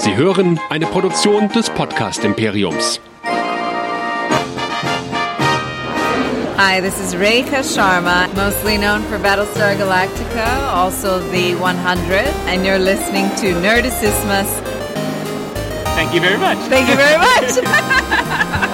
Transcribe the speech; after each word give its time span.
Sie 0.00 0.16
hören 0.16 0.58
eine 0.70 0.86
Produktion 0.86 1.50
des 1.50 1.68
Podcast 1.68 2.24
Imperiums. 2.24 2.98
Hi, 6.56 6.80
this 6.80 6.98
is 6.98 7.14
Rekha 7.14 7.62
Sharma, 7.62 8.26
mostly 8.34 8.78
known 8.78 9.02
for 9.02 9.18
Battlestar 9.18 9.76
Galactica, 9.76 10.72
also 10.72 11.18
the 11.30 11.54
100, 11.54 12.24
and 12.48 12.64
you're 12.64 12.78
listening 12.78 13.28
to 13.36 13.52
Nerdicissimus. 13.60 14.48
Thank 15.94 16.14
you 16.14 16.20
very 16.22 16.38
much. 16.38 16.56
Thank 16.70 16.88
you 16.88 16.96
very 16.96 17.18
much. 17.18 18.66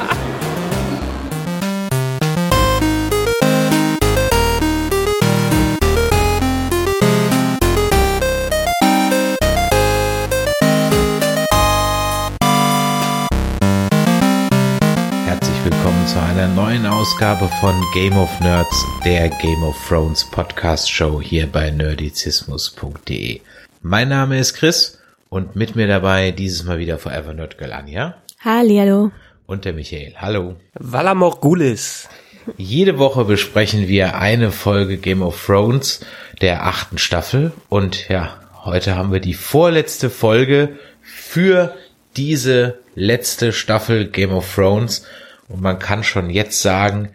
neuen 16.56 16.87
Ausgabe 16.87 17.51
von 17.60 17.74
Game 17.92 18.16
of 18.16 18.41
Nerds, 18.41 18.87
der 19.05 19.28
Game 19.28 19.62
of 19.62 19.77
Thrones 19.87 20.24
Podcast 20.24 20.91
Show 20.91 21.20
hier 21.20 21.47
bei 21.47 21.70
nerdizismus.de. 21.70 23.42
Mein 23.83 24.09
Name 24.09 24.38
ist 24.38 24.55
Chris 24.55 24.98
und 25.28 25.55
mit 25.55 25.77
mir 25.77 25.87
dabei 25.87 26.30
dieses 26.30 26.64
Mal 26.64 26.78
wieder 26.78 26.97
Forever 26.97 27.34
Nerd 27.34 27.59
Girl 27.59 27.74
Anja 27.74 28.14
Hallihallo. 28.42 29.12
und 29.47 29.66
der 29.66 29.74
Michael. 29.74 30.14
Hallo. 30.16 30.56
Valamor 30.73 31.41
Gulis. 31.41 32.09
Jede 32.56 32.97
Woche 32.98 33.27
besprechen 33.27 33.86
wir 33.86 34.19
eine 34.19 34.50
Folge 34.50 34.97
Game 34.97 35.20
of 35.20 35.45
Thrones 35.45 36.00
der 36.41 36.64
achten 36.64 36.97
Staffel 36.97 37.52
und 37.69 38.09
ja, 38.09 38.41
heute 38.64 38.97
haben 38.97 39.12
wir 39.12 39.20
die 39.20 39.34
vorletzte 39.34 40.09
Folge 40.09 40.78
für 41.02 41.75
diese 42.16 42.78
letzte 42.95 43.52
Staffel 43.52 44.09
Game 44.09 44.33
of 44.33 44.55
Thrones 44.55 45.05
und 45.48 45.61
man 45.61 45.78
kann 45.78 46.05
schon 46.05 46.30
jetzt 46.30 46.61
sagen, 46.62 47.11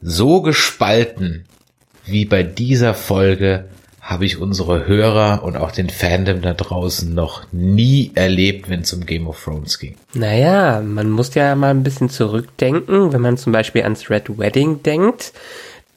so 0.00 0.42
gespalten 0.42 1.46
wie 2.04 2.24
bei 2.24 2.42
dieser 2.42 2.94
Folge 2.94 3.68
habe 4.00 4.24
ich 4.24 4.40
unsere 4.40 4.86
Hörer 4.86 5.44
und 5.44 5.56
auch 5.56 5.70
den 5.70 5.90
Fandom 5.90 6.40
da 6.40 6.54
draußen 6.54 7.14
noch 7.14 7.44
nie 7.52 8.10
erlebt, 8.14 8.68
wenn 8.68 8.80
es 8.80 8.92
um 8.92 9.06
Game 9.06 9.28
of 9.28 9.42
Thrones 9.44 9.78
ging. 9.78 9.94
Naja, 10.14 10.80
man 10.80 11.10
muss 11.10 11.34
ja 11.34 11.54
mal 11.54 11.70
ein 11.70 11.84
bisschen 11.84 12.10
zurückdenken, 12.10 13.12
wenn 13.12 13.20
man 13.20 13.36
zum 13.36 13.52
Beispiel 13.52 13.82
ans 13.82 14.10
Red 14.10 14.38
Wedding 14.38 14.82
denkt. 14.82 15.32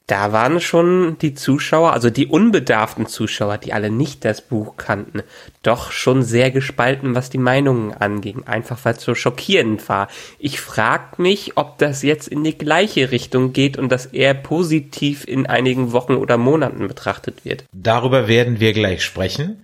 Da 0.05 0.33
waren 0.33 0.59
schon 0.59 1.17
die 1.19 1.33
Zuschauer, 1.33 1.93
also 1.93 2.09
die 2.09 2.27
unbedarften 2.27 3.07
Zuschauer, 3.07 3.57
die 3.57 3.71
alle 3.71 3.89
nicht 3.89 4.25
das 4.25 4.41
Buch 4.41 4.75
kannten, 4.75 5.23
doch 5.61 5.91
schon 5.91 6.23
sehr 6.23 6.51
gespalten, 6.51 7.15
was 7.15 7.29
die 7.29 7.37
Meinungen 7.37 7.93
anging, 7.93 8.43
einfach 8.45 8.77
weil 8.83 8.95
es 8.95 9.03
so 9.03 9.15
schockierend 9.15 9.87
war. 9.87 10.09
Ich 10.39 10.59
frag 10.59 11.19
mich, 11.19 11.53
ob 11.55 11.77
das 11.77 12.03
jetzt 12.03 12.27
in 12.27 12.43
die 12.43 12.57
gleiche 12.57 13.11
Richtung 13.11 13.53
geht 13.53 13.77
und 13.77 13.89
das 13.89 14.07
eher 14.07 14.33
positiv 14.33 15.25
in 15.25 15.45
einigen 15.45 15.93
Wochen 15.93 16.15
oder 16.15 16.37
Monaten 16.37 16.85
betrachtet 16.89 17.45
wird. 17.45 17.63
Darüber 17.71 18.27
werden 18.27 18.59
wir 18.59 18.73
gleich 18.73 19.03
sprechen. 19.03 19.63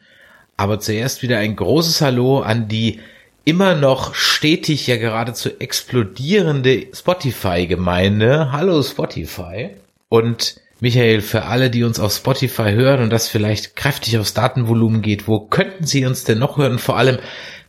Aber 0.56 0.80
zuerst 0.80 1.22
wieder 1.22 1.38
ein 1.38 1.56
großes 1.56 2.02
Hallo 2.02 2.40
an 2.40 2.68
die 2.68 3.00
immer 3.46 3.76
noch 3.76 4.14
stetig 4.14 4.88
ja 4.88 4.98
geradezu 4.98 5.50
explodierende 5.60 6.88
Spotify-Gemeinde. 6.94 8.52
Hallo 8.52 8.84
Spotify. 8.84 9.72
Und 10.10 10.60
Michael, 10.82 11.22
für 11.22 11.46
alle, 11.46 11.70
die 11.70 11.84
uns 11.84 12.00
auf 12.00 12.14
Spotify 12.14 12.72
hören 12.72 13.02
und 13.04 13.10
das 13.12 13.28
vielleicht 13.28 13.76
kräftig 13.76 14.18
aufs 14.18 14.34
Datenvolumen 14.34 15.02
geht, 15.02 15.28
wo 15.28 15.40
könnten 15.40 15.86
sie 15.86 16.06
uns 16.06 16.24
denn 16.24 16.40
noch 16.40 16.58
hören? 16.58 16.80
Vor 16.80 16.98
allem, 16.98 17.20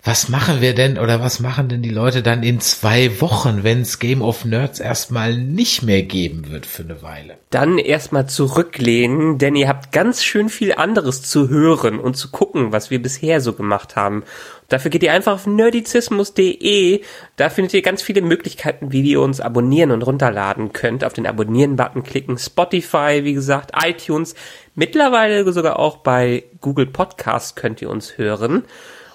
was 0.03 0.29
machen 0.29 0.61
wir 0.61 0.75
denn 0.75 0.99
oder 0.99 1.21
was 1.21 1.41
machen 1.41 1.69
denn 1.69 1.83
die 1.83 1.91
Leute 1.91 2.23
dann 2.23 2.43
in 2.43 2.61
zwei 2.61 3.21
Wochen, 3.21 3.63
wenn 3.63 3.83
es 3.83 3.99
Game 3.99 4.23
of 4.23 4.45
Nerds 4.45 4.81
erstmal 4.81 5.37
nicht 5.37 5.83
mehr 5.83 6.03
geben 6.03 6.51
wird 6.51 6.67
für 6.67 6.83
eine 6.83 7.03
Weile? 7.03 7.37
dann 7.51 7.79
erstmal 7.79 8.29
zurücklehnen, 8.29 9.39
denn 9.39 9.57
ihr 9.57 9.67
habt 9.67 9.91
ganz 9.91 10.23
schön 10.23 10.49
viel 10.49 10.73
anderes 10.73 11.23
zu 11.23 11.49
hören 11.49 11.99
und 11.99 12.17
zu 12.17 12.31
gucken, 12.31 12.71
was 12.71 12.93
wir 12.93 13.03
bisher 13.03 13.41
so 13.41 13.55
gemacht 13.55 13.97
haben. 13.97 14.23
Dafür 14.69 14.93
geht 14.93 15.03
ihr 15.03 15.13
einfach 15.13 15.33
auf 15.33 15.49
nerdizismus.de, 15.49 17.03
da 17.37 17.51
findet 17.51 17.75
ihr 17.75 17.83
ganz 17.83 18.03
viele 18.03 18.23
Möglichkeiten, 18.23 18.93
wie 18.93 19.03
ihr 19.03 19.21
uns 19.21 19.41
abonnieren 19.41 19.91
und 19.91 20.03
runterladen 20.03 20.73
könnt. 20.73 21.03
Auf 21.03 21.13
den 21.13 21.27
Abonnieren-Button 21.27 22.05
klicken, 22.05 22.39
Spotify, 22.39 23.23
wie 23.25 23.35
gesagt, 23.35 23.73
iTunes, 23.85 24.37
mittlerweile 24.77 25.53
sogar 25.53 25.81
auch 25.81 25.97
bei 25.99 26.45
Google 26.61 26.87
Podcasts 26.87 27.57
könnt 27.57 27.83
ihr 27.83 27.91
uns 27.91 28.17
hören. 28.17 28.63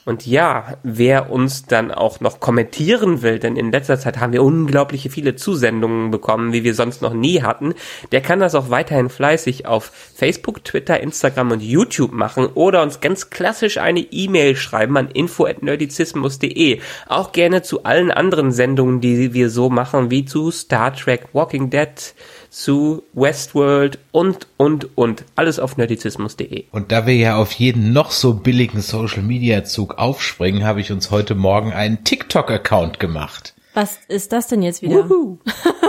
Und 0.05 0.27
ja, 0.27 0.77
wer 0.83 1.31
uns 1.31 1.65
dann 1.65 1.91
auch 1.91 2.19
noch 2.19 2.39
kommentieren 2.39 3.23
will, 3.23 3.39
denn 3.39 3.55
in 3.55 3.71
letzter 3.71 3.99
Zeit 3.99 4.19
haben 4.19 4.33
wir 4.33 4.43
unglaubliche 4.43 5.09
viele 5.09 5.35
Zusendungen 5.35 6.11
bekommen, 6.11 6.53
wie 6.53 6.63
wir 6.63 6.75
sonst 6.75 7.01
noch 7.01 7.15
nie 7.15 7.41
hatten, 7.41 7.73
der 8.11 8.21
kann 8.21 8.39
das 8.39 8.53
auch 8.53 8.69
weiterhin 8.69 9.09
fleißig 9.09 9.65
auf 9.65 9.85
Facebook, 9.85 10.63
Twitter, 10.63 10.99
Instagram 10.99 11.51
und 11.53 11.63
YouTube 11.63 12.11
machen 12.11 12.45
oder 12.53 12.83
uns 12.83 13.01
ganz 13.01 13.31
klassisch 13.31 13.79
eine 13.79 13.99
E-Mail 13.99 14.55
schreiben 14.55 14.95
an 14.95 15.09
info@nerdizismus.de. 15.09 16.81
Auch 17.07 17.31
gerne 17.31 17.63
zu 17.63 17.83
allen 17.83 18.11
anderen 18.11 18.51
Sendungen, 18.51 19.01
die 19.01 19.33
wir 19.33 19.49
so 19.49 19.71
machen, 19.71 20.11
wie 20.11 20.23
zu 20.23 20.51
Star 20.51 20.93
Trek, 20.93 21.29
Walking 21.33 21.71
Dead, 21.71 22.13
zu 22.55 23.03
Westworld 23.11 23.99
und, 24.13 24.47
und, 24.55 24.97
und. 24.97 25.25
Alles 25.35 25.59
auf 25.59 25.75
nerdizismus.de. 25.75 26.63
Und 26.71 26.93
da 26.93 27.05
wir 27.05 27.15
ja 27.15 27.35
auf 27.35 27.51
jeden 27.51 27.91
noch 27.91 28.11
so 28.11 28.33
billigen 28.33 28.79
Social 28.79 29.23
Media 29.23 29.65
Zug 29.65 29.97
aufspringen, 29.97 30.63
habe 30.63 30.79
ich 30.79 30.89
uns 30.89 31.11
heute 31.11 31.35
Morgen 31.35 31.73
einen 31.73 32.05
TikTok 32.05 32.49
Account 32.49 33.01
gemacht. 33.01 33.53
Was 33.73 33.99
ist 34.07 34.31
das 34.31 34.47
denn 34.47 34.61
jetzt 34.61 34.81
wieder? 34.81 35.05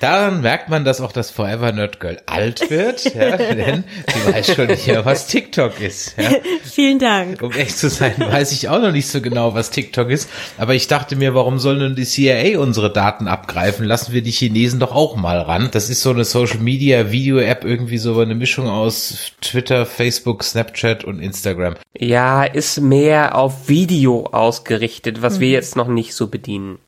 Daran 0.00 0.40
merkt 0.40 0.68
man, 0.68 0.84
dass 0.84 1.00
auch 1.00 1.12
das 1.12 1.30
Forever 1.30 1.72
Nerd 1.72 2.00
Girl 2.00 2.20
alt 2.26 2.70
wird, 2.70 3.04
ja, 3.14 3.36
denn 3.36 3.84
sie 4.12 4.32
weiß 4.32 4.54
schon 4.54 4.66
nicht 4.66 4.86
mehr, 4.86 5.04
was 5.04 5.26
TikTok 5.26 5.80
ist. 5.80 6.14
Ja. 6.18 6.30
Vielen 6.64 6.98
Dank. 6.98 7.42
Um 7.42 7.52
echt 7.52 7.78
zu 7.78 7.88
sein, 7.88 8.14
weiß 8.18 8.52
ich 8.52 8.68
auch 8.68 8.80
noch 8.80 8.92
nicht 8.92 9.08
so 9.08 9.20
genau, 9.20 9.54
was 9.54 9.70
TikTok 9.70 10.10
ist. 10.10 10.28
Aber 10.58 10.74
ich 10.74 10.88
dachte 10.88 11.16
mir, 11.16 11.34
warum 11.34 11.58
soll 11.58 11.78
denn 11.78 11.94
die 11.94 12.04
CIA 12.04 12.58
unsere 12.58 12.92
Daten 12.92 13.28
abgreifen? 13.28 13.86
Lassen 13.86 14.12
wir 14.12 14.22
die 14.22 14.30
Chinesen 14.30 14.80
doch 14.80 14.92
auch 14.92 15.16
mal 15.16 15.38
ran. 15.38 15.68
Das 15.72 15.90
ist 15.90 16.02
so 16.02 16.10
eine 16.10 16.24
Social 16.24 16.58
Media 16.58 17.10
Video 17.10 17.38
App, 17.38 17.64
irgendwie 17.64 17.98
so 17.98 18.18
eine 18.18 18.34
Mischung 18.34 18.68
aus 18.68 19.32
Twitter, 19.40 19.86
Facebook, 19.86 20.44
Snapchat 20.44 21.04
und 21.04 21.20
Instagram. 21.20 21.74
Ja, 21.98 22.44
ist 22.44 22.80
mehr 22.80 23.36
auf 23.36 23.68
Video 23.68 24.26
ausgerichtet, 24.26 25.22
was 25.22 25.40
wir 25.40 25.50
jetzt 25.50 25.76
noch 25.76 25.88
nicht 25.88 26.14
so 26.14 26.28
bedienen. 26.28 26.78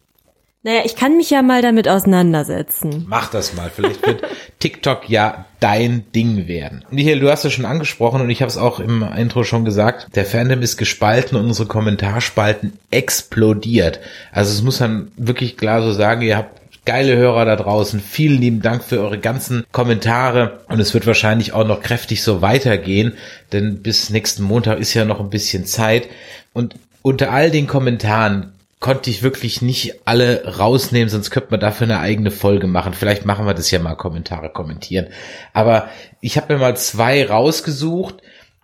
Naja, 0.64 0.80
ich 0.86 0.96
kann 0.96 1.18
mich 1.18 1.28
ja 1.28 1.42
mal 1.42 1.60
damit 1.60 1.88
auseinandersetzen. 1.88 3.04
Mach 3.06 3.30
das 3.30 3.52
mal. 3.52 3.70
Vielleicht 3.72 4.06
wird 4.06 4.22
TikTok 4.60 5.10
ja 5.10 5.44
dein 5.60 6.10
Ding 6.14 6.48
werden. 6.48 6.86
Michael, 6.90 7.20
du 7.20 7.30
hast 7.30 7.44
es 7.44 7.52
schon 7.52 7.66
angesprochen 7.66 8.22
und 8.22 8.30
ich 8.30 8.40
habe 8.40 8.48
es 8.48 8.56
auch 8.56 8.80
im 8.80 9.06
Intro 9.14 9.44
schon 9.44 9.66
gesagt. 9.66 10.08
Der 10.14 10.24
Fandom 10.24 10.62
ist 10.62 10.78
gespalten 10.78 11.36
und 11.36 11.44
unsere 11.44 11.68
Kommentarspalten 11.68 12.78
explodiert. 12.90 14.00
Also 14.32 14.52
es 14.52 14.62
muss 14.62 14.80
man 14.80 15.12
wirklich 15.18 15.58
klar 15.58 15.82
so 15.82 15.92
sagen, 15.92 16.22
ihr 16.22 16.38
habt 16.38 16.62
geile 16.86 17.14
Hörer 17.14 17.44
da 17.44 17.56
draußen. 17.56 18.00
Vielen 18.00 18.40
lieben 18.40 18.62
Dank 18.62 18.84
für 18.84 19.00
eure 19.00 19.18
ganzen 19.18 19.66
Kommentare 19.70 20.60
und 20.68 20.80
es 20.80 20.94
wird 20.94 21.06
wahrscheinlich 21.06 21.52
auch 21.52 21.66
noch 21.66 21.82
kräftig 21.82 22.22
so 22.22 22.40
weitergehen, 22.40 23.12
denn 23.52 23.82
bis 23.82 24.08
nächsten 24.08 24.42
Montag 24.42 24.78
ist 24.78 24.94
ja 24.94 25.04
noch 25.04 25.20
ein 25.20 25.30
bisschen 25.30 25.66
Zeit 25.66 26.08
und 26.54 26.74
unter 27.02 27.32
all 27.32 27.50
den 27.50 27.66
Kommentaren 27.66 28.53
konnte 28.84 29.08
ich 29.08 29.22
wirklich 29.22 29.62
nicht 29.62 30.06
alle 30.06 30.58
rausnehmen, 30.58 31.08
sonst 31.08 31.30
könnte 31.30 31.52
man 31.52 31.60
dafür 31.60 31.86
eine 31.86 32.00
eigene 32.00 32.30
Folge 32.30 32.66
machen. 32.66 32.92
Vielleicht 32.92 33.24
machen 33.24 33.46
wir 33.46 33.54
das 33.54 33.70
ja 33.70 33.78
mal 33.78 33.94
Kommentare 33.94 34.50
kommentieren. 34.50 35.06
Aber 35.54 35.88
ich 36.20 36.36
habe 36.36 36.52
mir 36.52 36.60
mal 36.60 36.76
zwei 36.76 37.26
rausgesucht, 37.26 38.16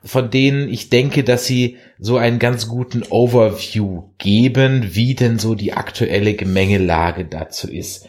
von 0.05 0.31
denen 0.31 0.69
ich 0.69 0.91
denke, 0.91 1.25
dass 1.25 1.47
sie 1.47 1.79
so 1.99 2.19
einen 2.19 2.39
ganz 2.39 2.69
guten 2.69 3.03
Overview 3.09 4.11
geben, 4.19 4.91
wie 4.95 5.15
denn 5.15 5.39
so 5.39 5.55
die 5.55 5.73
aktuelle 5.73 6.35
Gemengelage 6.35 7.25
dazu 7.25 7.71
ist. 7.71 8.07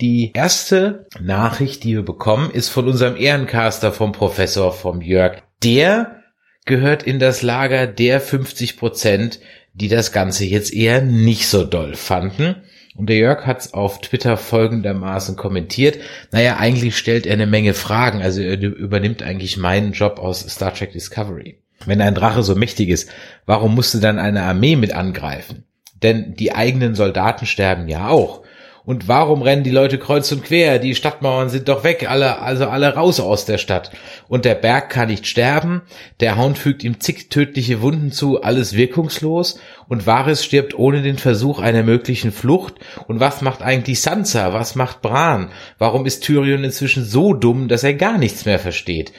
Die 0.00 0.32
erste 0.34 1.06
Nachricht, 1.20 1.84
die 1.84 1.94
wir 1.94 2.04
bekommen, 2.04 2.50
ist 2.50 2.70
von 2.70 2.88
unserem 2.88 3.16
Ehrencaster 3.16 3.92
vom 3.92 4.10
Professor, 4.10 4.72
vom 4.72 5.00
Jörg. 5.00 5.44
Der 5.62 6.22
gehört 6.64 7.04
in 7.04 7.20
das 7.20 7.42
Lager 7.42 7.86
der 7.86 8.20
50 8.20 8.76
Prozent, 8.76 9.38
die 9.74 9.88
das 9.88 10.12
Ganze 10.12 10.44
jetzt 10.44 10.72
eher 10.72 11.02
nicht 11.02 11.48
so 11.48 11.64
doll 11.64 11.94
fanden. 11.94 12.56
Und 12.94 13.08
der 13.08 13.16
Jörg 13.16 13.46
hat 13.46 13.60
es 13.60 13.74
auf 13.74 14.00
Twitter 14.00 14.36
folgendermaßen 14.36 15.36
kommentiert. 15.36 15.98
Naja, 16.30 16.58
eigentlich 16.58 16.96
stellt 16.96 17.26
er 17.26 17.32
eine 17.32 17.46
Menge 17.46 17.72
Fragen. 17.72 18.20
Also 18.20 18.42
er 18.42 18.60
übernimmt 18.60 19.22
eigentlich 19.22 19.56
meinen 19.56 19.92
Job 19.92 20.18
aus 20.18 20.40
Star 20.40 20.74
Trek 20.74 20.92
Discovery. 20.92 21.58
Wenn 21.86 22.02
ein 22.02 22.14
Drache 22.14 22.42
so 22.42 22.54
mächtig 22.54 22.90
ist, 22.90 23.10
warum 23.46 23.74
musste 23.74 23.98
dann 23.98 24.18
eine 24.18 24.42
Armee 24.42 24.76
mit 24.76 24.92
angreifen? 24.92 25.64
Denn 26.02 26.34
die 26.34 26.54
eigenen 26.54 26.94
Soldaten 26.94 27.46
sterben 27.46 27.88
ja 27.88 28.08
auch. 28.08 28.41
Und 28.84 29.06
warum 29.06 29.42
rennen 29.42 29.62
die 29.62 29.70
Leute 29.70 29.96
kreuz 29.96 30.32
und 30.32 30.42
quer? 30.42 30.80
Die 30.80 30.96
Stadtmauern 30.96 31.48
sind 31.48 31.68
doch 31.68 31.84
weg, 31.84 32.10
alle, 32.10 32.40
also 32.40 32.66
alle 32.66 32.94
raus 32.94 33.20
aus 33.20 33.44
der 33.44 33.58
Stadt. 33.58 33.92
Und 34.26 34.44
der 34.44 34.56
Berg 34.56 34.90
kann 34.90 35.08
nicht 35.08 35.28
sterben, 35.28 35.82
der 36.18 36.36
Hound 36.36 36.58
fügt 36.58 36.82
ihm 36.82 36.98
zig 36.98 37.28
tödliche 37.28 37.80
Wunden 37.80 38.10
zu, 38.10 38.42
alles 38.42 38.74
wirkungslos. 38.74 39.60
Und 39.88 40.06
Varys 40.06 40.44
stirbt 40.44 40.76
ohne 40.76 41.02
den 41.02 41.16
Versuch 41.16 41.60
einer 41.60 41.84
möglichen 41.84 42.32
Flucht. 42.32 42.74
Und 43.06 43.20
was 43.20 43.40
macht 43.40 43.62
eigentlich 43.62 44.00
Sansa? 44.00 44.52
Was 44.52 44.74
macht 44.74 45.00
Bran? 45.00 45.50
Warum 45.78 46.04
ist 46.04 46.24
Tyrion 46.24 46.64
inzwischen 46.64 47.04
so 47.04 47.34
dumm, 47.34 47.68
dass 47.68 47.84
er 47.84 47.94
gar 47.94 48.18
nichts 48.18 48.46
mehr 48.46 48.58
versteht? 48.58 49.12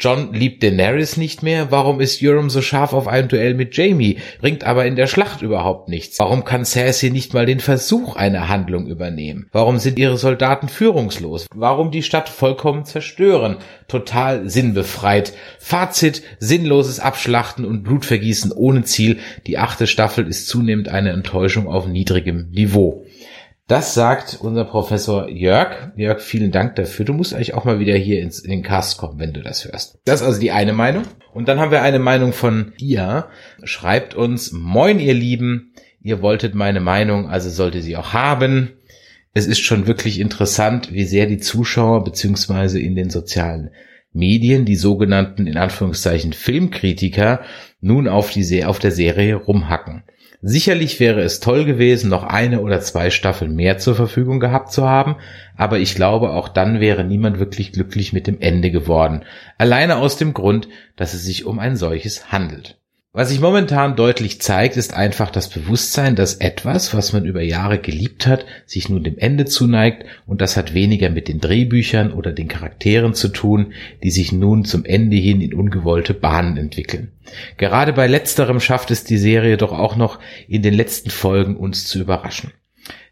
John 0.00 0.32
liebt 0.32 0.62
Daenerys 0.62 1.16
nicht 1.16 1.42
mehr. 1.42 1.72
Warum 1.72 2.00
ist 2.00 2.22
Euron 2.22 2.50
so 2.50 2.62
scharf 2.62 2.92
auf 2.92 3.08
ein 3.08 3.26
Duell 3.26 3.54
mit 3.54 3.76
Jamie, 3.76 4.18
bringt 4.40 4.62
aber 4.62 4.86
in 4.86 4.94
der 4.94 5.08
Schlacht 5.08 5.42
überhaupt 5.42 5.88
nichts? 5.88 6.20
Warum 6.20 6.44
kann 6.44 6.64
Cersei 6.64 7.08
nicht 7.08 7.34
mal 7.34 7.46
den 7.46 7.58
Versuch 7.58 8.14
einer 8.14 8.48
Handlung 8.48 8.86
übernehmen? 8.86 9.48
Warum 9.50 9.78
sind 9.78 9.98
ihre 9.98 10.16
Soldaten 10.16 10.68
führungslos? 10.68 11.46
Warum 11.52 11.90
die 11.90 12.04
Stadt 12.04 12.28
vollkommen 12.28 12.84
zerstören? 12.84 13.56
Total 13.88 14.48
sinnbefreit. 14.48 15.32
Fazit, 15.58 16.22
sinnloses 16.38 17.00
Abschlachten 17.00 17.64
und 17.64 17.82
Blutvergießen 17.82 18.52
ohne 18.52 18.84
Ziel. 18.84 19.18
Die 19.48 19.58
achte 19.58 19.88
Staffel 19.88 20.28
ist 20.28 20.46
zunehmend 20.46 20.88
eine 20.88 21.10
Enttäuschung 21.10 21.66
auf 21.66 21.88
niedrigem 21.88 22.50
Niveau. 22.52 23.04
Das 23.68 23.92
sagt 23.92 24.38
unser 24.40 24.64
Professor 24.64 25.28
Jörg. 25.28 25.92
Jörg, 25.94 26.20
vielen 26.20 26.50
Dank 26.50 26.76
dafür. 26.76 27.04
Du 27.04 27.12
musst 27.12 27.34
eigentlich 27.34 27.52
auch 27.52 27.66
mal 27.66 27.78
wieder 27.78 27.94
hier 27.94 28.22
ins, 28.22 28.38
in 28.38 28.50
den 28.50 28.62
Cast 28.62 28.96
kommen, 28.96 29.18
wenn 29.18 29.34
du 29.34 29.42
das 29.42 29.66
hörst. 29.66 29.98
Das 30.06 30.22
ist 30.22 30.26
also 30.26 30.40
die 30.40 30.52
eine 30.52 30.72
Meinung. 30.72 31.02
Und 31.34 31.48
dann 31.48 31.60
haben 31.60 31.70
wir 31.70 31.82
eine 31.82 31.98
Meinung 31.98 32.32
von 32.32 32.72
ihr. 32.78 33.26
Schreibt 33.64 34.14
uns, 34.14 34.52
moin 34.52 34.98
ihr 34.98 35.12
Lieben, 35.12 35.74
ihr 36.00 36.22
wolltet 36.22 36.54
meine 36.54 36.80
Meinung, 36.80 37.28
also 37.28 37.50
sollte 37.50 37.82
sie 37.82 37.98
auch 37.98 38.14
haben. 38.14 38.70
Es 39.34 39.46
ist 39.46 39.60
schon 39.60 39.86
wirklich 39.86 40.18
interessant, 40.18 40.90
wie 40.90 41.04
sehr 41.04 41.26
die 41.26 41.38
Zuschauer 41.38 42.04
beziehungsweise 42.04 42.80
in 42.80 42.96
den 42.96 43.10
sozialen 43.10 43.70
Medien, 44.14 44.64
die 44.64 44.76
sogenannten 44.76 45.46
in 45.46 45.58
Anführungszeichen 45.58 46.32
Filmkritiker, 46.32 47.42
nun 47.82 48.08
auf, 48.08 48.30
die, 48.30 48.64
auf 48.64 48.78
der 48.78 48.92
Serie 48.92 49.34
rumhacken. 49.34 50.04
Sicherlich 50.40 51.00
wäre 51.00 51.20
es 51.22 51.40
toll 51.40 51.64
gewesen, 51.64 52.10
noch 52.10 52.22
eine 52.22 52.60
oder 52.60 52.80
zwei 52.80 53.10
Staffeln 53.10 53.56
mehr 53.56 53.78
zur 53.78 53.96
Verfügung 53.96 54.38
gehabt 54.38 54.70
zu 54.70 54.88
haben, 54.88 55.16
aber 55.56 55.80
ich 55.80 55.96
glaube, 55.96 56.30
auch 56.30 56.48
dann 56.48 56.78
wäre 56.78 57.02
niemand 57.02 57.40
wirklich 57.40 57.72
glücklich 57.72 58.12
mit 58.12 58.28
dem 58.28 58.40
Ende 58.40 58.70
geworden, 58.70 59.24
alleine 59.58 59.96
aus 59.96 60.16
dem 60.16 60.34
Grund, 60.34 60.68
dass 60.94 61.12
es 61.12 61.24
sich 61.24 61.44
um 61.44 61.58
ein 61.58 61.76
solches 61.76 62.30
handelt. 62.30 62.77
Was 63.14 63.30
sich 63.30 63.40
momentan 63.40 63.96
deutlich 63.96 64.38
zeigt, 64.42 64.76
ist 64.76 64.92
einfach 64.92 65.30
das 65.30 65.48
Bewusstsein, 65.48 66.14
dass 66.14 66.34
etwas, 66.34 66.92
was 66.92 67.14
man 67.14 67.24
über 67.24 67.40
Jahre 67.40 67.78
geliebt 67.78 68.26
hat, 68.26 68.44
sich 68.66 68.90
nun 68.90 69.02
dem 69.02 69.16
Ende 69.16 69.46
zuneigt 69.46 70.04
und 70.26 70.42
das 70.42 70.58
hat 70.58 70.74
weniger 70.74 71.08
mit 71.08 71.26
den 71.26 71.40
Drehbüchern 71.40 72.12
oder 72.12 72.32
den 72.32 72.48
Charakteren 72.48 73.14
zu 73.14 73.28
tun, 73.28 73.72
die 74.02 74.10
sich 74.10 74.30
nun 74.32 74.66
zum 74.66 74.84
Ende 74.84 75.16
hin 75.16 75.40
in 75.40 75.54
ungewollte 75.54 76.12
Bahnen 76.12 76.58
entwickeln. 76.58 77.10
Gerade 77.56 77.94
bei 77.94 78.06
letzterem 78.06 78.60
schafft 78.60 78.90
es 78.90 79.04
die 79.04 79.18
Serie 79.18 79.56
doch 79.56 79.72
auch 79.72 79.96
noch 79.96 80.18
in 80.46 80.60
den 80.60 80.74
letzten 80.74 81.08
Folgen 81.08 81.56
uns 81.56 81.86
zu 81.86 81.98
überraschen. 81.98 82.52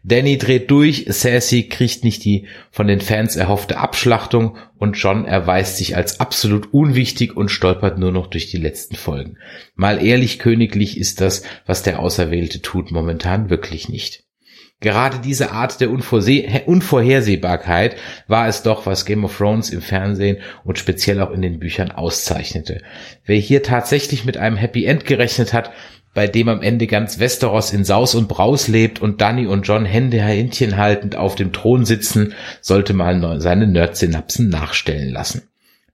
Danny 0.07 0.37
dreht 0.37 0.71
durch, 0.71 1.05
Cersei 1.11 1.67
kriegt 1.69 2.05
nicht 2.05 2.23
die 2.23 2.47
von 2.71 2.87
den 2.87 3.01
Fans 3.01 3.35
erhoffte 3.35 3.77
Abschlachtung 3.77 4.55
und 4.77 4.93
John 4.93 5.25
erweist 5.25 5.75
sich 5.75 5.97
als 5.97 6.21
absolut 6.21 6.73
unwichtig 6.73 7.35
und 7.35 7.49
stolpert 7.49 7.97
nur 7.97 8.13
noch 8.13 8.27
durch 8.27 8.49
die 8.49 8.55
letzten 8.55 8.95
Folgen. 8.95 9.37
Mal 9.75 10.01
ehrlich 10.01 10.39
königlich 10.39 10.97
ist 10.97 11.19
das, 11.19 11.43
was 11.65 11.83
der 11.83 11.99
Auserwählte 11.99 12.61
tut, 12.61 12.89
momentan 12.89 13.49
wirklich 13.49 13.89
nicht. 13.89 14.23
Gerade 14.79 15.19
diese 15.19 15.51
Art 15.51 15.81
der 15.81 15.89
Unvorhersehbarkeit 15.89 17.97
war 18.27 18.47
es 18.47 18.61
doch, 18.61 18.85
was 18.85 19.07
Game 19.07 19.25
of 19.25 19.35
Thrones 19.35 19.71
im 19.71 19.81
Fernsehen 19.81 20.37
und 20.63 20.77
speziell 20.77 21.19
auch 21.19 21.31
in 21.31 21.41
den 21.41 21.59
Büchern 21.59 21.91
auszeichnete. 21.91 22.81
Wer 23.25 23.37
hier 23.37 23.63
tatsächlich 23.63 24.23
mit 24.23 24.37
einem 24.37 24.55
Happy 24.55 24.85
End 24.85 25.05
gerechnet 25.05 25.51
hat, 25.51 25.71
bei 26.13 26.27
dem 26.27 26.49
am 26.49 26.61
Ende 26.61 26.87
ganz 26.87 27.19
Westeros 27.19 27.71
in 27.71 27.83
Saus 27.83 28.15
und 28.15 28.27
Braus 28.27 28.67
lebt 28.67 29.01
und 29.01 29.21
Danny 29.21 29.45
und 29.45 29.67
John 29.67 29.85
Hände 29.85 30.21
Händchen 30.21 30.77
haltend 30.77 31.15
auf 31.15 31.35
dem 31.35 31.53
Thron 31.53 31.85
sitzen, 31.85 32.33
sollte 32.61 32.93
mal 32.93 33.39
seine 33.39 33.67
Nerd-Synapsen 33.67 34.49
nachstellen 34.49 35.09
lassen. 35.09 35.43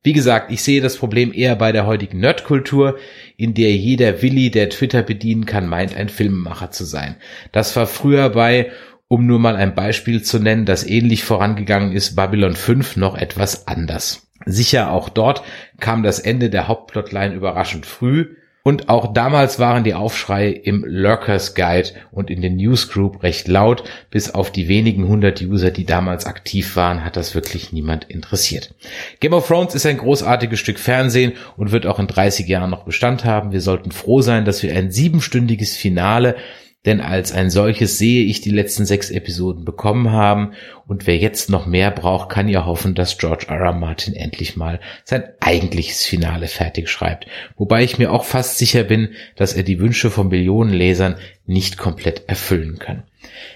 Wie 0.05 0.13
gesagt, 0.13 0.51
ich 0.51 0.61
sehe 0.61 0.81
das 0.81 0.97
Problem 0.97 1.31
eher 1.33 1.55
bei 1.55 1.71
der 1.71 1.85
heutigen 1.85 2.19
Nerdkultur, 2.19 2.97
in 3.37 3.53
der 3.53 3.73
jeder 3.73 4.21
Willi, 4.21 4.51
der 4.51 4.69
Twitter 4.69 5.01
bedienen 5.01 5.45
kann, 5.45 5.67
meint, 5.67 5.95
ein 5.95 6.09
Filmemacher 6.09 6.71
zu 6.71 6.83
sein. 6.83 7.15
Das 7.53 7.73
war 7.77 7.87
früher 7.87 8.29
bei, 8.29 8.71
um 9.07 9.25
nur 9.25 9.39
mal 9.39 9.55
ein 9.55 9.75
Beispiel 9.75 10.21
zu 10.21 10.39
nennen, 10.39 10.65
das 10.65 10.85
ähnlich 10.85 11.23
vorangegangen 11.23 11.93
ist, 11.93 12.15
Babylon 12.15 12.55
5 12.55 12.97
noch 12.97 13.17
etwas 13.17 13.67
anders. 13.67 14.27
Sicher 14.45 14.91
auch 14.91 15.07
dort 15.07 15.43
kam 15.79 16.03
das 16.03 16.19
Ende 16.19 16.49
der 16.49 16.67
Hauptplotline 16.67 17.33
überraschend 17.33 17.85
früh, 17.85 18.35
und 18.65 18.87
auch 18.87 19.13
damals 19.13 19.59
waren 19.59 19.83
die 19.83 19.93
Aufschreie 19.93 20.51
im 20.51 20.85
Lurkers 20.87 21.53
Guide 21.53 21.89
und 22.11 22.29
in 22.29 22.41
den 22.41 22.55
Newsgroup 22.55 23.21
recht 23.21 23.49
laut. 23.49 23.83
Bis 24.09 24.33
auf 24.33 24.53
die 24.53 24.69
wenigen 24.69 25.09
hundert 25.09 25.41
User, 25.41 25.69
die 25.69 25.85
damals 25.85 26.25
aktiv 26.25 26.77
waren, 26.77 27.03
hat 27.03 27.17
das 27.17 27.35
wirklich 27.35 27.73
niemand 27.73 28.05
interessiert. 28.05 28.73
Game 29.19 29.33
of 29.33 29.47
Thrones 29.47 29.75
ist 29.75 29.85
ein 29.85 29.97
großartiges 29.97 30.59
Stück 30.59 30.79
Fernsehen 30.79 31.33
und 31.57 31.73
wird 31.73 31.85
auch 31.85 31.99
in 31.99 32.07
30 32.07 32.47
Jahren 32.47 32.69
noch 32.69 32.85
Bestand 32.85 33.25
haben. 33.25 33.51
Wir 33.51 33.59
sollten 33.59 33.91
froh 33.91 34.21
sein, 34.21 34.45
dass 34.45 34.63
wir 34.63 34.73
ein 34.73 34.91
siebenstündiges 34.91 35.75
Finale 35.75 36.37
denn 36.85 36.99
als 36.99 37.31
ein 37.31 37.49
solches 37.49 37.97
sehe 37.97 38.25
ich 38.25 38.41
die 38.41 38.49
letzten 38.49 38.85
sechs 38.85 39.09
Episoden 39.09 39.63
bekommen 39.63 40.11
haben 40.11 40.53
und 40.85 41.07
wer 41.07 41.17
jetzt 41.17 41.49
noch 41.49 41.65
mehr 41.65 41.91
braucht, 41.91 42.29
kann 42.29 42.49
ja 42.49 42.65
hoffen, 42.65 42.93
dass 42.93 43.17
George 43.17 43.45
R. 43.47 43.59
R. 43.59 43.73
Martin 43.73 44.15
endlich 44.15 44.57
mal 44.57 44.79
sein 45.05 45.23
eigentliches 45.39 46.03
Finale 46.05 46.47
fertig 46.47 46.89
schreibt. 46.89 47.27
Wobei 47.57 47.83
ich 47.83 47.97
mir 47.97 48.11
auch 48.11 48.25
fast 48.25 48.57
sicher 48.57 48.83
bin, 48.83 49.09
dass 49.35 49.53
er 49.53 49.63
die 49.63 49.79
Wünsche 49.79 50.11
von 50.11 50.27
Millionen 50.27 50.73
Lesern 50.73 51.15
nicht 51.45 51.77
komplett 51.77 52.23
erfüllen 52.27 52.79
kann. 52.79 53.03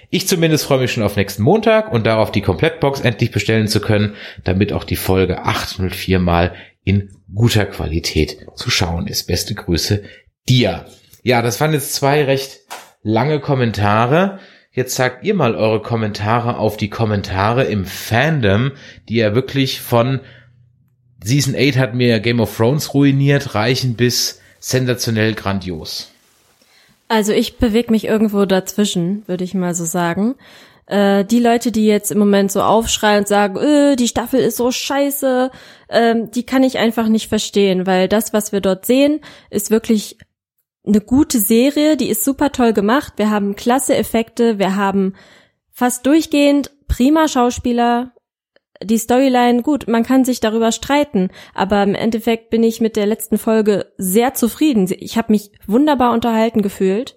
Ich 0.10 0.28
zumindest 0.28 0.66
freue 0.66 0.80
mich 0.80 0.94
schon 0.94 1.04
auf 1.04 1.18
nächsten 1.18 1.44
Montag 1.44 1.92
und 1.92 2.06
darauf 2.06 2.32
die 2.32 2.42
Komplettbox 2.42 3.02
endlich 3.02 3.32
bestellen 3.32 3.68
zu 3.68 3.82
können, 3.82 4.16
damit 4.46 4.72
auch 4.72 4.86
die 4.86 4.96
Folge 4.96 5.44
804 5.44 6.20
mal 6.20 6.54
in 6.86 7.10
guter 7.34 7.66
Qualität 7.66 8.38
zu 8.56 8.70
schauen 8.70 9.08
ist. 9.08 9.28
Beste 9.28 9.54
Grüße 9.54 10.04
dir. 10.48 10.86
Ja, 11.24 11.42
das 11.42 11.60
waren 11.60 11.74
jetzt 11.74 11.94
zwei 11.94 12.24
recht 12.24 12.62
lange 13.08 13.40
Kommentare. 13.40 14.40
Jetzt 14.72 14.96
sagt 14.96 15.24
ihr 15.24 15.34
mal 15.34 15.56
eure 15.56 15.82
Kommentare 15.82 16.58
auf 16.58 16.78
die 16.78 16.90
Kommentare 16.90 17.64
im 17.64 17.86
Fandom, 17.86 18.74
die 19.10 19.16
ja 19.16 19.34
wirklich 19.34 19.82
von 19.82 20.20
Season 21.24 21.56
8 21.58 21.78
hat 21.78 21.96
mir 21.96 22.20
Game 22.20 22.40
of 22.40 22.56
Thrones 22.56 22.94
ruiniert, 22.94 23.56
reichen 23.56 23.96
bis 23.96 24.42
sensationell 24.60 25.34
grandios. 25.34 26.12
Also 27.08 27.32
ich 27.32 27.58
bewege 27.58 27.92
mich 27.92 28.06
irgendwo 28.06 28.46
dazwischen, 28.46 29.24
würde 29.26 29.46
ich 29.46 29.54
mal 29.54 29.74
so 29.74 29.86
sagen. 29.86 30.36
Äh, 30.86 31.24
die 31.24 31.40
Leute, 31.40 31.72
die 31.72 31.88
jetzt 31.88 32.12
im 32.12 32.20
Moment 32.20 32.52
so 32.52 32.62
aufschreien 32.62 33.20
und 33.20 33.28
sagen, 33.28 33.56
äh, 33.58 33.96
die 33.96 34.10
Staffel 34.10 34.42
ist 34.42 34.58
so 34.58 34.70
scheiße, 34.70 35.50
äh, 35.88 36.16
die 36.36 36.46
kann 36.46 36.64
ich 36.64 36.78
einfach 36.78 37.08
nicht 37.08 37.30
verstehen, 37.30 37.88
weil 37.88 38.10
das, 38.10 38.34
was 38.34 38.52
wir 38.52 38.60
dort 38.60 38.86
sehen, 38.86 39.22
ist 39.50 39.72
wirklich 39.72 40.18
eine 40.88 41.02
gute 41.02 41.40
Serie, 41.40 41.98
die 41.98 42.10
ist 42.10 42.24
super 42.24 42.52
toll 42.52 42.74
gemacht. 42.74 43.14
Wir 43.18 43.30
haben 43.30 43.56
klasse 43.56 43.96
Effekte, 43.96 44.58
wir 44.58 44.76
haben 44.76 45.14
fast 45.72 46.06
durchgehend 46.06 46.72
prima 46.88 47.28
Schauspieler. 47.28 48.14
Die 48.84 48.98
Storyline, 48.98 49.64
gut, 49.64 49.88
man 49.88 50.04
kann 50.04 50.24
sich 50.24 50.40
darüber 50.40 50.72
streiten, 50.72 51.30
aber 51.56 51.82
im 51.82 51.96
Endeffekt 51.96 52.52
bin 52.52 52.64
ich 52.64 52.80
mit 52.80 52.96
der 52.96 53.08
letzten 53.08 53.40
Folge 53.40 53.92
sehr 53.98 54.36
zufrieden. 54.36 54.88
Ich 55.00 55.18
habe 55.18 55.32
mich 55.32 55.52
wunderbar 55.66 56.14
unterhalten 56.14 56.62
gefühlt. 56.62 57.16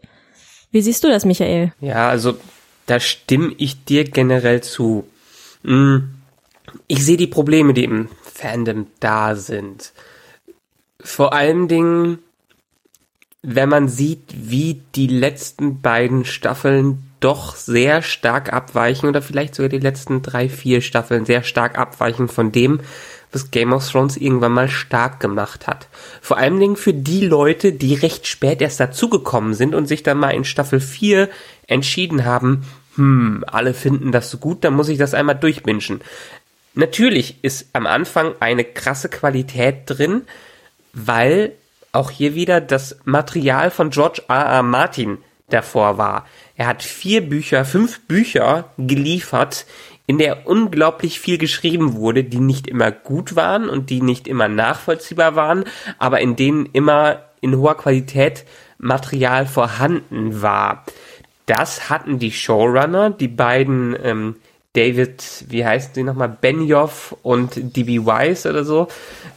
Wie 0.71 0.81
siehst 0.81 1.05
du 1.05 1.09
das, 1.09 1.25
Michael? 1.25 1.73
Ja, 1.81 2.09
also 2.09 2.39
da 2.87 2.99
stimme 2.99 3.55
ich 3.59 3.85
dir 3.85 4.05
generell 4.05 4.63
zu. 4.63 5.05
Hm, 5.63 6.15
ich 6.87 7.05
sehe 7.05 7.17
die 7.17 7.27
Probleme, 7.27 7.75
die 7.75 7.85
im 7.85 8.09
Fandom 8.23 8.87
da 9.01 9.37
sind. 9.37 9.93
Vor 11.01 11.33
allen 11.33 11.69
Dingen 11.69 12.21
wenn 13.43 13.69
man 13.69 13.89
sieht, 13.89 14.35
wie 14.35 14.83
die 14.95 15.07
letzten 15.07 15.81
beiden 15.81 16.25
Staffeln 16.25 17.11
doch 17.21 17.55
sehr 17.55 18.03
stark 18.03 18.53
abweichen 18.53 19.09
oder 19.09 19.23
vielleicht 19.23 19.55
sogar 19.55 19.69
die 19.69 19.79
letzten 19.79 20.23
drei, 20.23 20.49
vier 20.49 20.81
Staffeln 20.81 21.27
sehr 21.27 21.43
stark 21.43 21.79
abweichen 21.79 22.29
von 22.29 22.53
dem, 22.53 22.81
was 23.33 23.51
Game 23.51 23.73
of 23.73 23.89
Thrones 23.89 24.17
irgendwann 24.17 24.53
mal 24.53 24.69
stark 24.69 25.21
gemacht 25.21 25.67
hat. 25.67 25.89
Vor 26.21 26.39
allen 26.39 26.59
Dingen 26.59 26.77
für 26.77 26.93
die 26.95 27.27
Leute, 27.27 27.73
die 27.73 27.95
recht 27.95 28.27
spät 28.27 28.61
erst 28.61 28.81
dazugekommen 28.81 29.55
sind 29.55 29.75
und 29.75 29.87
sich 29.87 30.03
dann 30.03 30.19
mal 30.19 30.31
in 30.31 30.45
Staffel 30.45 30.81
4 30.81 31.29
entschieden 31.67 32.25
haben, 32.25 32.65
hm, 32.97 33.45
alle 33.47 33.73
finden 33.73 34.13
das 34.13 34.31
so 34.31 34.39
gut, 34.39 34.65
dann 34.65 34.75
muss 34.75 34.89
ich 34.89 34.99
das 34.99 35.15
einmal 35.15 35.37
durchbingen. 35.37 36.01
Natürlich 36.75 37.37
ist 37.43 37.69
am 37.73 37.87
Anfang 37.87 38.35
eine 38.41 38.65
krasse 38.65 39.09
Qualität 39.09 39.83
drin, 39.87 40.23
weil 40.93 41.53
auch 41.93 42.11
hier 42.11 42.35
wieder 42.35 42.61
das 42.61 42.99
Material 43.05 43.71
von 43.71 43.91
George 43.91 44.23
R. 44.29 44.45
R. 44.45 44.63
Martin 44.63 45.19
davor 45.49 45.99
war. 45.99 46.27
Er 46.57 46.67
hat 46.67 46.83
vier 46.83 47.29
Bücher, 47.29 47.65
fünf 47.65 48.01
Bücher 48.07 48.71
geliefert, 48.79 49.67
in 50.07 50.19
der 50.19 50.47
unglaublich 50.47 51.21
viel 51.21 51.39
geschrieben 51.39 51.95
wurde, 51.95 52.25
die 52.25 52.41
nicht 52.41 52.67
immer 52.67 52.91
gut 52.91 53.37
waren 53.37 53.69
und 53.69 53.91
die 53.91 54.03
nicht 54.03 54.27
immer 54.27 54.49
nachvollziehbar 54.49 55.37
waren, 55.37 55.65
aber 55.99 56.21
in 56.21 56.37
denen 56.37 56.67
immer 56.67 57.23
in 57.41 57.57
hoher 57.57 57.77
Qualität 57.77 58.45
Material 58.79 59.47
vorhanden 59.47 60.43
war. 60.43 60.85
Das 61.47 61.91
hatten 61.91 62.19
die 62.19 62.33
Showrunner, 62.33 63.11
die 63.11 63.29
beiden 63.29 63.97
ähm, 64.03 64.37
David, 64.73 65.45
wie 65.49 65.65
heißen 65.65 65.95
sie 65.95 66.03
nochmal, 66.03 66.37
Benioff 66.41 67.17
und 67.23 67.77
D.B. 67.77 68.01
Wise 68.01 68.49
oder 68.49 68.65
so, 68.65 68.89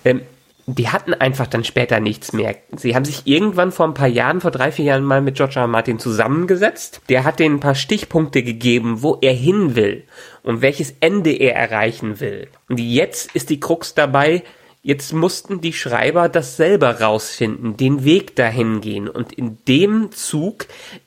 ähm, 0.05 0.21
die 0.65 0.89
hatten 0.89 1.13
einfach 1.13 1.47
dann 1.47 1.63
später 1.63 1.99
nichts 1.99 2.31
mehr. 2.31 2.55
Sie 2.75 2.95
haben 2.95 3.05
sich 3.05 3.23
irgendwann 3.25 3.71
vor 3.71 3.85
ein 3.85 3.93
paar 3.93 4.07
Jahren, 4.07 4.41
vor 4.41 4.51
drei, 4.51 4.71
vier 4.71 4.85
Jahren 4.85 5.03
mal 5.03 5.21
mit 5.21 5.35
George 5.35 5.59
R. 5.59 5.67
Martin 5.67 5.99
zusammengesetzt. 5.99 7.01
Der 7.09 7.23
hat 7.23 7.39
denen 7.39 7.55
ein 7.55 7.59
paar 7.59 7.75
Stichpunkte 7.75 8.43
gegeben, 8.43 9.01
wo 9.01 9.17
er 9.21 9.33
hin 9.33 9.75
will 9.75 10.03
und 10.41 10.61
welches 10.61 10.95
Ende 10.99 11.31
er 11.31 11.55
erreichen 11.55 12.19
will. 12.19 12.47
Und 12.69 12.79
jetzt 12.79 13.35
ist 13.35 13.49
die 13.49 13.59
Krux 13.59 13.93
dabei, 13.93 14.43
Jetzt 14.85 15.13
mussten 15.13 15.61
die 15.61 15.71
Schreiber 15.71 16.27
das 16.27 16.57
selber 16.57 16.99
rausfinden, 16.99 17.77
den 17.77 18.03
Weg 18.03 18.35
dahin 18.35 18.81
gehen. 18.81 19.07
Und 19.07 19.31
in 19.31 19.57
dem 19.65 20.11
Zug 20.11 20.65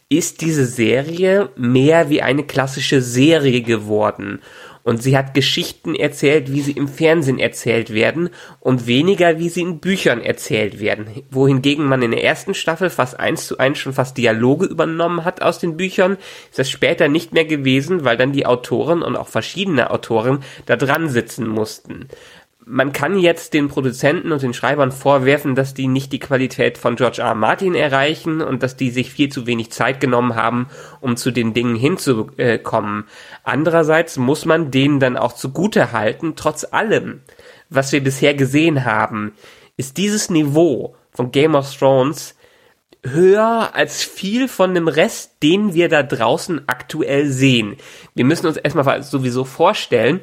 ist 0.08 0.40
diese 0.40 0.64
Serie 0.64 1.50
mehr 1.56 2.08
wie 2.08 2.22
eine 2.22 2.44
klassische 2.44 3.02
Serie 3.02 3.60
geworden. 3.60 4.40
Und 4.86 5.02
sie 5.02 5.18
hat 5.18 5.34
Geschichten 5.34 5.96
erzählt, 5.96 6.52
wie 6.52 6.60
sie 6.60 6.70
im 6.70 6.86
Fernsehen 6.86 7.40
erzählt 7.40 7.92
werden 7.92 8.30
und 8.60 8.86
weniger, 8.86 9.40
wie 9.40 9.48
sie 9.48 9.62
in 9.62 9.80
Büchern 9.80 10.20
erzählt 10.20 10.78
werden. 10.78 11.08
Wohingegen 11.28 11.86
man 11.86 12.02
in 12.02 12.12
der 12.12 12.22
ersten 12.22 12.54
Staffel 12.54 12.88
fast 12.88 13.18
eins 13.18 13.48
zu 13.48 13.58
eins 13.58 13.78
schon 13.78 13.94
fast 13.94 14.16
Dialoge 14.16 14.66
übernommen 14.66 15.24
hat 15.24 15.42
aus 15.42 15.58
den 15.58 15.76
Büchern, 15.76 16.18
ist 16.50 16.60
das 16.60 16.70
später 16.70 17.08
nicht 17.08 17.32
mehr 17.32 17.44
gewesen, 17.44 18.04
weil 18.04 18.16
dann 18.16 18.30
die 18.30 18.46
Autoren 18.46 19.02
und 19.02 19.16
auch 19.16 19.26
verschiedene 19.26 19.90
Autoren 19.90 20.44
da 20.66 20.76
dran 20.76 21.08
sitzen 21.08 21.48
mussten 21.48 22.06
man 22.68 22.92
kann 22.92 23.16
jetzt 23.16 23.54
den 23.54 23.68
Produzenten 23.68 24.32
und 24.32 24.42
den 24.42 24.52
Schreibern 24.52 24.90
vorwerfen, 24.90 25.54
dass 25.54 25.72
die 25.72 25.86
nicht 25.86 26.10
die 26.10 26.18
Qualität 26.18 26.78
von 26.78 26.96
George 26.96 27.22
R. 27.22 27.28
R. 27.28 27.34
Martin 27.36 27.76
erreichen 27.76 28.42
und 28.42 28.64
dass 28.64 28.76
die 28.76 28.90
sich 28.90 29.12
viel 29.12 29.28
zu 29.28 29.46
wenig 29.46 29.70
Zeit 29.70 30.00
genommen 30.00 30.34
haben, 30.34 30.66
um 31.00 31.16
zu 31.16 31.30
den 31.30 31.54
Dingen 31.54 31.76
hinzukommen. 31.76 33.04
Andererseits 33.44 34.16
muss 34.16 34.46
man 34.46 34.72
denen 34.72 34.98
dann 34.98 35.16
auch 35.16 35.32
zugute 35.32 35.92
halten, 35.92 36.34
trotz 36.34 36.64
allem, 36.64 37.20
was 37.70 37.92
wir 37.92 38.02
bisher 38.02 38.34
gesehen 38.34 38.84
haben, 38.84 39.34
ist 39.76 39.96
dieses 39.96 40.28
Niveau 40.28 40.96
von 41.12 41.30
Game 41.30 41.54
of 41.54 41.72
Thrones 41.72 42.34
höher 43.04 43.70
als 43.74 44.02
viel 44.02 44.48
von 44.48 44.74
dem 44.74 44.88
Rest, 44.88 45.40
den 45.44 45.72
wir 45.74 45.88
da 45.88 46.02
draußen 46.02 46.62
aktuell 46.66 47.30
sehen. 47.30 47.76
Wir 48.16 48.24
müssen 48.24 48.48
uns 48.48 48.56
erstmal 48.56 49.04
sowieso 49.04 49.44
vorstellen, 49.44 50.20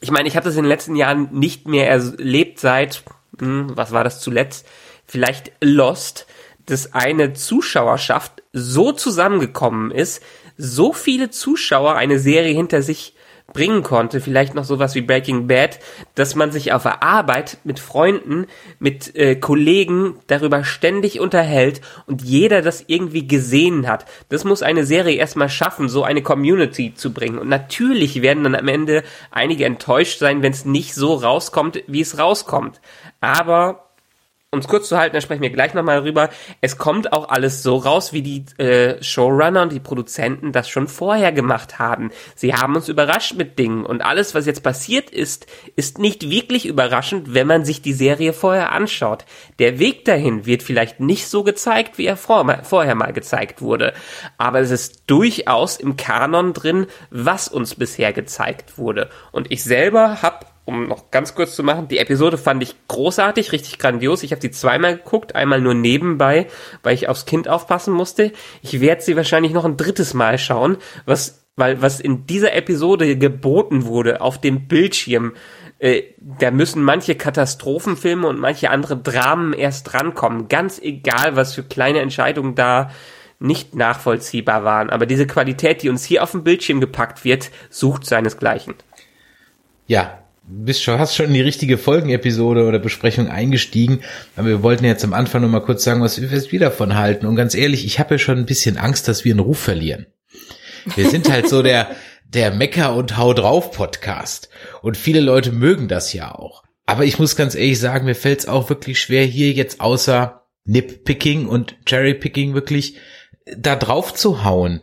ich 0.00 0.10
meine, 0.10 0.28
ich 0.28 0.36
habe 0.36 0.44
das 0.44 0.56
in 0.56 0.62
den 0.62 0.68
letzten 0.68 0.96
Jahren 0.96 1.28
nicht 1.32 1.66
mehr 1.66 1.88
erlebt 1.88 2.58
seit, 2.58 3.02
hm, 3.38 3.72
was 3.74 3.92
war 3.92 4.04
das 4.04 4.20
zuletzt? 4.20 4.66
Vielleicht 5.06 5.52
Lost, 5.60 6.26
dass 6.66 6.92
eine 6.92 7.32
Zuschauerschaft 7.32 8.42
so 8.52 8.92
zusammengekommen 8.92 9.90
ist, 9.90 10.22
so 10.56 10.92
viele 10.92 11.30
Zuschauer 11.30 11.96
eine 11.96 12.18
Serie 12.18 12.54
hinter 12.54 12.82
sich 12.82 13.14
bringen 13.52 13.82
konnte, 13.82 14.20
vielleicht 14.20 14.54
noch 14.54 14.64
sowas 14.64 14.94
wie 14.94 15.00
Breaking 15.02 15.46
Bad, 15.46 15.78
dass 16.14 16.34
man 16.34 16.52
sich 16.52 16.72
auf 16.72 16.82
der 16.82 17.02
Arbeit 17.02 17.58
mit 17.64 17.78
Freunden, 17.78 18.46
mit 18.78 19.14
äh, 19.16 19.36
Kollegen 19.36 20.16
darüber 20.26 20.64
ständig 20.64 21.20
unterhält 21.20 21.80
und 22.06 22.22
jeder 22.22 22.62
das 22.62 22.84
irgendwie 22.86 23.26
gesehen 23.26 23.88
hat. 23.88 24.06
Das 24.28 24.44
muss 24.44 24.62
eine 24.62 24.84
Serie 24.84 25.16
erstmal 25.16 25.48
schaffen, 25.48 25.88
so 25.88 26.04
eine 26.04 26.22
Community 26.22 26.94
zu 26.94 27.12
bringen. 27.12 27.38
Und 27.38 27.48
natürlich 27.48 28.22
werden 28.22 28.44
dann 28.44 28.54
am 28.54 28.68
Ende 28.68 29.02
einige 29.30 29.64
enttäuscht 29.64 30.18
sein, 30.18 30.42
wenn 30.42 30.52
es 30.52 30.64
nicht 30.64 30.94
so 30.94 31.14
rauskommt, 31.14 31.82
wie 31.86 32.00
es 32.00 32.18
rauskommt. 32.18 32.80
Aber 33.20 33.81
um 34.52 34.58
es 34.58 34.68
kurz 34.68 34.88
zu 34.88 34.98
halten, 34.98 35.14
da 35.14 35.22
sprechen 35.22 35.40
wir 35.40 35.48
gleich 35.48 35.72
nochmal 35.72 36.02
drüber. 36.02 36.28
Es 36.60 36.76
kommt 36.76 37.14
auch 37.14 37.30
alles 37.30 37.62
so 37.62 37.76
raus, 37.76 38.12
wie 38.12 38.20
die 38.20 38.44
äh, 38.62 39.02
Showrunner 39.02 39.62
und 39.62 39.72
die 39.72 39.80
Produzenten 39.80 40.52
das 40.52 40.68
schon 40.68 40.88
vorher 40.88 41.32
gemacht 41.32 41.78
haben. 41.78 42.10
Sie 42.34 42.52
haben 42.52 42.76
uns 42.76 42.90
überrascht 42.90 43.34
mit 43.34 43.58
Dingen 43.58 43.86
und 43.86 44.02
alles, 44.02 44.34
was 44.34 44.44
jetzt 44.44 44.62
passiert 44.62 45.08
ist, 45.08 45.46
ist 45.74 45.98
nicht 45.98 46.28
wirklich 46.28 46.66
überraschend, 46.66 47.32
wenn 47.32 47.46
man 47.46 47.64
sich 47.64 47.80
die 47.80 47.94
Serie 47.94 48.34
vorher 48.34 48.72
anschaut. 48.72 49.24
Der 49.58 49.78
Weg 49.78 50.04
dahin 50.04 50.44
wird 50.44 50.62
vielleicht 50.62 51.00
nicht 51.00 51.28
so 51.28 51.44
gezeigt, 51.44 51.96
wie 51.96 52.04
er 52.04 52.18
vor, 52.18 52.46
vorher 52.62 52.94
mal 52.94 53.14
gezeigt 53.14 53.62
wurde, 53.62 53.94
aber 54.36 54.60
es 54.60 54.70
ist 54.70 55.04
durchaus 55.06 55.78
im 55.78 55.96
Kanon 55.96 56.52
drin, 56.52 56.88
was 57.08 57.48
uns 57.48 57.74
bisher 57.74 58.12
gezeigt 58.12 58.76
wurde. 58.76 59.08
Und 59.30 59.50
ich 59.50 59.64
selber 59.64 60.20
habe 60.20 60.44
um 60.64 60.86
noch 60.86 61.10
ganz 61.10 61.34
kurz 61.34 61.56
zu 61.56 61.62
machen, 61.62 61.88
die 61.88 61.98
Episode 61.98 62.38
fand 62.38 62.62
ich 62.62 62.76
großartig, 62.88 63.52
richtig 63.52 63.78
grandios. 63.78 64.22
Ich 64.22 64.30
habe 64.30 64.40
sie 64.40 64.52
zweimal 64.52 64.96
geguckt, 64.96 65.34
einmal 65.34 65.60
nur 65.60 65.74
nebenbei, 65.74 66.46
weil 66.82 66.94
ich 66.94 67.08
aufs 67.08 67.26
Kind 67.26 67.48
aufpassen 67.48 67.92
musste. 67.92 68.32
Ich 68.62 68.80
werde 68.80 69.02
sie 69.02 69.16
wahrscheinlich 69.16 69.52
noch 69.52 69.64
ein 69.64 69.76
drittes 69.76 70.14
Mal 70.14 70.38
schauen, 70.38 70.76
was, 71.04 71.44
weil 71.56 71.82
was 71.82 71.98
in 71.98 72.26
dieser 72.26 72.54
Episode 72.54 73.16
geboten 73.16 73.86
wurde 73.86 74.20
auf 74.20 74.40
dem 74.40 74.68
Bildschirm, 74.68 75.32
äh, 75.80 76.04
da 76.20 76.52
müssen 76.52 76.84
manche 76.84 77.16
Katastrophenfilme 77.16 78.28
und 78.28 78.38
manche 78.38 78.70
andere 78.70 78.96
Dramen 78.96 79.52
erst 79.52 79.92
drankommen. 79.92 80.46
Ganz 80.46 80.78
egal, 80.78 81.34
was 81.34 81.54
für 81.54 81.64
kleine 81.64 81.98
Entscheidungen 81.98 82.54
da 82.54 82.90
nicht 83.40 83.74
nachvollziehbar 83.74 84.62
waren. 84.62 84.90
Aber 84.90 85.06
diese 85.06 85.26
Qualität, 85.26 85.82
die 85.82 85.88
uns 85.88 86.04
hier 86.04 86.22
auf 86.22 86.30
dem 86.30 86.44
Bildschirm 86.44 86.80
gepackt 86.80 87.24
wird, 87.24 87.50
sucht 87.68 88.06
seinesgleichen. 88.06 88.74
Ja, 89.88 90.21
bist 90.44 90.82
schon, 90.82 90.98
hast 90.98 91.14
schon 91.14 91.26
in 91.26 91.34
die 91.34 91.40
richtige 91.40 91.78
Folgenepisode 91.78 92.64
oder 92.64 92.78
Besprechung 92.78 93.28
eingestiegen, 93.28 94.00
aber 94.36 94.48
wir 94.48 94.62
wollten 94.62 94.84
jetzt 94.84 95.04
am 95.04 95.14
Anfang 95.14 95.42
noch 95.42 95.48
mal 95.48 95.60
kurz 95.60 95.84
sagen, 95.84 96.02
was 96.02 96.20
wir 96.20 96.60
davon 96.60 96.96
halten. 96.96 97.26
Und 97.26 97.36
ganz 97.36 97.54
ehrlich, 97.54 97.84
ich 97.84 97.98
habe 97.98 98.14
ja 98.14 98.18
schon 98.18 98.38
ein 98.38 98.46
bisschen 98.46 98.76
Angst, 98.76 99.08
dass 99.08 99.24
wir 99.24 99.32
einen 99.32 99.40
Ruf 99.40 99.58
verlieren. 99.58 100.06
Wir 100.96 101.08
sind 101.08 101.30
halt 101.30 101.48
so 101.48 101.62
der, 101.62 101.94
der 102.24 102.52
Mecker 102.52 102.94
und 102.94 103.16
Hau 103.16 103.34
drauf 103.34 103.70
Podcast. 103.70 104.48
Und 104.82 104.96
viele 104.96 105.20
Leute 105.20 105.52
mögen 105.52 105.88
das 105.88 106.12
ja 106.12 106.34
auch. 106.34 106.64
Aber 106.86 107.04
ich 107.04 107.18
muss 107.18 107.36
ganz 107.36 107.54
ehrlich 107.54 107.78
sagen, 107.78 108.06
mir 108.06 108.14
fällt 108.14 108.40
es 108.40 108.48
auch 108.48 108.68
wirklich 108.68 109.00
schwer, 109.00 109.24
hier 109.24 109.52
jetzt 109.52 109.80
außer 109.80 110.42
Nip-Picking 110.64 111.46
und 111.46 111.76
Cherry-Picking 111.86 112.54
wirklich 112.54 112.96
da 113.56 113.76
drauf 113.76 114.14
zu 114.14 114.44
hauen. 114.44 114.80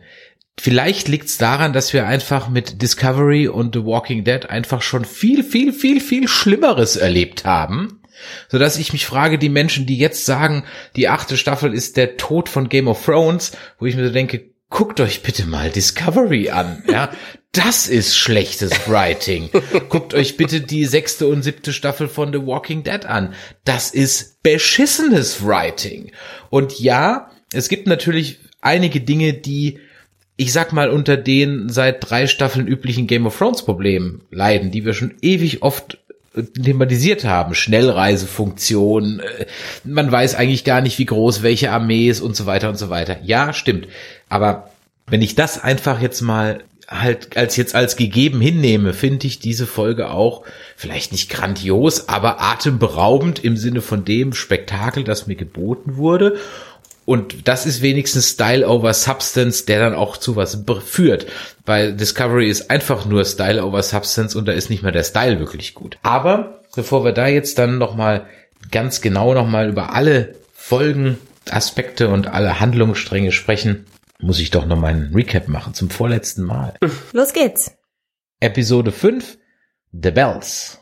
Vielleicht 0.62 1.08
liegt 1.08 1.24
es 1.24 1.38
daran, 1.38 1.72
dass 1.72 1.94
wir 1.94 2.06
einfach 2.06 2.50
mit 2.50 2.82
Discovery 2.82 3.48
und 3.48 3.74
The 3.74 3.82
Walking 3.86 4.24
Dead 4.24 4.44
einfach 4.44 4.82
schon 4.82 5.06
viel, 5.06 5.42
viel, 5.42 5.72
viel, 5.72 6.02
viel 6.02 6.28
Schlimmeres 6.28 6.96
erlebt 6.96 7.46
haben. 7.46 8.02
So 8.50 8.58
dass 8.58 8.76
ich 8.76 8.92
mich 8.92 9.06
frage, 9.06 9.38
die 9.38 9.48
Menschen, 9.48 9.86
die 9.86 9.96
jetzt 9.96 10.26
sagen, 10.26 10.64
die 10.96 11.08
achte 11.08 11.38
Staffel 11.38 11.72
ist 11.72 11.96
der 11.96 12.18
Tod 12.18 12.50
von 12.50 12.68
Game 12.68 12.88
of 12.88 13.02
Thrones, 13.02 13.52
wo 13.78 13.86
ich 13.86 13.96
mir 13.96 14.06
so 14.06 14.12
denke, 14.12 14.50
guckt 14.68 15.00
euch 15.00 15.22
bitte 15.22 15.46
mal 15.46 15.70
Discovery 15.70 16.50
an, 16.50 16.84
ja. 16.86 17.10
Das 17.52 17.88
ist 17.88 18.18
schlechtes 18.18 18.86
Writing. 18.86 19.48
Guckt 19.88 20.12
euch 20.12 20.36
bitte 20.36 20.60
die 20.60 20.84
sechste 20.84 21.26
und 21.26 21.42
siebte 21.42 21.72
Staffel 21.72 22.06
von 22.06 22.34
The 22.34 22.46
Walking 22.46 22.82
Dead 22.82 23.06
an. 23.06 23.32
Das 23.64 23.92
ist 23.92 24.42
beschissenes 24.42 25.42
Writing. 25.42 26.12
Und 26.50 26.78
ja, 26.78 27.30
es 27.50 27.70
gibt 27.70 27.86
natürlich 27.86 28.40
einige 28.60 29.00
Dinge, 29.00 29.32
die 29.32 29.80
ich 30.40 30.54
sag 30.54 30.72
mal, 30.72 30.88
unter 30.88 31.18
den 31.18 31.68
seit 31.68 32.08
drei 32.08 32.26
Staffeln 32.26 32.66
üblichen 32.66 33.06
Game 33.06 33.26
of 33.26 33.36
Thrones 33.36 33.62
Problemen 33.62 34.22
leiden, 34.30 34.70
die 34.70 34.86
wir 34.86 34.94
schon 34.94 35.12
ewig 35.20 35.62
oft 35.62 35.98
äh, 36.34 36.44
thematisiert 36.44 37.26
haben. 37.26 37.54
Schnellreisefunktion, 37.54 39.20
äh, 39.20 39.44
man 39.84 40.10
weiß 40.10 40.36
eigentlich 40.36 40.64
gar 40.64 40.80
nicht, 40.80 40.98
wie 40.98 41.04
groß 41.04 41.42
welche 41.42 41.70
Armee 41.70 42.08
ist 42.08 42.22
und 42.22 42.36
so 42.36 42.46
weiter 42.46 42.70
und 42.70 42.78
so 42.78 42.88
weiter. 42.88 43.18
Ja, 43.22 43.52
stimmt. 43.52 43.86
Aber 44.30 44.70
wenn 45.08 45.20
ich 45.20 45.34
das 45.34 45.62
einfach 45.62 46.00
jetzt 46.00 46.22
mal 46.22 46.64
halt 46.88 47.36
als 47.36 47.56
jetzt 47.56 47.74
als 47.74 47.96
gegeben 47.96 48.40
hinnehme, 48.40 48.94
finde 48.94 49.26
ich 49.26 49.40
diese 49.40 49.66
Folge 49.66 50.10
auch 50.10 50.42
vielleicht 50.74 51.12
nicht 51.12 51.28
grandios, 51.28 52.08
aber 52.08 52.40
atemberaubend 52.40 53.44
im 53.44 53.58
Sinne 53.58 53.82
von 53.82 54.06
dem 54.06 54.32
Spektakel, 54.32 55.04
das 55.04 55.26
mir 55.26 55.36
geboten 55.36 55.96
wurde. 55.96 56.38
Und 57.10 57.48
das 57.48 57.66
ist 57.66 57.82
wenigstens 57.82 58.30
Style 58.30 58.68
over 58.68 58.94
Substance, 58.94 59.66
der 59.66 59.80
dann 59.80 59.96
auch 59.96 60.16
zu 60.16 60.36
was 60.36 60.62
führt. 60.84 61.26
Weil 61.66 61.92
Discovery 61.92 62.48
ist 62.48 62.70
einfach 62.70 63.04
nur 63.04 63.24
Style 63.24 63.64
over 63.64 63.82
Substance 63.82 64.36
und 64.36 64.46
da 64.46 64.52
ist 64.52 64.70
nicht 64.70 64.84
mehr 64.84 64.92
der 64.92 65.02
Style 65.02 65.40
wirklich 65.40 65.74
gut. 65.74 65.98
Aber 66.04 66.62
bevor 66.72 67.04
wir 67.04 67.10
da 67.10 67.26
jetzt 67.26 67.58
dann 67.58 67.78
nochmal 67.78 68.28
ganz 68.70 69.00
genau 69.00 69.34
nochmal 69.34 69.68
über 69.68 69.92
alle 69.92 70.36
Folgen, 70.52 71.18
Aspekte 71.50 72.10
und 72.10 72.28
alle 72.28 72.60
Handlungsstränge 72.60 73.32
sprechen, 73.32 73.86
muss 74.20 74.38
ich 74.38 74.52
doch 74.52 74.66
noch 74.66 74.78
meinen 74.78 75.12
Recap 75.12 75.48
machen 75.48 75.74
zum 75.74 75.90
vorletzten 75.90 76.44
Mal. 76.44 76.74
Los 77.12 77.32
geht's. 77.32 77.72
Episode 78.38 78.92
5 78.92 79.36
The 79.90 80.12
Bells. 80.12 80.78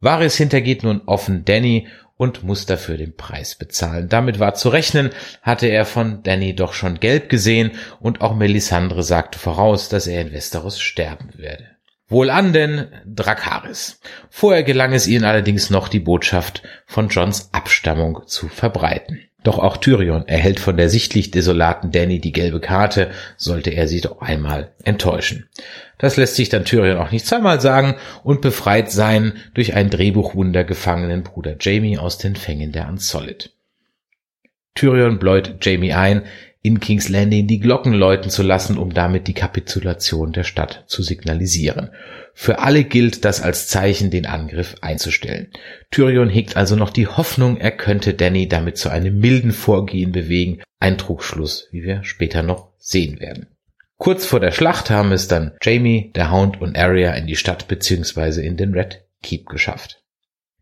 Varys 0.00 0.34
hintergeht 0.34 0.82
nun 0.82 1.02
offen 1.06 1.44
Danny 1.44 1.86
und 2.18 2.42
muss 2.42 2.66
dafür 2.66 2.98
den 2.98 3.16
Preis 3.16 3.54
bezahlen. 3.54 4.10
Damit 4.10 4.38
war 4.38 4.52
zu 4.52 4.68
rechnen, 4.68 5.10
hatte 5.40 5.68
er 5.68 5.86
von 5.86 6.22
Danny 6.22 6.54
doch 6.54 6.74
schon 6.74 7.00
gelb 7.00 7.30
gesehen 7.30 7.70
und 8.00 8.20
auch 8.20 8.34
Melisandre 8.34 9.02
sagte 9.02 9.38
voraus, 9.38 9.88
dass 9.88 10.06
er 10.06 10.20
in 10.20 10.32
Westeros 10.32 10.78
sterben 10.78 11.30
werde. 11.36 11.64
Wohlan 12.08 12.52
denn 12.52 12.88
Drakaris. 13.06 14.00
Vorher 14.30 14.64
gelang 14.64 14.92
es 14.92 15.06
ihnen 15.06 15.24
allerdings 15.24 15.70
noch, 15.70 15.88
die 15.88 16.00
Botschaft 16.00 16.62
von 16.86 17.08
Johns 17.08 17.50
Abstammung 17.52 18.26
zu 18.26 18.48
verbreiten. 18.48 19.27
Doch 19.44 19.58
auch 19.58 19.76
Tyrion 19.76 20.26
erhält 20.26 20.58
von 20.58 20.76
der 20.76 20.88
sichtlich 20.88 21.30
desolaten 21.30 21.92
Danny 21.92 22.20
die 22.20 22.32
gelbe 22.32 22.60
Karte, 22.60 23.10
sollte 23.36 23.70
er 23.70 23.86
sie 23.86 24.00
doch 24.00 24.20
einmal 24.20 24.72
enttäuschen. 24.82 25.48
Das 25.96 26.16
lässt 26.16 26.34
sich 26.34 26.48
dann 26.48 26.64
Tyrion 26.64 26.98
auch 26.98 27.12
nicht 27.12 27.26
zweimal 27.26 27.60
sagen 27.60 27.94
und 28.24 28.40
befreit 28.40 28.90
seinen 28.90 29.34
durch 29.54 29.74
ein 29.74 29.90
Drehbuchwunder 29.90 30.64
gefangenen 30.64 31.22
Bruder 31.22 31.56
Jamie 31.60 31.98
aus 31.98 32.18
den 32.18 32.34
Fängen 32.34 32.72
der 32.72 32.88
Unsolid. 32.88 33.52
Tyrion 34.74 35.18
bläut 35.18 35.64
Jamie 35.64 35.92
ein, 35.92 36.22
in 36.62 36.80
King's 36.80 37.08
Landing 37.08 37.46
die 37.46 37.60
Glocken 37.60 37.92
läuten 37.92 38.30
zu 38.30 38.42
lassen, 38.42 38.76
um 38.76 38.92
damit 38.92 39.28
die 39.28 39.34
Kapitulation 39.34 40.32
der 40.32 40.44
Stadt 40.44 40.84
zu 40.86 41.02
signalisieren. 41.02 41.90
Für 42.40 42.60
alle 42.60 42.84
gilt 42.84 43.24
das 43.24 43.42
als 43.42 43.66
Zeichen, 43.66 44.12
den 44.12 44.24
Angriff 44.24 44.76
einzustellen. 44.80 45.48
Tyrion 45.90 46.30
hegt 46.30 46.56
also 46.56 46.76
noch 46.76 46.90
die 46.90 47.08
Hoffnung, 47.08 47.56
er 47.56 47.72
könnte 47.72 48.14
Danny 48.14 48.46
damit 48.46 48.78
zu 48.78 48.90
einem 48.90 49.18
milden 49.18 49.50
Vorgehen 49.50 50.12
bewegen. 50.12 50.62
Ein 50.78 50.98
Trugschluss, 50.98 51.66
wie 51.72 51.82
wir 51.82 52.04
später 52.04 52.44
noch 52.44 52.68
sehen 52.78 53.18
werden. 53.18 53.48
Kurz 53.96 54.24
vor 54.24 54.38
der 54.38 54.52
Schlacht 54.52 54.88
haben 54.88 55.10
es 55.10 55.26
dann 55.26 55.56
Jamie, 55.60 56.12
der 56.14 56.30
Hound 56.30 56.60
und 56.60 56.78
Arya 56.78 57.10
in 57.14 57.26
die 57.26 57.34
Stadt 57.34 57.66
bzw. 57.66 58.46
in 58.46 58.56
den 58.56 58.72
Red 58.72 59.02
Keep 59.20 59.46
geschafft. 59.46 59.97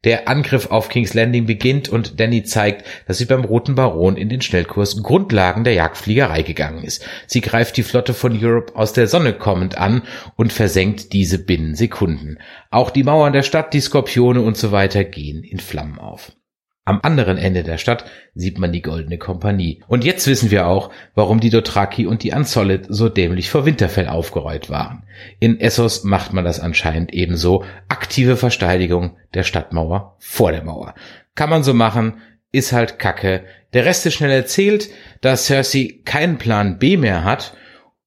Der 0.06 0.28
Angriff 0.28 0.70
auf 0.70 0.88
King's 0.88 1.14
Landing 1.14 1.46
beginnt 1.46 1.88
und 1.88 2.20
Danny 2.20 2.44
zeigt, 2.44 2.86
dass 3.08 3.18
sie 3.18 3.24
beim 3.24 3.44
Roten 3.44 3.74
Baron 3.74 4.16
in 4.16 4.28
den 4.28 4.40
Schnellkurs 4.40 5.02
Grundlagen 5.02 5.64
der 5.64 5.74
Jagdfliegerei 5.74 6.42
gegangen 6.42 6.84
ist. 6.84 7.04
Sie 7.26 7.40
greift 7.40 7.76
die 7.76 7.82
Flotte 7.82 8.14
von 8.14 8.32
Europe 8.40 8.76
aus 8.76 8.92
der 8.92 9.08
Sonne 9.08 9.32
kommend 9.32 9.76
an 9.76 10.02
und 10.36 10.52
versenkt 10.52 11.12
diese 11.12 11.44
binnen 11.44 11.74
Sekunden. 11.74 12.38
Auch 12.70 12.90
die 12.90 13.02
Mauern 13.02 13.32
der 13.32 13.42
Stadt, 13.42 13.74
die 13.74 13.80
Skorpione 13.80 14.40
und 14.40 14.56
so 14.56 14.70
weiter 14.70 15.02
gehen 15.02 15.42
in 15.42 15.58
Flammen 15.58 15.98
auf. 15.98 16.30
Am 16.88 17.00
anderen 17.02 17.36
Ende 17.36 17.64
der 17.64 17.78
Stadt 17.78 18.04
sieht 18.36 18.60
man 18.60 18.72
die 18.72 18.80
Goldene 18.80 19.18
Kompanie. 19.18 19.82
Und 19.88 20.04
jetzt 20.04 20.28
wissen 20.28 20.52
wir 20.52 20.68
auch, 20.68 20.90
warum 21.16 21.40
die 21.40 21.50
Dothraki 21.50 22.06
und 22.06 22.22
die 22.22 22.30
Unsolid 22.30 22.86
so 22.88 23.08
dämlich 23.08 23.50
vor 23.50 23.66
Winterfell 23.66 24.06
aufgeräut 24.06 24.70
waren. 24.70 25.02
In 25.40 25.58
Essos 25.58 26.04
macht 26.04 26.32
man 26.32 26.44
das 26.44 26.60
anscheinend 26.60 27.12
ebenso. 27.12 27.64
Aktive 27.88 28.36
Verteidigung 28.36 29.16
der 29.34 29.42
Stadtmauer 29.42 30.14
vor 30.20 30.52
der 30.52 30.62
Mauer. 30.62 30.94
Kann 31.34 31.50
man 31.50 31.64
so 31.64 31.74
machen, 31.74 32.18
ist 32.52 32.72
halt 32.72 33.00
Kacke. 33.00 33.42
Der 33.72 33.84
Rest 33.84 34.06
ist 34.06 34.14
schnell 34.14 34.30
erzählt, 34.30 34.88
da 35.22 35.36
Cersei 35.36 36.00
keinen 36.04 36.38
Plan 36.38 36.78
B 36.78 36.96
mehr 36.96 37.24
hat 37.24 37.52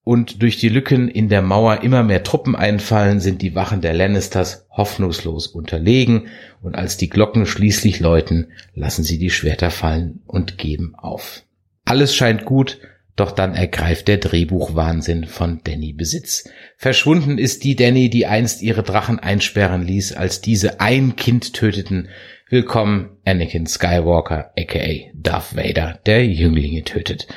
und 0.09 0.41
durch 0.41 0.57
die 0.57 0.69
Lücken 0.69 1.07
in 1.07 1.29
der 1.29 1.43
Mauer 1.43 1.83
immer 1.83 2.01
mehr 2.01 2.23
Truppen 2.23 2.55
einfallen, 2.55 3.19
sind 3.19 3.43
die 3.43 3.53
Wachen 3.53 3.81
der 3.81 3.93
Lannisters 3.93 4.65
hoffnungslos 4.71 5.45
unterlegen, 5.45 6.29
und 6.63 6.73
als 6.73 6.97
die 6.97 7.09
Glocken 7.09 7.45
schließlich 7.45 7.99
läuten, 7.99 8.47
lassen 8.73 9.03
sie 9.03 9.19
die 9.19 9.29
Schwerter 9.29 9.69
fallen 9.69 10.23
und 10.25 10.57
geben 10.57 10.95
auf. 10.95 11.43
Alles 11.85 12.15
scheint 12.15 12.43
gut, 12.45 12.79
doch 13.15 13.29
dann 13.31 13.53
ergreift 13.53 14.07
der 14.07 14.17
Drehbuchwahnsinn 14.17 15.25
von 15.25 15.61
Danny 15.63 15.93
Besitz. 15.93 16.49
Verschwunden 16.75 17.37
ist 17.37 17.63
die 17.63 17.75
Danny, 17.75 18.09
die 18.09 18.25
einst 18.25 18.63
ihre 18.63 18.81
Drachen 18.81 19.19
einsperren 19.19 19.85
ließ, 19.85 20.13
als 20.13 20.41
diese 20.41 20.79
ein 20.79 21.17
Kind 21.17 21.53
töteten. 21.53 22.09
Willkommen 22.49 23.11
Anakin 23.25 23.67
Skywalker, 23.67 24.53
aka 24.57 25.11
Darth 25.13 25.55
Vader, 25.55 25.99
der 26.07 26.25
Jünglinge 26.25 26.83
tötet. 26.83 27.27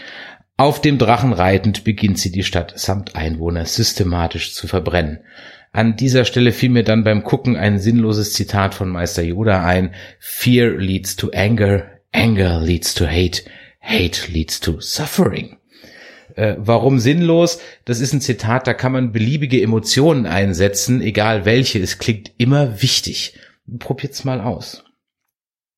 Auf 0.63 0.81
dem 0.81 0.97
Drachen 0.97 1.33
reitend 1.33 1.83
beginnt 1.83 2.21
sie 2.21 2.31
die 2.31 2.45
Stadt 2.45 2.75
samt 2.77 3.17
Einwohner 3.17 3.67
systematisch 3.67 4.55
zu 4.55 4.69
verbrennen. 4.69 5.19
An 5.73 5.97
dieser 5.97 6.25
Stelle 6.25 6.53
fiel 6.53 6.71
mir 6.71 6.85
dann 6.85 7.03
beim 7.03 7.25
Gucken 7.25 7.57
ein 7.57 7.81
sinnloses 7.81 8.33
Zitat 8.33 8.73
von 8.73 8.89
Meister 8.89 9.25
Yoda 9.25 9.65
ein. 9.65 9.93
Fear 10.21 10.77
leads 10.77 11.17
to 11.17 11.31
anger, 11.35 11.87
anger 12.13 12.61
leads 12.61 12.95
to 12.95 13.07
hate, 13.07 13.43
hate 13.81 14.31
leads 14.31 14.61
to 14.61 14.81
suffering. 14.81 15.57
Äh, 16.37 16.55
warum 16.59 17.01
sinnlos? 17.01 17.59
Das 17.85 17.99
ist 17.99 18.13
ein 18.13 18.21
Zitat, 18.21 18.69
da 18.69 18.73
kann 18.73 18.93
man 18.93 19.11
beliebige 19.11 19.61
Emotionen 19.61 20.27
einsetzen, 20.27 21.03
egal 21.03 21.45
welche. 21.45 21.81
Es 21.81 21.99
klingt 21.99 22.31
immer 22.39 22.81
wichtig. 22.81 23.37
Probiert's 23.81 24.23
mal 24.23 24.41
aus. 24.41 24.85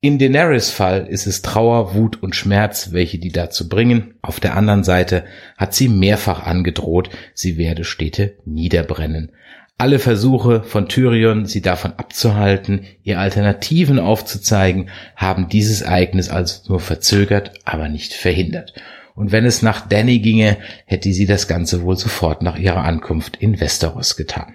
In 0.04 0.18
Daenerys 0.18 0.70
Fall 0.70 1.06
ist 1.06 1.26
es 1.26 1.40
Trauer, 1.40 1.94
Wut 1.94 2.22
und 2.22 2.36
Schmerz, 2.36 2.92
welche 2.92 3.18
die 3.18 3.32
dazu 3.32 3.70
bringen. 3.70 4.16
Auf 4.20 4.38
der 4.38 4.54
anderen 4.54 4.84
Seite 4.84 5.24
hat 5.56 5.72
sie 5.72 5.88
mehrfach 5.88 6.44
angedroht, 6.44 7.08
sie 7.32 7.56
werde 7.56 7.84
Städte 7.84 8.34
niederbrennen. 8.44 9.32
Alle 9.78 9.98
Versuche 9.98 10.62
von 10.62 10.90
Tyrion, 10.90 11.46
sie 11.46 11.62
davon 11.62 11.94
abzuhalten, 11.96 12.84
ihr 13.02 13.18
Alternativen 13.18 13.98
aufzuzeigen, 13.98 14.90
haben 15.16 15.48
dieses 15.48 15.80
Ereignis 15.80 16.28
also 16.28 16.68
nur 16.68 16.80
verzögert, 16.80 17.52
aber 17.64 17.88
nicht 17.88 18.12
verhindert. 18.12 18.74
Und 19.14 19.32
wenn 19.32 19.46
es 19.46 19.62
nach 19.62 19.88
Danny 19.88 20.18
ginge, 20.18 20.58
hätte 20.84 21.10
sie 21.14 21.24
das 21.24 21.48
Ganze 21.48 21.80
wohl 21.80 21.96
sofort 21.96 22.42
nach 22.42 22.58
ihrer 22.58 22.84
Ankunft 22.84 23.36
in 23.36 23.58
Westeros 23.58 24.16
getan. 24.16 24.52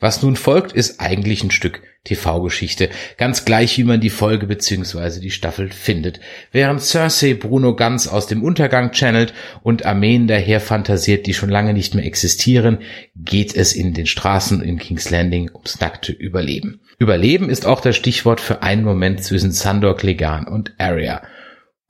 Was 0.00 0.22
nun 0.22 0.34
folgt, 0.36 0.72
ist 0.72 0.98
eigentlich 0.98 1.44
ein 1.44 1.50
Stück 1.50 1.82
TV-Geschichte, 2.04 2.88
ganz 3.18 3.44
gleich 3.44 3.76
wie 3.76 3.84
man 3.84 4.00
die 4.00 4.08
Folge 4.08 4.46
bzw. 4.46 5.20
die 5.20 5.30
Staffel 5.30 5.70
findet. 5.70 6.20
Während 6.50 6.80
Cersei 6.80 7.34
Bruno 7.34 7.76
ganz 7.76 8.08
aus 8.08 8.26
dem 8.26 8.42
Untergang 8.42 8.92
channelt 8.92 9.34
und 9.62 9.84
Armeen 9.84 10.26
daher 10.26 10.60
fantasiert, 10.60 11.26
die 11.26 11.34
schon 11.34 11.50
lange 11.50 11.74
nicht 11.74 11.94
mehr 11.94 12.06
existieren, 12.06 12.78
geht 13.14 13.54
es 13.54 13.74
in 13.74 13.92
den 13.92 14.06
Straßen 14.06 14.62
in 14.62 14.78
King's 14.78 15.10
Landing 15.10 15.50
ums 15.52 15.78
nackte 15.80 16.12
Überleben. 16.12 16.80
Überleben 16.98 17.50
ist 17.50 17.66
auch 17.66 17.82
das 17.82 17.96
Stichwort 17.96 18.40
für 18.40 18.62
einen 18.62 18.84
Moment 18.84 19.22
zwischen 19.22 19.52
Sandor 19.52 19.98
Clegane 19.98 20.48
und 20.48 20.72
Arya. 20.78 21.22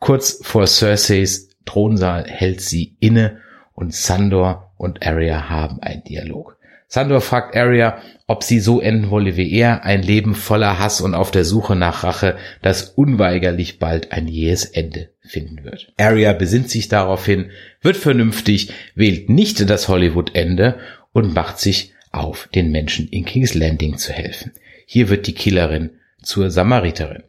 Kurz 0.01 0.40
vor 0.42 0.66
Cerseis 0.66 1.51
Thronsaal 1.64 2.25
hält 2.27 2.61
sie 2.61 2.96
inne 2.99 3.40
und 3.75 3.94
Sandor 3.94 4.75
und 4.77 5.07
Arya 5.07 5.49
haben 5.49 5.81
einen 5.81 6.03
Dialog. 6.03 6.60
Sandor 6.92 7.20
fragt 7.20 7.57
Arya, 7.57 8.03
ob 8.26 8.42
sie 8.42 8.59
so 8.59 8.81
enden 8.81 9.11
wolle 9.11 9.37
wie 9.37 9.53
er, 9.53 9.85
ein 9.85 10.03
Leben 10.03 10.35
voller 10.35 10.81
Hass 10.81 11.00
und 11.00 11.14
auf 11.14 11.31
der 11.31 11.44
Suche 11.44 11.76
nach 11.76 12.03
Rache, 12.03 12.37
das 12.62 12.83
unweigerlich 12.83 13.79
bald 13.79 14.11
ein 14.11 14.26
jähes 14.26 14.64
Ende 14.64 15.11
finden 15.20 15.62
wird. 15.62 15.92
Arya 15.98 16.33
besinnt 16.33 16.68
sich 16.68 16.88
daraufhin, 16.88 17.53
wird 17.81 17.96
vernünftig, 17.96 18.72
wählt 18.96 19.31
nicht 19.31 19.70
das 19.70 19.87
Hollywood-Ende 19.87 20.81
und 21.12 21.33
macht 21.33 21.61
sich 21.61 21.92
auf, 22.11 22.48
den 22.53 22.72
Menschen 22.72 23.07
in 23.09 23.24
King's 23.24 23.55
Landing 23.55 23.96
zu 23.96 24.12
helfen. 24.12 24.50
Hier 24.85 25.09
wird 25.11 25.29
die 25.29 25.35
Killerin 25.35 25.90
zur 26.24 26.50
Samariterin. 26.50 27.22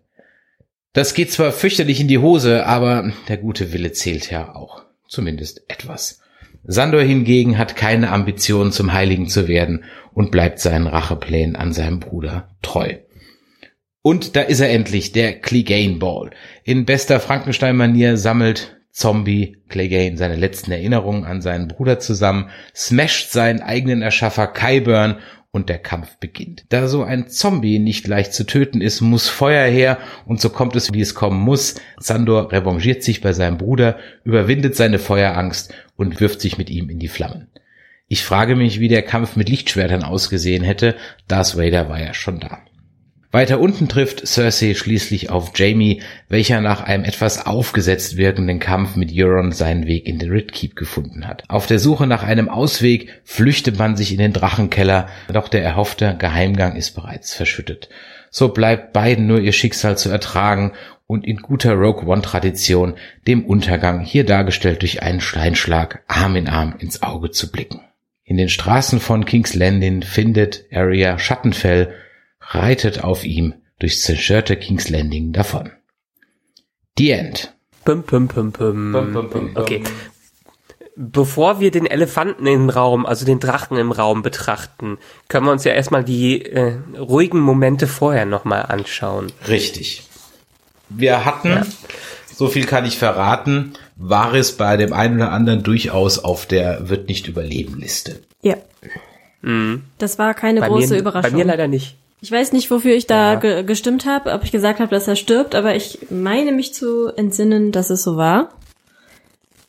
Das 0.94 1.14
geht 1.14 1.32
zwar 1.32 1.52
fürchterlich 1.52 2.00
in 2.00 2.08
die 2.08 2.18
Hose, 2.18 2.66
aber 2.66 3.14
der 3.28 3.38
gute 3.38 3.72
Wille 3.74 3.92
zählt 3.92 4.32
ja 4.32 4.56
auch. 4.56 4.86
Zumindest 5.08 5.62
etwas. 5.68 6.20
Sandor 6.64 7.02
hingegen 7.02 7.58
hat 7.58 7.76
keine 7.76 8.12
Ambition, 8.12 8.72
zum 8.72 8.94
Heiligen 8.94 9.28
zu 9.28 9.48
werden 9.48 9.84
und 10.14 10.32
bleibt 10.32 10.60
seinen 10.60 10.88
Racheplänen 10.88 11.56
an 11.56 11.74
seinem 11.74 12.00
Bruder 12.00 12.50
treu. 12.62 12.96
Und 14.04 14.36
da 14.36 14.42
ist 14.42 14.60
er 14.60 14.72
endlich, 14.72 15.12
der 15.12 15.40
Clegane 15.40 15.98
Ball. 15.98 16.32
In 16.64 16.86
bester 16.86 17.20
Frankenstein-Manier 17.20 18.18
sammelt 18.18 18.78
Zombie 18.92 19.58
Clegane 19.70 20.18
seine 20.18 20.36
letzten 20.36 20.72
Erinnerungen 20.72 21.24
an 21.24 21.42
seinen 21.42 21.68
Bruder 21.68 22.00
zusammen, 22.00 22.50
smasht 22.74 23.32
seinen 23.32 23.62
eigenen 23.62 24.02
Erschaffer 24.02 24.48
Kyburn 24.48 25.18
und 25.52 25.70
der 25.70 25.80
Kampf 25.80 26.18
beginnt. 26.18 26.66
Da 26.70 26.88
so 26.88 27.04
ein 27.04 27.28
Zombie 27.28 27.78
nicht 27.80 28.08
leicht 28.08 28.34
zu 28.34 28.46
töten 28.46 28.82
ist, 28.82 29.02
muss 29.02 29.28
Feuer 29.28 29.70
her 29.70 29.98
und 30.26 30.40
so 30.40 30.50
kommt 30.50 30.76
es, 30.76 30.94
wie 30.94 31.02
es 31.02 31.14
kommen 31.14 31.40
muss. 31.40 31.76
Sandor 31.98 32.52
revanchiert 32.52 33.04
sich 33.04 33.22
bei 33.22 33.34
seinem 33.34 33.58
Bruder, 33.58 33.98
überwindet 34.24 34.76
seine 34.76 34.98
Feuerangst 34.98 35.74
und 36.02 36.20
wirft 36.20 36.42
sich 36.42 36.58
mit 36.58 36.70
ihm 36.70 36.90
in 36.90 37.00
die 37.00 37.08
Flammen. 37.08 37.48
Ich 38.08 38.24
frage 38.24 38.56
mich, 38.56 38.80
wie 38.80 38.90
der 38.90 39.04
Kampf 39.04 39.36
mit 39.36 39.48
Lichtschwertern 39.48 40.04
ausgesehen 40.04 40.64
hätte. 40.64 40.96
Darth 41.28 41.56
Vader 41.56 41.88
war 41.88 42.02
ja 42.02 42.14
schon 42.14 42.42
da. 42.42 42.60
Weiter 43.32 43.62
unten 43.62 43.88
trifft 43.88 44.28
Cersei 44.28 44.74
schließlich 44.74 45.30
auf 45.30 45.54
Jamie, 45.56 46.02
welcher 46.28 46.60
nach 46.60 46.82
einem 46.82 47.06
etwas 47.06 47.46
aufgesetzt 47.46 48.18
wirkenden 48.18 48.60
Kampf 48.60 48.98
mit 48.98 49.12
Euron 49.14 49.54
seinen 49.54 49.88
Weg 49.88 50.06
in 50.06 50.20
den 50.20 50.32
Red 50.32 50.52
Keep 50.52 50.76
gefunden 50.76 51.26
hat. 51.26 51.44
Auf 51.48 51.68
der 51.68 51.80
Suche 51.80 52.08
nach 52.08 52.24
einem 52.24 52.50
Ausweg 52.50 53.22
flüchtet 53.24 53.78
man 53.78 53.96
sich 53.96 54.12
in 54.12 54.18
den 54.18 54.34
Drachenkeller, 54.34 55.08
doch 55.32 55.48
der 55.48 55.64
erhoffte 55.64 56.18
Geheimgang 56.20 56.76
ist 56.76 56.92
bereits 56.92 57.34
verschüttet. 57.34 57.88
So 58.30 58.50
bleibt 58.50 58.92
beiden 58.92 59.28
nur 59.28 59.40
ihr 59.40 59.54
Schicksal 59.54 59.98
zu 59.98 60.10
ertragen 60.10 60.74
und 61.12 61.28
in 61.28 61.42
guter 61.42 61.74
Rogue 61.74 62.08
One 62.08 62.22
Tradition 62.22 62.96
dem 63.28 63.46
Untergang 63.46 64.00
hier 64.00 64.26
dargestellt 64.26 64.82
durch 64.82 65.04
einen 65.04 65.20
Steinschlag 65.20 66.04
Arm 66.08 66.38
in 66.38 66.48
Arm 66.48 66.74
ins 66.80 67.04
Auge 67.04 67.32
zu 67.32 67.52
blicken. 67.52 67.82
In 68.24 68.38
den 68.38 68.48
Straßen 68.48 69.02
von 69.02 69.26
King's 69.26 69.54
Landing 69.54 70.04
findet 70.04 70.64
Arya 70.72 71.20
Schattenfell 71.20 71.94
reitet 72.40 73.04
auf 73.04 73.26
ihm 73.26 73.56
durchs 73.80 74.04
zerstörte 74.04 74.56
King's 74.56 74.90
Landing 74.90 75.34
davon. 75.34 75.72
The 76.98 77.12
End. 77.12 77.54
Pum, 77.84 78.04
pum, 78.04 78.30
pum, 78.30 78.54
pum. 78.54 78.92
Pum, 78.94 79.12
pum, 79.12 79.30
pum, 79.30 79.54
pum. 79.54 79.62
Okay. 79.62 79.84
Bevor 80.96 81.60
wir 81.60 81.72
den 81.72 81.88
Elefanten 81.88 82.48
im 82.48 82.70
Raum, 82.70 83.06
also 83.06 83.26
den 83.26 83.40
Drachen 83.40 83.76
im 83.76 83.92
Raum 83.92 84.22
betrachten, 84.22 84.98
können 85.28 85.46
wir 85.46 85.52
uns 85.52 85.66
ja 85.66 85.74
erstmal 85.74 86.06
die 86.06 86.46
äh, 86.46 86.78
ruhigen 86.98 87.40
Momente 87.42 87.88
vorher 87.88 88.26
nochmal 88.26 88.64
anschauen. 88.70 89.32
Richtig. 89.50 90.04
Wir 90.96 91.26
hatten, 91.26 91.66
so 92.36 92.48
viel 92.48 92.66
kann 92.66 92.86
ich 92.86 92.98
verraten, 92.98 93.74
war 93.96 94.34
es 94.34 94.54
bei 94.54 94.78
dem 94.78 94.94
einen 94.94 95.16
oder 95.18 95.32
anderen 95.32 95.64
durchaus 95.64 96.20
auf 96.20 96.46
der 96.46 96.90
wird 96.90 97.08
nicht 97.08 97.28
überleben 97.28 97.80
Liste. 97.80 98.20
Ja. 98.42 98.56
Das 99.98 100.20
war 100.20 100.34
keine 100.34 100.60
Bei 100.60 100.68
große 100.68 100.94
mir, 100.94 101.00
Überraschung. 101.00 101.32
Bei 101.32 101.38
mir 101.38 101.46
leider 101.46 101.68
nicht. 101.68 101.96
Ich 102.22 102.32
weiß 102.32 102.52
nicht, 102.52 102.70
wofür 102.70 102.94
ich 102.94 103.08
da 103.08 103.34
Ja. 103.34 103.40
ge 103.40 103.64
gestimmt 103.64 104.06
habe, 104.06 104.32
ob 104.32 104.44
ich 104.44 104.52
gesagt 104.52 104.80
habe, 104.80 104.92
dass 104.92 105.08
er 105.08 105.16
stirbt, 105.16 105.56
aber 105.56 105.76
ich 105.76 106.00
meine 106.12 106.52
mich 106.52 106.74
zu 106.74 107.08
entsinnen, 107.16 107.72
dass 107.72 107.90
es 107.90 108.04
so 108.04 108.16
war. 108.18 108.50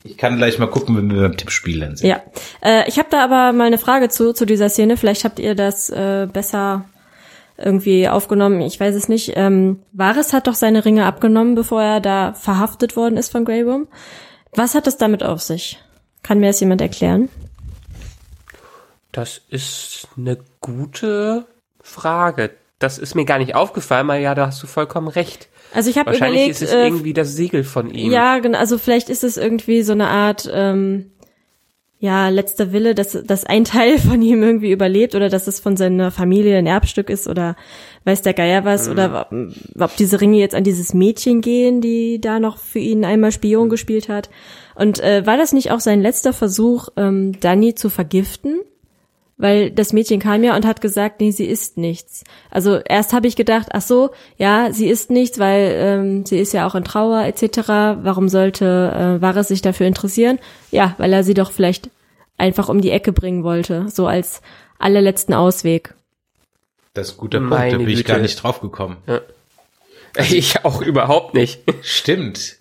Ich 0.03 0.17
kann 0.17 0.37
gleich 0.37 0.59
mal 0.59 0.67
gucken, 0.67 0.97
wenn 0.97 1.11
wir 1.11 1.21
beim 1.21 1.37
Tippspiel 1.37 1.79
dann 1.79 1.95
sind. 1.95 2.09
Ja. 2.09 2.21
Äh, 2.61 2.87
ich 2.89 2.99
habe 2.99 3.07
da 3.09 3.23
aber 3.23 3.53
mal 3.53 3.65
eine 3.65 3.77
Frage 3.77 4.09
zu, 4.09 4.33
zu 4.33 4.45
dieser 4.45 4.69
Szene. 4.69 4.97
Vielleicht 4.97 5.23
habt 5.23 5.39
ihr 5.39 5.55
das 5.55 5.89
äh, 5.89 6.27
besser 6.31 6.85
irgendwie 7.57 8.07
aufgenommen. 8.07 8.61
Ich 8.61 8.79
weiß 8.79 8.95
es 8.95 9.09
nicht. 9.09 9.33
Ähm, 9.35 9.79
Varys 9.91 10.33
hat 10.33 10.47
doch 10.47 10.55
seine 10.55 10.85
Ringe 10.85 11.05
abgenommen, 11.05 11.55
bevor 11.55 11.81
er 11.81 12.01
da 12.01 12.33
verhaftet 12.33 12.95
worden 12.95 13.17
ist 13.17 13.31
von 13.31 13.45
Grey 13.45 13.65
Worm. 13.65 13.87
Was 14.55 14.75
hat 14.75 14.87
es 14.87 14.97
damit 14.97 15.23
auf 15.23 15.41
sich? 15.41 15.79
Kann 16.21 16.39
mir 16.39 16.47
das 16.47 16.59
jemand 16.59 16.81
erklären? 16.81 17.29
Das 19.11 19.41
ist 19.49 20.07
eine 20.17 20.37
gute 20.61 21.45
Frage. 21.81 22.51
Das 22.79 22.97
ist 22.97 23.15
mir 23.15 23.25
gar 23.25 23.37
nicht 23.37 23.55
aufgefallen, 23.55 24.09
aber 24.09 24.19
ja, 24.19 24.35
da 24.35 24.47
hast 24.47 24.61
du 24.61 24.67
vollkommen 24.67 25.07
recht. 25.07 25.47
Also 25.73 25.89
ich 25.89 25.97
habe 25.97 26.11
Wahrscheinlich 26.11 26.41
überlegt, 26.41 26.61
ist 26.61 26.69
es 26.69 26.73
äh, 26.73 26.83
irgendwie 26.83 27.13
das 27.13 27.35
Siegel 27.35 27.63
von 27.63 27.89
ihm. 27.89 28.11
Ja, 28.11 28.39
genau. 28.39 28.57
Also 28.57 28.77
vielleicht 28.77 29.09
ist 29.09 29.23
es 29.23 29.37
irgendwie 29.37 29.83
so 29.83 29.93
eine 29.93 30.07
Art, 30.07 30.49
ähm, 30.51 31.11
ja, 32.03 32.27
letzter 32.27 32.73
Wille, 32.73 32.95
dass, 32.95 33.17
dass 33.23 33.45
ein 33.45 33.63
Teil 33.63 33.97
von 33.97 34.21
ihm 34.21 34.43
irgendwie 34.43 34.73
überlebt 34.73 35.15
oder 35.15 35.29
dass 35.29 35.47
es 35.47 35.61
von 35.61 35.77
seiner 35.77 36.11
Familie 36.11 36.57
ein 36.57 36.67
Erbstück 36.67 37.09
ist 37.09 37.29
oder 37.29 37.55
weiß 38.03 38.21
der 38.23 38.33
Geier 38.33 38.65
was 38.65 38.89
oder 38.89 39.29
ob, 39.31 39.53
ob 39.79 39.95
diese 39.95 40.19
Ringe 40.19 40.37
jetzt 40.37 40.53
an 40.53 40.65
dieses 40.65 40.93
Mädchen 40.93 41.39
gehen, 41.39 41.79
die 41.79 42.19
da 42.19 42.41
noch 42.41 42.57
für 42.57 42.79
ihn 42.79 43.05
einmal 43.05 43.31
Spion 43.31 43.69
gespielt 43.69 44.09
hat. 44.09 44.29
Und 44.75 44.99
äh, 44.99 45.25
war 45.25 45.37
das 45.37 45.53
nicht 45.53 45.71
auch 45.71 45.79
sein 45.79 46.01
letzter 46.01 46.33
Versuch, 46.33 46.89
ähm, 46.97 47.39
Danny 47.39 47.73
zu 47.73 47.89
vergiften? 47.89 48.59
Weil 49.43 49.71
das 49.71 49.91
Mädchen 49.91 50.21
kam 50.21 50.41
ja 50.41 50.55
und 50.55 50.65
hat 50.65 50.79
gesagt, 50.79 51.19
nee, 51.19 51.31
sie 51.31 51.43
isst 51.43 51.75
nichts. 51.75 52.23
Also 52.49 52.77
erst 52.77 53.11
habe 53.11 53.27
ich 53.27 53.35
gedacht, 53.35 53.67
ach 53.73 53.81
so, 53.81 54.11
ja, 54.37 54.71
sie 54.71 54.87
isst 54.87 55.09
nichts, 55.11 55.37
weil 55.37 55.75
ähm, 55.75 56.25
sie 56.25 56.39
ist 56.39 56.53
ja 56.53 56.65
auch 56.65 56.75
in 56.75 56.85
Trauer 56.85 57.25
etc. 57.25 57.67
Warum 57.67 58.29
sollte 58.29 58.65
äh, 58.65 59.21
Varys 59.21 59.49
sich 59.49 59.61
dafür 59.61 59.85
interessieren? 59.85 60.39
Ja, 60.71 60.95
weil 60.97 61.11
er 61.11 61.25
sie 61.25 61.33
doch 61.33 61.51
vielleicht 61.51 61.89
einfach 62.37 62.69
um 62.69 62.79
die 62.79 62.91
Ecke 62.91 63.11
bringen 63.11 63.43
wollte, 63.43 63.89
so 63.89 64.07
als 64.07 64.41
allerletzten 64.79 65.33
Ausweg. 65.35 65.93
Das 66.93 67.09
ist 67.09 67.15
ein 67.15 67.17
guter 67.17 67.39
Punkt, 67.39 67.53
da 67.53 67.77
bin 67.77 67.89
ich 67.89 67.97
Güte. 67.97 68.13
gar 68.13 68.19
nicht 68.19 68.41
drauf 68.41 68.61
gekommen. 68.61 68.95
Ich 70.29 70.63
auch 70.63 70.81
überhaupt 70.81 71.33
nicht. 71.33 71.59
Stimmt. 71.81 72.57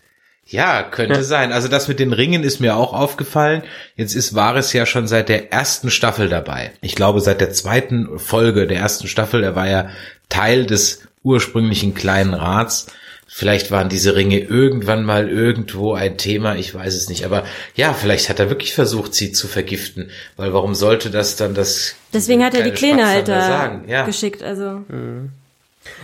Ja, 0.46 0.82
könnte 0.82 1.24
sein. 1.24 1.52
Also 1.52 1.68
das 1.68 1.88
mit 1.88 1.98
den 1.98 2.12
Ringen 2.12 2.42
ist 2.42 2.60
mir 2.60 2.76
auch 2.76 2.92
aufgefallen. 2.92 3.62
Jetzt 3.96 4.14
ist 4.14 4.34
Varys 4.34 4.72
ja 4.72 4.86
schon 4.86 5.06
seit 5.06 5.28
der 5.28 5.52
ersten 5.52 5.90
Staffel 5.90 6.28
dabei. 6.28 6.72
Ich 6.80 6.94
glaube, 6.94 7.20
seit 7.20 7.40
der 7.40 7.52
zweiten 7.52 8.18
Folge 8.18 8.66
der 8.66 8.78
ersten 8.78 9.08
Staffel, 9.08 9.42
er 9.44 9.56
war 9.56 9.68
ja 9.68 9.88
Teil 10.28 10.66
des 10.66 11.02
ursprünglichen 11.22 11.94
kleinen 11.94 12.34
Rats. 12.34 12.86
Vielleicht 13.34 13.70
waren 13.70 13.88
diese 13.88 14.14
Ringe 14.14 14.38
irgendwann 14.38 15.04
mal 15.04 15.30
irgendwo 15.30 15.94
ein 15.94 16.18
Thema, 16.18 16.54
ich 16.56 16.74
weiß 16.74 16.94
es 16.94 17.08
nicht. 17.08 17.24
Aber 17.24 17.44
ja, 17.74 17.94
vielleicht 17.94 18.28
hat 18.28 18.38
er 18.38 18.50
wirklich 18.50 18.74
versucht, 18.74 19.14
sie 19.14 19.32
zu 19.32 19.48
vergiften. 19.48 20.10
Weil 20.36 20.52
warum 20.52 20.74
sollte 20.74 21.08
das 21.10 21.36
dann 21.36 21.54
das 21.54 21.94
Deswegen 22.12 22.44
hat 22.44 22.52
er 22.54 22.62
die 22.62 22.72
kleine 22.72 23.06
halt 23.06 23.28
da? 23.28 23.80
Ja. 23.86 24.04
geschickt. 24.04 24.42
Also 24.42 24.84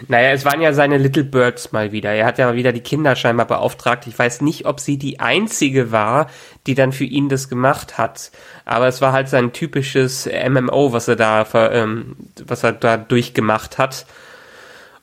Naja, 0.08 0.30
es 0.30 0.44
waren 0.44 0.60
ja 0.60 0.72
seine 0.72 0.98
Little 0.98 1.24
Birds 1.24 1.72
mal 1.72 1.92
wieder. 1.92 2.12
Er 2.12 2.26
hat 2.26 2.38
ja 2.38 2.54
wieder 2.54 2.72
die 2.72 2.80
Kinder 2.80 3.14
scheinbar 3.16 3.46
beauftragt. 3.46 4.06
Ich 4.06 4.18
weiß 4.18 4.40
nicht, 4.40 4.66
ob 4.66 4.80
sie 4.80 4.98
die 4.98 5.20
einzige 5.20 5.92
war, 5.92 6.28
die 6.66 6.74
dann 6.74 6.92
für 6.92 7.04
ihn 7.04 7.28
das 7.28 7.48
gemacht 7.48 7.98
hat. 7.98 8.30
Aber 8.64 8.88
es 8.88 9.00
war 9.00 9.12
halt 9.12 9.28
sein 9.28 9.52
typisches 9.52 10.26
MMO, 10.26 10.92
was 10.92 11.08
er 11.08 11.16
da, 11.16 11.46
ähm, 11.72 12.16
was 12.44 12.64
er 12.64 12.72
da 12.72 12.96
durchgemacht 12.96 13.78
hat. 13.78 14.06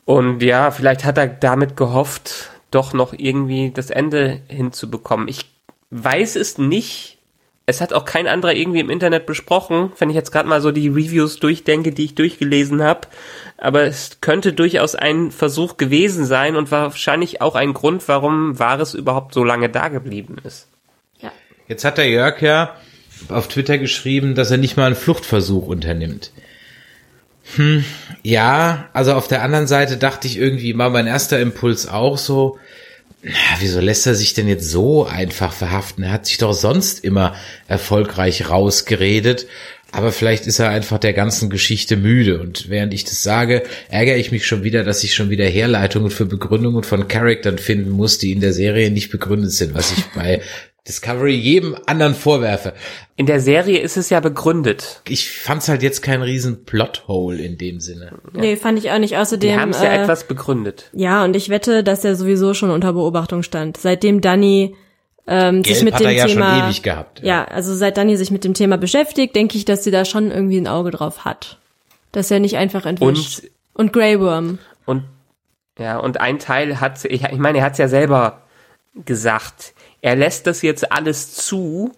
Und 0.05 0.43
ja, 0.43 0.71
vielleicht 0.71 1.03
hat 1.03 1.17
er 1.17 1.27
damit 1.27 1.75
gehofft, 1.75 2.51
doch 2.71 2.93
noch 2.93 3.13
irgendwie 3.17 3.71
das 3.71 3.89
Ende 3.89 4.41
hinzubekommen. 4.47 5.27
Ich 5.27 5.45
weiß 5.89 6.35
es 6.35 6.57
nicht. 6.57 7.17
Es 7.65 7.81
hat 7.81 7.93
auch 7.93 8.05
kein 8.05 8.27
anderer 8.27 8.53
irgendwie 8.53 8.81
im 8.81 8.91
Internet 8.91 9.25
besprochen, 9.25 9.91
wenn 9.97 10.11
ich 10.11 10.15
jetzt 10.15 10.31
gerade 10.31 10.47
mal 10.47 10.61
so 10.61 10.71
die 10.71 10.87
Reviews 10.87 11.39
durchdenke, 11.39 11.91
die 11.91 12.05
ich 12.05 12.15
durchgelesen 12.15 12.83
habe. 12.83 13.07
Aber 13.57 13.83
es 13.83 14.17
könnte 14.21 14.53
durchaus 14.53 14.95
ein 14.95 15.31
Versuch 15.31 15.77
gewesen 15.77 16.25
sein 16.25 16.55
und 16.55 16.71
wahrscheinlich 16.71 17.41
auch 17.41 17.55
ein 17.55 17.73
Grund, 17.73 18.07
warum 18.07 18.59
Varys 18.59 18.93
überhaupt 18.93 19.33
so 19.33 19.43
lange 19.43 19.69
da 19.69 19.87
geblieben 19.87 20.37
ist. 20.43 20.67
Jetzt 21.67 21.83
hat 21.83 21.97
der 21.97 22.09
Jörg 22.09 22.41
ja 22.41 22.75
auf 23.29 23.47
Twitter 23.47 23.77
geschrieben, 23.77 24.35
dass 24.35 24.51
er 24.51 24.57
nicht 24.57 24.77
mal 24.77 24.85
einen 24.85 24.95
Fluchtversuch 24.95 25.67
unternimmt. 25.67 26.31
Hm, 27.55 27.85
ja, 28.23 28.89
also 28.93 29.13
auf 29.13 29.27
der 29.27 29.41
anderen 29.41 29.67
Seite 29.67 29.97
dachte 29.97 30.27
ich 30.27 30.37
irgendwie 30.37 30.73
mal 30.73 30.89
mein 30.89 31.07
erster 31.07 31.39
Impuls 31.39 31.87
auch 31.87 32.17
so, 32.17 32.59
na, 33.23 33.33
wieso 33.59 33.79
lässt 33.79 34.05
er 34.05 34.13
sich 34.13 34.33
denn 34.33 34.47
jetzt 34.47 34.69
so 34.69 35.05
einfach 35.05 35.53
verhaften? 35.53 36.03
Er 36.03 36.11
hat 36.11 36.27
sich 36.27 36.37
doch 36.37 36.53
sonst 36.53 37.03
immer 37.03 37.35
erfolgreich 37.67 38.49
rausgeredet. 38.49 39.47
Aber 39.95 40.11
vielleicht 40.11 40.45
ist 40.45 40.59
er 40.59 40.69
einfach 40.69 40.97
der 40.97 41.13
ganzen 41.13 41.49
Geschichte 41.49 41.95
müde. 41.95 42.41
Und 42.41 42.69
während 42.69 42.93
ich 42.93 43.05
das 43.05 43.23
sage, 43.23 43.63
ärgere 43.89 44.17
ich 44.17 44.31
mich 44.31 44.45
schon 44.45 44.63
wieder, 44.63 44.83
dass 44.83 45.03
ich 45.05 45.15
schon 45.15 45.29
wieder 45.29 45.45
Herleitungen 45.45 46.11
für 46.11 46.25
Begründungen 46.25 46.83
von 46.83 47.07
Charaktern 47.07 47.57
finden 47.57 47.91
muss, 47.91 48.17
die 48.17 48.33
in 48.33 48.41
der 48.41 48.51
Serie 48.51 48.91
nicht 48.91 49.09
begründet 49.09 49.51
sind, 49.51 49.73
was 49.73 49.97
ich 49.97 50.03
bei 50.13 50.41
Discovery 50.85 51.33
jedem 51.33 51.77
anderen 51.85 52.13
vorwerfe. 52.13 52.73
In 53.15 53.25
der 53.25 53.39
Serie 53.39 53.79
ist 53.79 53.95
es 53.95 54.09
ja 54.09 54.19
begründet. 54.19 55.01
Ich 55.07 55.31
fand's 55.31 55.69
halt 55.69 55.81
jetzt 55.81 56.01
kein 56.01 56.21
riesen 56.21 56.65
Plothole 56.65 57.41
in 57.41 57.57
dem 57.57 57.79
Sinne. 57.79 58.19
nee, 58.33 58.57
fand 58.57 58.77
ich 58.77 58.91
auch 58.91 58.99
nicht. 58.99 59.15
Außerdem 59.15 59.57
haben 59.57 59.71
es 59.71 59.81
ja 59.81 59.93
äh, 59.93 60.01
etwas 60.03 60.27
begründet. 60.27 60.91
Ja, 60.93 61.23
und 61.23 61.35
ich 61.37 61.47
wette, 61.47 61.83
dass 61.83 62.03
er 62.03 62.15
sowieso 62.15 62.53
schon 62.53 62.69
unter 62.69 62.91
Beobachtung 62.91 63.41
stand. 63.43 63.77
Seitdem 63.77 64.19
Danny 64.19 64.75
ähm, 65.27 65.63
sich 65.63 65.73
Gelb 65.73 65.83
mit 65.85 65.93
hat 65.95 66.01
dem 66.01 66.07
er 66.07 66.13
ja 66.13 66.25
Thema. 66.27 66.55
schon 66.55 66.65
ewig 66.67 66.83
gehabt. 66.83 67.21
Ja, 67.23 67.45
also 67.45 67.73
seit 67.75 67.97
Danny 67.97 68.15
sich 68.17 68.31
mit 68.31 68.43
dem 68.43 68.53
Thema 68.53 68.77
beschäftigt, 68.77 69.35
denke 69.35 69.57
ich, 69.57 69.65
dass 69.65 69.83
sie 69.83 69.91
da 69.91 70.05
schon 70.05 70.31
irgendwie 70.31 70.57
ein 70.57 70.67
Auge 70.67 70.91
drauf 70.91 71.25
hat. 71.25 71.57
Dass 72.11 72.31
er 72.31 72.39
nicht 72.39 72.57
einfach 72.57 72.85
entwischt. 72.85 73.39
Und 73.39 73.49
Und 73.87 73.93
Grey 73.93 74.19
Worm. 74.19 74.59
Und 74.85 75.03
ja, 75.77 75.97
und 75.97 76.21
ein 76.21 76.39
Teil 76.39 76.79
hat, 76.79 77.03
ich, 77.05 77.23
ich 77.23 77.37
meine, 77.37 77.57
er 77.57 77.65
hat 77.65 77.73
es 77.73 77.77
ja 77.79 77.87
selber 77.87 78.43
gesagt. 79.03 79.73
Er 80.01 80.15
lässt 80.15 80.47
das 80.47 80.61
jetzt 80.61 80.91
alles 80.91 81.33
zu 81.33 81.91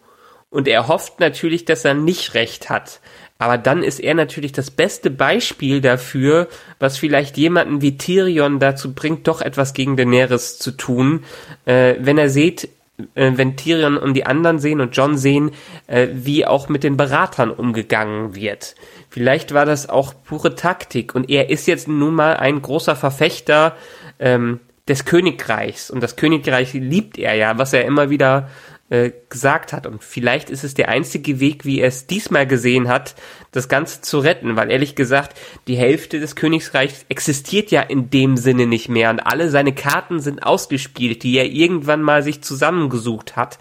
und 0.49 0.67
er 0.67 0.87
hofft 0.87 1.19
natürlich, 1.19 1.65
dass 1.65 1.85
er 1.85 1.93
nicht 1.93 2.33
recht 2.33 2.69
hat. 2.69 2.99
Aber 3.37 3.59
dann 3.59 3.83
ist 3.83 3.99
er 3.99 4.15
natürlich 4.15 4.51
das 4.51 4.71
beste 4.71 5.11
Beispiel 5.11 5.79
dafür, 5.81 6.47
was 6.79 6.97
vielleicht 6.97 7.37
jemanden 7.37 7.81
wie 7.83 7.97
Tyrion 7.97 8.59
dazu 8.59 8.95
bringt, 8.95 9.27
doch 9.27 9.41
etwas 9.41 9.73
gegen 9.73 9.95
Daenerys 9.95 10.57
zu 10.57 10.71
tun. 10.71 11.23
Äh, 11.65 11.95
wenn 11.99 12.17
er 12.17 12.29
sieht, 12.29 12.69
wenn 13.13 13.55
Tyrion 13.55 13.97
und 13.97 14.15
die 14.15 14.25
anderen 14.25 14.59
sehen 14.59 14.81
und 14.81 14.95
John 14.95 15.17
sehen, 15.17 15.51
äh, 15.85 16.07
wie 16.13 16.45
auch 16.45 16.67
mit 16.67 16.83
den 16.83 16.97
Beratern 16.97 17.51
umgegangen 17.51 18.35
wird. 18.35 18.75
Vielleicht 19.09 19.53
war 19.53 19.65
das 19.65 19.87
auch 19.87 20.13
pure 20.25 20.55
Taktik 20.55 21.13
und 21.13 21.29
er 21.29 21.49
ist 21.49 21.67
jetzt 21.67 21.87
nun 21.87 22.15
mal 22.15 22.37
ein 22.37 22.61
großer 22.61 22.95
Verfechter 22.95 23.75
ähm, 24.19 24.59
des 24.87 25.05
Königreichs 25.05 25.91
und 25.91 26.01
das 26.01 26.15
Königreich 26.15 26.73
liebt 26.73 27.17
er 27.17 27.35
ja, 27.35 27.57
was 27.57 27.73
er 27.73 27.85
immer 27.85 28.09
wieder 28.09 28.49
äh, 28.89 29.11
gesagt 29.29 29.73
hat 29.73 29.85
und 29.85 30.01
vielleicht 30.01 30.49
ist 30.49 30.63
es 30.63 30.73
der 30.73 30.87
einzige 30.87 31.41
Weg, 31.41 31.65
wie 31.65 31.81
er 31.81 31.89
es 31.89 32.07
diesmal 32.07 32.47
gesehen 32.47 32.87
hat, 32.87 33.15
das 33.51 33.67
Ganze 33.67 34.01
zu 34.01 34.19
retten, 34.19 34.55
weil 34.55 34.71
ehrlich 34.71 34.95
gesagt, 34.95 35.37
die 35.67 35.75
Hälfte 35.75 36.21
des 36.21 36.37
Königreichs 36.37 37.05
existiert 37.09 37.69
ja 37.69 37.81
in 37.81 38.09
dem 38.09 38.37
Sinne 38.37 38.65
nicht 38.65 38.87
mehr 38.87 39.09
und 39.09 39.19
alle 39.19 39.49
seine 39.49 39.73
Karten 39.73 40.19
sind 40.21 40.41
ausgespielt, 40.41 41.23
die 41.23 41.37
er 41.37 41.47
irgendwann 41.47 42.01
mal 42.01 42.23
sich 42.23 42.41
zusammengesucht 42.41 43.35
hat. 43.35 43.59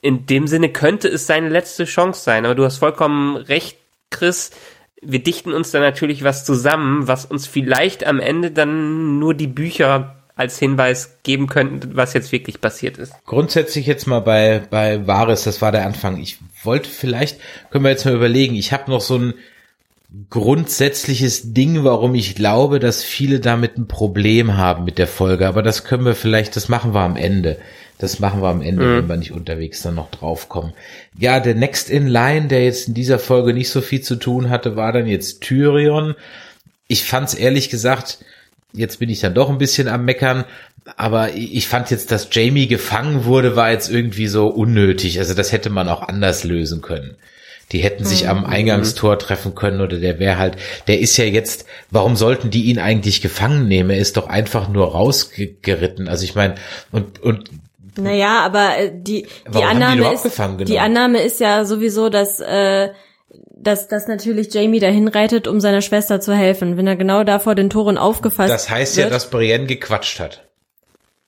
In 0.00 0.26
dem 0.26 0.46
Sinne 0.46 0.68
könnte 0.68 1.08
es 1.08 1.26
seine 1.26 1.48
letzte 1.48 1.84
Chance 1.84 2.22
sein, 2.22 2.44
aber 2.44 2.54
du 2.54 2.64
hast 2.64 2.78
vollkommen 2.78 3.36
recht, 3.36 3.78
Chris. 4.10 4.52
Wir 5.00 5.20
dichten 5.20 5.52
uns 5.52 5.72
da 5.72 5.80
natürlich 5.80 6.22
was 6.22 6.44
zusammen, 6.44 7.08
was 7.08 7.26
uns 7.26 7.48
vielleicht 7.48 8.04
am 8.04 8.20
Ende 8.20 8.52
dann 8.52 9.18
nur 9.18 9.34
die 9.34 9.48
Bücher 9.48 10.21
als 10.42 10.58
Hinweis 10.58 11.18
geben 11.22 11.46
könnten, 11.46 11.96
was 11.96 12.14
jetzt 12.14 12.32
wirklich 12.32 12.60
passiert 12.60 12.98
ist. 12.98 13.12
Grundsätzlich 13.26 13.86
jetzt 13.86 14.06
mal 14.06 14.20
bei, 14.20 14.60
bei 14.68 15.06
Varys, 15.06 15.44
das 15.44 15.62
war 15.62 15.70
der 15.70 15.86
Anfang. 15.86 16.20
Ich 16.20 16.38
wollte 16.64 16.90
vielleicht, 16.90 17.38
können 17.70 17.84
wir 17.84 17.92
jetzt 17.92 18.04
mal 18.04 18.14
überlegen, 18.14 18.56
ich 18.56 18.72
habe 18.72 18.90
noch 18.90 19.00
so 19.00 19.16
ein 19.16 19.34
grundsätzliches 20.30 21.54
Ding, 21.54 21.84
warum 21.84 22.16
ich 22.16 22.34
glaube, 22.34 22.80
dass 22.80 23.04
viele 23.04 23.38
damit 23.38 23.78
ein 23.78 23.86
Problem 23.86 24.56
haben 24.56 24.84
mit 24.84 24.98
der 24.98 25.06
Folge. 25.06 25.46
Aber 25.46 25.62
das 25.62 25.84
können 25.84 26.04
wir 26.04 26.16
vielleicht, 26.16 26.56
das 26.56 26.68
machen 26.68 26.92
wir 26.92 27.00
am 27.00 27.16
Ende. 27.16 27.58
Das 27.98 28.18
machen 28.18 28.42
wir 28.42 28.48
am 28.48 28.62
Ende, 28.62 28.84
mhm. 28.84 28.96
wenn 28.96 29.08
wir 29.08 29.16
nicht 29.16 29.32
unterwegs 29.32 29.80
dann 29.82 29.94
noch 29.94 30.10
draufkommen. 30.10 30.72
Ja, 31.16 31.38
der 31.38 31.54
Next 31.54 31.88
in 31.88 32.08
Line, 32.08 32.48
der 32.48 32.64
jetzt 32.64 32.88
in 32.88 32.94
dieser 32.94 33.20
Folge 33.20 33.54
nicht 33.54 33.70
so 33.70 33.80
viel 33.80 34.00
zu 34.00 34.16
tun 34.16 34.50
hatte, 34.50 34.74
war 34.74 34.92
dann 34.92 35.06
jetzt 35.06 35.40
Tyrion. 35.40 36.16
Ich 36.88 37.04
fand's 37.04 37.32
ehrlich 37.32 37.70
gesagt, 37.70 38.18
jetzt 38.72 38.98
bin 38.98 39.10
ich 39.10 39.20
dann 39.20 39.34
doch 39.34 39.50
ein 39.50 39.58
bisschen 39.58 39.88
am 39.88 40.04
Meckern, 40.04 40.44
aber 40.96 41.34
ich 41.34 41.68
fand 41.68 41.90
jetzt, 41.90 42.10
dass 42.10 42.28
Jamie 42.32 42.66
gefangen 42.66 43.24
wurde, 43.24 43.54
war 43.54 43.70
jetzt 43.70 43.90
irgendwie 43.90 44.26
so 44.26 44.48
unnötig. 44.48 45.18
Also 45.18 45.34
das 45.34 45.52
hätte 45.52 45.70
man 45.70 45.88
auch 45.88 46.02
anders 46.02 46.44
lösen 46.44 46.80
können. 46.80 47.16
Die 47.70 47.78
hätten 47.78 48.04
sich 48.04 48.24
mhm. 48.24 48.30
am 48.30 48.44
Eingangstor 48.44 49.18
treffen 49.18 49.54
können 49.54 49.80
oder 49.80 49.98
der 49.98 50.18
wäre 50.18 50.38
halt, 50.38 50.56
der 50.88 51.00
ist 51.00 51.16
ja 51.16 51.24
jetzt, 51.24 51.64
warum 51.90 52.16
sollten 52.16 52.50
die 52.50 52.64
ihn 52.64 52.78
eigentlich 52.78 53.22
gefangen 53.22 53.68
nehmen? 53.68 53.90
Er 53.90 53.98
ist 53.98 54.16
doch 54.16 54.28
einfach 54.28 54.68
nur 54.68 54.92
rausgeritten. 54.92 56.08
Also 56.08 56.24
ich 56.24 56.34
meine, 56.34 56.56
und, 56.90 57.20
und 57.20 57.50
naja, 57.96 58.40
aber 58.40 58.78
äh, 58.78 58.90
die, 58.92 59.26
die 59.54 59.62
Annahme 59.62 60.08
die 60.08 60.14
ist, 60.14 60.68
die 60.68 60.78
Annahme 60.78 61.22
ist 61.22 61.40
ja 61.40 61.64
sowieso, 61.64 62.08
dass, 62.08 62.40
äh, 62.40 62.88
dass, 63.50 63.88
dass 63.88 64.08
natürlich 64.08 64.52
Jamie 64.52 64.80
dahin 64.80 65.08
reitet, 65.08 65.46
um 65.46 65.60
seiner 65.60 65.80
Schwester 65.80 66.20
zu 66.20 66.34
helfen, 66.34 66.76
wenn 66.76 66.86
er 66.86 66.96
genau 66.96 67.24
da 67.24 67.38
vor 67.38 67.54
den 67.54 67.70
Toren 67.70 67.98
aufgefasst 67.98 68.52
Das 68.52 68.70
heißt 68.70 68.96
wird. 68.96 69.06
ja, 69.06 69.12
dass 69.12 69.30
Brienne 69.30 69.66
gequatscht 69.66 70.20
hat. 70.20 70.44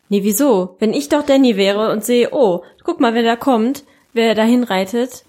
Nee, 0.08 0.22
wieso? 0.22 0.76
Wenn 0.80 0.92
ich 0.92 1.08
doch 1.08 1.24
Danny 1.24 1.56
wäre 1.56 1.90
und 1.90 2.04
sehe, 2.04 2.28
oh, 2.32 2.62
guck 2.82 3.00
mal, 3.00 3.14
wer 3.14 3.22
da 3.22 3.36
kommt, 3.36 3.84
wer 4.12 4.34
dahin 4.34 4.64
reitet, 4.64 5.24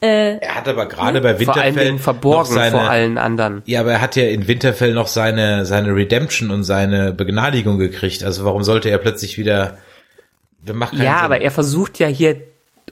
äh, 0.00 0.38
er 0.38 0.54
hat 0.54 0.68
aber 0.68 0.86
gerade 0.86 1.20
bei 1.20 1.40
Winterfell 1.40 1.72
vor 1.72 1.82
allen 1.82 1.98
verborgen 1.98 2.54
seine, 2.54 2.70
vor 2.70 2.88
allen 2.88 3.18
anderen. 3.18 3.62
Ja, 3.66 3.80
aber 3.80 3.92
er 3.92 4.00
hat 4.00 4.14
ja 4.14 4.24
in 4.24 4.46
Winterfell 4.46 4.94
noch 4.94 5.08
seine 5.08 5.66
seine 5.66 5.92
Redemption 5.94 6.52
und 6.52 6.62
seine 6.62 7.12
Begnadigung 7.12 7.78
gekriegt. 7.78 8.22
Also 8.22 8.44
warum 8.44 8.62
sollte 8.62 8.90
er 8.90 8.98
plötzlich 8.98 9.38
wieder? 9.38 9.78
ja, 10.64 10.74
Sinn. 10.90 11.06
aber 11.06 11.40
er 11.40 11.50
versucht 11.50 11.98
ja 11.98 12.06
hier 12.06 12.36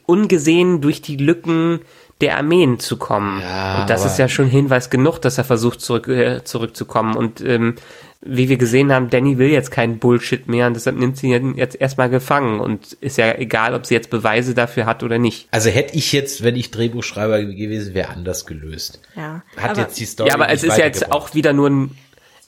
ungesehen 0.07 0.81
durch 0.81 1.01
die 1.01 1.17
Lücken 1.17 1.81
der 2.21 2.39
Armeen 2.39 2.79
zu 2.79 2.97
kommen. 2.97 3.41
Ja, 3.43 3.81
und 3.81 3.91
das 3.91 4.05
ist 4.05 4.19
ja 4.19 4.29
schon 4.29 4.47
Hinweis 4.47 4.89
genug, 4.89 5.19
dass 5.19 5.39
er 5.39 5.45
versucht 5.45 5.81
zurück 5.81 6.09
äh, 6.09 6.45
zurückzukommen. 6.45 7.15
Und 7.17 7.41
ähm, 7.43 7.75
wie 8.23 8.49
wir 8.49 8.57
gesehen 8.57 8.93
haben, 8.93 9.11
Danny 9.11 9.39
will 9.39 9.51
jetzt 9.51 9.71
keinen 9.71 9.99
Bullshit 9.99 10.49
mehr 10.49 10.67
und 10.67 10.75
deshalb 10.75 10.97
nimmt 10.97 11.17
sie 11.19 11.33
ihn 11.33 11.55
jetzt 11.57 11.79
erstmal 11.79 12.09
gefangen 12.09 12.61
und 12.61 12.95
ist 12.95 13.19
ja 13.19 13.35
egal, 13.37 13.75
ob 13.75 13.87
sie 13.87 13.95
jetzt 13.95 14.11
Beweise 14.11 14.55
dafür 14.55 14.87
hat 14.87 15.03
oder 15.03 15.19
nicht. 15.19 15.49
Also 15.51 15.71
hätte 15.71 15.97
ich 15.97 16.13
jetzt, 16.13 16.43
wenn 16.43 16.57
ich 16.57 16.71
Drehbuchschreiber 16.71 17.45
gewesen 17.45 17.95
wäre, 17.95 18.09
anders 18.09 18.47
gelöst. 18.47 19.01
Ja. 19.15 19.43
Hat 19.57 19.73
aber, 19.73 19.83
jetzt 19.83 20.01
die 20.01 20.07
Story. 20.07 20.31
Ja, 20.31 20.35
aber 20.35 20.49
es 20.49 20.65
ist 20.65 20.79
ja 20.79 20.87
jetzt 20.87 21.13
auch 21.13 21.35
wieder 21.35 21.53
nur 21.53 21.69
ein, 21.69 21.91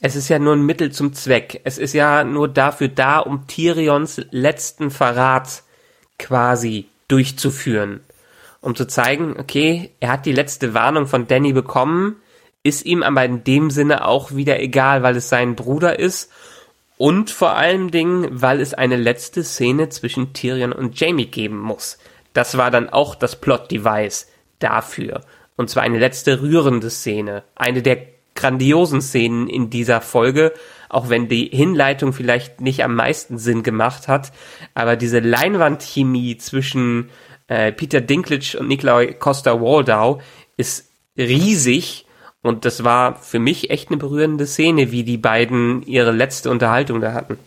es 0.01 0.15
ist 0.15 0.29
ja 0.29 0.39
nur 0.39 0.53
ein 0.53 0.65
Mittel 0.65 0.91
zum 0.91 1.13
Zweck. 1.13 1.61
Es 1.63 1.77
ist 1.77 1.93
ja 1.93 2.23
nur 2.23 2.47
dafür 2.47 2.87
da, 2.87 3.19
um 3.19 3.47
Tyrions 3.47 4.21
letzten 4.31 4.89
Verrat 4.91 5.63
quasi 6.17 6.87
durchzuführen. 7.07 8.01
Um 8.61 8.75
zu 8.75 8.87
zeigen, 8.87 9.35
okay, 9.39 9.91
er 9.99 10.11
hat 10.11 10.25
die 10.25 10.33
letzte 10.33 10.73
Warnung 10.73 11.07
von 11.07 11.27
Danny 11.27 11.53
bekommen, 11.53 12.17
ist 12.63 12.85
ihm 12.85 13.03
aber 13.03 13.23
in 13.23 13.43
dem 13.43 13.71
Sinne 13.71 14.05
auch 14.05 14.35
wieder 14.35 14.59
egal, 14.59 15.01
weil 15.01 15.15
es 15.15 15.29
sein 15.29 15.55
Bruder 15.55 15.97
ist 15.97 16.31
und 16.97 17.31
vor 17.31 17.55
allen 17.55 17.91
Dingen, 17.91 18.27
weil 18.29 18.59
es 18.59 18.73
eine 18.73 18.97
letzte 18.97 19.45
Szene 19.45 19.87
zwischen 19.87 20.33
Tyrion 20.33 20.73
und 20.73 20.99
Jamie 20.99 21.27
geben 21.27 21.57
muss. 21.57 21.97
Das 22.33 22.57
war 22.57 22.71
dann 22.71 22.89
auch 22.89 23.15
das 23.15 23.37
Plot-Device 23.37 24.27
dafür. 24.59 25.21
Und 25.55 25.69
zwar 25.69 25.83
eine 25.83 25.97
letzte 25.97 26.41
rührende 26.41 26.89
Szene. 26.89 27.43
Eine 27.55 27.81
der 27.81 27.99
grandiosen 28.35 29.01
Szenen 29.01 29.47
in 29.47 29.69
dieser 29.69 30.01
Folge, 30.01 30.53
auch 30.89 31.09
wenn 31.09 31.29
die 31.29 31.45
Hinleitung 31.45 32.11
vielleicht 32.11 32.59
nicht 32.59 32.83
am 32.83 32.95
meisten 32.95 33.37
Sinn 33.37 33.63
gemacht 33.63 34.09
hat. 34.09 34.33
Aber 34.73 34.97
diese 34.97 35.19
Leinwandchemie 35.19 36.37
zwischen 36.37 37.09
äh, 37.49 37.71
Peter 37.73 37.99
Dinklage 37.99 38.57
und 38.57 38.67
Nikolai 38.67 39.13
Costa-Waldau 39.13 40.21
ist 40.55 40.89
riesig 41.17 42.05
und 42.41 42.63
das 42.63 42.83
war 42.83 43.15
für 43.15 43.39
mich 43.39 43.69
echt 43.69 43.89
eine 43.89 43.97
berührende 43.97 44.47
Szene, 44.47 44.91
wie 44.91 45.03
die 45.03 45.17
beiden 45.17 45.83
ihre 45.83 46.11
letzte 46.11 46.49
Unterhaltung 46.49 47.01
da 47.01 47.13
hatten. 47.13 47.37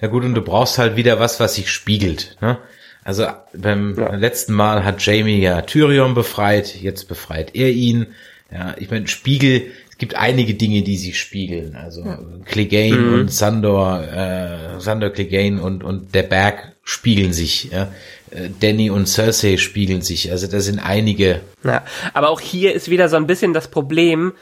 Na 0.00 0.08
gut, 0.08 0.24
und 0.24 0.34
du 0.34 0.42
brauchst 0.42 0.78
halt 0.78 0.96
wieder 0.96 1.20
was, 1.20 1.38
was 1.38 1.54
sich 1.54 1.70
spiegelt. 1.70 2.36
Ne? 2.40 2.58
Also 3.04 3.26
beim 3.54 3.96
ja. 3.98 4.14
letzten 4.14 4.54
Mal 4.54 4.84
hat 4.84 5.04
Jamie 5.04 5.40
ja 5.40 5.62
Tyrion 5.62 6.14
befreit, 6.14 6.80
jetzt 6.80 7.06
befreit 7.06 7.54
er 7.54 7.70
ihn. 7.70 8.08
Ja, 8.52 8.74
ich 8.78 8.90
meine, 8.90 9.06
Spiegel, 9.06 9.70
es 9.90 9.98
gibt 9.98 10.16
einige 10.16 10.54
Dinge, 10.54 10.82
die 10.82 10.96
sich 10.96 11.20
spiegeln. 11.20 11.76
Also 11.76 12.04
ja. 12.04 12.18
Clegane 12.44 12.96
mhm. 12.96 13.14
und 13.14 13.32
Sandor, 13.32 14.02
äh, 14.02 14.80
Sandor 14.80 15.10
Clegane 15.10 15.62
und, 15.62 15.84
und 15.84 16.14
der 16.14 16.24
Berg 16.24 16.76
spiegeln 16.82 17.32
sich. 17.32 17.70
Ja? 17.70 17.92
Äh, 18.30 18.48
Danny 18.60 18.90
und 18.90 19.06
Cersei 19.06 19.56
spiegeln 19.56 20.02
sich. 20.02 20.30
Also 20.30 20.46
da 20.46 20.60
sind 20.60 20.78
einige. 20.78 21.40
Ja, 21.64 21.84
aber 22.14 22.30
auch 22.30 22.40
hier 22.40 22.74
ist 22.74 22.90
wieder 22.90 23.08
so 23.08 23.16
ein 23.16 23.26
bisschen 23.26 23.52
das 23.52 23.68
Problem, 23.68 24.32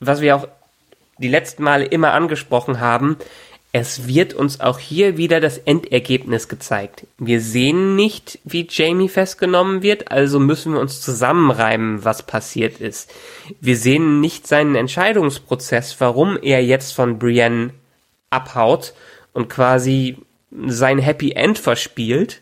was 0.00 0.20
wir 0.20 0.36
auch 0.36 0.48
die 1.18 1.28
letzten 1.28 1.62
Male 1.62 1.84
immer 1.84 2.12
angesprochen 2.12 2.80
haben. 2.80 3.16
Es 3.70 4.06
wird 4.06 4.32
uns 4.32 4.60
auch 4.60 4.78
hier 4.78 5.18
wieder 5.18 5.40
das 5.40 5.58
Endergebnis 5.58 6.48
gezeigt. 6.48 7.06
Wir 7.18 7.40
sehen 7.40 7.96
nicht, 7.96 8.38
wie 8.44 8.66
Jamie 8.68 9.10
festgenommen 9.10 9.82
wird, 9.82 10.10
also 10.10 10.40
müssen 10.40 10.72
wir 10.72 10.80
uns 10.80 11.02
zusammenreimen, 11.02 12.02
was 12.02 12.22
passiert 12.22 12.80
ist. 12.80 13.12
Wir 13.60 13.76
sehen 13.76 14.20
nicht 14.20 14.46
seinen 14.46 14.74
Entscheidungsprozess, 14.74 15.96
warum 15.98 16.38
er 16.40 16.64
jetzt 16.64 16.92
von 16.92 17.18
Brienne 17.18 17.70
abhaut 18.30 18.94
und 19.34 19.50
quasi 19.50 20.16
sein 20.66 20.98
Happy 20.98 21.32
End 21.32 21.58
verspielt 21.58 22.40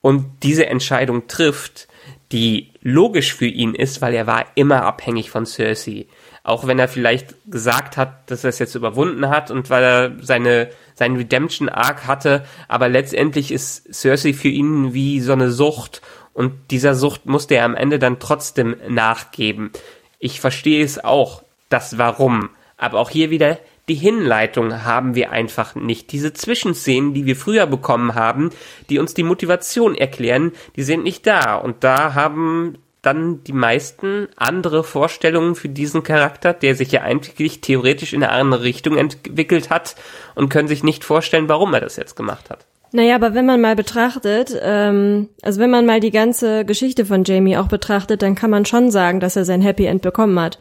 und 0.00 0.26
diese 0.42 0.66
Entscheidung 0.66 1.26
trifft, 1.26 1.88
die 2.32 2.72
logisch 2.82 3.34
für 3.34 3.46
ihn 3.46 3.74
ist, 3.74 4.00
weil 4.00 4.14
er 4.14 4.26
war 4.26 4.46
immer 4.54 4.84
abhängig 4.84 5.30
von 5.30 5.46
Cersei. 5.46 6.06
Auch 6.42 6.66
wenn 6.66 6.78
er 6.78 6.88
vielleicht 6.88 7.34
gesagt 7.50 7.96
hat, 7.96 8.30
dass 8.30 8.44
er 8.44 8.50
es 8.50 8.58
jetzt 8.58 8.74
überwunden 8.74 9.28
hat 9.28 9.50
und 9.50 9.68
weil 9.68 9.82
er 9.82 10.12
seine, 10.22 10.70
seinen 10.94 11.16
Redemption 11.16 11.68
Arc 11.68 12.06
hatte, 12.06 12.44
aber 12.68 12.88
letztendlich 12.88 13.52
ist 13.52 13.92
Cersei 13.92 14.32
für 14.32 14.48
ihn 14.48 14.94
wie 14.94 15.20
so 15.20 15.32
eine 15.32 15.50
Sucht 15.50 16.00
und 16.32 16.70
dieser 16.70 16.94
Sucht 16.94 17.26
musste 17.26 17.56
er 17.56 17.64
am 17.64 17.74
Ende 17.74 17.98
dann 17.98 18.20
trotzdem 18.20 18.76
nachgeben. 18.88 19.72
Ich 20.18 20.40
verstehe 20.40 20.84
es 20.84 21.02
auch, 21.02 21.42
das 21.68 21.98
Warum. 21.98 22.50
Aber 22.76 22.98
auch 22.98 23.10
hier 23.10 23.30
wieder, 23.30 23.58
die 23.90 23.96
Hinleitung 23.96 24.84
haben 24.84 25.16
wir 25.16 25.32
einfach 25.32 25.74
nicht. 25.74 26.12
Diese 26.12 26.32
Zwischenszenen, 26.32 27.12
die 27.12 27.26
wir 27.26 27.34
früher 27.34 27.66
bekommen 27.66 28.14
haben, 28.14 28.50
die 28.88 29.00
uns 29.00 29.14
die 29.14 29.24
Motivation 29.24 29.96
erklären, 29.96 30.52
die 30.76 30.84
sind 30.84 31.02
nicht 31.02 31.26
da. 31.26 31.56
Und 31.56 31.82
da 31.82 32.14
haben 32.14 32.78
dann 33.02 33.42
die 33.42 33.52
meisten 33.52 34.28
andere 34.36 34.84
Vorstellungen 34.84 35.56
für 35.56 35.68
diesen 35.68 36.04
Charakter, 36.04 36.52
der 36.52 36.76
sich 36.76 36.92
ja 36.92 37.02
eigentlich 37.02 37.62
theoretisch 37.62 38.12
in 38.12 38.22
eine 38.22 38.30
andere 38.30 38.62
Richtung 38.62 38.96
entwickelt 38.96 39.70
hat 39.70 39.96
und 40.36 40.50
können 40.50 40.68
sich 40.68 40.84
nicht 40.84 41.02
vorstellen, 41.02 41.48
warum 41.48 41.74
er 41.74 41.80
das 41.80 41.96
jetzt 41.96 42.14
gemacht 42.14 42.48
hat. 42.48 42.66
Naja, 42.92 43.16
aber 43.16 43.34
wenn 43.34 43.46
man 43.46 43.60
mal 43.60 43.74
betrachtet, 43.74 44.56
ähm, 44.62 45.30
also 45.42 45.58
wenn 45.60 45.70
man 45.70 45.84
mal 45.84 45.98
die 45.98 46.12
ganze 46.12 46.64
Geschichte 46.64 47.04
von 47.04 47.24
Jamie 47.24 47.56
auch 47.56 47.68
betrachtet, 47.68 48.22
dann 48.22 48.36
kann 48.36 48.50
man 48.50 48.66
schon 48.66 48.92
sagen, 48.92 49.18
dass 49.18 49.34
er 49.34 49.44
sein 49.44 49.62
Happy 49.62 49.86
End 49.86 50.02
bekommen 50.02 50.38
hat. 50.38 50.60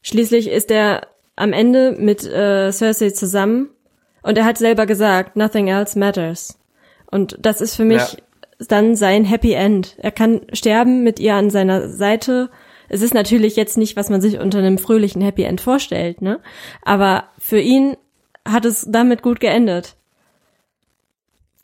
Schließlich 0.00 0.48
ist 0.48 0.70
er 0.70 1.08
am 1.36 1.52
Ende 1.52 1.92
mit 1.92 2.24
äh, 2.24 2.72
Cersei 2.72 3.10
zusammen 3.10 3.68
und 4.22 4.36
er 4.36 4.44
hat 4.44 4.58
selber 4.58 4.86
gesagt, 4.86 5.36
nothing 5.36 5.68
else 5.68 5.98
matters. 5.98 6.58
Und 7.08 7.36
das 7.40 7.60
ist 7.60 7.76
für 7.76 7.84
mich 7.84 8.00
ja. 8.00 8.66
dann 8.66 8.96
sein 8.96 9.24
Happy 9.24 9.52
End. 9.52 9.94
Er 9.98 10.10
kann 10.10 10.40
sterben 10.52 11.04
mit 11.04 11.20
ihr 11.20 11.34
an 11.34 11.50
seiner 11.50 11.88
Seite. 11.88 12.50
Es 12.88 13.02
ist 13.02 13.14
natürlich 13.14 13.54
jetzt 13.54 13.76
nicht, 13.76 13.96
was 13.96 14.10
man 14.10 14.20
sich 14.20 14.38
unter 14.38 14.58
einem 14.58 14.78
fröhlichen 14.78 15.22
Happy 15.22 15.44
End 15.44 15.60
vorstellt, 15.60 16.22
ne? 16.22 16.40
Aber 16.82 17.24
für 17.38 17.60
ihn 17.60 17.96
hat 18.44 18.64
es 18.64 18.86
damit 18.88 19.22
gut 19.22 19.38
geendet. 19.38 19.94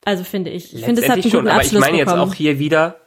Also 0.04 0.24
finde 0.24 0.50
ich. 0.50 0.74
Ich 0.74 0.84
finde, 0.84 1.02
es 1.02 1.08
hat 1.08 1.14
einen 1.14 1.22
guten 1.22 1.36
schon, 1.36 1.48
aber 1.48 1.56
Abschluss 1.56 1.72
ich 1.72 1.80
meine 1.80 1.98
bekommen. 1.98 2.20
jetzt 2.20 2.30
auch 2.30 2.34
hier 2.34 2.58
wieder, 2.58 3.00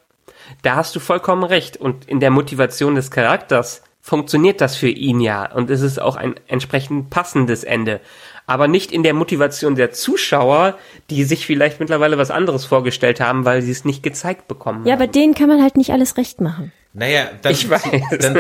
da 0.64 0.76
hast 0.76 0.96
du 0.96 1.00
vollkommen 1.00 1.44
recht. 1.44 1.78
Und 1.78 2.10
in 2.10 2.20
der 2.20 2.32
Motivation 2.32 2.96
des 2.96 3.12
Charakters 3.12 3.84
funktioniert 4.06 4.62
das 4.62 4.76
für 4.76 4.88
ihn 4.88 5.20
ja 5.20 5.52
und 5.52 5.72
es 5.72 5.82
ist 5.82 6.00
auch 6.00 6.16
ein 6.16 6.36
entsprechend 6.46 7.10
passendes 7.10 7.64
Ende. 7.64 8.02
Aber 8.46 8.68
nicht 8.68 8.92
in 8.92 9.02
der 9.02 9.16
Motivation 9.16 9.74
der 9.74 9.94
Zuschauer, 9.94 10.78
die 11.10 11.24
sich 11.24 11.48
vielleicht 11.48 11.80
mittlerweile 11.80 12.20
was 12.20 12.30
anderes 12.30 12.66
vorgestellt 12.66 13.20
haben, 13.20 13.46
weil 13.46 13.64
sie 13.64 13.72
es 13.72 13.84
nicht 13.84 14.04
gezeigt 14.04 14.48
bekommen 14.48 14.86
ja, 14.86 14.94
haben. 14.94 15.00
Ja, 15.00 15.06
aber 15.06 15.12
denen 15.12 15.34
kann 15.34 15.48
man 15.48 15.60
halt 15.60 15.76
nicht 15.76 15.90
alles 15.90 16.18
recht 16.18 16.40
machen. 16.40 16.72
Naja, 16.94 17.32
dann, 17.42 17.52
ich 17.52 17.68
weiß. 17.68 17.82
dann, 18.20 18.40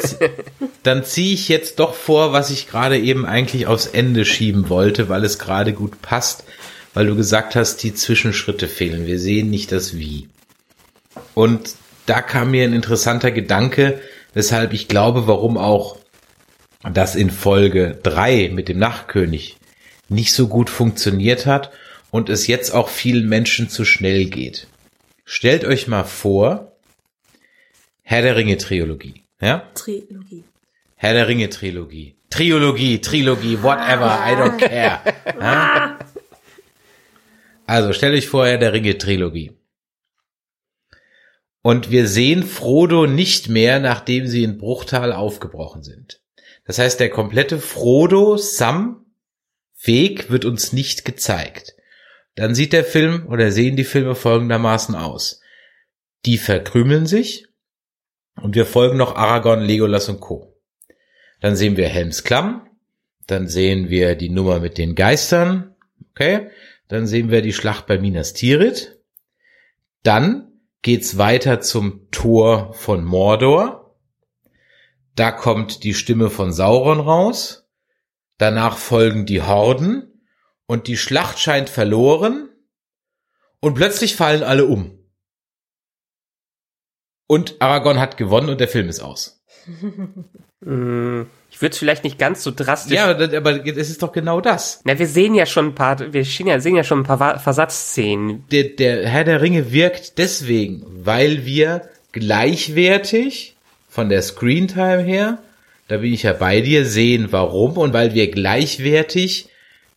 dann 0.84 1.04
ziehe 1.04 1.34
ich 1.34 1.49
jetzt 1.49 1.80
doch 1.80 1.95
vor, 1.95 2.32
was 2.32 2.51
ich 2.51 2.67
gerade 2.67 2.99
eben 2.99 3.25
eigentlich 3.25 3.65
aufs 3.65 3.88
Ende 3.88 4.23
schieben 4.23 4.69
wollte, 4.69 5.10
weil 5.10 5.25
es 5.25 5.39
gerade 5.39 5.73
gut 5.73 5.99
passt, 6.04 6.43
weil 6.93 7.08
du 7.08 7.15
gesagt 7.15 7.56
hast, 7.56 7.78
die 7.78 7.95
Zwischenschritte 7.95 8.67
fehlen. 8.67 9.08
Wir 9.08 9.17
sehen 9.17 9.49
nicht 9.49 9.71
das 9.71 9.97
Wie. 9.97 10.30
Und 11.34 11.73
da 12.06 12.21
kam 12.21 12.51
mir 12.51 12.65
ein 12.65 12.73
interessanter 12.73 13.32
Gedanke, 13.32 13.99
weshalb 14.36 14.74
ich 14.74 14.88
glaube, 14.88 15.26
warum 15.26 15.58
auch 15.58 15.98
das 16.84 17.15
in 17.15 17.32
Folge 17.32 18.00
drei 18.04 18.52
mit 18.54 18.69
dem 18.69 18.78
Nachtkönig 18.78 19.58
nicht 20.08 20.34
so 20.34 20.48
gut 20.48 20.69
funktioniert 20.69 21.48
hat 21.48 21.71
und 22.12 22.30
es 22.30 22.45
jetzt 22.45 22.71
auch 22.71 22.89
vielen 22.89 23.28
Menschen 23.28 23.69
zu 23.69 23.86
schnell 23.86 24.26
geht. 24.26 24.67
Stellt 25.24 25.65
euch 25.65 25.88
mal 25.88 26.04
vor, 26.04 26.74
Herr 28.04 28.21
der 28.21 28.36
Ringe 28.36 28.58
Trilogie, 28.58 29.24
ja? 29.41 29.67
Trilogie. 29.74 30.43
Herr 30.95 31.13
der 31.13 31.28
Ringe 31.28 31.50
Trilogie. 31.50 32.15
Trilogie, 32.30 33.00
Trilogie, 33.00 33.63
whatever, 33.63 34.19
I 34.28 34.36
don't 34.36 34.58
care. 34.58 35.00
Ja? 35.39 35.98
Also 37.65 37.93
stellt 37.93 38.13
euch 38.13 38.28
vor, 38.28 38.45
Herr 38.45 38.60
der 38.60 38.74
Ringe 38.74 38.98
Trilogie. 38.98 39.54
Und 41.65 41.89
wir 41.89 42.08
sehen 42.08 42.43
Frodo 42.43 43.08
nicht 43.08 43.49
mehr, 43.49 43.80
nachdem 43.80 44.28
sie 44.28 44.43
in 44.43 44.60
Bruchtal 44.60 45.12
aufgebrochen 45.12 45.82
sind. 45.82 46.21
Das 46.63 46.78
heißt, 46.78 46.99
der 46.99 47.10
komplette 47.10 47.58
Frodo-Sam-Weg 47.58 50.30
wird 50.30 50.45
uns 50.45 50.73
nicht 50.73 51.06
gezeigt. 51.06 51.73
Dann 52.36 52.54
sieht 52.54 52.71
der 52.71 52.86
Film 52.86 53.25
oder 53.30 53.51
sehen 53.51 53.78
die 53.78 53.84
Filme 53.84 54.13
folgendermaßen 54.13 54.93
aus. 54.93 55.41
Die 56.28 56.38
verkrümeln 56.38 57.08
sich 57.08 57.47
und 58.39 58.54
wir 58.54 58.67
folgen 58.67 58.97
noch 58.97 59.15
Aragorn, 59.15 59.62
Legolas 59.62 60.08
und 60.08 60.19
Co. 60.19 60.56
Dann 61.41 61.56
sehen 61.56 61.78
wir 61.78 61.88
Helms 61.88 62.23
Klamm, 62.23 62.69
dann 63.25 63.47
sehen 63.47 63.89
wir 63.89 64.13
die 64.13 64.30
Nummer 64.30 64.60
mit 64.60 64.78
den 64.78 64.93
Geistern, 64.93 65.73
okay, 66.12 66.51
dann 66.89 67.08
sehen 67.08 67.32
wir 67.32 67.41
die 67.41 67.54
Schlacht 67.54 67.88
bei 67.88 67.97
Minas 67.97 68.34
Tirith, 68.34 68.99
dann 70.04 70.51
geht's 70.86 71.17
weiter 71.17 71.62
zum 71.62 72.12
Tor 72.12 72.71
von 72.76 73.04
Mordor. 73.04 73.98
Da 75.15 75.32
kommt 75.32 75.84
die 75.84 75.95
Stimme 75.95 76.30
von 76.30 76.54
Sauron 76.54 77.00
raus. 77.00 77.67
Danach 78.38 78.78
folgen 78.78 79.26
die 79.26 79.41
Horden 79.41 80.21
und 80.67 80.86
die 80.86 80.98
Schlacht 80.98 81.39
scheint 81.39 81.69
verloren 81.69 82.50
und 83.62 83.74
plötzlich 83.74 84.15
fallen 84.15 84.43
alle 84.43 84.65
um. 84.65 85.00
Und 87.26 87.60
Aragorn 87.63 88.00
hat 88.00 88.17
gewonnen 88.17 88.50
und 88.50 88.62
der 88.62 88.67
Film 88.67 88.88
ist 88.88 89.00
aus. 89.00 89.43
Ich 91.56 91.62
würde 91.62 91.72
es 91.72 91.78
vielleicht 91.78 92.04
nicht 92.04 92.20
ganz 92.20 92.44
so 92.44 92.52
drastisch. 92.52 92.98
Ja, 92.98 93.06
aber, 93.08 93.65
es 93.65 93.89
ist 93.89 94.04
doch 94.04 94.12
genau 94.12 94.41
das. 94.41 94.82
Na, 94.84 95.00
wir 95.00 95.08
sehen 95.08 95.34
ja 95.36 95.46
schon 95.46 95.68
ein 95.68 95.74
paar, 95.74 96.12
wir 96.12 96.26
sehen 96.26 96.76
ja, 96.76 96.84
schon 96.84 97.00
ein 97.00 97.04
paar 97.04 97.39
Versatzszenen. 97.39 98.44
Der, 98.52 98.65
der 98.65 99.08
Herr 99.08 99.24
der 99.24 99.41
Ringe 99.41 99.72
wirkt 99.72 100.18
deswegen, 100.18 100.86
weil 100.86 101.46
wir 101.46 101.84
gleichwertig 102.12 103.56
von 103.88 104.10
der 104.10 104.22
Screentime 104.22 105.02
her, 105.02 105.38
da 105.88 105.96
bin 105.96 106.12
ich 106.12 106.24
ja 106.24 106.34
bei 106.34 106.60
dir, 106.60 106.84
sehen 106.84 107.28
warum 107.32 107.78
und 107.78 107.94
weil 107.94 108.13
wir 108.13 108.30
gleichwertig 108.30 109.48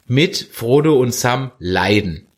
mit 0.07 0.37
Frodo 0.53 0.97
und 1.01 1.13
Sam 1.13 1.51
leiden. 1.59 2.29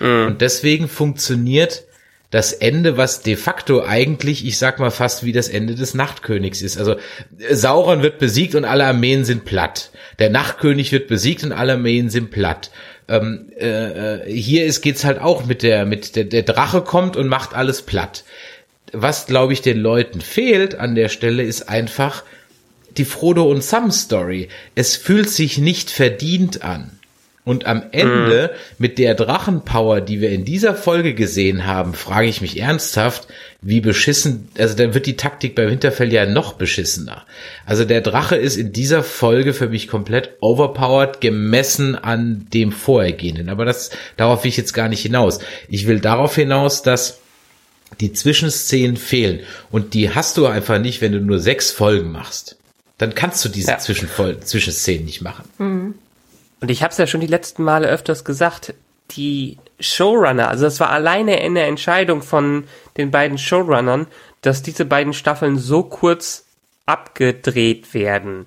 Und 0.00 0.40
deswegen 0.40 0.88
funktioniert 0.88 1.84
das 2.30 2.52
Ende, 2.52 2.96
was 2.96 3.22
de 3.22 3.36
facto 3.36 3.82
eigentlich, 3.82 4.46
ich 4.46 4.56
sag 4.56 4.78
mal 4.78 4.90
fast 4.90 5.24
wie 5.24 5.32
das 5.32 5.48
Ende 5.48 5.74
des 5.74 5.94
Nachtkönigs 5.94 6.62
ist. 6.62 6.78
Also 6.78 6.94
äh, 7.38 7.54
Sauron 7.54 8.02
wird 8.02 8.18
besiegt 8.18 8.54
und 8.54 8.64
alle 8.64 8.86
Armeen 8.86 9.24
sind 9.24 9.44
platt. 9.44 9.90
Der 10.18 10.30
Nachtkönig 10.30 10.92
wird 10.92 11.08
besiegt 11.08 11.42
und 11.42 11.52
alle 11.52 11.72
Armeen 11.72 12.08
sind 12.08 12.30
platt. 12.30 12.70
Ähm, 13.08 13.50
äh, 13.58 14.20
äh, 14.22 14.32
hier 14.32 14.64
ist 14.64 14.82
geht's 14.82 15.04
halt 15.04 15.20
auch 15.20 15.44
mit 15.44 15.62
der 15.64 15.84
mit 15.84 16.14
der, 16.14 16.24
der 16.24 16.44
Drache 16.44 16.82
kommt 16.82 17.16
und 17.16 17.26
macht 17.26 17.54
alles 17.54 17.82
platt. 17.82 18.24
Was 18.92 19.26
glaube 19.26 19.52
ich 19.52 19.62
den 19.62 19.78
Leuten 19.78 20.20
fehlt 20.20 20.76
an 20.76 20.94
der 20.94 21.08
Stelle 21.08 21.42
ist 21.42 21.68
einfach 21.68 22.22
die 22.96 23.04
Frodo 23.04 23.44
und 23.50 23.64
Sam 23.64 23.90
Story. 23.90 24.48
Es 24.76 24.96
fühlt 24.96 25.30
sich 25.30 25.58
nicht 25.58 25.90
verdient 25.90 26.62
an. 26.62 26.99
Und 27.42 27.64
am 27.64 27.82
Ende 27.90 28.54
mit 28.78 28.98
der 28.98 29.14
Drachenpower, 29.14 30.02
die 30.02 30.20
wir 30.20 30.30
in 30.30 30.44
dieser 30.44 30.74
Folge 30.74 31.14
gesehen 31.14 31.66
haben, 31.66 31.94
frage 31.94 32.28
ich 32.28 32.42
mich 32.42 32.60
ernsthaft, 32.60 33.28
wie 33.62 33.80
beschissen, 33.80 34.48
also 34.58 34.76
dann 34.76 34.92
wird 34.92 35.06
die 35.06 35.16
Taktik 35.16 35.54
beim 35.54 35.70
Hinterfell 35.70 36.12
ja 36.12 36.26
noch 36.26 36.52
beschissener. 36.52 37.24
Also 37.64 37.86
der 37.86 38.02
Drache 38.02 38.36
ist 38.36 38.56
in 38.56 38.72
dieser 38.72 39.02
Folge 39.02 39.54
für 39.54 39.68
mich 39.68 39.88
komplett 39.88 40.30
overpowered, 40.40 41.22
gemessen 41.22 41.94
an 41.94 42.46
dem 42.52 42.72
vorhergehenden. 42.72 43.48
Aber 43.48 43.64
das, 43.64 43.90
darauf 44.18 44.44
will 44.44 44.50
ich 44.50 44.58
jetzt 44.58 44.74
gar 44.74 44.88
nicht 44.88 45.02
hinaus. 45.02 45.38
Ich 45.68 45.86
will 45.86 45.98
darauf 45.98 46.34
hinaus, 46.34 46.82
dass 46.82 47.20
die 48.00 48.12
Zwischenszenen 48.12 48.98
fehlen. 48.98 49.40
Und 49.70 49.94
die 49.94 50.10
hast 50.14 50.36
du 50.36 50.46
einfach 50.46 50.78
nicht, 50.78 51.00
wenn 51.00 51.12
du 51.12 51.20
nur 51.20 51.38
sechs 51.38 51.70
Folgen 51.70 52.12
machst. 52.12 52.56
Dann 52.98 53.14
kannst 53.14 53.42
du 53.44 53.48
diese 53.48 53.70
Ja. 53.70 53.78
Zwischenfol 53.78 54.40
Zwischenszenen 54.40 55.06
nicht 55.06 55.22
machen. 55.22 55.94
Und 56.60 56.70
ich 56.70 56.82
habe 56.82 56.92
es 56.92 56.98
ja 56.98 57.06
schon 57.06 57.20
die 57.20 57.26
letzten 57.26 57.64
Male 57.64 57.88
öfters 57.88 58.24
gesagt, 58.24 58.74
die 59.12 59.58
Showrunner, 59.80 60.48
also 60.48 60.64
das 60.64 60.78
war 60.78 60.90
alleine 60.90 61.38
eine 61.38 61.62
Entscheidung 61.62 62.22
von 62.22 62.64
den 62.96 63.10
beiden 63.10 63.38
Showrunnern, 63.38 64.06
dass 64.42 64.62
diese 64.62 64.84
beiden 64.84 65.12
Staffeln 65.12 65.58
so 65.58 65.82
kurz 65.82 66.44
abgedreht 66.86 67.94
werden. 67.94 68.46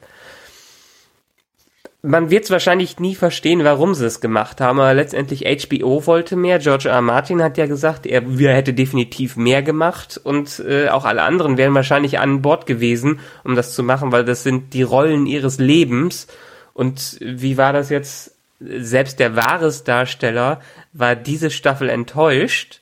Man 2.06 2.30
wird 2.30 2.44
es 2.44 2.52
wahrscheinlich 2.52 3.00
nie 3.00 3.16
verstehen, 3.16 3.64
warum 3.64 3.94
sie 3.94 4.06
es 4.06 4.20
gemacht 4.20 4.60
haben, 4.60 4.82
aber 4.82 4.94
letztendlich 4.94 5.46
HBO 5.46 6.06
wollte 6.06 6.36
mehr. 6.36 6.60
George 6.60 6.90
R. 6.90 6.96
R. 6.96 7.02
Martin 7.02 7.42
hat 7.42 7.58
ja 7.58 7.66
gesagt, 7.66 8.06
er, 8.06 8.24
er 8.40 8.56
hätte 8.56 8.74
definitiv 8.74 9.38
mehr 9.38 9.62
gemacht 9.62 10.20
und 10.22 10.60
äh, 10.68 10.90
auch 10.90 11.06
alle 11.06 11.22
anderen 11.22 11.58
wären 11.58 11.74
wahrscheinlich 11.74 12.20
an 12.20 12.42
Bord 12.42 12.66
gewesen, 12.66 13.22
um 13.46 13.56
das 13.56 13.74
zu 13.74 13.84
machen, 13.84 14.12
weil 14.12 14.26
das 14.26 14.44
sind 14.44 14.74
die 14.74 14.84
Rollen 14.84 15.26
ihres 15.26 15.60
Lebens. 15.60 16.28
Und 16.74 17.18
wie 17.22 17.58
war 17.58 17.74
das 17.74 17.90
jetzt? 17.90 18.36
Selbst 18.60 19.20
der 19.20 19.36
Wahres-Darsteller 19.36 20.62
war 20.94 21.16
diese 21.16 21.52
Staffel 21.52 21.90
enttäuscht, 21.90 22.82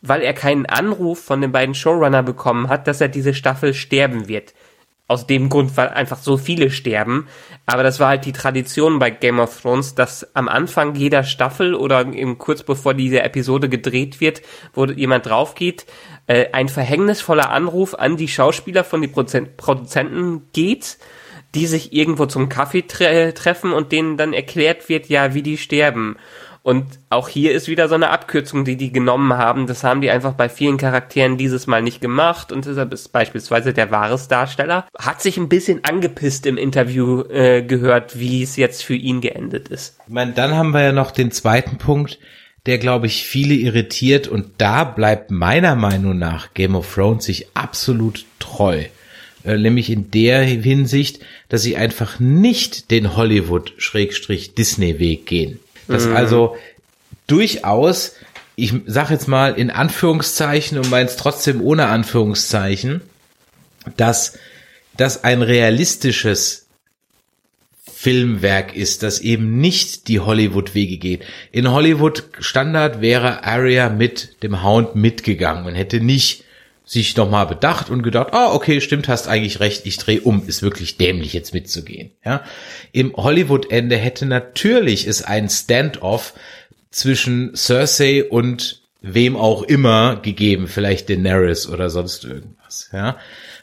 weil 0.00 0.22
er 0.22 0.32
keinen 0.32 0.66
Anruf 0.66 1.22
von 1.22 1.40
den 1.40 1.52
beiden 1.52 1.74
Showrunner 1.74 2.22
bekommen 2.22 2.68
hat, 2.68 2.86
dass 2.86 3.00
er 3.00 3.08
diese 3.08 3.34
Staffel 3.34 3.74
sterben 3.74 4.28
wird. 4.28 4.54
Aus 5.08 5.26
dem 5.26 5.50
Grund, 5.50 5.76
weil 5.76 5.88
einfach 5.88 6.16
so 6.16 6.38
viele 6.38 6.70
sterben. 6.70 7.28
Aber 7.66 7.82
das 7.82 8.00
war 8.00 8.08
halt 8.08 8.24
die 8.24 8.32
Tradition 8.32 8.98
bei 8.98 9.10
Game 9.10 9.38
of 9.38 9.60
Thrones, 9.60 9.94
dass 9.94 10.34
am 10.34 10.48
Anfang 10.48 10.94
jeder 10.94 11.22
Staffel 11.22 11.74
oder 11.74 12.06
eben 12.06 12.38
kurz 12.38 12.62
bevor 12.62 12.94
diese 12.94 13.22
Episode 13.22 13.68
gedreht 13.68 14.20
wird, 14.20 14.40
wo 14.72 14.86
jemand 14.86 15.26
drauf 15.26 15.54
geht, 15.54 15.84
äh, 16.26 16.46
ein 16.52 16.68
verhängnisvoller 16.68 17.50
Anruf 17.50 17.94
an 17.94 18.16
die 18.16 18.28
Schauspieler 18.28 18.84
von 18.84 19.02
den 19.02 19.12
Produzenten 19.12 20.48
geht, 20.54 20.96
die 21.54 21.66
sich 21.66 21.92
irgendwo 21.92 22.26
zum 22.26 22.48
Kaffee 22.48 22.82
tre 22.82 23.32
treffen 23.34 23.72
und 23.72 23.92
denen 23.92 24.16
dann 24.16 24.32
erklärt 24.32 24.88
wird, 24.88 25.08
ja, 25.08 25.34
wie 25.34 25.42
die 25.42 25.58
sterben. 25.58 26.16
Und 26.64 27.00
auch 27.10 27.28
hier 27.28 27.52
ist 27.52 27.66
wieder 27.66 27.88
so 27.88 27.96
eine 27.96 28.10
Abkürzung, 28.10 28.64
die 28.64 28.76
die 28.76 28.92
genommen 28.92 29.32
haben. 29.36 29.66
Das 29.66 29.82
haben 29.82 30.00
die 30.00 30.10
einfach 30.10 30.34
bei 30.34 30.48
vielen 30.48 30.76
Charakteren 30.76 31.36
dieses 31.36 31.66
Mal 31.66 31.82
nicht 31.82 32.00
gemacht. 32.00 32.52
Und 32.52 32.66
deshalb 32.66 32.92
ist 32.92 33.08
beispielsweise 33.08 33.72
der 33.72 33.90
Wahres-Darsteller, 33.90 34.86
hat 34.96 35.20
sich 35.20 35.38
ein 35.38 35.48
bisschen 35.48 35.82
angepisst 35.84 36.46
im 36.46 36.56
Interview 36.56 37.22
äh, 37.22 37.62
gehört, 37.62 38.18
wie 38.18 38.44
es 38.44 38.56
jetzt 38.56 38.84
für 38.84 38.94
ihn 38.94 39.20
geendet 39.20 39.68
ist. 39.68 39.98
Ich 40.06 40.12
meine, 40.12 40.32
dann 40.32 40.54
haben 40.54 40.70
wir 40.70 40.82
ja 40.82 40.92
noch 40.92 41.10
den 41.10 41.32
zweiten 41.32 41.78
Punkt, 41.78 42.20
der, 42.66 42.78
glaube 42.78 43.06
ich, 43.08 43.24
viele 43.24 43.54
irritiert. 43.54 44.28
Und 44.28 44.52
da 44.58 44.84
bleibt 44.84 45.32
meiner 45.32 45.74
Meinung 45.74 46.16
nach 46.16 46.54
Game 46.54 46.76
of 46.76 46.94
Thrones 46.94 47.24
sich 47.24 47.48
absolut 47.56 48.24
treu. 48.38 48.84
Äh, 49.44 49.58
nämlich 49.58 49.90
in 49.90 50.10
der 50.10 50.42
Hinsicht, 50.42 51.20
dass 51.48 51.62
sie 51.62 51.76
einfach 51.76 52.18
nicht 52.20 52.90
den 52.90 53.16
Hollywood-Disney-Weg 53.16 55.26
gehen. 55.26 55.58
Dass 55.88 56.06
also 56.06 56.56
durchaus, 57.26 58.14
ich 58.54 58.72
sag 58.86 59.10
jetzt 59.10 59.26
mal 59.26 59.54
in 59.54 59.70
Anführungszeichen 59.70 60.78
und 60.78 60.90
meins 60.90 61.16
trotzdem 61.16 61.60
ohne 61.60 61.86
Anführungszeichen, 61.86 63.00
dass 63.96 64.38
das 64.96 65.24
ein 65.24 65.42
realistisches 65.42 66.66
Filmwerk 67.92 68.76
ist, 68.76 69.02
das 69.02 69.20
eben 69.20 69.60
nicht 69.60 70.06
die 70.08 70.20
Hollywood-Wege 70.20 70.98
geht. 70.98 71.24
In 71.50 71.70
Hollywood 71.70 72.24
Standard 72.38 73.00
wäre 73.00 73.44
Arya 73.44 73.88
mit 73.88 74.42
dem 74.42 74.62
Hound 74.62 74.94
mitgegangen 74.94 75.66
und 75.66 75.74
hätte 75.74 76.00
nicht 76.00 76.44
sich 76.92 77.16
nochmal 77.16 77.46
bedacht 77.46 77.88
und 77.88 78.02
gedacht, 78.02 78.34
ah, 78.34 78.52
okay, 78.52 78.82
stimmt, 78.82 79.08
hast 79.08 79.26
eigentlich 79.26 79.60
recht, 79.60 79.86
ich 79.86 79.96
drehe 79.96 80.20
um, 80.20 80.46
ist 80.46 80.60
wirklich 80.60 80.98
dämlich 80.98 81.32
jetzt 81.32 81.54
mitzugehen. 81.54 82.10
Ja, 82.22 82.42
Im 82.92 83.14
Hollywood-Ende 83.16 83.96
hätte 83.96 84.26
natürlich 84.26 85.06
es 85.06 85.22
ein 85.22 85.48
Standoff 85.48 86.34
zwischen 86.90 87.56
Cersei 87.56 88.24
und 88.24 88.82
wem 89.00 89.36
auch 89.36 89.62
immer 89.62 90.16
gegeben, 90.16 90.68
vielleicht 90.68 91.08
Daenerys 91.08 91.66
oder 91.66 91.88
sonst 91.88 92.24
irgendwas. 92.24 92.90
Ja, 92.92 93.16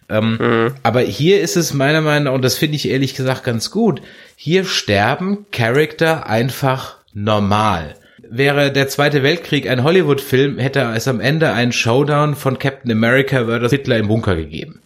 ähm, 0.09 0.73
aber 0.81 1.01
hier 1.01 1.39
ist 1.39 1.55
es 1.55 1.71
meiner 1.71 2.01
Meinung 2.01 2.23
nach, 2.23 2.33
und 2.33 2.41
das 2.41 2.55
finde 2.55 2.77
ich 2.77 2.89
ehrlich 2.89 3.13
gesagt 3.13 3.43
ganz 3.43 3.69
gut, 3.69 4.01
hier 4.35 4.65
sterben 4.65 5.45
Charakter 5.51 6.25
einfach 6.25 6.97
normal. 7.13 7.93
Wäre 8.31 8.71
der 8.71 8.87
Zweite 8.87 9.23
Weltkrieg 9.23 9.67
ein 9.67 9.83
Hollywood-Film, 9.83 10.59
hätte 10.59 10.81
es 10.95 11.07
am 11.07 11.19
Ende 11.19 11.51
einen 11.51 11.71
Showdown 11.71 12.35
von 12.35 12.59
Captain 12.59 12.91
America 12.91 13.45
versus 13.45 13.71
Hitler 13.71 13.97
im 13.97 14.07
Bunker 14.07 14.35
gegeben. 14.35 14.81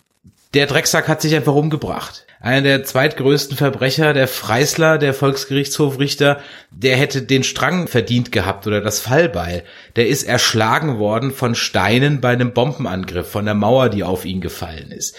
der 0.53 0.67
Drecksack 0.67 1.07
hat 1.07 1.21
sich 1.21 1.35
einfach 1.35 1.55
umgebracht. 1.55 2.25
Einer 2.39 2.61
der 2.61 2.83
zweitgrößten 2.83 3.57
Verbrecher, 3.57 4.13
der 4.13 4.27
Freisler, 4.27 4.97
der 4.97 5.13
Volksgerichtshofrichter, 5.13 6.41
der 6.71 6.95
hätte 6.95 7.21
den 7.21 7.43
Strang 7.43 7.87
verdient 7.87 8.31
gehabt 8.31 8.67
oder 8.67 8.81
das 8.81 8.99
Fallbeil. 8.99 9.63
Der 9.95 10.07
ist 10.07 10.23
erschlagen 10.23 10.99
worden 10.99 11.31
von 11.31 11.55
Steinen 11.55 12.21
bei 12.21 12.29
einem 12.29 12.53
Bombenangriff 12.53 13.29
von 13.29 13.45
der 13.45 13.55
Mauer, 13.55 13.89
die 13.89 14.03
auf 14.03 14.25
ihn 14.25 14.41
gefallen 14.41 14.91
ist. 14.91 15.17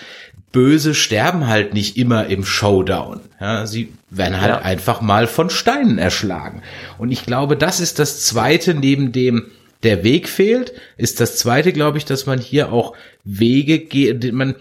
Böse 0.54 0.94
sterben 0.94 1.48
halt 1.48 1.74
nicht 1.74 1.96
immer 1.98 2.28
im 2.28 2.44
Showdown. 2.44 3.20
Ja, 3.40 3.66
sie 3.66 3.92
werden 4.08 4.40
halt 4.40 4.50
Ja. 4.50 4.58
einfach 4.62 5.00
mal 5.00 5.26
von 5.26 5.50
Steinen 5.50 5.98
erschlagen. 5.98 6.62
Und 6.96 7.10
ich 7.10 7.26
glaube, 7.26 7.56
das 7.56 7.80
ist 7.80 7.98
das 7.98 8.22
zweite 8.22 8.72
neben 8.72 9.10
dem 9.10 9.50
der 9.82 10.04
Weg 10.04 10.28
fehlt, 10.28 10.72
ist 10.96 11.20
das 11.20 11.36
zweite, 11.36 11.72
glaube 11.72 11.98
ich, 11.98 12.04
dass 12.06 12.24
man 12.24 12.38
hier 12.38 12.72
auch 12.72 12.94
Wege 13.24 13.80
geht, 13.80 14.32
man 14.32 14.54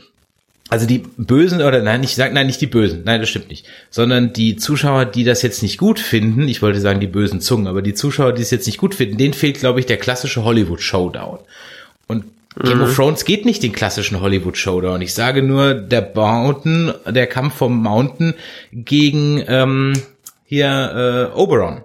also 0.70 0.88
die 0.88 1.04
Bösen 1.18 1.62
oder 1.62 1.84
nein, 1.84 2.02
ich 2.02 2.16
sage 2.16 2.34
nein, 2.34 2.48
nicht 2.48 2.60
die 2.60 2.68
Bösen, 2.68 3.04
nein, 3.06 3.22
das 3.22 3.30
stimmt 3.30 3.50
nicht, 3.50 3.68
sondern 3.92 4.34
die 4.34 4.56
Zuschauer, 4.56 5.06
die 5.06 5.24
das 5.24 5.44
jetzt 5.44 5.62
nicht 5.62 5.78
gut 5.78 6.00
finden, 6.00 6.48
ich 6.48 6.64
wollte 6.64 6.82
sagen 6.82 7.00
die 7.00 7.08
bösen 7.08 7.42
Zungen, 7.42 7.68
aber 7.68 7.84
die 7.84 7.94
Zuschauer, 7.94 8.34
die 8.34 8.42
es 8.42 8.50
jetzt 8.50 8.66
nicht 8.66 8.80
gut 8.80 8.96
finden, 8.96 9.18
denen 9.18 9.36
fehlt, 9.36 9.60
glaube 9.60 9.80
ich, 9.80 9.86
der 9.86 9.98
klassische 9.98 10.44
Hollywood 10.44 10.82
Showdown. 10.82 11.38
Und 12.08 12.26
Game 12.62 12.82
of 12.82 12.96
Thrones 12.96 13.26
geht 13.26 13.46
nicht 13.46 13.64
den 13.64 13.72
klassischen 13.72 14.22
Hollywood 14.22 14.58
Showdown. 14.58 15.02
Ich 15.02 15.14
sage 15.14 15.42
nur 15.42 15.74
der 15.74 16.12
Mountain, 16.14 16.94
der 17.08 17.28
Kampf 17.28 17.56
vom 17.56 17.82
Mountain 17.82 18.34
gegen 18.72 19.44
ähm, 19.48 19.94
hier 20.46 21.32
äh, 21.34 21.38
Oberon. 21.38 21.82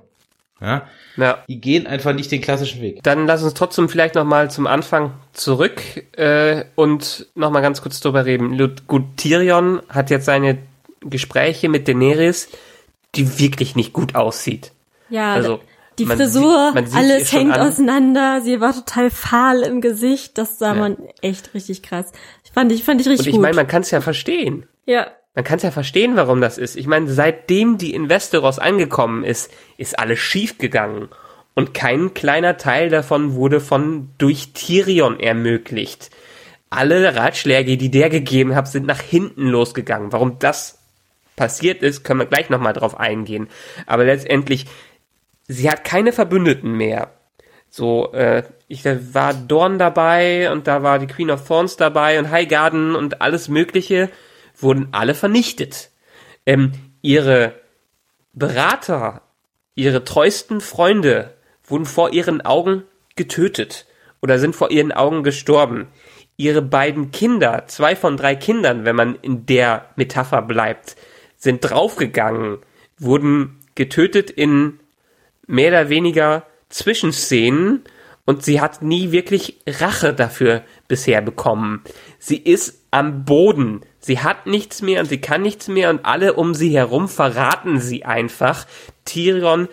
Ja, 0.60 0.82
Ja. 1.16 1.44
die 1.48 1.60
gehen 1.60 1.86
einfach 1.86 2.12
nicht 2.12 2.30
den 2.32 2.40
klassischen 2.40 2.82
Weg. 2.82 3.02
Dann 3.04 3.26
lass 3.26 3.42
uns 3.44 3.54
trotzdem 3.54 3.88
vielleicht 3.88 4.16
noch 4.16 4.24
mal 4.24 4.50
zum 4.50 4.66
Anfang 4.66 5.12
zurück 5.32 5.80
äh, 6.16 6.64
und 6.74 7.26
noch 7.36 7.50
mal 7.50 7.60
ganz 7.60 7.80
kurz 7.80 8.00
drüber 8.00 8.24
reden. 8.24 8.58
Gut, 8.88 9.04
Tyrion 9.16 9.80
hat 9.88 10.10
jetzt 10.10 10.24
seine 10.26 10.58
Gespräche 11.00 11.68
mit 11.68 11.86
Daenerys, 11.86 12.48
die 13.14 13.38
wirklich 13.38 13.76
nicht 13.76 13.92
gut 13.92 14.16
aussieht. 14.16 14.72
Ja, 15.10 15.32
Also, 15.34 15.60
die 15.98 16.04
man 16.06 16.16
Frisur, 16.16 16.72
sieht- 16.74 16.92
ihr 16.92 16.96
alles 16.98 17.32
hängt 17.32 17.54
an. 17.54 17.68
auseinander. 17.68 18.40
Sie 18.42 18.60
war 18.60 18.72
total 18.74 19.10
fahl 19.10 19.62
im 19.62 19.80
Gesicht. 19.80 20.38
Das 20.38 20.58
sah 20.58 20.74
man 20.74 20.96
echt 21.22 21.54
richtig 21.54 21.82
krass. 21.82 22.12
Fand 22.52 22.72
ich, 22.72 22.82
fand 22.84 23.00
ich 23.00 23.06
Und 23.06 23.12
richtig 23.12 23.28
ich 23.28 23.32
gut. 23.34 23.42
meine, 23.42 23.56
man 23.56 23.66
kann 23.66 23.82
es 23.82 23.90
ja 23.90 24.00
verstehen. 24.00 24.66
ja, 24.86 25.08
Man 25.34 25.44
kann 25.44 25.58
es 25.58 25.62
ja 25.62 25.70
verstehen, 25.70 26.16
warum 26.16 26.40
das 26.40 26.58
ist. 26.58 26.76
Ich 26.76 26.86
meine, 26.88 27.08
seitdem 27.12 27.78
die 27.78 27.94
in 27.94 28.08
Westeros 28.08 28.58
angekommen 28.58 29.22
ist, 29.22 29.50
ist 29.76 29.98
alles 29.98 30.18
schief 30.18 30.58
gegangen. 30.58 31.08
Und 31.54 31.74
kein 31.74 32.14
kleiner 32.14 32.56
Teil 32.56 32.88
davon 32.88 33.34
wurde 33.34 33.60
von 33.60 34.10
durch 34.18 34.52
Tyrion 34.54 35.20
ermöglicht. 35.20 36.10
Alle 36.70 37.14
Ratschläge, 37.16 37.76
die 37.76 37.90
der 37.90 38.10
gegeben 38.10 38.54
hat, 38.54 38.68
sind 38.68 38.86
nach 38.86 39.00
hinten 39.00 39.46
losgegangen. 39.48 40.12
Warum 40.12 40.38
das 40.38 40.78
passiert 41.36 41.82
ist, 41.82 42.02
können 42.04 42.20
wir 42.20 42.26
gleich 42.26 42.50
nochmal 42.50 42.72
drauf 42.72 42.98
eingehen. 42.98 43.48
Aber 43.86 44.04
letztendlich, 44.04 44.66
sie 45.48 45.70
hat 45.70 45.82
keine 45.82 46.12
Verbündeten 46.12 46.72
mehr. 46.72 47.10
So, 47.70 48.12
äh, 48.12 48.44
ich, 48.68 48.82
da 48.82 48.98
war 49.12 49.34
Dorn 49.34 49.78
dabei 49.78 50.50
und 50.52 50.66
da 50.66 50.82
war 50.82 50.98
die 50.98 51.06
Queen 51.06 51.30
of 51.30 51.46
Thorns 51.46 51.76
dabei 51.76 52.18
und 52.18 52.30
Highgarden 52.30 52.94
und 52.94 53.20
alles 53.20 53.48
Mögliche 53.48 54.10
wurden 54.56 54.88
alle 54.92 55.14
vernichtet. 55.14 55.90
Ähm, 56.46 56.72
ihre 57.02 57.54
Berater, 58.32 59.22
ihre 59.74 60.04
treuesten 60.04 60.60
Freunde 60.60 61.34
wurden 61.64 61.86
vor 61.86 62.12
ihren 62.12 62.40
Augen 62.40 62.84
getötet 63.16 63.86
oder 64.22 64.38
sind 64.38 64.56
vor 64.56 64.70
ihren 64.70 64.92
Augen 64.92 65.22
gestorben. 65.22 65.88
Ihre 66.36 66.62
beiden 66.62 67.10
Kinder, 67.10 67.64
zwei 67.66 67.96
von 67.96 68.16
drei 68.16 68.36
Kindern, 68.36 68.84
wenn 68.84 68.96
man 68.96 69.16
in 69.16 69.44
der 69.44 69.86
Metapher 69.96 70.40
bleibt, 70.42 70.96
sind 71.36 71.60
draufgegangen, 71.60 72.58
wurden 72.96 73.58
getötet 73.74 74.30
in 74.30 74.80
mehr 75.48 75.70
oder 75.70 75.88
weniger 75.88 76.44
Zwischenszenen 76.68 77.82
und 78.24 78.44
sie 78.44 78.60
hat 78.60 78.82
nie 78.82 79.10
wirklich 79.10 79.56
Rache 79.66 80.14
dafür 80.14 80.62
bisher 80.86 81.22
bekommen. 81.22 81.82
Sie 82.18 82.36
ist 82.36 82.84
am 82.90 83.24
Boden. 83.24 83.80
Sie 84.00 84.20
hat 84.20 84.46
nichts 84.46 84.82
mehr 84.82 85.00
und 85.00 85.06
sie 85.06 85.20
kann 85.20 85.42
nichts 85.42 85.66
mehr 85.66 85.90
und 85.90 86.04
alle 86.04 86.34
um 86.34 86.54
sie 86.54 86.70
herum 86.70 87.08
verraten 87.08 87.80
sie 87.80 88.04
einfach. 88.04 88.66
Tyrion 89.04 89.68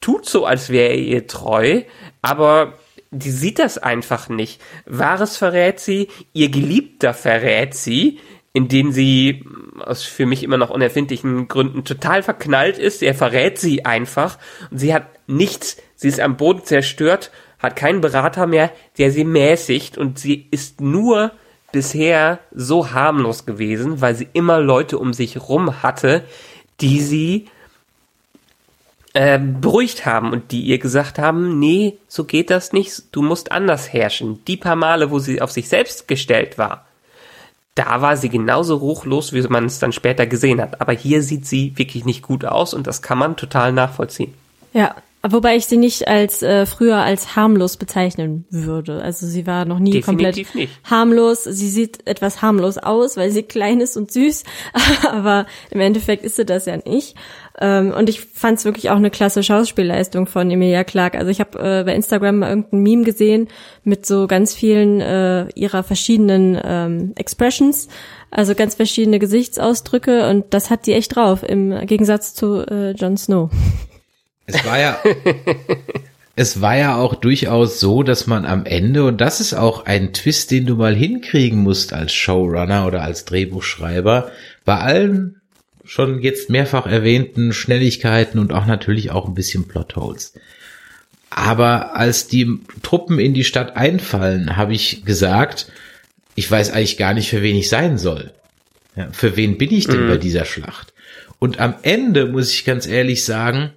tut 0.00 0.28
so, 0.28 0.46
als 0.46 0.70
wäre 0.70 0.90
er 0.90 0.98
ihr 0.98 1.26
treu, 1.26 1.82
aber 2.22 2.74
die 3.10 3.30
sieht 3.30 3.58
das 3.58 3.78
einfach 3.78 4.28
nicht. 4.28 4.60
Wahres 4.84 5.36
verrät 5.36 5.80
sie, 5.80 6.08
ihr 6.32 6.48
Geliebter 6.48 7.14
verrät 7.14 7.74
sie, 7.74 8.20
in 8.52 8.68
den 8.68 8.92
sie 8.92 9.44
aus 9.80 10.04
für 10.04 10.26
mich 10.26 10.42
immer 10.42 10.56
noch 10.56 10.70
unerfindlichen 10.70 11.48
Gründen 11.48 11.84
total 11.84 12.22
verknallt 12.22 12.78
ist. 12.78 13.02
Er 13.02 13.14
verrät 13.14 13.58
sie 13.58 13.84
einfach 13.84 14.38
und 14.70 14.78
sie 14.78 14.94
hat 14.94 15.06
nichts. 15.26 15.76
Sie 15.94 16.08
ist 16.08 16.20
am 16.20 16.36
Boden 16.36 16.64
zerstört, 16.64 17.30
hat 17.58 17.76
keinen 17.76 18.00
Berater 18.00 18.46
mehr, 18.46 18.70
der 18.98 19.10
sie 19.10 19.24
mäßigt 19.24 19.98
und 19.98 20.18
sie 20.18 20.46
ist 20.50 20.80
nur 20.80 21.32
bisher 21.72 22.38
so 22.52 22.92
harmlos 22.92 23.46
gewesen, 23.46 24.00
weil 24.00 24.14
sie 24.14 24.28
immer 24.32 24.60
Leute 24.60 24.98
um 24.98 25.12
sich 25.12 25.48
rum 25.48 25.82
hatte, 25.82 26.24
die 26.80 27.00
sie 27.00 27.48
äh, 29.14 29.38
beruhigt 29.38 30.06
haben 30.06 30.30
und 30.30 30.52
die 30.52 30.62
ihr 30.62 30.78
gesagt 30.78 31.18
haben, 31.18 31.58
nee, 31.58 31.96
so 32.06 32.24
geht 32.24 32.50
das 32.50 32.72
nicht, 32.72 33.04
du 33.12 33.22
musst 33.22 33.50
anders 33.50 33.92
herrschen. 33.92 34.44
Die 34.46 34.56
paar 34.56 34.76
Male, 34.76 35.10
wo 35.10 35.18
sie 35.18 35.40
auf 35.40 35.50
sich 35.50 35.68
selbst 35.68 36.06
gestellt 36.06 36.58
war, 36.58 36.86
da 37.74 38.00
war 38.00 38.16
sie 38.16 38.30
genauso 38.30 38.76
ruchlos, 38.76 39.32
wie 39.32 39.42
man 39.42 39.66
es 39.66 39.78
dann 39.78 39.92
später 39.92 40.26
gesehen 40.26 40.60
hat. 40.60 40.80
Aber 40.80 40.92
hier 40.92 41.22
sieht 41.22 41.46
sie 41.46 41.72
wirklich 41.76 42.04
nicht 42.04 42.22
gut 42.22 42.44
aus 42.44 42.74
und 42.74 42.86
das 42.86 43.02
kann 43.02 43.18
man 43.18 43.36
total 43.36 43.72
nachvollziehen. 43.72 44.34
ja. 44.72 44.94
Wobei 45.32 45.56
ich 45.56 45.66
sie 45.66 45.76
nicht 45.76 46.08
als 46.08 46.42
äh, 46.42 46.66
früher 46.66 46.98
als 46.98 47.36
harmlos 47.36 47.76
bezeichnen 47.76 48.44
würde. 48.50 49.02
Also 49.02 49.26
sie 49.26 49.46
war 49.46 49.64
noch 49.64 49.78
nie 49.78 49.92
Definitiv 49.92 50.48
komplett 50.48 50.54
nicht. 50.54 50.80
harmlos. 50.84 51.44
Sie 51.44 51.68
sieht 51.68 52.06
etwas 52.06 52.42
harmlos 52.42 52.78
aus, 52.78 53.16
weil 53.16 53.30
sie 53.30 53.42
klein 53.42 53.80
ist 53.80 53.96
und 53.96 54.10
süß. 54.10 54.44
Aber 55.10 55.46
im 55.70 55.80
Endeffekt 55.80 56.24
ist 56.24 56.36
sie 56.36 56.44
das 56.44 56.66
ja 56.66 56.76
nicht. 56.76 57.16
Ähm, 57.60 57.92
und 57.92 58.08
ich 58.08 58.20
fand 58.20 58.58
es 58.58 58.64
wirklich 58.64 58.90
auch 58.90 58.96
eine 58.96 59.10
klasse 59.10 59.42
Schauspielleistung 59.42 60.26
von 60.26 60.50
Emilia 60.50 60.84
Clarke. 60.84 61.18
Also 61.18 61.30
ich 61.30 61.40
habe 61.40 61.58
äh, 61.58 61.84
bei 61.84 61.94
Instagram 61.94 62.38
mal 62.38 62.48
irgendein 62.50 62.80
Meme 62.82 63.04
gesehen 63.04 63.48
mit 63.84 64.04
so 64.04 64.26
ganz 64.26 64.54
vielen 64.54 65.00
äh, 65.00 65.48
ihrer 65.54 65.82
verschiedenen 65.82 66.60
ähm, 66.62 67.12
Expressions. 67.16 67.88
Also 68.30 68.54
ganz 68.54 68.74
verschiedene 68.74 69.18
Gesichtsausdrücke 69.18 70.28
und 70.28 70.52
das 70.52 70.68
hat 70.68 70.86
die 70.86 70.92
echt 70.92 71.16
drauf, 71.16 71.42
im 71.42 71.86
Gegensatz 71.86 72.34
zu 72.34 72.66
äh, 72.66 72.90
Jon 72.90 73.16
Snow. 73.16 73.50
Es 74.46 74.64
war 74.64 74.78
ja, 74.78 74.98
es 76.36 76.60
war 76.60 76.76
ja 76.76 76.96
auch 76.96 77.14
durchaus 77.14 77.80
so, 77.80 78.02
dass 78.02 78.26
man 78.26 78.44
am 78.44 78.64
Ende, 78.64 79.04
und 79.04 79.20
das 79.20 79.40
ist 79.40 79.54
auch 79.54 79.86
ein 79.86 80.12
Twist, 80.12 80.50
den 80.50 80.66
du 80.66 80.76
mal 80.76 80.94
hinkriegen 80.94 81.60
musst 81.60 81.92
als 81.92 82.12
Showrunner 82.12 82.86
oder 82.86 83.02
als 83.02 83.24
Drehbuchschreiber, 83.24 84.30
bei 84.64 84.78
allen 84.78 85.40
schon 85.84 86.20
jetzt 86.20 86.50
mehrfach 86.50 86.86
erwähnten 86.86 87.52
Schnelligkeiten 87.52 88.40
und 88.40 88.52
auch 88.52 88.66
natürlich 88.66 89.10
auch 89.10 89.26
ein 89.26 89.34
bisschen 89.34 89.68
Plotholes. 89.68 90.34
Aber 91.30 91.96
als 91.96 92.28
die 92.28 92.60
Truppen 92.82 93.18
in 93.18 93.34
die 93.34 93.44
Stadt 93.44 93.76
einfallen, 93.76 94.56
habe 94.56 94.74
ich 94.74 95.04
gesagt, 95.04 95.70
ich 96.34 96.50
weiß 96.50 96.70
eigentlich 96.70 96.98
gar 96.98 97.14
nicht, 97.14 97.30
für 97.30 97.42
wen 97.42 97.56
ich 97.56 97.68
sein 97.68 97.98
soll. 97.98 98.32
Ja, 98.96 99.08
für 99.12 99.36
wen 99.36 99.58
bin 99.58 99.72
ich 99.72 99.86
denn 99.86 100.08
bei 100.08 100.16
dieser 100.16 100.44
Schlacht? 100.44 100.94
Und 101.38 101.60
am 101.60 101.74
Ende, 101.82 102.26
muss 102.26 102.52
ich 102.52 102.64
ganz 102.64 102.86
ehrlich 102.86 103.24
sagen, 103.24 103.72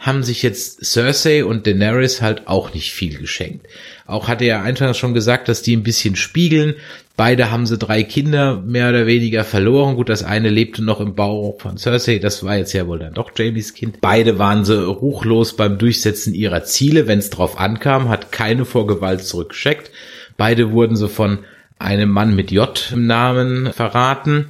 haben 0.00 0.22
sich 0.22 0.42
jetzt 0.42 0.82
Cersei 0.82 1.44
und 1.44 1.66
Daenerys 1.66 2.22
halt 2.22 2.48
auch 2.48 2.72
nicht 2.72 2.90
viel 2.92 3.18
geschenkt. 3.18 3.66
Auch 4.06 4.28
hatte 4.28 4.46
er 4.46 4.62
anfangs 4.62 4.96
schon 4.96 5.12
gesagt, 5.12 5.46
dass 5.46 5.60
die 5.60 5.76
ein 5.76 5.82
bisschen 5.82 6.16
spiegeln. 6.16 6.74
Beide 7.18 7.50
haben 7.50 7.66
sie 7.66 7.76
drei 7.76 8.02
Kinder 8.02 8.62
mehr 8.64 8.88
oder 8.88 9.06
weniger 9.06 9.44
verloren. 9.44 9.96
Gut, 9.96 10.08
das 10.08 10.24
eine 10.24 10.48
lebte 10.48 10.82
noch 10.82 11.00
im 11.00 11.14
Bauch 11.14 11.60
von 11.60 11.76
Cersei, 11.76 12.18
das 12.18 12.42
war 12.42 12.56
jetzt 12.56 12.72
ja 12.72 12.86
wohl 12.86 12.98
dann 12.98 13.12
doch 13.12 13.30
Jamies 13.36 13.74
Kind. 13.74 14.00
Beide 14.00 14.38
waren 14.38 14.64
sie 14.64 14.82
ruchlos 14.82 15.54
beim 15.54 15.76
Durchsetzen 15.76 16.32
ihrer 16.32 16.64
Ziele, 16.64 17.06
wenn 17.06 17.18
es 17.18 17.28
drauf 17.28 17.60
ankam, 17.60 18.08
hat 18.08 18.32
keine 18.32 18.64
vor 18.64 18.86
Gewalt 18.86 19.22
zurückgescheckt. 19.22 19.90
Beide 20.38 20.72
wurden 20.72 20.96
so 20.96 21.08
von 21.08 21.40
einem 21.78 22.08
Mann 22.08 22.34
mit 22.34 22.50
J 22.50 22.90
im 22.90 23.06
Namen 23.06 23.70
verraten 23.74 24.46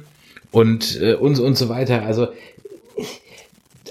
und 0.51 1.01
äh, 1.01 1.15
und, 1.15 1.39
und 1.39 1.55
so 1.55 1.67
weiter. 1.67 2.03
Also 2.03 2.29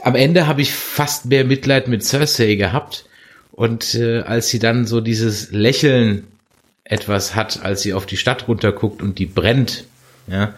am 0.03 0.15
Ende 0.15 0.47
habe 0.47 0.63
ich 0.63 0.73
fast 0.73 1.27
mehr 1.27 1.45
Mitleid 1.45 1.89
mit 1.89 2.05
Cersei 2.05 2.55
gehabt. 2.55 3.07
Und 3.53 3.95
äh, 3.95 4.21
als 4.21 4.49
sie 4.49 4.59
dann 4.59 4.87
so 4.87 5.01
dieses 5.01 5.51
Lächeln 5.51 6.25
etwas 6.85 7.35
hat, 7.35 7.63
als 7.63 7.83
sie 7.83 7.93
auf 7.93 8.07
die 8.07 8.17
Stadt 8.17 8.49
runterguckt 8.49 9.03
und 9.03 9.19
die 9.19 9.27
brennt, 9.27 9.85
ja, 10.27 10.55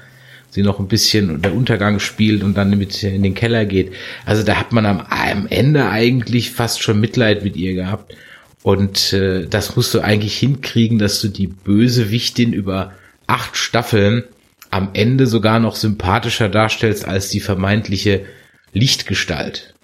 sie 0.50 0.62
noch 0.62 0.78
ein 0.78 0.88
bisschen 0.88 1.40
der 1.42 1.54
Untergang 1.54 1.98
spielt 1.98 2.42
und 2.42 2.54
dann 2.54 2.76
mit 2.76 3.02
in 3.02 3.22
den 3.22 3.34
Keller 3.34 3.64
geht. 3.64 3.92
Also 4.26 4.42
da 4.42 4.56
hat 4.56 4.72
man 4.72 4.86
am, 4.86 5.00
am 5.00 5.46
Ende 5.46 5.88
eigentlich 5.88 6.50
fast 6.50 6.82
schon 6.82 7.00
Mitleid 7.00 7.42
mit 7.42 7.56
ihr 7.56 7.74
gehabt. 7.74 8.14
Und 8.62 9.12
äh, 9.12 9.46
das 9.46 9.74
musst 9.76 9.94
du 9.94 10.00
eigentlich 10.00 10.38
hinkriegen, 10.38 10.98
dass 10.98 11.20
du 11.20 11.28
die 11.28 11.48
Bösewichtin 11.48 12.52
über 12.52 12.92
acht 13.26 13.56
Staffeln 13.56 14.24
am 14.70 14.90
Ende 14.92 15.26
sogar 15.26 15.58
noch 15.58 15.76
sympathischer 15.76 16.48
darstellst 16.48 17.06
als 17.06 17.28
die 17.28 17.40
vermeintliche 17.40 18.24
Lichtgestalt. 18.72 19.74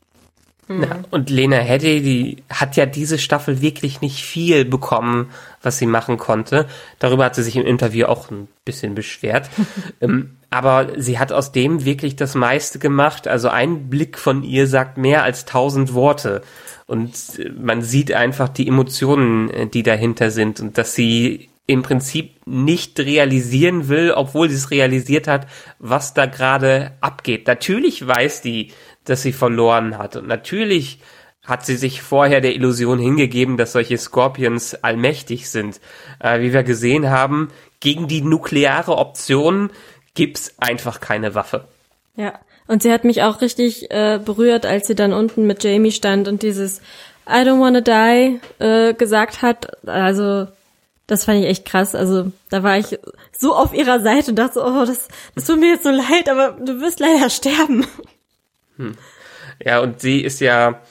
Ja, 0.69 1.03
und 1.11 1.31
Lena 1.31 1.57
Headey, 1.57 2.03
die 2.03 2.43
hat 2.51 2.77
ja 2.77 2.85
diese 2.85 3.19
Staffel 3.19 3.63
wirklich 3.63 4.03
nicht 4.03 4.23
viel 4.23 4.67
bekommen, 4.67 5.31
was 5.63 5.79
sie 5.79 5.87
machen 5.87 6.19
konnte. 6.19 6.67
Darüber 6.99 7.25
hat 7.25 7.35
sie 7.35 7.43
sich 7.43 7.57
im 7.57 7.65
Interview 7.65 8.05
auch 8.05 8.31
ein 8.31 8.49
bisschen 8.67 8.95
beschwert. 8.95 9.49
ähm, 10.03 10.37
aber 10.51 10.89
sie 10.99 11.19
hat 11.19 11.33
aus 11.33 11.53
dem 11.53 11.87
wirklich 11.87 12.17
das 12.17 12.35
meiste 12.35 12.79
gemacht. 12.79 13.27
Also 13.27 13.49
ein 13.49 13.89
Blick 13.89 14.19
von 14.19 14.43
ihr 14.43 14.67
sagt 14.67 14.99
mehr 14.99 15.23
als 15.23 15.47
tausend 15.47 15.95
Worte. 15.95 16.43
Und 16.87 17.15
äh, 17.39 17.49
man 17.51 17.81
sieht 17.81 18.13
einfach 18.13 18.51
die 18.51 18.69
Emotionen, 18.69 19.49
äh, 19.51 19.67
die 19.69 19.83
dahinter 19.83 20.31
sind 20.31 20.61
und 20.61 20.77
dass 20.77 20.95
sie 20.95 21.49
im 21.69 21.83
Prinzip 21.83 22.41
nicht 22.47 22.99
realisieren 22.99 23.89
will, 23.89 24.13
obwohl 24.13 24.49
sie 24.49 24.57
es 24.57 24.71
realisiert 24.71 25.29
hat, 25.29 25.47
was 25.79 26.15
da 26.15 26.25
gerade 26.25 26.93
abgeht. 27.03 27.47
Natürlich 27.47 28.05
weiß 28.05 28.41
die, 28.41 28.73
dass 29.05 29.23
sie 29.23 29.33
verloren 29.33 29.99
hat 29.99 30.17
und 30.17 30.27
natürlich 30.27 30.99
hat 31.45 31.65
sie 31.65 31.77
sich 31.77 32.03
vorher 32.03 32.41
der 32.41 32.55
Illusion 32.55 32.99
hingegeben, 32.99 33.57
dass 33.59 33.73
solche 33.73 33.99
Scorpions 33.99 34.75
allmächtig 34.83 35.49
sind. 35.49 35.81
Äh, 36.21 36.41
wie 36.41 36.53
wir 36.53 36.63
gesehen 36.63 37.11
haben, 37.11 37.49
gegen 37.81 38.09
die 38.09 38.23
nukleare 38.23 38.97
Option 38.97 39.71
gibt's 40.15 40.55
einfach 40.59 41.01
keine 41.01 41.35
Waffe. 41.35 41.65
Ja, 42.17 42.39
und 42.67 42.83
sie 42.83 42.93
hat 42.93 43.05
mich 43.05 43.23
auch 43.23 43.41
richtig 43.43 43.91
äh, 43.91 44.19
berührt, 44.23 44.67
als 44.67 44.87
sie 44.87 44.95
dann 44.95 45.13
unten 45.13 45.47
mit 45.47 45.63
Jamie 45.65 45.93
stand 45.93 46.29
und 46.29 46.43
dieses 46.43 46.81
I 47.29 47.43
don't 47.43 47.61
wanna 47.61 47.83
die 47.83 48.41
äh, 48.59 48.95
gesagt 48.95 49.43
hat. 49.43 49.87
Also 49.87 50.49
das 51.09 51.25
fand 51.25 51.41
ich 51.41 51.47
echt 51.47 51.65
krass. 51.65 51.97
Also 51.97 52.31
da 52.51 52.63
war 52.63 52.79
ich 52.79 52.99
so 53.37 53.57
auf 53.57 53.75
ihrer 53.75 54.01
Seite 54.01 54.31
und 54.31 54.37
dachte 54.37 54.61
oh, 54.61 54.85
das, 54.85 55.09
das 55.35 55.45
tut 55.45 55.59
mir 55.59 55.71
jetzt 55.71 55.85
so 55.85 55.91
leid, 55.91 56.29
aber 56.31 56.57
du 56.65 56.81
wirst 56.81 57.01
leider 57.01 57.29
sterben. 57.31 57.87
Hm. 58.77 58.95
Ja, 59.65 59.81
und 59.81 60.01
sie 60.01 60.21
ist 60.21 60.41
ja, 60.41 60.83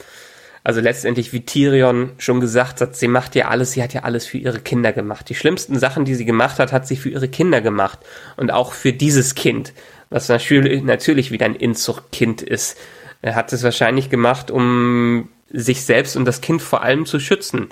also 0.63 0.81
letztendlich, 0.81 1.33
wie 1.33 1.45
Tyrion 1.45 2.13
schon 2.17 2.41
gesagt 2.41 2.81
hat, 2.81 2.95
sie 2.95 3.07
macht 3.07 3.35
ja 3.35 3.47
alles, 3.47 3.73
sie 3.73 3.83
hat 3.83 3.93
ja 3.93 4.03
alles 4.03 4.25
für 4.25 4.39
ihre 4.39 4.59
Kinder 4.59 4.91
gemacht. 4.91 5.29
Die 5.29 5.35
schlimmsten 5.35 5.77
Sachen, 5.77 6.03
die 6.03 6.15
sie 6.15 6.25
gemacht 6.25 6.57
hat, 6.57 6.73
hat 6.73 6.87
sie 6.87 6.97
für 6.97 7.09
ihre 7.09 7.29
Kinder 7.29 7.61
gemacht. 7.61 7.99
Und 8.37 8.51
auch 8.51 8.73
für 8.73 8.93
dieses 8.93 9.35
Kind, 9.35 9.71
was 10.09 10.29
natürlich, 10.29 10.83
natürlich 10.83 11.29
wieder 11.29 11.45
ein 11.45 11.55
Inzuchtkind 11.55 12.41
ist. 12.41 12.75
Er 13.21 13.35
hat 13.35 13.53
es 13.53 13.61
wahrscheinlich 13.63 14.09
gemacht, 14.09 14.49
um 14.49 15.29
sich 15.51 15.85
selbst 15.85 16.17
und 16.17 16.25
das 16.25 16.41
Kind 16.41 16.63
vor 16.63 16.81
allem 16.81 17.05
zu 17.05 17.19
schützen. 17.19 17.69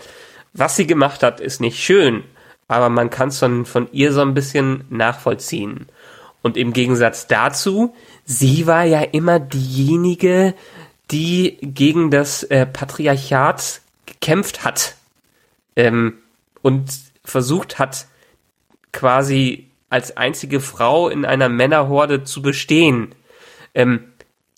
Was 0.54 0.76
sie 0.76 0.86
gemacht 0.88 1.24
hat, 1.24 1.39
ist 1.41 1.60
nicht 1.60 1.84
schön, 1.84 2.24
aber 2.68 2.89
man 2.89 3.09
kann 3.09 3.30
es 3.30 3.39
von, 3.39 3.66
von 3.66 3.88
ihr 3.91 4.11
so 4.11 4.22
ein 4.22 4.34
bisschen 4.34 4.86
nachvollziehen. 4.89 5.88
Und 6.41 6.57
im 6.57 6.74
Gegensatz 6.74 7.28
dazu, 7.28 7.95
sie 8.24 8.68
war 8.68 8.84
ja 8.84 9.01
immer 9.01 9.39
diejenige, 9.39 10.53
die 11.11 11.57
gegen 11.61 12.11
das 12.11 12.43
äh, 12.43 12.66
Patriarchat 12.66 13.82
gekämpft 14.05 14.63
hat 14.63 14.95
ähm, 15.76 16.20
und 16.61 16.91
versucht 17.24 17.80
hat, 17.80 18.07
quasi 18.91 19.68
als 19.89 20.18
einzige 20.18 20.59
Frau 20.61 21.09
in 21.09 21.26
einer 21.26 21.49
Männerhorde 21.49 22.24
zu 22.24 22.41
bestehen. 22.41 23.13
Ähm, 23.74 24.11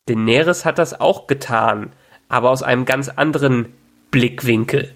Daenerys 0.05 0.63
hat 0.63 0.77
das 0.77 0.99
auch 0.99 1.27
getan, 1.27 1.91
aber 2.29 2.49
aus 2.49 2.63
einem 2.63 2.85
ganz 2.85 3.09
anderen 3.09 3.73
Blickwinkel. 4.11 4.93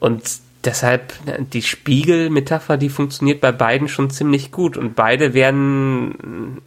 Und 0.00 0.40
deshalb 0.66 1.14
die 1.52 1.62
Spiegelmetapher, 1.62 2.76
die 2.76 2.88
funktioniert 2.88 3.40
bei 3.40 3.52
beiden 3.52 3.88
schon 3.88 4.10
ziemlich 4.10 4.50
gut 4.50 4.76
und 4.76 4.94
beide 4.94 5.32
wären 5.32 6.60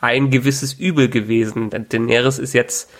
ein 0.00 0.30
gewisses 0.30 0.74
Übel 0.74 1.08
gewesen. 1.08 1.70
Daenerys 1.70 2.38
ist 2.38 2.54
jetzt 2.54 2.90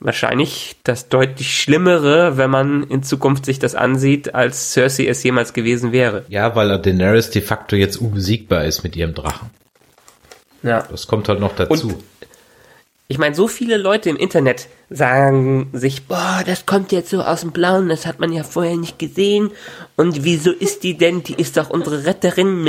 wahrscheinlich 0.00 0.76
das 0.84 1.08
deutlich 1.08 1.58
Schlimmere, 1.58 2.36
wenn 2.36 2.50
man 2.50 2.82
in 2.84 3.02
Zukunft 3.02 3.46
sich 3.46 3.58
das 3.58 3.74
ansieht, 3.74 4.34
als 4.34 4.72
Cersei 4.72 5.06
es 5.06 5.22
jemals 5.22 5.52
gewesen 5.52 5.92
wäre. 5.92 6.24
Ja, 6.28 6.54
weil 6.56 6.78
Daenerys 6.78 7.30
de 7.30 7.42
facto 7.42 7.76
jetzt 7.76 7.96
unbesiegbar 7.96 8.64
ist 8.64 8.82
mit 8.82 8.96
ihrem 8.96 9.14
Drachen. 9.14 9.50
Ja. 10.62 10.82
Das 10.90 11.06
kommt 11.06 11.28
halt 11.28 11.40
noch 11.40 11.54
dazu. 11.54 11.88
Und 11.88 12.04
ich 13.06 13.18
meine, 13.18 13.34
so 13.34 13.48
viele 13.48 13.76
Leute 13.76 14.08
im 14.08 14.16
Internet 14.16 14.68
sagen 14.88 15.68
sich, 15.74 16.06
boah, 16.06 16.42
das 16.46 16.64
kommt 16.64 16.90
jetzt 16.90 17.10
so 17.10 17.20
aus 17.20 17.42
dem 17.42 17.52
Blauen, 17.52 17.90
das 17.90 18.06
hat 18.06 18.18
man 18.18 18.32
ja 18.32 18.44
vorher 18.44 18.76
nicht 18.76 18.98
gesehen. 18.98 19.50
Und 19.94 20.24
wieso 20.24 20.50
ist 20.50 20.84
die 20.84 20.96
denn? 20.96 21.22
Die 21.22 21.34
ist 21.34 21.58
doch 21.58 21.68
unsere 21.68 22.06
Retterin. 22.06 22.64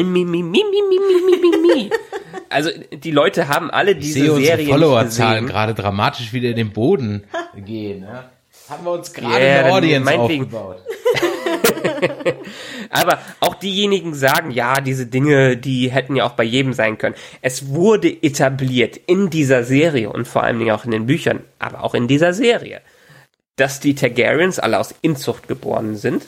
Also 2.50 2.70
die 2.92 3.12
Leute 3.12 3.48
haben 3.48 3.72
alle 3.72 3.96
diese 3.96 4.20
ich 4.20 4.26
sehe 4.26 4.46
Serien. 4.46 4.70
Followerzahlen 4.70 5.48
gerade 5.48 5.74
dramatisch 5.74 6.34
wieder 6.34 6.50
in 6.50 6.58
den 6.58 6.74
Boden 6.74 7.24
gehen. 7.56 8.02
Ne? 8.02 8.30
Haben 8.68 8.84
wir 8.84 8.92
uns 8.92 9.14
gerade 9.14 9.42
yeah, 9.42 9.60
eine 9.64 9.74
Audience 9.74 10.20
aufgebaut. 10.20 10.78
Aber 12.90 13.20
auch 13.40 13.56
diejenigen 13.56 14.14
sagen, 14.14 14.52
ja, 14.52 14.82
diese 14.82 15.06
Dinge, 15.06 15.58
die 15.58 15.92
hätten 15.92 16.16
ja 16.16 16.26
auch 16.26 16.34
bei 16.34 16.44
jedem 16.44 16.74
sein 16.74 16.98
können. 16.98 17.16
Es 17.42 17.70
wurde 17.70 18.10
etabliert 18.10 18.98
in 19.08 19.30
dieser 19.30 19.64
Serie 19.64 20.10
und 20.10 20.28
vor 20.28 20.44
allen 20.44 20.60
Dingen 20.60 20.72
auch 20.72 20.86
in 20.86 20.92
den 20.92 21.06
Büchern, 21.06 21.42
aber 21.60 21.84
auch 21.84 21.94
in 21.94 22.08
dieser 22.08 22.34
Serie, 22.34 22.82
dass 23.56 23.80
die 23.80 23.96
Targaryens 23.96 24.60
alle 24.60 24.80
aus 24.80 24.94
Inzucht 25.02 25.48
geboren 25.48 25.96
sind, 25.96 26.24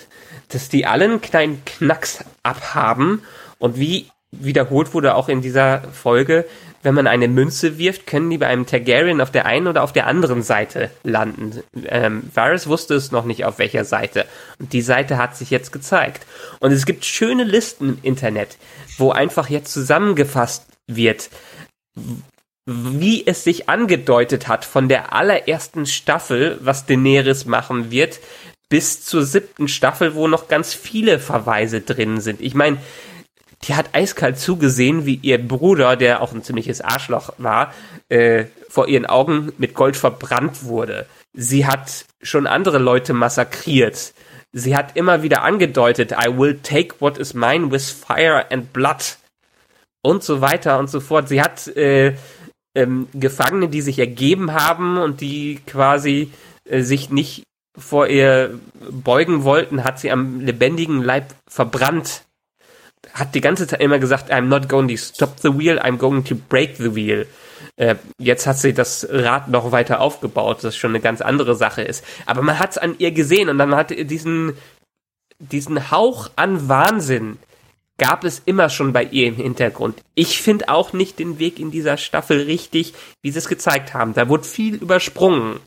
dass 0.50 0.70
die 0.70 0.86
alle 0.86 1.06
einen 1.06 1.22
kleinen 1.22 1.64
Knacks 1.66 2.24
abhaben 2.44 3.24
und 3.60 3.80
wie 3.80 4.08
wiederholt 4.32 4.94
wurde 4.94 5.16
auch 5.16 5.30
in 5.30 5.42
dieser 5.42 5.82
Folge, 5.94 6.46
wenn 6.84 6.94
man 6.94 7.08
eine 7.08 7.28
Münze 7.28 7.78
wirft, 7.78 8.08
können 8.08 8.30
die 8.30 8.38
bei 8.38 8.48
einem 8.48 8.66
Targaryen 8.66 9.20
auf 9.20 9.32
der 9.32 9.46
einen 9.46 9.68
oder 9.68 9.84
auf 9.84 9.94
der 9.94 10.08
anderen 10.08 10.42
Seite 10.44 10.92
landen. 11.04 11.64
Ähm, 11.86 12.30
Varys 12.34 12.68
wusste 12.68 12.94
es 12.96 13.12
noch 13.12 13.26
nicht, 13.26 13.46
auf 13.46 13.58
welcher 13.58 13.84
Seite. 13.84 14.26
Und 14.60 14.74
die 14.74 14.82
Seite 14.82 15.18
hat 15.18 15.36
sich 15.36 15.50
jetzt 15.50 15.72
gezeigt. 15.72 16.26
Und 16.60 16.72
es 16.72 16.86
gibt 16.86 17.04
schöne 17.04 17.44
Listen 17.44 17.90
im 17.90 18.00
Internet, 18.04 18.58
wo 18.98 19.12
einfach 19.12 19.50
jetzt 19.50 19.74
zusammengefasst 19.74 20.66
wird, 20.88 21.30
wie 22.66 23.26
es 23.26 23.44
sich 23.44 23.70
angedeutet 23.70 24.48
hat 24.48 24.66
von 24.66 24.88
der 24.88 25.14
allerersten 25.14 25.86
Staffel, 25.86 26.60
was 26.62 26.86
Daenerys 26.86 27.46
machen 27.46 27.92
wird, 27.92 28.20
bis 28.70 29.04
zur 29.04 29.24
siebten 29.24 29.68
Staffel, 29.68 30.16
wo 30.16 30.28
noch 30.28 30.48
ganz 30.48 30.74
viele 30.74 31.20
Verweise 31.20 31.82
drin 31.82 32.20
sind. 32.20 32.42
Ich 32.42 32.54
meine, 32.54 32.78
die 33.64 33.76
hat 33.76 33.94
eiskalt 33.94 34.40
zugesehen, 34.40 35.06
wie 35.06 35.20
ihr 35.22 35.46
Bruder, 35.46 35.96
der 35.96 36.22
auch 36.22 36.34
ein 36.34 36.44
ziemliches 36.44 36.82
Arschloch 36.82 37.34
war, 37.38 37.74
äh, 38.10 38.46
vor 38.70 38.88
ihren 38.88 39.06
Augen 39.06 39.52
mit 39.58 39.74
Gold 39.74 39.98
verbrannt 39.98 40.64
wurde. 40.64 41.08
Sie 41.34 41.66
hat 41.66 42.06
schon 42.22 42.48
andere 42.48 42.78
Leute 42.78 43.14
massakriert. 43.14 44.14
Sie 44.52 44.76
hat 44.76 44.96
immer 44.96 45.24
wieder 45.24 45.44
angedeutet, 45.44 46.12
I 46.12 46.38
will 46.38 46.60
take 46.62 46.96
what 47.00 47.18
is 47.18 47.34
mine 47.34 47.72
with 47.72 47.92
fire 47.92 48.46
and 48.52 48.72
blood. 48.74 49.18
Und 50.02 50.24
so 50.24 50.42
weiter 50.42 50.80
und 50.80 50.90
so 50.90 51.00
fort. 51.00 51.28
Sie 51.28 51.42
hat 51.42 51.68
äh, 51.76 52.16
ähm, 52.76 53.08
Gefangene, 53.14 53.68
die 53.68 53.82
sich 53.82 54.00
ergeben 54.00 54.54
haben 54.54 54.98
und 54.98 55.20
die 55.22 55.60
quasi 55.66 56.32
äh, 56.66 56.82
sich 56.82 57.10
nicht 57.10 57.44
vor 57.78 58.08
ihr 58.08 58.60
beugen 58.90 59.44
wollten, 59.44 59.84
hat 59.84 60.00
sie 60.00 60.12
am 60.12 60.40
lebendigen 60.40 61.02
Leib 61.02 61.34
verbrannt 61.48 62.24
hat 63.14 63.36
die 63.36 63.42
ganze 63.42 63.68
Zeit 63.68 63.82
immer 63.82 64.00
gesagt, 64.00 64.32
I'm 64.32 64.42
not 64.42 64.70
going 64.70 64.88
to 64.88 64.98
stop 64.98 65.40
the 65.40 65.58
wheel, 65.58 65.80
I'm 65.80 65.98
going 65.98 66.24
to 66.26 66.36
break 66.36 66.78
the 66.78 66.96
wheel. 66.96 67.26
Äh, 67.76 67.96
jetzt 68.20 68.48
hat 68.48 68.58
sie 68.58 68.74
das 68.74 69.08
Rad 69.10 69.50
noch 69.50 69.72
weiter 69.72 70.02
aufgebaut, 70.02 70.64
das 70.64 70.76
schon 70.76 70.92
eine 70.92 71.00
ganz 71.00 71.22
andere 71.22 71.56
Sache 71.56 71.82
ist. 71.82 72.04
Aber 72.26 72.42
man 72.42 72.60
hat 72.60 72.72
es 72.72 72.78
an 72.78 72.96
ihr 72.98 73.12
gesehen 73.12 73.50
und 73.50 73.58
dann 73.58 73.76
hat 73.76 73.92
diesen, 73.92 74.54
diesen 75.40 75.92
Hauch 75.92 76.32
an 76.36 76.68
Wahnsinn 76.68 77.38
gab 77.98 78.24
es 78.24 78.42
immer 78.46 78.70
schon 78.70 78.94
bei 78.94 79.04
ihr 79.04 79.28
im 79.28 79.36
Hintergrund. 79.36 80.02
Ich 80.14 80.42
finde 80.42 80.70
auch 80.70 80.94
nicht 80.94 81.20
den 81.20 81.40
Weg 81.40 81.60
in 81.60 81.72
dieser 81.72 81.98
Staffel 81.98 82.42
richtig, 82.42 82.94
wie 83.24 83.32
sie 83.32 83.40
es 83.40 83.48
gezeigt 83.48 83.94
haben. 83.94 84.14
Da 84.14 84.30
wurde 84.30 84.44
viel 84.44 84.76
übersprungen. 84.76 85.60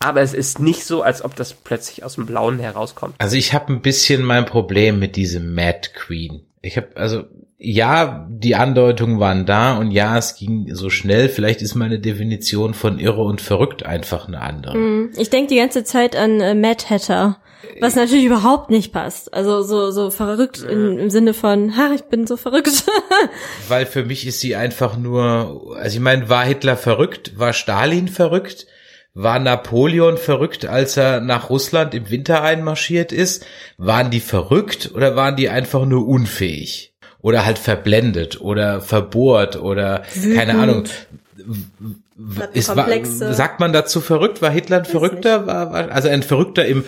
Aber 0.00 0.20
es 0.20 0.34
ist 0.34 0.58
nicht 0.58 0.84
so, 0.84 1.02
als 1.02 1.24
ob 1.24 1.36
das 1.36 1.54
plötzlich 1.54 2.02
aus 2.02 2.16
dem 2.16 2.26
Blauen 2.26 2.58
herauskommt. 2.58 3.14
Also 3.18 3.36
ich 3.36 3.52
habe 3.52 3.72
ein 3.72 3.82
bisschen 3.82 4.24
mein 4.24 4.46
Problem 4.46 4.98
mit 4.98 5.14
diesem 5.14 5.54
Mad 5.54 5.90
Queen. 5.94 6.44
Ich 6.62 6.76
habe 6.76 6.88
also 6.94 7.24
ja, 7.64 8.26
die 8.28 8.56
Andeutungen 8.56 9.20
waren 9.20 9.46
da 9.46 9.76
und 9.76 9.92
ja, 9.92 10.18
es 10.18 10.34
ging 10.34 10.74
so 10.74 10.90
schnell. 10.90 11.28
Vielleicht 11.28 11.62
ist 11.62 11.76
meine 11.76 12.00
Definition 12.00 12.74
von 12.74 12.98
irre 12.98 13.22
und 13.22 13.40
verrückt 13.40 13.84
einfach 13.86 14.26
eine 14.26 14.40
andere. 14.40 14.76
Mm, 14.76 15.12
Ich 15.16 15.30
denke 15.30 15.50
die 15.50 15.60
ganze 15.60 15.84
Zeit 15.84 16.16
an 16.16 16.40
äh, 16.40 16.56
Mad 16.56 16.84
Hatter, 16.90 17.36
was 17.80 17.94
natürlich 17.94 18.24
überhaupt 18.24 18.70
nicht 18.70 18.92
passt. 18.92 19.32
Also 19.32 19.62
so 19.62 19.92
so 19.92 20.10
verrückt 20.10 20.60
in, 20.60 20.98
im 20.98 21.10
Sinne 21.10 21.34
von, 21.34 21.76
ha, 21.76 21.92
ich 21.94 22.02
bin 22.02 22.26
so 22.26 22.36
verrückt. 22.36 22.84
Weil 23.68 23.86
für 23.86 24.04
mich 24.04 24.26
ist 24.26 24.40
sie 24.40 24.56
einfach 24.56 24.96
nur, 24.96 25.76
also 25.76 25.96
ich 25.96 26.02
meine, 26.02 26.28
war 26.28 26.44
Hitler 26.44 26.76
verrückt? 26.76 27.38
War 27.38 27.52
Stalin 27.52 28.08
verrückt? 28.08 28.66
War 29.14 29.38
Napoleon 29.38 30.16
verrückt, 30.16 30.64
als 30.64 30.96
er 30.96 31.20
nach 31.20 31.50
Russland 31.50 31.94
im 31.94 32.10
Winter 32.10 32.42
einmarschiert 32.42 33.12
ist? 33.12 33.44
Waren 33.76 34.10
die 34.10 34.20
verrückt 34.20 34.90
oder 34.94 35.16
waren 35.16 35.36
die 35.36 35.50
einfach 35.50 35.84
nur 35.84 36.08
unfähig? 36.08 36.92
oder 37.22 37.46
halt 37.46 37.58
verblendet 37.58 38.40
oder 38.40 38.80
verbohrt 38.80 39.56
oder 39.56 40.02
keine 40.34 40.58
Ahnung. 40.58 40.84
Ist, 42.52 42.76
war, 42.76 42.88
sagt 43.04 43.58
man 43.58 43.72
dazu 43.72 44.00
verrückt? 44.00 44.42
War 44.42 44.50
Hitler 44.50 44.78
ein 44.78 44.84
Verrückter? 44.84 45.46
War, 45.46 45.72
war, 45.72 45.90
also 45.90 46.08
ein 46.08 46.22
Verrückter 46.22 46.66
im, 46.66 46.84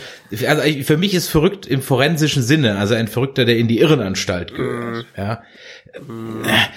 also 0.46 0.62
für 0.84 0.96
mich 0.96 1.14
ist 1.14 1.28
verrückt 1.28 1.66
im 1.66 1.82
forensischen 1.82 2.42
Sinne, 2.42 2.76
also 2.76 2.94
ein 2.94 3.08
Verrückter, 3.08 3.44
der 3.44 3.56
in 3.56 3.66
die 3.66 3.80
Irrenanstalt 3.80 4.54
gehört. 4.54 5.06
Ja. 5.16 5.42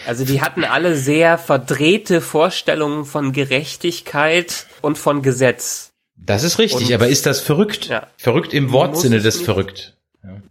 Also 0.06 0.26
die 0.26 0.42
hatten 0.42 0.64
alle 0.64 0.96
sehr 0.96 1.38
verdrehte 1.38 2.22
Vorstellungen 2.22 3.06
von 3.06 3.32
Gerechtigkeit 3.34 4.68
und 4.82 4.98
von 4.98 5.22
Gesetz. 5.22 5.92
Das 6.16 6.44
ist 6.44 6.60
richtig, 6.60 6.88
Und- 6.88 6.94
aber 6.94 7.08
ist 7.08 7.26
das 7.26 7.40
verrückt? 7.42 7.88
Ja. 7.88 8.08
Verrückt 8.18 8.54
im 8.54 8.72
Wortsinne 8.72 9.18
es 9.18 9.24
des 9.24 9.36
nicht. 9.38 9.46
verrückt. 9.46 9.98
Ja. 10.24 10.42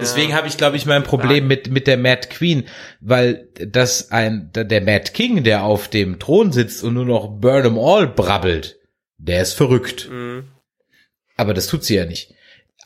Deswegen 0.00 0.34
habe 0.34 0.48
ich, 0.48 0.56
glaube 0.56 0.76
ich, 0.76 0.86
mein 0.86 1.02
Problem 1.04 1.46
mit, 1.46 1.70
mit 1.70 1.86
der 1.86 1.96
Mad 1.96 2.28
Queen, 2.28 2.66
weil 3.00 3.48
das 3.54 4.10
ein, 4.10 4.50
der 4.54 4.64
der 4.64 4.80
Mad 4.80 5.10
King, 5.12 5.44
der 5.44 5.62
auf 5.64 5.88
dem 5.88 6.18
Thron 6.18 6.50
sitzt 6.52 6.82
und 6.82 6.94
nur 6.94 7.04
noch 7.04 7.28
Burn 7.28 7.64
'em 7.66 7.78
All 7.78 8.06
brabbelt, 8.08 8.78
der 9.18 9.42
ist 9.42 9.52
verrückt. 9.52 10.08
Mhm. 10.10 10.48
Aber 11.36 11.52
das 11.54 11.66
tut 11.66 11.84
sie 11.84 11.96
ja 11.96 12.06
nicht. 12.06 12.32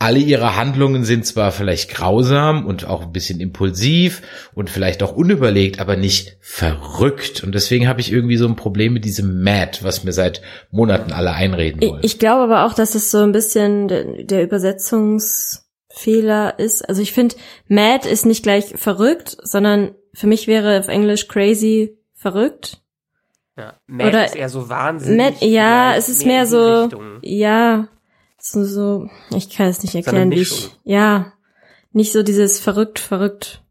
Alle 0.03 0.19
ihre 0.19 0.57
Handlungen 0.57 1.05
sind 1.05 1.27
zwar 1.27 1.53
vielleicht 1.53 1.91
grausam 1.91 2.65
und 2.65 2.87
auch 2.87 3.03
ein 3.03 3.13
bisschen 3.13 3.39
impulsiv 3.39 4.23
und 4.55 4.71
vielleicht 4.71 5.03
auch 5.03 5.13
unüberlegt, 5.13 5.79
aber 5.79 5.95
nicht 5.97 6.39
verrückt. 6.41 7.45
Und 7.45 7.55
deswegen 7.55 7.87
habe 7.87 8.01
ich 8.01 8.11
irgendwie 8.11 8.39
so 8.39 8.47
ein 8.49 8.57
Problem 8.57 8.95
mit 8.95 9.05
diesem 9.05 9.43
Mad, 9.43 9.81
was 9.83 10.03
mir 10.03 10.13
seit 10.13 10.41
Monaten 10.71 11.13
alle 11.13 11.33
einreden 11.33 11.83
Ich, 11.83 11.91
wollen. 11.91 12.01
ich 12.03 12.19
glaube 12.19 12.45
aber 12.45 12.65
auch, 12.65 12.73
dass 12.73 12.95
es 12.95 13.11
so 13.11 13.19
ein 13.19 13.33
bisschen 13.33 13.89
der, 13.89 14.25
der 14.25 14.43
Übersetzungsfehler 14.43 16.59
ist. 16.59 16.89
Also 16.89 17.03
ich 17.03 17.13
finde, 17.13 17.37
mad 17.69 18.09
ist 18.09 18.25
nicht 18.27 18.43
gleich 18.43 18.73
verrückt, 18.77 19.37
sondern 19.43 19.95
für 20.15 20.27
mich 20.27 20.47
wäre 20.47 20.79
auf 20.79 20.89
Englisch 20.89 21.29
crazy 21.29 21.99
verrückt. 22.15 22.79
Ja. 23.59 23.75
Mad 23.87 24.09
Oder- 24.09 24.25
ist 24.25 24.37
eher 24.37 24.49
so 24.49 24.71
wahnsinnig. 24.71 25.19
Mad, 25.41 25.47
ja, 25.47 25.95
es 25.95 26.09
ist 26.09 26.25
mehr 26.25 26.47
so, 26.47 26.85
Richtung. 26.85 27.19
ja, 27.23 27.89
so, 28.41 28.65
so, 28.65 29.09
ich 29.37 29.51
kann 29.51 29.69
es 29.69 29.83
nicht 29.83 29.95
erklären, 29.95 30.31
wie 30.31 30.41
ich, 30.41 30.71
ja, 30.85 31.33
nicht 31.93 32.13
so 32.13 32.23
dieses 32.23 32.59
verrückt, 32.61 32.99
verrückt. 32.99 33.63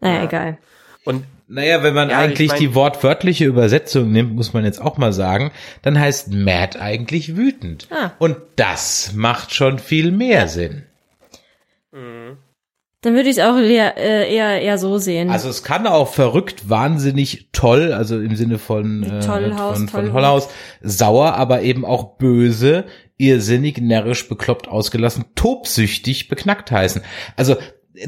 Naja, 0.00 0.16
Ja. 0.18 0.24
egal. 0.24 0.58
Und 1.04 1.24
Naja, 1.48 1.84
wenn 1.84 1.94
man 1.94 2.10
Ja, 2.10 2.18
ich 2.24 2.24
eigentlich 2.30 2.48
mein- 2.50 2.58
die 2.58 2.74
wortwörtliche 2.74 3.44
Übersetzung 3.44 4.10
nimmt, 4.10 4.34
muss 4.34 4.52
man 4.52 4.64
jetzt 4.64 4.80
auch 4.80 4.98
mal 4.98 5.12
sagen, 5.12 5.52
dann 5.82 5.96
heißt 5.98 6.32
mad 6.32 6.76
eigentlich 6.80 7.36
wütend. 7.36 7.86
Ah. 7.92 8.10
Und 8.18 8.36
das 8.56 9.12
macht 9.14 9.54
schon 9.54 9.78
viel 9.78 10.10
mehr 10.10 10.48
Sinn. 10.48 10.82
Dann 11.92 13.14
würde 13.14 13.28
ich 13.30 13.38
es 13.38 13.44
auch 13.44 13.56
eher, 13.56 13.96
äh, 13.96 14.34
eher, 14.34 14.60
eher 14.60 14.78
so 14.78 14.98
sehen. 14.98 15.30
Also 15.30 15.48
es 15.48 15.62
kann 15.62 15.86
auch 15.86 16.12
verrückt, 16.12 16.68
wahnsinnig 16.68 17.48
toll, 17.52 17.92
also 17.92 18.18
im 18.20 18.34
Sinne 18.34 18.58
von, 18.58 19.04
äh, 19.04 19.20
Tollhaus, 19.20 19.78
von, 19.78 19.88
von 19.88 20.00
Tollhut. 20.00 20.12
Hollhaus, 20.14 20.48
sauer, 20.82 21.34
aber 21.34 21.62
eben 21.62 21.84
auch 21.84 22.16
böse, 22.16 22.84
irrsinnig, 23.18 23.78
närrisch, 23.78 24.28
bekloppt, 24.28 24.68
ausgelassen, 24.68 25.24
tobsüchtig, 25.34 26.28
beknackt 26.28 26.70
heißen. 26.70 27.02
Also 27.36 27.56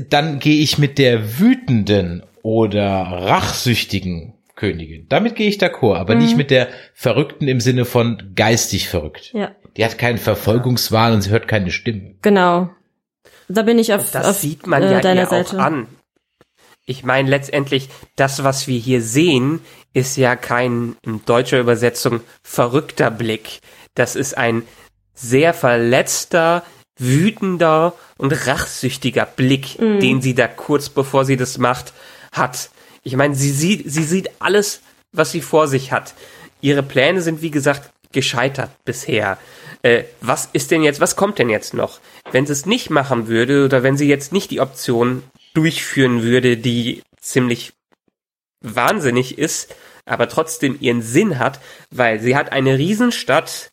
dann 0.09 0.39
gehe 0.39 0.61
ich 0.63 0.79
mit 0.79 0.99
der 0.99 1.39
wütenden 1.39 2.23
oder 2.43 2.83
rachsüchtigen 2.83 4.35
Königin. 4.55 5.07
Damit 5.09 5.37
gehe 5.37 5.49
ich 5.49 5.59
d'accord, 5.59 5.97
aber 5.97 6.15
nicht 6.15 6.37
mit 6.37 6.51
der 6.51 6.69
Verrückten 6.93 7.47
im 7.49 7.61
Sinne 7.61 7.85
von 7.85 8.33
geistig 8.35 8.89
verrückt. 8.89 9.33
ja, 9.33 9.53
Die 9.77 9.85
hat 9.85 9.99
keinen 9.99 10.19
Verfolgungswahn 10.19 11.15
und 11.15 11.23
sie 11.23 11.31
hört 11.31 11.49
keine 11.49 11.71
Stimmen. 11.71 12.19
genau. 12.23 12.71
Da 13.51 13.63
bin 13.63 13.79
ich 13.79 13.95
auf, 13.95 14.11
das 14.11 14.27
auf 14.27 14.37
sieht 14.37 14.67
man 14.67 14.83
äh, 14.83 14.93
ja 14.93 15.01
deiner 15.01 15.23
ihr 15.23 15.27
Seite. 15.27 15.57
auch 15.57 15.61
an. 15.63 15.87
Ich 16.85 17.03
meine 17.03 17.31
letztendlich, 17.31 17.89
das, 18.17 18.45
was 18.45 18.67
wir 18.69 18.79
hier 18.79 19.01
sehen, 19.01 19.61
ist 19.95 20.17
ja 20.19 20.37
kein 20.37 20.97
in 21.03 21.25
deutscher 21.25 21.59
Übersetzung 21.59 22.21
verrückter 22.43 23.11
Blick. 23.11 23.61
Das 23.95 24.17
ist 24.17 24.37
ein 24.37 24.65
sehr 25.21 25.55
verletzter, 25.55 26.65
wütender 26.99 27.95
und 28.17 28.33
rachsüchtiger 28.47 29.27
Blick, 29.27 29.79
den 29.79 30.21
sie 30.21 30.35
da 30.35 30.49
kurz 30.49 30.89
bevor 30.89 31.25
sie 31.25 31.37
das 31.37 31.59
macht, 31.59 31.93
hat. 32.33 32.71
Ich 33.03 33.17
meine, 33.17 33.35
sie 33.35 33.51
sieht, 33.51 33.91
sie 33.91 34.03
sieht 34.03 34.31
alles, 34.41 34.81
was 35.13 35.31
sie 35.31 35.41
vor 35.41 35.69
sich 35.69 35.93
hat. 35.93 36.15
Ihre 36.61 36.83
Pläne 36.83 37.23
sind, 37.23 37.41
wie 37.41 37.51
gesagt, 37.51 37.91
gescheitert 38.13 38.71
bisher. 38.85 39.39
Äh, 39.83 40.05
was 40.21 40.49
ist 40.53 40.71
denn 40.71 40.83
jetzt, 40.83 41.01
was 41.01 41.17
kommt 41.17 41.39
denn 41.39 41.51
jetzt 41.51 41.75
noch? 41.75 42.01
Wenn 42.33 42.47
sie 42.47 42.53
es 42.53 42.67
nicht 42.67 42.91
machen 42.91 43.29
würde 43.29 43.65
oder 43.65 43.83
wenn 43.83 43.97
sie 43.97 44.09
jetzt 44.09 44.33
nicht 44.33 44.51
die 44.51 44.61
Option 44.61 45.23
durchführen 45.55 46.23
würde, 46.23 46.57
die 46.57 47.03
ziemlich 47.21 47.73
wahnsinnig 48.61 49.39
ist, 49.39 49.75
aber 50.05 50.29
trotzdem 50.29 50.77
ihren 50.81 51.03
Sinn 51.03 51.39
hat, 51.39 51.61
weil 51.91 52.21
sie 52.21 52.35
hat 52.35 52.51
eine 52.53 52.79
Riesenstadt, 52.79 53.71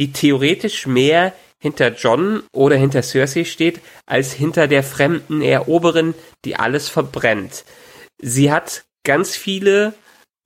die 0.00 0.12
theoretisch 0.12 0.86
mehr 0.86 1.34
hinter 1.58 1.94
John 1.94 2.42
oder 2.52 2.76
hinter 2.76 3.02
Cersei 3.02 3.44
steht, 3.44 3.80
als 4.06 4.32
hinter 4.32 4.66
der 4.66 4.82
fremden 4.82 5.42
Eroberin, 5.42 6.14
die 6.46 6.56
alles 6.56 6.88
verbrennt. 6.88 7.64
Sie 8.18 8.50
hat 8.50 8.82
ganz 9.04 9.36
viele 9.36 9.92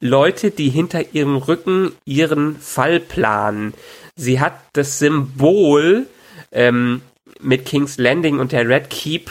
Leute, 0.01 0.51
die 0.51 0.71
hinter 0.71 1.15
ihrem 1.15 1.37
Rücken 1.37 1.93
ihren 2.05 2.59
Fall 2.59 2.99
planen. 2.99 3.75
Sie 4.17 4.41
hat 4.41 4.61
das 4.73 4.99
Symbol 4.99 6.07
ähm, 6.51 7.03
mit 7.41 7.65
King's 7.65 7.97
Landing 7.97 8.41
und 8.41 8.51
der 8.51 8.69
Red 8.69 8.91
Keep, 8.91 9.31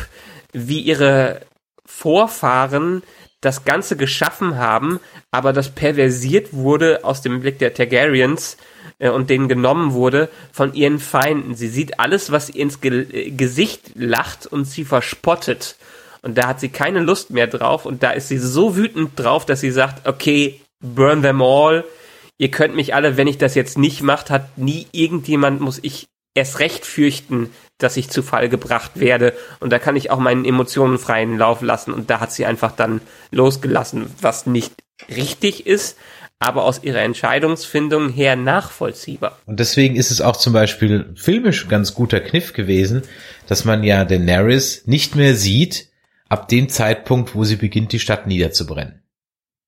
wie 0.53 0.80
ihre 0.80 1.41
Vorfahren 1.86 3.03
das 3.41 3.65
Ganze 3.65 3.97
geschaffen 3.97 4.57
haben, 4.57 5.01
aber 5.32 5.51
das 5.51 5.69
perversiert 5.69 6.53
wurde 6.53 7.03
aus 7.03 7.21
dem 7.21 7.41
Blick 7.41 7.59
der 7.59 7.74
Targaryens 7.74 8.55
und 9.09 9.29
denen 9.29 9.47
genommen 9.47 9.93
wurde 9.93 10.29
von 10.51 10.73
ihren 10.73 10.99
Feinden. 10.99 11.55
Sie 11.55 11.67
sieht 11.67 11.99
alles, 11.99 12.31
was 12.31 12.49
ihr 12.49 12.61
ins 12.61 12.81
Ge 12.81 13.05
äh, 13.11 13.31
Gesicht 13.31 13.91
lacht 13.95 14.47
und 14.47 14.65
sie 14.65 14.85
verspottet. 14.85 15.75
Und 16.21 16.37
da 16.37 16.47
hat 16.47 16.59
sie 16.59 16.69
keine 16.69 17.01
Lust 17.01 17.31
mehr 17.31 17.47
drauf 17.47 17.85
und 17.85 18.01
da 18.01 18.11
ist 18.11 18.29
sie 18.29 18.37
so 18.37 18.77
wütend 18.77 19.11
drauf, 19.19 19.45
dass 19.45 19.59
sie 19.59 19.71
sagt, 19.71 20.07
okay, 20.07 20.61
burn 20.79 21.21
them 21.21 21.41
all. 21.41 21.83
Ihr 22.37 22.49
könnt 22.49 22.75
mich 22.75 22.95
alle, 22.95 23.17
wenn 23.17 23.27
ich 23.27 23.37
das 23.37 23.55
jetzt 23.55 23.77
nicht 23.77 24.01
macht, 24.01 24.29
hat 24.29 24.57
nie 24.57 24.87
irgendjemand, 24.91 25.59
muss 25.59 25.79
ich 25.81 26.07
erst 26.33 26.59
recht 26.59 26.85
fürchten, 26.85 27.49
dass 27.77 27.97
ich 27.97 28.09
zu 28.09 28.23
Fall 28.23 28.49
gebracht 28.49 28.91
werde. 28.95 29.33
Und 29.59 29.71
da 29.71 29.79
kann 29.79 29.95
ich 29.95 30.11
auch 30.11 30.19
meinen 30.19 30.45
Emotionen 30.45 30.97
freien 30.97 31.37
Lauf 31.37 31.61
lassen. 31.61 31.93
Und 31.93 32.09
da 32.09 32.19
hat 32.19 32.31
sie 32.31 32.45
einfach 32.45 32.71
dann 32.71 33.01
losgelassen, 33.31 34.09
was 34.21 34.45
nicht 34.45 34.73
richtig 35.09 35.67
ist, 35.67 35.97
aber 36.43 36.65
aus 36.65 36.83
ihrer 36.83 37.01
Entscheidungsfindung 37.01 38.09
her 38.09 38.35
nachvollziehbar. 38.35 39.37
Und 39.45 39.59
deswegen 39.59 39.95
ist 39.95 40.11
es 40.11 40.21
auch 40.21 40.35
zum 40.35 40.53
Beispiel 40.53 41.11
filmisch 41.15 41.65
ein 41.65 41.69
ganz 41.69 41.93
guter 41.93 42.19
Kniff 42.19 42.53
gewesen, 42.53 43.03
dass 43.47 43.65
man 43.65 43.83
ja 43.83 44.05
Daenerys 44.05 44.83
nicht 44.85 45.15
mehr 45.15 45.35
sieht, 45.35 45.89
ab 46.29 46.47
dem 46.47 46.69
Zeitpunkt, 46.69 47.35
wo 47.35 47.43
sie 47.43 47.55
beginnt, 47.55 47.91
die 47.91 47.99
Stadt 47.99 48.27
niederzubrennen. 48.27 49.01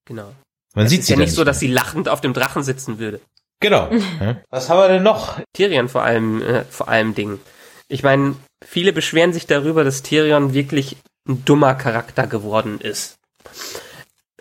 Genau. 0.05 0.31
Man 0.73 0.85
Es 0.85 0.91
sieht 0.91 1.01
ist 1.01 1.07
sie 1.07 1.13
ja 1.13 1.19
nicht 1.19 1.31
so, 1.33 1.41
mehr. 1.41 1.45
dass 1.45 1.59
sie 1.59 1.67
lachend 1.67 2.09
auf 2.09 2.21
dem 2.21 2.33
Drachen 2.33 2.63
sitzen 2.63 2.99
würde. 2.99 3.19
Genau. 3.59 3.89
Was 4.49 4.69
haben 4.69 4.79
wir 4.79 4.87
denn 4.89 5.03
noch? 5.03 5.39
Tyrion 5.53 5.89
vor 5.89 6.03
allem, 6.03 6.41
äh, 6.41 6.63
vor 6.65 6.89
allem 6.89 7.15
Dingen. 7.15 7.39
Ich 7.87 8.03
meine, 8.03 8.35
viele 8.65 8.93
beschweren 8.93 9.31
sich 9.31 9.45
darüber, 9.47 9.83
dass 9.83 10.03
Tyrion 10.03 10.53
wirklich 10.53 10.97
ein 11.27 11.45
dummer 11.45 11.75
Charakter 11.75 12.27
geworden 12.27 12.79
ist. 12.81 13.15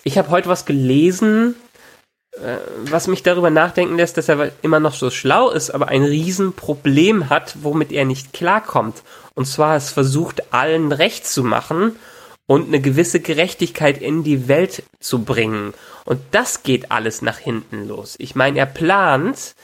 Ich 0.03 0.19
habe 0.19 0.31
heute 0.31 0.49
was 0.49 0.67
gelesen, 0.67 1.55
was 2.91 3.07
mich 3.07 3.23
darüber 3.23 3.51
nachdenken 3.51 3.97
lässt, 3.97 4.17
dass 4.17 4.29
er 4.29 4.51
immer 4.63 4.81
noch 4.81 4.95
so 4.95 5.11
schlau 5.11 5.51
ist, 5.51 5.71
aber 5.71 5.89
ein 5.89 6.03
Riesenproblem 6.03 7.31
hat, 7.31 7.57
womit 7.63 7.93
er 7.93 8.05
nicht 8.05 8.33
klarkommt. 8.33 9.03
Und 9.35 9.47
zwar 9.47 9.77
es 9.77 9.91
versucht, 9.91 10.53
allen 10.53 10.93
recht 10.93 11.27
zu 11.27 11.45
machen 11.45 11.97
und 12.47 12.69
eine 12.69 12.81
gewisse 12.81 13.21
Gerechtigkeit 13.21 14.03
in 14.03 14.25
die 14.25 14.49
Welt 14.49 14.83
zu 15.01 15.25
bringen. 15.25 15.75
Und 16.05 16.21
das 16.33 16.63
geht 16.63 16.91
alles 16.91 17.23
nach 17.23 17.39
hinten 17.39 17.87
los. 17.87 18.17
Ich 18.19 18.35
meine, 18.35 18.59
er 18.59 18.67
plant, 18.67 19.55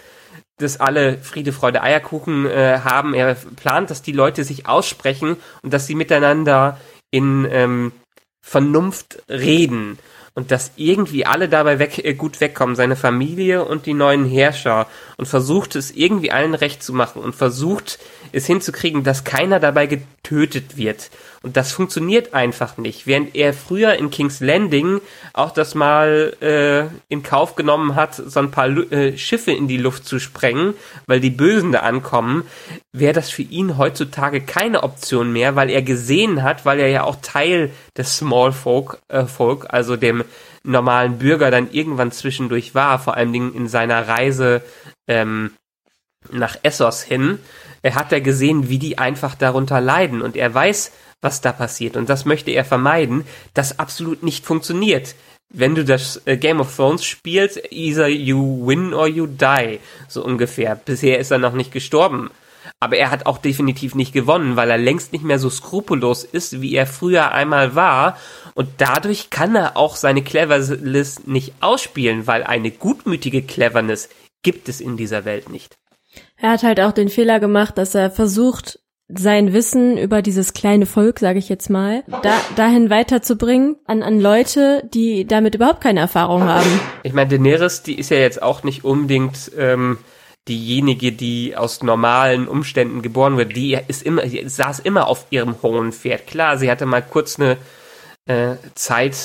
dass 0.59 0.79
alle 0.79 1.19
Friede, 1.19 1.53
Freude, 1.53 1.83
Eierkuchen 1.83 2.47
äh, 2.47 2.81
haben. 2.85 3.15
Er 3.15 3.35
plant, 3.35 3.91
dass 3.91 4.03
die 4.03 4.13
Leute 4.13 4.45
sich 4.45 4.67
aussprechen 4.67 5.37
und 5.63 5.73
dass 5.73 5.87
sie 5.87 5.95
miteinander 5.95 6.79
in 7.11 7.47
ähm, 7.51 7.93
Vernunft 8.41 9.23
reden 9.29 9.99
und 10.35 10.51
dass 10.51 10.73
irgendwie 10.77 11.27
alle 11.27 11.49
dabei 11.49 11.79
weg, 11.79 12.05
äh, 12.05 12.15
gut 12.15 12.41
wegkommen, 12.41 12.77
seine 12.77 12.97
Familie 12.97 13.65
und 13.65 13.87
die 13.87 13.95
neuen 13.95 14.25
Herrscher 14.25 14.87
und 15.17 15.27
versucht 15.27 15.77
es 15.77 15.91
irgendwie 15.91 16.31
allen 16.31 16.55
recht 16.55 16.83
zu 16.83 16.93
machen 16.93 17.23
und 17.23 17.35
versucht 17.35 17.99
es 18.33 18.47
hinzukriegen, 18.47 19.03
dass 19.03 19.25
keiner 19.25 19.61
dabei 19.61 19.87
ge 19.87 20.01
getötet 20.31 20.77
wird. 20.77 21.11
Und 21.43 21.57
das 21.57 21.73
funktioniert 21.73 22.35
einfach 22.35 22.77
nicht. 22.77 23.07
Während 23.07 23.35
er 23.35 23.55
früher 23.55 23.95
in 23.95 24.11
King's 24.11 24.41
Landing 24.41 25.01
auch 25.33 25.53
das 25.53 25.75
mal 25.75 26.37
äh, 26.43 26.95
in 27.09 27.23
Kauf 27.23 27.57
genommen 27.57 27.95
hat, 27.95 28.15
so 28.15 28.41
ein 28.41 28.51
paar 28.51 28.69
äh, 28.69 29.17
Schiffe 29.17 29.53
in 29.53 29.67
die 29.67 29.79
Luft 29.79 30.05
zu 30.05 30.19
sprengen, 30.19 30.75
weil 31.07 31.21
die 31.21 31.31
Bösen 31.31 31.73
da 31.73 31.81
ankommen, 31.81 32.45
wäre 32.93 33.15
das 33.15 33.31
für 33.31 33.41
ihn 33.43 33.79
heutzutage 33.79 34.43
keine 34.43 34.83
Option 34.83 35.33
mehr, 35.33 35.57
weil 35.57 35.71
er 35.71 35.81
gesehen 35.81 36.43
hat, 36.43 36.67
weil 36.67 36.79
er 36.79 36.89
ja 36.89 37.05
auch 37.05 37.17
Teil 37.23 37.71
des 37.97 38.19
Small 38.19 38.53
Folk, 38.53 38.99
äh, 39.09 39.25
Folk 39.25 39.67
also 39.71 39.97
dem 39.97 40.25
normalen 40.63 41.17
Bürger 41.19 41.51
dann 41.51 41.71
irgendwann 41.73 42.13
zwischendurch 42.13 42.75
war, 42.75 42.99
vor 42.99 43.17
allen 43.17 43.33
Dingen 43.33 43.55
in 43.55 43.67
seiner 43.67 44.07
Reise 44.07 44.61
ähm, 45.09 45.53
nach 46.31 46.59
Essos 46.63 47.03
hin, 47.03 47.39
er 47.83 47.95
hat 47.95 48.13
er 48.13 48.21
gesehen, 48.21 48.69
wie 48.69 48.79
die 48.79 48.99
einfach 48.99 49.35
darunter 49.35 49.81
leiden 49.81 50.21
und 50.21 50.37
er 50.37 50.53
weiß, 50.53 50.93
was 51.23 51.41
da 51.41 51.53
passiert 51.53 51.97
und 51.97 52.09
das 52.09 52.25
möchte 52.25 52.51
er 52.51 52.65
vermeiden, 52.65 53.25
das 53.55 53.79
absolut 53.79 54.23
nicht 54.23 54.47
funktioniert. 54.47 55.15
Wenn 55.53 55.75
du 55.75 55.85
das 55.85 56.23
äh, 56.27 56.37
Game 56.37 56.61
of 56.61 56.75
Thrones 56.75 57.05
spielst, 57.05 57.61
either 57.71 58.09
you 58.09 58.67
win 58.67 58.95
or 58.95 59.09
you 59.09 59.27
die, 59.27 59.81
so 60.07 60.25
ungefähr. 60.25 60.77
Bisher 60.77 61.19
ist 61.19 61.33
er 61.33 61.39
noch 61.39 61.55
nicht 61.55 61.73
gestorben. 61.73 62.31
Aber 62.79 62.97
er 62.97 63.11
hat 63.11 63.27
auch 63.27 63.39
definitiv 63.39 63.95
nicht 63.95 64.13
gewonnen, 64.13 64.55
weil 64.57 64.71
er 64.71 64.79
längst 64.79 65.13
nicht 65.13 65.25
mehr 65.25 65.39
so 65.39 65.51
skrupellos 65.51 66.25
ist, 66.25 66.61
wie 66.61 66.75
er 66.75 66.87
früher 66.87 67.33
einmal 67.33 67.75
war. 67.75 68.17
Und 68.55 68.69
dadurch 68.79 69.31
kann 69.31 69.57
er 69.57 69.77
auch 69.77 69.97
seine 69.97 70.23
Cleverness 70.23 71.27
nicht 71.27 71.53
ausspielen, 71.61 72.27
weil 72.27 72.45
eine 72.45 72.71
gutmütige 72.71 73.43
Cleverness 73.43 74.09
gibt 74.43 74.69
es 74.69 74.81
in 74.81 74.97
dieser 74.97 75.25
Welt 75.25 75.49
nicht. 75.49 75.77
Er 76.37 76.53
hat 76.53 76.63
halt 76.63 76.81
auch 76.81 76.93
den 76.93 77.09
Fehler 77.09 77.41
gemacht, 77.41 77.77
dass 77.77 77.95
er 77.95 78.11
versucht, 78.11 78.79
sein 79.15 79.53
Wissen 79.53 79.99
über 79.99 80.23
dieses 80.23 80.53
kleine 80.53 80.87
Volk, 80.87 81.19
sage 81.19 81.39
ich 81.39 81.49
jetzt 81.49 81.71
mal, 81.71 82.03
da, 82.23 82.33
dahin 82.57 82.91
weiterzubringen 82.91 83.77
an, 83.87 84.03
an 84.03 84.21
Leute, 84.21 84.89
die 84.93 85.27
damit 85.27 85.55
überhaupt 85.55 85.81
keine 85.81 86.01
Erfahrung 86.01 86.45
haben. 86.45 86.81
Ich 87.03 87.13
meine, 87.13 87.31
Daenerys, 87.31 87.83
die 87.83 87.99
ist 87.99 88.11
ja 88.11 88.19
jetzt 88.19 88.43
auch 88.43 88.63
nicht 88.63 88.85
unbedingt 88.85 89.51
ähm, 89.57 89.99
diejenige, 90.49 91.13
die 91.13 91.57
aus 91.57 91.83
normalen 91.83 92.49
Umständen 92.49 93.03
geboren 93.03 93.37
wird. 93.37 93.57
Die 93.57 93.79
ist 93.89 94.03
immer, 94.03 94.23
die 94.23 94.49
saß 94.49 94.81
immer 94.81 95.07
auf 95.07 95.27
ihrem 95.31 95.57
hohen 95.63 95.93
Pferd. 95.93 96.27
Klar, 96.27 96.59
sie 96.59 96.71
hatte 96.71 96.87
mal 96.87 97.03
kurz 97.03 97.39
eine 97.39 97.57
äh, 98.31 98.57
Zeit 98.75 99.17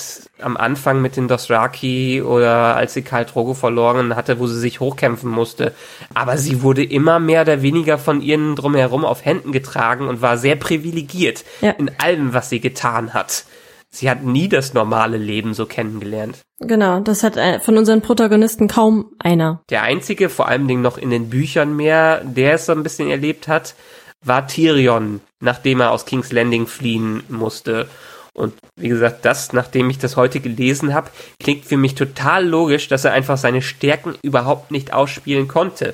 am 0.41 0.57
Anfang 0.57 1.01
mit 1.01 1.15
den 1.15 1.27
Dothraki 1.27 2.23
oder 2.23 2.75
als 2.75 2.95
sie 2.95 3.03
Karl 3.03 3.25
Drogo 3.25 3.53
verloren 3.53 4.15
hatte, 4.15 4.39
wo 4.39 4.47
sie 4.47 4.59
sich 4.59 4.79
hochkämpfen 4.79 5.29
musste. 5.29 5.73
Aber 6.13 6.37
sie 6.37 6.63
wurde 6.63 6.83
immer 6.83 7.19
mehr 7.19 7.41
oder 7.41 7.61
weniger 7.61 7.99
von 7.99 8.21
ihren 8.21 8.55
drumherum 8.55 9.05
auf 9.05 9.23
Händen 9.23 9.51
getragen 9.51 10.07
und 10.07 10.21
war 10.23 10.37
sehr 10.37 10.55
privilegiert 10.55 11.45
ja. 11.61 11.71
in 11.71 11.91
allem, 11.99 12.33
was 12.33 12.49
sie 12.49 12.59
getan 12.59 13.13
hat. 13.13 13.45
Sie 13.91 14.09
hat 14.09 14.23
nie 14.23 14.49
das 14.49 14.73
normale 14.73 15.17
Leben 15.17 15.53
so 15.53 15.67
kennengelernt. 15.67 16.39
Genau, 16.59 16.99
das 16.99 17.23
hat 17.23 17.37
äh, 17.37 17.59
von 17.59 17.77
unseren 17.77 18.01
Protagonisten 18.01 18.67
kaum 18.67 19.11
einer. 19.19 19.61
Der 19.69 19.83
einzige, 19.83 20.29
vor 20.29 20.47
allem 20.47 20.67
Dingen 20.67 20.81
noch 20.81 20.97
in 20.97 21.11
den 21.11 21.29
Büchern 21.29 21.75
mehr, 21.75 22.21
der 22.23 22.55
es 22.55 22.65
so 22.65 22.71
ein 22.71 22.83
bisschen 22.83 23.09
erlebt 23.09 23.47
hat, 23.47 23.75
war 24.23 24.47
Tyrion, 24.47 25.21
nachdem 25.39 25.79
er 25.79 25.91
aus 25.91 26.05
King's 26.05 26.31
Landing 26.31 26.65
fliehen 26.65 27.23
musste. 27.29 27.87
Und 28.35 28.53
wie 28.75 28.89
gesagt, 28.89 29.23
das, 29.23 29.53
nachdem 29.53 29.89
ich 29.89 29.97
das 29.97 30.17
heute 30.17 30.41
gelesen 30.41 30.93
habe, 30.93 31.09
klingt 31.39 31.65
für 31.65 31.77
mich 31.77 31.95
total 31.95 32.45
logisch, 32.45 32.89
dass 32.89 33.05
er 33.05 33.13
einfach 33.13 33.37
seine 33.37 33.61
Stärken 33.61 34.15
überhaupt 34.21 34.71
nicht 34.71 34.93
ausspielen 34.93 35.47
konnte. 35.47 35.93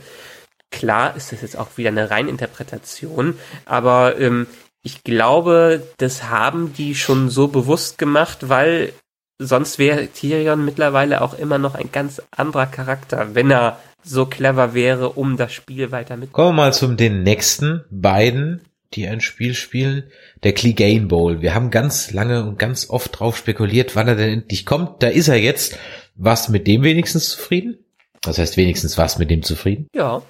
Klar 0.71 1.15
ist 1.15 1.31
das 1.31 1.41
jetzt 1.41 1.57
auch 1.57 1.77
wieder 1.77 1.89
eine 1.89 2.09
Reininterpretation, 2.09 3.37
aber 3.65 4.19
ähm, 4.19 4.47
ich 4.81 5.03
glaube, 5.03 5.83
das 5.97 6.23
haben 6.29 6.73
die 6.73 6.95
schon 6.95 7.29
so 7.29 7.47
bewusst 7.47 7.99
gemacht, 7.99 8.49
weil 8.49 8.93
sonst 9.37 9.77
wäre 9.77 10.07
Tyrion 10.07 10.65
mittlerweile 10.65 11.21
auch 11.21 11.37
immer 11.37 11.59
noch 11.59 11.75
ein 11.75 11.91
ganz 11.91 12.21
anderer 12.31 12.65
Charakter, 12.65 13.35
wenn 13.35 13.51
er 13.51 13.79
so 14.03 14.25
clever 14.25 14.73
wäre, 14.73 15.09
um 15.09 15.37
das 15.37 15.53
Spiel 15.53 15.91
weiter 15.91 16.17
mit. 16.17 16.33
Kommen 16.33 16.55
wir 16.55 16.63
mal 16.63 16.73
zum 16.73 16.97
den 16.97 17.21
nächsten 17.21 17.83
beiden 17.91 18.61
die 18.93 19.07
ein 19.07 19.21
Spiel 19.21 19.53
spielen, 19.53 20.11
der 20.43 20.53
Clegane 20.53 21.07
Bowl. 21.07 21.41
Wir 21.41 21.55
haben 21.55 21.71
ganz 21.71 22.11
lange 22.11 22.43
und 22.43 22.59
ganz 22.59 22.89
oft 22.89 23.19
drauf 23.19 23.37
spekuliert, 23.37 23.95
wann 23.95 24.07
er 24.07 24.15
denn 24.15 24.41
endlich 24.41 24.65
kommt. 24.65 25.01
Da 25.01 25.07
ist 25.07 25.27
er 25.27 25.37
jetzt. 25.37 25.77
Was 26.15 26.49
mit 26.49 26.67
dem 26.67 26.83
wenigstens 26.83 27.29
zufrieden? 27.29 27.79
Das 28.21 28.37
heißt 28.37 28.57
wenigstens 28.57 28.97
was 28.97 29.17
mit 29.17 29.31
dem 29.31 29.43
zufrieden? 29.43 29.87
Ja. 29.95 30.21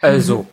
Also, 0.00 0.46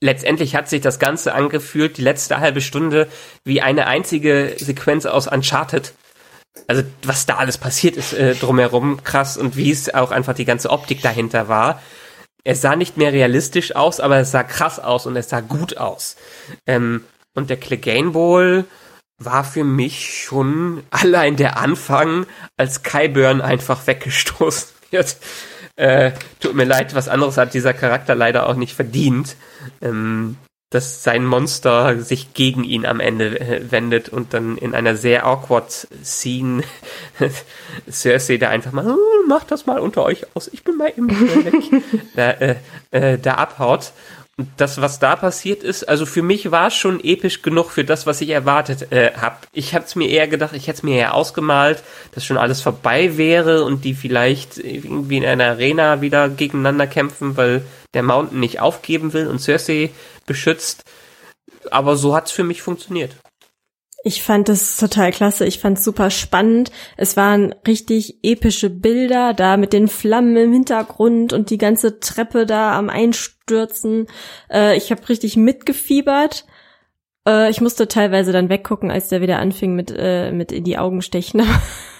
letztendlich 0.00 0.54
hat 0.54 0.68
sich 0.68 0.82
das 0.82 0.98
Ganze 0.98 1.34
angefühlt, 1.34 1.96
die 1.96 2.02
letzte 2.02 2.38
halbe 2.38 2.60
Stunde, 2.60 3.08
wie 3.44 3.62
eine 3.62 3.86
einzige 3.86 4.54
Sequenz 4.58 5.06
aus 5.06 5.26
Uncharted. 5.26 5.94
Also, 6.68 6.82
was 7.02 7.24
da 7.24 7.36
alles 7.36 7.56
passiert 7.58 7.96
ist 7.96 8.12
äh, 8.12 8.34
drumherum, 8.34 9.02
krass, 9.02 9.38
und 9.38 9.56
wie 9.56 9.70
es 9.70 9.92
auch 9.92 10.10
einfach 10.10 10.34
die 10.34 10.44
ganze 10.44 10.70
Optik 10.70 11.00
dahinter 11.00 11.48
war 11.48 11.80
es 12.46 12.60
sah 12.60 12.76
nicht 12.76 12.96
mehr 12.96 13.12
realistisch 13.12 13.74
aus, 13.74 13.98
aber 13.98 14.18
es 14.18 14.30
sah 14.30 14.44
krass 14.44 14.78
aus 14.78 15.06
und 15.06 15.16
es 15.16 15.28
sah 15.28 15.40
gut 15.40 15.78
aus. 15.78 16.16
Ähm, 16.64 17.04
und 17.34 17.50
der 17.50 17.56
Clegane 17.56 18.10
Bowl 18.10 18.64
war 19.18 19.42
für 19.42 19.64
mich 19.64 20.22
schon 20.22 20.84
allein 20.90 21.36
der 21.36 21.58
Anfang, 21.58 22.26
als 22.56 22.84
Kai 22.84 23.08
Burn 23.08 23.40
einfach 23.40 23.86
weggestoßen 23.88 24.68
wird. 24.92 25.16
Äh, 25.74 26.12
tut 26.38 26.54
mir 26.54 26.64
leid, 26.64 26.94
was 26.94 27.08
anderes 27.08 27.36
hat 27.36 27.52
dieser 27.52 27.74
Charakter 27.74 28.14
leider 28.14 28.48
auch 28.48 28.54
nicht 28.54 28.74
verdient. 28.74 29.36
Ähm, 29.82 30.36
dass 30.76 31.02
sein 31.02 31.24
Monster 31.24 32.00
sich 32.00 32.34
gegen 32.34 32.62
ihn 32.62 32.84
am 32.84 33.00
Ende 33.00 33.40
äh, 33.40 33.70
wendet 33.70 34.10
und 34.10 34.34
dann 34.34 34.58
in 34.58 34.74
einer 34.74 34.94
sehr 34.94 35.24
awkward 35.24 35.88
Scene 36.04 36.64
Cersei 37.90 38.36
da 38.36 38.50
einfach 38.50 38.72
mal, 38.72 38.84
hm, 38.84 38.96
macht 39.26 39.50
das 39.50 39.64
mal 39.64 39.80
unter 39.80 40.02
euch 40.02 40.26
aus, 40.34 40.48
ich 40.52 40.64
bin 40.64 40.76
mal 40.76 40.90
eben 40.90 41.08
weg, 41.08 41.82
da, 42.14 42.30
äh, 42.32 42.56
äh, 42.90 43.18
da 43.18 43.36
abhaut. 43.36 43.92
Das, 44.58 44.82
was 44.82 44.98
da 44.98 45.16
passiert 45.16 45.62
ist, 45.62 45.88
also 45.88 46.04
für 46.04 46.20
mich 46.20 46.50
war 46.50 46.66
es 46.66 46.74
schon 46.74 47.02
episch 47.02 47.40
genug 47.40 47.70
für 47.70 47.84
das, 47.84 48.04
was 48.04 48.20
ich 48.20 48.28
erwartet 48.28 48.92
äh, 48.92 49.12
habe. 49.14 49.36
Ich 49.52 49.74
habe 49.74 49.86
es 49.86 49.96
mir 49.96 50.10
eher 50.10 50.28
gedacht, 50.28 50.54
ich 50.54 50.66
hätte 50.66 50.76
es 50.76 50.82
mir 50.82 50.96
eher 50.96 51.14
ausgemalt, 51.14 51.82
dass 52.12 52.26
schon 52.26 52.36
alles 52.36 52.60
vorbei 52.60 53.16
wäre 53.16 53.64
und 53.64 53.86
die 53.86 53.94
vielleicht 53.94 54.58
irgendwie 54.58 55.16
in 55.16 55.24
einer 55.24 55.46
Arena 55.46 56.02
wieder 56.02 56.28
gegeneinander 56.28 56.86
kämpfen, 56.86 57.38
weil 57.38 57.62
der 57.94 58.02
Mountain 58.02 58.38
nicht 58.38 58.60
aufgeben 58.60 59.14
will 59.14 59.26
und 59.26 59.38
Cersei 59.38 59.88
beschützt. 60.26 60.84
Aber 61.70 61.96
so 61.96 62.14
hat's 62.14 62.30
für 62.30 62.44
mich 62.44 62.60
funktioniert. 62.60 63.16
Ich 64.06 64.22
fand 64.22 64.48
es 64.48 64.76
total 64.76 65.10
klasse. 65.10 65.44
Ich 65.46 65.58
fand 65.58 65.78
es 65.78 65.84
super 65.84 66.10
spannend. 66.10 66.70
Es 66.96 67.16
waren 67.16 67.52
richtig 67.66 68.20
epische 68.22 68.70
Bilder 68.70 69.34
da 69.34 69.56
mit 69.56 69.72
den 69.72 69.88
Flammen 69.88 70.36
im 70.36 70.52
Hintergrund 70.52 71.32
und 71.32 71.50
die 71.50 71.58
ganze 71.58 71.98
Treppe 71.98 72.46
da 72.46 72.78
am 72.78 72.88
Einstürzen. 72.88 74.06
Äh, 74.48 74.76
ich 74.76 74.92
habe 74.92 75.08
richtig 75.08 75.36
mitgefiebert. 75.36 76.46
Äh, 77.26 77.50
ich 77.50 77.60
musste 77.60 77.88
teilweise 77.88 78.30
dann 78.30 78.48
weggucken, 78.48 78.92
als 78.92 79.08
der 79.08 79.22
wieder 79.22 79.40
anfing 79.40 79.74
mit 79.74 79.92
äh, 79.92 80.30
mit 80.30 80.52
in 80.52 80.62
die 80.62 80.78
Augen 80.78 81.02
stechen. 81.02 81.42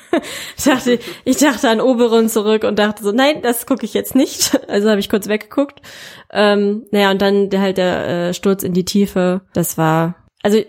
ich 0.56 0.62
dachte, 0.62 1.00
ich 1.24 1.38
dachte 1.38 1.68
an 1.68 1.80
Oberon 1.80 2.28
zurück 2.28 2.62
und 2.62 2.78
dachte 2.78 3.02
so, 3.02 3.10
nein, 3.10 3.42
das 3.42 3.66
gucke 3.66 3.84
ich 3.84 3.94
jetzt 3.94 4.14
nicht. 4.14 4.56
Also 4.68 4.90
habe 4.90 5.00
ich 5.00 5.08
kurz 5.08 5.26
weggeguckt. 5.26 5.82
Ähm, 6.30 6.86
naja, 6.92 7.10
und 7.10 7.20
dann 7.20 7.50
der 7.50 7.60
halt 7.60 7.78
der 7.78 8.06
äh, 8.28 8.32
Sturz 8.32 8.62
in 8.62 8.74
die 8.74 8.84
Tiefe. 8.84 9.40
Das 9.54 9.76
war, 9.76 10.14
also 10.44 10.60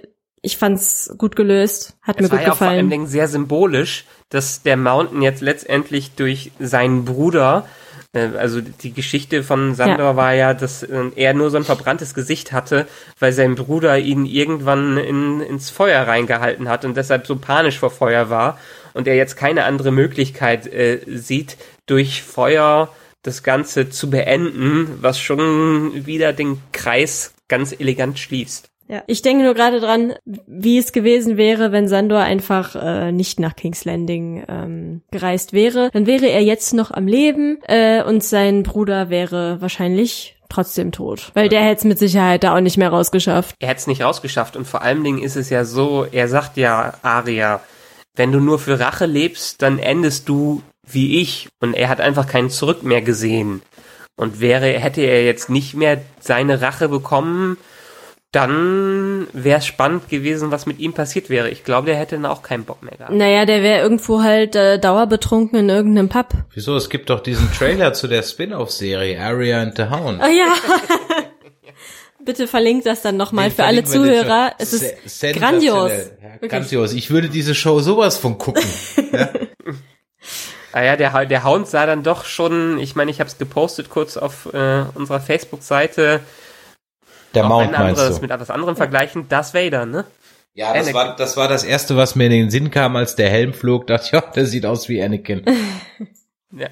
ich 0.48 0.58
fand's 0.58 1.14
gut 1.18 1.36
gelöst, 1.36 1.98
hat 2.02 2.16
es 2.16 2.24
mir 2.24 2.30
gut 2.30 2.40
ja 2.40 2.50
gefallen. 2.50 2.58
Vor 2.58 2.78
allen 2.78 2.90
Dingen 2.90 3.08
sehr 3.08 3.28
symbolisch, 3.28 4.06
dass 4.30 4.64
der 4.64 4.78
Mountain 4.78 5.22
jetzt 5.22 5.42
letztendlich 5.42 6.12
durch 6.16 6.52
seinen 6.60 7.06
Bruder 7.06 7.66
äh, 8.14 8.30
also 8.38 8.62
die 8.62 8.94
Geschichte 8.94 9.44
von 9.44 9.76
Sandor 9.76 10.12
ja. 10.12 10.16
war 10.16 10.34
ja, 10.34 10.54
dass 10.54 10.84
äh, 10.84 11.12
er 11.16 11.34
nur 11.34 11.50
so 11.52 11.58
ein 11.58 11.66
verbranntes 11.66 12.14
Gesicht 12.14 12.54
hatte, 12.54 12.88
weil 13.20 13.34
sein 13.34 13.56
Bruder 13.56 13.98
ihn 14.00 14.26
irgendwann 14.26 14.98
in, 14.98 15.42
ins 15.42 15.70
Feuer 15.70 16.08
reingehalten 16.08 16.70
hat 16.70 16.86
und 16.86 16.96
deshalb 16.96 17.28
so 17.28 17.36
panisch 17.36 17.78
vor 17.78 17.92
Feuer 17.92 18.30
war 18.30 18.58
und 18.94 19.08
er 19.08 19.16
jetzt 19.16 19.36
keine 19.36 19.66
andere 19.66 19.92
Möglichkeit 19.92 20.66
äh, 20.68 21.02
sieht, 21.08 21.58
durch 21.86 22.24
Feuer 22.24 22.90
das 23.22 23.44
Ganze 23.44 23.90
zu 23.90 24.10
beenden, 24.10 25.00
was 25.02 25.20
schon 25.20 26.06
wieder 26.06 26.32
den 26.32 26.62
Kreis 26.72 27.34
ganz 27.50 27.74
elegant 27.78 28.20
schließt. 28.20 28.70
Ja, 28.88 29.04
ich 29.08 29.22
denke 29.22 29.44
nur 29.44 29.54
gerade 29.54 29.80
dran, 29.80 30.14
wie 30.26 30.78
es 30.78 30.94
gewesen 30.94 31.38
wäre, 31.38 31.72
wenn 31.72 31.88
Sandor 31.88 32.20
einfach 32.20 32.76
äh, 32.76 33.12
nicht 33.12 33.40
nach 33.40 33.56
King's 33.56 33.84
Landing 33.84 34.46
ähm, 34.48 35.02
gereist 35.12 35.52
wäre. 35.54 35.90
Dann 35.92 36.06
wäre 36.06 36.28
er 36.28 36.42
jetzt 36.42 36.74
noch 36.74 36.92
am 36.92 37.06
Leben 37.06 37.60
äh, 37.68 38.02
und 38.04 38.24
sein 38.24 38.64
Bruder 38.64 39.10
wäre 39.10 39.60
wahrscheinlich 39.60 40.38
trotzdem 40.50 40.94
tot. 40.94 41.32
Weil 41.34 41.50
der 41.50 41.62
hätte 41.62 41.80
es 41.80 41.84
mit 41.84 42.00
Sicherheit 42.00 42.44
da 42.44 42.56
auch 42.56 42.62
nicht 42.62 42.78
mehr 42.78 42.90
rausgeschafft. 42.90 43.56
Er 43.60 43.68
hätte 43.68 43.80
es 43.80 43.88
nicht 43.88 44.02
rausgeschafft 44.02 44.56
und 44.56 44.66
vor 44.66 44.82
allen 44.82 45.04
Dingen 45.04 45.22
ist 45.22 45.36
es 45.36 45.50
ja 45.50 45.66
so, 45.66 46.06
er 46.10 46.30
sagt 46.30 46.56
ja 46.56 46.94
Aria, 47.02 47.60
wenn 48.16 48.32
du 48.32 48.40
nur 48.40 48.58
für 48.58 48.80
Rache 48.80 49.06
lebst, 49.06 49.62
dann 49.62 49.80
endest 49.80 50.30
du 50.30 50.64
wie 50.90 51.22
ich. 51.22 51.50
Und 51.60 51.74
er 51.74 51.90
hat 51.90 52.02
einfach 52.02 52.28
keinen 52.28 52.50
Zurück 52.50 52.84
mehr 52.84 53.02
gesehen. 53.02 53.62
Und 54.16 54.40
wäre, 54.40 54.68
hätte 54.68 55.02
er 55.02 55.26
jetzt 55.26 55.50
nicht 55.50 55.76
mehr 55.76 56.02
seine 56.20 56.62
Rache 56.62 56.90
bekommen, 56.90 57.58
dann 58.32 59.28
wäre 59.34 59.60
es 59.60 59.66
spannend 59.66 60.10
gewesen, 60.10 60.52
was 60.52 60.66
mit 60.66 60.80
ihm 60.80 60.94
passiert 60.94 61.30
wäre. 61.30 61.50
Ich 61.50 61.64
glaube, 61.64 61.88
der 61.88 61.96
hätte 61.96 62.16
dann 62.16 62.26
auch 62.26 62.44
keinen 62.44 62.66
Bock 62.66 62.84
mehr 62.84 62.96
gehabt. 62.98 63.14
Naja, 63.14 63.46
der 63.46 63.64
wäre 63.64 63.82
irgendwo 63.82 64.22
halt 64.22 64.56
äh, 64.56 64.80
dauerbetrunken 64.80 65.58
in 65.60 65.70
irgendeinem 65.70 66.10
Pub. 66.10 66.28
Wieso? 66.54 66.76
Es 66.76 66.90
gibt 66.90 67.10
doch 67.10 67.22
diesen 67.22 67.52
Trailer 67.54 67.94
zu 67.94 68.08
der 68.08 68.24
Spin-off-Serie 68.24 69.20
Area 69.20 69.62
and 69.62 69.78
the 69.78 69.86
Hound. 69.86 70.22
Oh 70.22 70.28
ja. 70.28 70.54
Bitte 72.26 72.48
verlinkt 72.48 72.86
das 72.86 73.02
dann 73.02 73.16
nochmal 73.16 73.50
für 73.50 73.64
alle 73.64 73.86
Zuhörer. 73.86 74.52
Es 74.58 74.74
ist 74.74 75.20
Se- 75.20 75.32
grandios. 75.32 75.92
Ja, 76.42 76.46
grandios. 76.48 76.92
Ich 76.92 77.10
würde 77.10 77.30
diese 77.30 77.56
Show 77.56 77.80
sowas 77.80 78.18
von 78.18 78.38
gucken. 78.38 78.64
Ah 80.74 80.84
ja, 80.84 80.96
der, 80.96 81.26
der 81.26 81.44
Hound 81.44 81.68
sah 81.68 81.88
dann 81.88 82.04
doch 82.04 82.26
schon, 82.26 82.78
ich 82.78 82.96
meine, 82.96 83.10
ich 83.10 83.20
habe 83.20 83.28
es 83.30 83.40
gepostet 83.40 83.90
kurz 83.90 84.16
auf 84.16 84.54
äh, 84.54 84.84
unserer 84.94 85.20
Facebook-Seite, 85.20 86.20
Der 87.34 87.46
auch 87.46 87.50
Mount 87.50 87.68
ein 87.68 87.72
meinst 87.72 88.00
anderes 88.00 88.16
du? 88.18 88.22
mit 88.22 88.32
etwas 88.32 88.50
anderem 88.50 88.76
vergleichen, 88.76 89.26
das 89.30 89.54
Vader, 89.54 89.86
ne? 89.86 90.06
Ja, 90.54 90.74
das 90.74 90.88
Anakin. 90.88 90.94
war, 90.96 91.16
das 91.16 91.38
war 91.38 91.48
das 91.48 91.64
erste, 91.64 91.96
was 91.98 92.16
mir 92.16 92.26
in 92.26 92.32
den 92.32 92.50
Sinn 92.50 92.72
kam, 92.72 92.96
als 92.96 93.16
der 93.16 93.30
Helm 93.30 93.54
flog. 93.54 93.86
Dachte 93.88 94.06
ich, 94.06 94.12
ja, 94.14 94.22
der 94.22 94.46
sieht 94.46 94.66
aus 94.66 94.90
wie 94.90 95.02
Anakin. 95.02 95.44
Ja. 96.58 96.70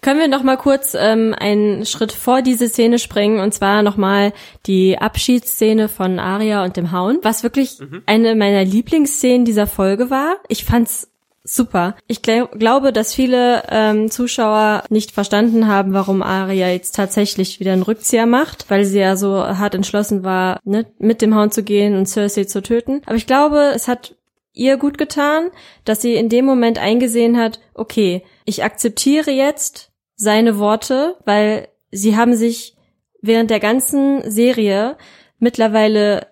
Können 0.00 0.18
wir 0.18 0.28
noch 0.28 0.42
mal 0.42 0.56
kurz 0.56 0.94
ähm, 0.98 1.34
einen 1.38 1.84
Schritt 1.84 2.10
vor 2.10 2.40
diese 2.40 2.68
Szene 2.68 2.98
springen 2.98 3.38
und 3.38 3.52
zwar 3.52 3.82
noch 3.82 3.98
mal 3.98 4.32
die 4.66 4.98
Abschiedsszene 4.98 5.90
von 5.90 6.18
Arya 6.18 6.64
und 6.64 6.78
dem 6.78 6.90
Hound, 6.90 7.22
was 7.22 7.42
wirklich 7.42 7.78
eine 8.06 8.34
meiner 8.34 8.64
Lieblingsszenen 8.64 9.44
dieser 9.44 9.66
Folge 9.66 10.08
war. 10.08 10.36
Ich 10.48 10.64
fand's 10.64 11.10
super. 11.44 11.94
Ich 12.06 12.22
gl 12.22 12.48
glaube, 12.48 12.92
dass 12.92 13.14
viele 13.14 13.64
ähm, 13.68 14.10
Zuschauer 14.10 14.82
nicht 14.88 15.12
verstanden 15.12 15.68
haben, 15.68 15.92
warum 15.92 16.22
Arya 16.22 16.70
jetzt 16.70 16.96
tatsächlich 16.96 17.60
wieder 17.60 17.74
einen 17.74 17.82
Rückzieher 17.82 18.26
macht, 18.26 18.70
weil 18.70 18.84
sie 18.86 18.98
ja 18.98 19.16
so 19.16 19.36
hart 19.36 19.74
entschlossen 19.74 20.24
war, 20.24 20.58
ne, 20.64 20.86
mit 20.98 21.20
dem 21.20 21.36
Hound 21.36 21.52
zu 21.52 21.62
gehen 21.62 21.96
und 21.96 22.06
Cersei 22.06 22.44
zu 22.44 22.62
töten. 22.62 23.02
Aber 23.04 23.16
ich 23.16 23.26
glaube, 23.26 23.72
es 23.74 23.86
hat 23.86 24.16
ihr 24.54 24.78
gut 24.78 24.96
getan, 24.96 25.50
dass 25.84 26.00
sie 26.00 26.14
in 26.14 26.28
dem 26.28 26.46
Moment 26.46 26.78
eingesehen 26.78 27.38
hat, 27.38 27.60
okay, 27.74 28.22
ich 28.46 28.64
akzeptiere 28.64 29.30
jetzt 29.30 29.92
seine 30.16 30.58
Worte, 30.58 31.16
weil 31.24 31.68
sie 31.90 32.16
haben 32.16 32.34
sich 32.34 32.76
während 33.20 33.50
der 33.50 33.60
ganzen 33.60 34.30
Serie 34.30 34.96
mittlerweile 35.38 36.28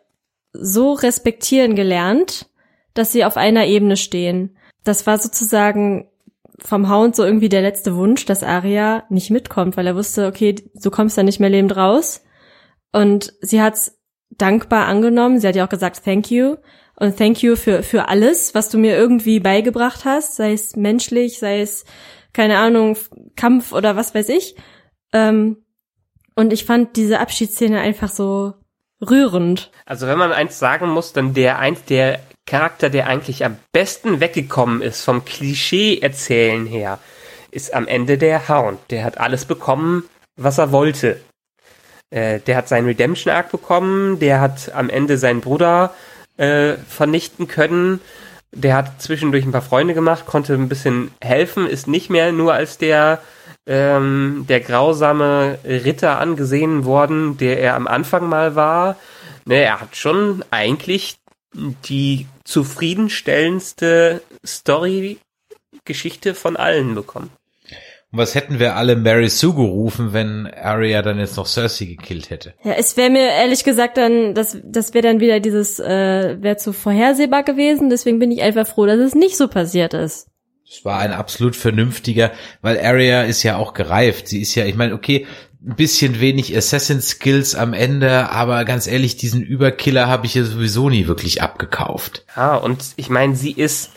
so 0.52 0.92
respektieren 0.92 1.74
gelernt, 1.74 2.46
dass 2.94 3.12
sie 3.12 3.24
auf 3.24 3.36
einer 3.36 3.66
Ebene 3.66 3.96
stehen. 3.96 4.56
Das 4.84 5.06
war 5.06 5.18
sozusagen 5.18 6.08
vom 6.58 6.88
Hound 6.90 7.16
so 7.16 7.24
irgendwie 7.24 7.48
der 7.48 7.62
letzte 7.62 7.96
Wunsch, 7.96 8.24
dass 8.24 8.42
Arya 8.42 9.04
nicht 9.08 9.30
mitkommt, 9.30 9.76
weil 9.76 9.86
er 9.86 9.96
wusste, 9.96 10.26
okay, 10.26 10.54
du 10.74 10.90
kommst 10.90 11.18
da 11.18 11.22
nicht 11.22 11.40
mehr 11.40 11.50
lebend 11.50 11.76
raus. 11.76 12.22
Und 12.92 13.32
sie 13.40 13.60
hat's 13.60 13.98
dankbar 14.30 14.86
angenommen. 14.86 15.40
Sie 15.40 15.48
hat 15.48 15.56
ja 15.56 15.64
auch 15.64 15.70
gesagt, 15.70 16.04
thank 16.04 16.30
you. 16.30 16.56
Und 16.96 17.16
thank 17.16 17.42
you 17.42 17.56
für, 17.56 17.82
für 17.82 18.08
alles, 18.08 18.54
was 18.54 18.68
du 18.68 18.78
mir 18.78 18.96
irgendwie 18.96 19.40
beigebracht 19.40 20.04
hast, 20.04 20.36
sei 20.36 20.52
es 20.52 20.76
menschlich, 20.76 21.38
sei 21.38 21.60
es, 21.60 21.84
keine 22.32 22.58
Ahnung, 22.58 22.96
Kampf 23.34 23.72
oder 23.72 23.96
was 23.96 24.14
weiß 24.14 24.28
ich. 24.28 24.54
Ähm, 25.12 25.64
und 26.34 26.52
ich 26.52 26.64
fand 26.64 26.96
diese 26.96 27.18
Abschiedsszene 27.18 27.80
einfach 27.80 28.08
so 28.08 28.54
rührend. 29.00 29.70
Also 29.84 30.06
wenn 30.06 30.18
man 30.18 30.32
eins 30.32 30.58
sagen 30.58 30.88
muss, 30.88 31.12
dann 31.12 31.34
der 31.34 31.58
eins 31.58 31.84
der 31.84 32.20
Charakter, 32.52 32.90
der 32.90 33.06
eigentlich 33.06 33.46
am 33.46 33.56
besten 33.72 34.20
weggekommen 34.20 34.82
ist 34.82 35.04
vom 35.04 35.24
Klischee-Erzählen 35.24 36.66
her, 36.66 36.98
ist 37.50 37.72
am 37.72 37.88
Ende 37.88 38.18
der 38.18 38.46
Hound. 38.46 38.78
Der 38.90 39.04
hat 39.04 39.16
alles 39.16 39.46
bekommen, 39.46 40.04
was 40.36 40.58
er 40.58 40.70
wollte. 40.70 41.18
Äh, 42.10 42.40
der 42.40 42.58
hat 42.58 42.68
seinen 42.68 42.84
Redemption-Arc 42.84 43.50
bekommen, 43.50 44.18
der 44.18 44.42
hat 44.42 44.70
am 44.74 44.90
Ende 44.90 45.16
seinen 45.16 45.40
Bruder 45.40 45.94
äh, 46.36 46.74
vernichten 46.74 47.48
können, 47.48 48.00
der 48.50 48.76
hat 48.76 49.00
zwischendurch 49.00 49.46
ein 49.46 49.52
paar 49.52 49.62
Freunde 49.62 49.94
gemacht, 49.94 50.26
konnte 50.26 50.52
ein 50.52 50.68
bisschen 50.68 51.10
helfen, 51.22 51.66
ist 51.66 51.88
nicht 51.88 52.10
mehr 52.10 52.32
nur 52.32 52.52
als 52.52 52.76
der 52.76 53.22
ähm, 53.66 54.44
der 54.46 54.60
grausame 54.60 55.58
Ritter 55.64 56.18
angesehen 56.18 56.84
worden, 56.84 57.38
der 57.38 57.60
er 57.60 57.76
am 57.76 57.86
Anfang 57.86 58.28
mal 58.28 58.56
war. 58.56 58.96
Ne, 59.46 59.62
er 59.62 59.80
hat 59.80 59.96
schon 59.96 60.44
eigentlich 60.50 61.16
die 61.54 62.26
zufriedenstellendste 62.44 64.22
Story-Geschichte 64.44 66.34
von 66.34 66.56
allen 66.56 66.94
bekommen. 66.94 67.30
Und 68.12 68.18
was 68.18 68.34
hätten 68.34 68.58
wir 68.58 68.76
alle 68.76 68.94
Mary 68.94 69.30
Sue 69.30 69.54
gerufen, 69.54 70.12
wenn 70.12 70.46
Arya 70.46 71.00
dann 71.00 71.18
jetzt 71.18 71.36
noch 71.38 71.46
Cersei 71.46 71.86
gekillt 71.86 72.28
hätte? 72.28 72.52
Ja, 72.62 72.72
es 72.72 72.98
wäre 72.98 73.08
mir 73.08 73.26
ehrlich 73.26 73.64
gesagt 73.64 73.96
dann, 73.96 74.34
das, 74.34 74.58
das 74.62 74.92
wäre 74.92 75.08
dann 75.08 75.20
wieder 75.20 75.40
dieses, 75.40 75.80
äh, 75.80 76.36
wäre 76.42 76.58
zu 76.58 76.74
vorhersehbar 76.74 77.42
gewesen. 77.42 77.88
Deswegen 77.88 78.18
bin 78.18 78.30
ich 78.30 78.42
einfach 78.42 78.66
froh, 78.66 78.84
dass 78.84 78.98
es 78.98 79.14
nicht 79.14 79.38
so 79.38 79.48
passiert 79.48 79.94
ist. 79.94 80.28
Es 80.70 80.84
war 80.84 81.00
ein 81.00 81.12
absolut 81.12 81.56
vernünftiger, 81.56 82.32
weil 82.60 82.78
Arya 82.78 83.22
ist 83.22 83.42
ja 83.42 83.56
auch 83.56 83.72
gereift. 83.72 84.28
Sie 84.28 84.42
ist 84.42 84.54
ja, 84.54 84.66
ich 84.66 84.74
meine, 84.74 84.92
okay, 84.94 85.26
bisschen 85.62 86.20
wenig 86.20 86.56
Assassin 86.56 87.00
Skills 87.00 87.54
am 87.54 87.72
Ende, 87.72 88.30
aber 88.30 88.64
ganz 88.64 88.86
ehrlich, 88.86 89.16
diesen 89.16 89.42
Überkiller 89.42 90.08
habe 90.08 90.26
ich 90.26 90.34
ja 90.34 90.44
sowieso 90.44 90.90
nie 90.90 91.06
wirklich 91.06 91.42
abgekauft. 91.42 92.24
Ja, 92.36 92.56
und 92.56 92.92
ich 92.96 93.10
meine, 93.10 93.36
sie 93.36 93.52
ist, 93.52 93.90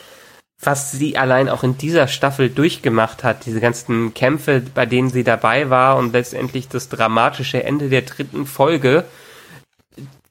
was 0.61 0.91
sie 0.91 1.17
allein 1.17 1.49
auch 1.49 1.63
in 1.63 1.77
dieser 1.77 2.07
Staffel 2.07 2.49
durchgemacht 2.49 3.23
hat, 3.23 3.45
diese 3.45 3.59
ganzen 3.59 4.13
Kämpfe, 4.13 4.61
bei 4.73 4.85
denen 4.85 5.09
sie 5.09 5.23
dabei 5.23 5.69
war 5.69 5.97
und 5.97 6.13
letztendlich 6.13 6.67
das 6.67 6.89
dramatische 6.89 7.63
Ende 7.63 7.89
der 7.89 8.03
dritten 8.03 8.45
Folge, 8.45 9.05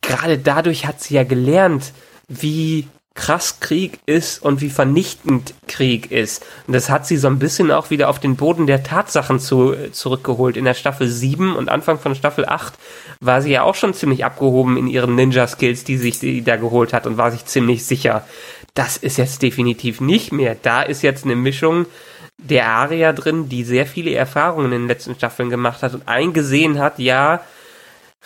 gerade 0.02 0.38
dadurch 0.38 0.86
hat 0.86 1.02
sie 1.02 1.14
ja 1.14 1.24
gelernt, 1.24 1.92
wie 2.28 2.86
krass 3.14 3.60
Krieg 3.60 4.00
ist 4.06 4.42
und 4.42 4.60
wie 4.60 4.70
vernichtend 4.70 5.54
Krieg 5.68 6.10
ist. 6.10 6.44
Und 6.66 6.74
das 6.74 6.90
hat 6.90 7.06
sie 7.06 7.16
so 7.16 7.28
ein 7.28 7.38
bisschen 7.38 7.70
auch 7.70 7.90
wieder 7.90 8.08
auf 8.08 8.18
den 8.18 8.34
Boden 8.34 8.66
der 8.66 8.82
Tatsachen 8.82 9.38
zu, 9.38 9.74
zurückgeholt. 9.92 10.56
In 10.56 10.64
der 10.64 10.74
Staffel 10.74 11.08
7 11.08 11.54
und 11.54 11.68
Anfang 11.68 11.98
von 12.00 12.16
Staffel 12.16 12.44
8 12.44 12.74
war 13.20 13.40
sie 13.40 13.52
ja 13.52 13.62
auch 13.62 13.76
schon 13.76 13.94
ziemlich 13.94 14.24
abgehoben 14.24 14.76
in 14.76 14.88
ihren 14.88 15.14
Ninja-Skills, 15.14 15.84
die 15.84 15.96
sich 15.96 16.18
die 16.18 16.42
da 16.42 16.56
geholt 16.56 16.92
hat 16.92 17.06
und 17.06 17.16
war 17.16 17.30
sich 17.30 17.44
ziemlich 17.46 17.86
sicher. 17.86 18.26
Das 18.74 18.96
ist 18.96 19.16
jetzt 19.16 19.42
definitiv 19.42 20.00
nicht 20.00 20.32
mehr. 20.32 20.56
Da 20.60 20.82
ist 20.82 21.02
jetzt 21.02 21.24
eine 21.24 21.36
Mischung 21.36 21.86
der 22.38 22.66
Aria 22.66 23.12
drin, 23.12 23.48
die 23.48 23.62
sehr 23.62 23.86
viele 23.86 24.12
Erfahrungen 24.12 24.72
in 24.72 24.82
den 24.82 24.88
letzten 24.88 25.14
Staffeln 25.14 25.50
gemacht 25.50 25.84
hat 25.84 25.94
und 25.94 26.08
eingesehen 26.08 26.80
hat, 26.80 26.98
ja, 26.98 27.42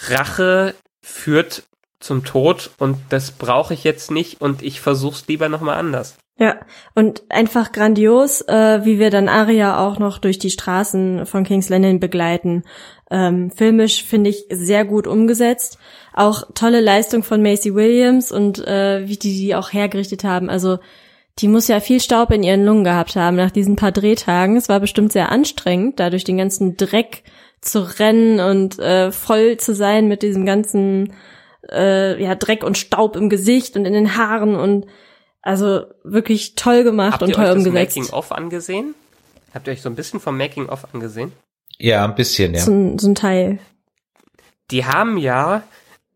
Rache 0.08 0.74
führt 1.02 1.64
zum 2.00 2.24
Tod 2.24 2.70
und 2.78 2.98
das 3.08 3.32
brauche 3.32 3.74
ich 3.74 3.84
jetzt 3.84 4.10
nicht 4.10 4.40
und 4.40 4.62
ich 4.62 4.80
versuch's 4.80 5.26
lieber 5.26 5.48
nochmal 5.48 5.78
anders. 5.78 6.16
Ja, 6.40 6.56
und 6.94 7.24
einfach 7.30 7.72
grandios, 7.72 8.42
äh, 8.42 8.84
wie 8.84 9.00
wir 9.00 9.10
dann 9.10 9.28
Aria 9.28 9.84
auch 9.84 9.98
noch 9.98 10.18
durch 10.18 10.38
die 10.38 10.50
Straßen 10.50 11.26
von 11.26 11.42
King's 11.42 11.68
Landing 11.68 11.98
begleiten. 11.98 12.62
Ähm, 13.10 13.50
filmisch 13.50 14.04
finde 14.04 14.30
ich 14.30 14.44
sehr 14.48 14.84
gut 14.84 15.08
umgesetzt. 15.08 15.78
Auch 16.14 16.44
tolle 16.54 16.80
Leistung 16.80 17.24
von 17.24 17.42
Macy 17.42 17.74
Williams 17.74 18.30
und 18.30 18.64
äh, 18.64 19.08
wie 19.08 19.16
die 19.16 19.36
die 19.36 19.56
auch 19.56 19.72
hergerichtet 19.72 20.22
haben. 20.22 20.48
Also 20.48 20.78
die 21.40 21.48
muss 21.48 21.66
ja 21.66 21.80
viel 21.80 22.00
Staub 22.00 22.30
in 22.30 22.44
ihren 22.44 22.64
Lungen 22.64 22.84
gehabt 22.84 23.16
haben 23.16 23.36
nach 23.36 23.50
diesen 23.50 23.74
paar 23.74 23.92
Drehtagen. 23.92 24.56
Es 24.56 24.68
war 24.68 24.78
bestimmt 24.78 25.12
sehr 25.12 25.32
anstrengend, 25.32 25.98
da 25.98 26.08
durch 26.08 26.24
den 26.24 26.36
ganzen 26.36 26.76
Dreck 26.76 27.24
zu 27.60 27.80
rennen 27.98 28.38
und 28.38 28.78
äh, 28.78 29.10
voll 29.10 29.56
zu 29.56 29.74
sein 29.74 30.06
mit 30.06 30.22
diesem 30.22 30.46
ganzen 30.46 31.12
äh, 31.70 32.22
ja, 32.22 32.34
Dreck 32.34 32.64
und 32.64 32.78
Staub 32.78 33.16
im 33.16 33.28
Gesicht 33.28 33.76
und 33.76 33.84
in 33.84 33.92
den 33.92 34.16
Haaren 34.16 34.56
und 34.56 34.86
also 35.42 35.82
wirklich 36.04 36.54
toll 36.54 36.84
gemacht 36.84 37.14
Habt 37.14 37.22
und 37.22 37.28
ihr 37.30 37.34
toll 37.34 37.44
euch 37.44 37.54
das 37.54 37.66
umgesetzt. 37.66 37.96
Making-of 37.96 38.32
angesehen? 38.32 38.94
Habt 39.54 39.66
ihr 39.66 39.72
euch 39.72 39.82
so 39.82 39.88
ein 39.88 39.94
bisschen 39.94 40.20
vom 40.20 40.36
Making-of 40.36 40.92
angesehen? 40.92 41.32
Ja, 41.78 42.04
ein 42.04 42.14
bisschen, 42.14 42.54
ja. 42.54 42.60
So, 42.60 42.72
ein, 42.72 42.98
so 42.98 43.08
ein 43.08 43.14
Teil. 43.14 43.58
Die 44.70 44.84
haben 44.84 45.16
ja, 45.16 45.62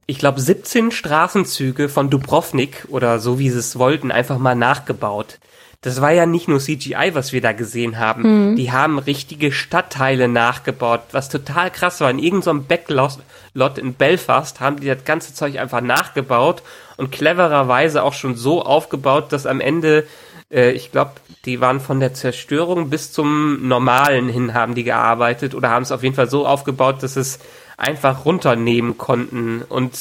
ich 0.06 0.18
glaube, 0.18 0.40
17 0.40 0.90
Straßenzüge 0.90 1.88
von 1.88 2.10
Dubrovnik 2.10 2.86
oder 2.88 3.18
so 3.20 3.38
wie 3.38 3.48
sie 3.48 3.58
es 3.58 3.78
wollten, 3.78 4.10
einfach 4.10 4.38
mal 4.38 4.54
nachgebaut. 4.54 5.38
Das 5.82 6.00
war 6.00 6.12
ja 6.12 6.26
nicht 6.26 6.46
nur 6.46 6.60
CGI, 6.60 7.10
was 7.12 7.32
wir 7.32 7.40
da 7.40 7.52
gesehen 7.52 7.98
haben. 7.98 8.54
Die 8.56 8.70
haben 8.70 9.00
richtige 9.00 9.50
Stadtteile 9.50 10.28
nachgebaut, 10.28 11.00
was 11.10 11.28
total 11.28 11.72
krass 11.72 12.00
war. 12.00 12.08
In 12.08 12.20
irgendeinem 12.20 12.64
Backlot 12.66 13.18
Lot 13.54 13.78
in 13.78 13.94
Belfast 13.94 14.60
haben 14.60 14.80
die 14.80 14.86
das 14.86 15.04
ganze 15.04 15.34
Zeug 15.34 15.58
einfach 15.58 15.80
nachgebaut 15.80 16.62
und 16.96 17.10
clevererweise 17.12 18.02
auch 18.02 18.14
schon 18.14 18.36
so 18.36 18.62
aufgebaut, 18.62 19.32
dass 19.32 19.44
am 19.44 19.60
Ende, 19.60 20.06
äh, 20.50 20.70
ich 20.70 20.90
glaube, 20.90 21.12
die 21.44 21.60
waren 21.60 21.80
von 21.80 22.00
der 22.00 22.14
Zerstörung 22.14 22.88
bis 22.88 23.12
zum 23.12 23.66
Normalen 23.66 24.28
hin 24.28 24.54
haben 24.54 24.74
die 24.74 24.84
gearbeitet 24.84 25.54
oder 25.54 25.68
haben 25.70 25.82
es 25.82 25.92
auf 25.92 26.02
jeden 26.02 26.14
Fall 26.14 26.30
so 26.30 26.46
aufgebaut, 26.46 27.02
dass 27.02 27.16
es 27.16 27.40
einfach 27.76 28.24
runternehmen 28.24 28.96
konnten 28.96 29.62
und 29.68 29.98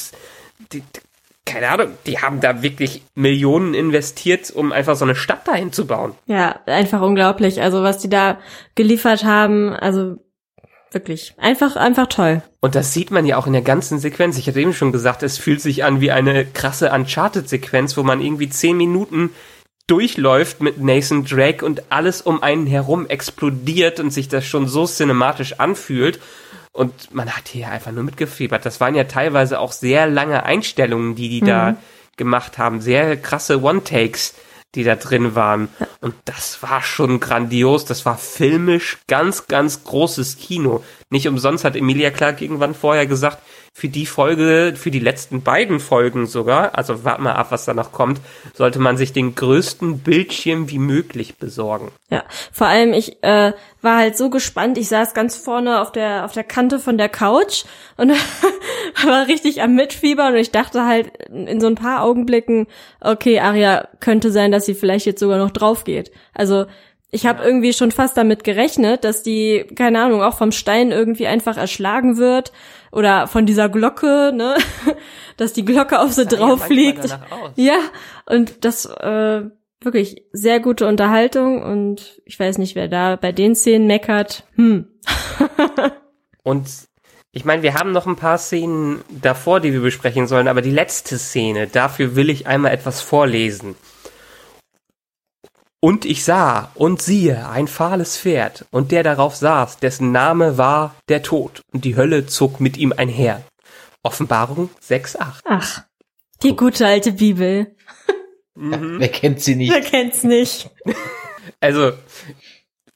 die, 0.72 0.82
keine 1.44 1.68
Ahnung, 1.68 1.88
die 2.06 2.18
haben 2.18 2.40
da 2.40 2.62
wirklich 2.62 3.02
Millionen 3.14 3.74
investiert, 3.74 4.50
um 4.50 4.72
einfach 4.72 4.96
so 4.96 5.04
eine 5.04 5.14
Stadt 5.14 5.46
dahin 5.48 5.72
zu 5.72 5.86
bauen. 5.86 6.14
Ja, 6.26 6.60
einfach 6.66 7.02
unglaublich. 7.02 7.60
Also 7.60 7.82
was 7.82 7.98
die 7.98 8.08
da 8.08 8.38
geliefert 8.74 9.24
haben, 9.24 9.70
also 9.70 10.16
wirklich. 10.92 11.34
Einfach, 11.38 11.76
einfach 11.76 12.06
toll. 12.06 12.42
Und 12.60 12.74
das 12.74 12.92
sieht 12.92 13.10
man 13.10 13.26
ja 13.26 13.36
auch 13.36 13.46
in 13.46 13.52
der 13.52 13.62
ganzen 13.62 13.98
Sequenz. 13.98 14.38
Ich 14.38 14.46
hatte 14.46 14.60
eben 14.60 14.72
schon 14.72 14.92
gesagt, 14.92 15.22
es 15.22 15.38
fühlt 15.38 15.60
sich 15.60 15.84
an 15.84 16.00
wie 16.00 16.12
eine 16.12 16.44
krasse 16.44 16.90
Uncharted-Sequenz, 16.92 17.96
wo 17.96 18.02
man 18.02 18.20
irgendwie 18.20 18.48
zehn 18.48 18.76
Minuten 18.76 19.30
durchläuft 19.88 20.60
mit 20.60 20.80
Nathan 20.80 21.24
Drake 21.24 21.64
und 21.64 21.90
alles 21.90 22.22
um 22.22 22.42
einen 22.42 22.66
herum 22.66 23.08
explodiert 23.08 23.98
und 24.00 24.10
sich 24.10 24.28
das 24.28 24.46
schon 24.46 24.68
so 24.68 24.86
cinematisch 24.86 25.58
anfühlt. 25.58 26.20
Und 26.72 27.14
man 27.14 27.36
hat 27.36 27.48
hier 27.48 27.68
einfach 27.70 27.92
nur 27.92 28.04
mitgefiebert. 28.04 28.64
Das 28.64 28.80
waren 28.80 28.94
ja 28.94 29.04
teilweise 29.04 29.60
auch 29.60 29.72
sehr 29.72 30.06
lange 30.06 30.44
Einstellungen, 30.44 31.14
die 31.14 31.28
die 31.28 31.42
mhm. 31.42 31.46
da 31.46 31.76
gemacht 32.16 32.56
haben. 32.58 32.80
Sehr 32.80 33.16
krasse 33.16 33.62
One-Takes, 33.62 34.34
die 34.74 34.84
da 34.84 34.96
drin 34.96 35.34
waren. 35.34 35.68
Und 36.00 36.14
das 36.24 36.62
war 36.62 36.82
schon 36.82 37.20
grandios. 37.20 37.84
Das 37.84 38.06
war 38.06 38.16
filmisch 38.16 38.98
ganz, 39.06 39.46
ganz 39.46 39.84
großes 39.84 40.38
Kino. 40.38 40.82
Nicht 41.10 41.28
umsonst 41.28 41.64
hat 41.64 41.76
Emilia 41.76 42.10
Clark 42.10 42.40
irgendwann 42.40 42.74
vorher 42.74 43.06
gesagt, 43.06 43.38
für 43.74 43.88
die 43.88 44.04
Folge, 44.04 44.74
für 44.76 44.90
die 44.90 44.98
letzten 44.98 45.42
beiden 45.42 45.80
Folgen 45.80 46.26
sogar, 46.26 46.76
also 46.76 47.04
warten 47.04 47.22
mal 47.22 47.32
ab, 47.32 47.46
was 47.50 47.64
da 47.64 47.72
noch 47.72 47.90
kommt, 47.90 48.20
sollte 48.52 48.78
man 48.78 48.98
sich 48.98 49.14
den 49.14 49.34
größten 49.34 50.00
Bildschirm 50.00 50.68
wie 50.70 50.78
möglich 50.78 51.36
besorgen. 51.38 51.90
Ja, 52.10 52.22
vor 52.52 52.66
allem 52.66 52.92
ich 52.92 53.22
äh, 53.22 53.54
war 53.80 53.96
halt 53.96 54.18
so 54.18 54.28
gespannt. 54.28 54.76
Ich 54.76 54.88
saß 54.88 55.14
ganz 55.14 55.36
vorne 55.36 55.80
auf 55.80 55.90
der 55.90 56.26
auf 56.26 56.32
der 56.32 56.44
Kante 56.44 56.78
von 56.78 56.98
der 56.98 57.08
Couch 57.08 57.64
und 57.96 58.10
war 59.06 59.26
richtig 59.26 59.62
am 59.62 59.74
Mitfiebern 59.74 60.34
und 60.34 60.38
ich 60.38 60.50
dachte 60.50 60.84
halt 60.84 61.10
in 61.28 61.60
so 61.60 61.66
ein 61.66 61.74
paar 61.74 62.02
Augenblicken, 62.02 62.66
okay, 63.00 63.40
Aria 63.40 63.88
könnte 64.00 64.30
sein, 64.30 64.52
dass 64.52 64.66
sie 64.66 64.74
vielleicht 64.74 65.06
jetzt 65.06 65.20
sogar 65.20 65.38
noch 65.38 65.50
drauf 65.50 65.84
geht. 65.84 66.12
Also 66.34 66.66
ich 67.14 67.26
habe 67.26 67.44
irgendwie 67.44 67.74
schon 67.74 67.92
fast 67.92 68.16
damit 68.16 68.42
gerechnet, 68.42 69.04
dass 69.04 69.22
die, 69.22 69.66
keine 69.76 70.02
Ahnung, 70.02 70.22
auch 70.22 70.36
vom 70.36 70.50
Stein 70.50 70.90
irgendwie 70.90 71.26
einfach 71.26 71.58
erschlagen 71.58 72.16
wird 72.16 72.52
oder 72.90 73.28
von 73.28 73.44
dieser 73.44 73.68
Glocke, 73.68 74.32
ne, 74.34 74.56
dass 75.36 75.52
die 75.52 75.64
Glocke 75.64 76.00
auf 76.00 76.12
sie 76.12 76.26
drauf 76.26 76.64
fliegt. 76.64 77.18
Ja, 77.56 77.76
und 78.24 78.64
das 78.64 78.86
äh, 78.86 79.42
wirklich 79.82 80.24
sehr 80.32 80.60
gute 80.60 80.86
Unterhaltung 80.86 81.62
und 81.62 82.22
ich 82.24 82.40
weiß 82.40 82.56
nicht, 82.56 82.76
wer 82.76 82.88
da 82.88 83.16
bei 83.16 83.30
den 83.30 83.54
Szenen 83.54 83.86
meckert. 83.86 84.46
Hm. 84.54 84.88
und 86.42 86.66
ich 87.32 87.44
meine, 87.44 87.62
wir 87.62 87.74
haben 87.74 87.92
noch 87.92 88.06
ein 88.06 88.16
paar 88.16 88.38
Szenen 88.38 89.02
davor, 89.10 89.60
die 89.60 89.74
wir 89.74 89.82
besprechen 89.82 90.26
sollen, 90.26 90.48
aber 90.48 90.62
die 90.62 90.70
letzte 90.70 91.18
Szene, 91.18 91.66
dafür 91.66 92.16
will 92.16 92.30
ich 92.30 92.46
einmal 92.46 92.72
etwas 92.72 93.02
vorlesen. 93.02 93.74
Und 95.84 96.04
ich 96.04 96.22
sah 96.22 96.70
und 96.76 97.02
siehe 97.02 97.48
ein 97.48 97.66
fahles 97.66 98.16
Pferd, 98.16 98.66
und 98.70 98.92
der 98.92 99.02
darauf 99.02 99.34
saß, 99.34 99.78
dessen 99.78 100.12
Name 100.12 100.56
war 100.56 100.94
der 101.08 101.24
Tod, 101.24 101.62
und 101.72 101.84
die 101.84 101.96
Hölle 101.96 102.26
zog 102.26 102.60
mit 102.60 102.76
ihm 102.76 102.94
einher. 102.96 103.42
Offenbarung 104.04 104.70
6.8. 104.80 105.40
Ach, 105.44 105.82
die 106.44 106.54
gute 106.54 106.86
alte 106.86 107.10
Bibel. 107.10 107.74
Mhm. 108.54 108.96
Wer 109.00 109.08
kennt 109.08 109.40
sie 109.40 109.56
nicht? 109.56 109.72
Wer 109.72 109.80
kennt's 109.80 110.22
nicht? 110.22 110.70
Also, 111.58 111.94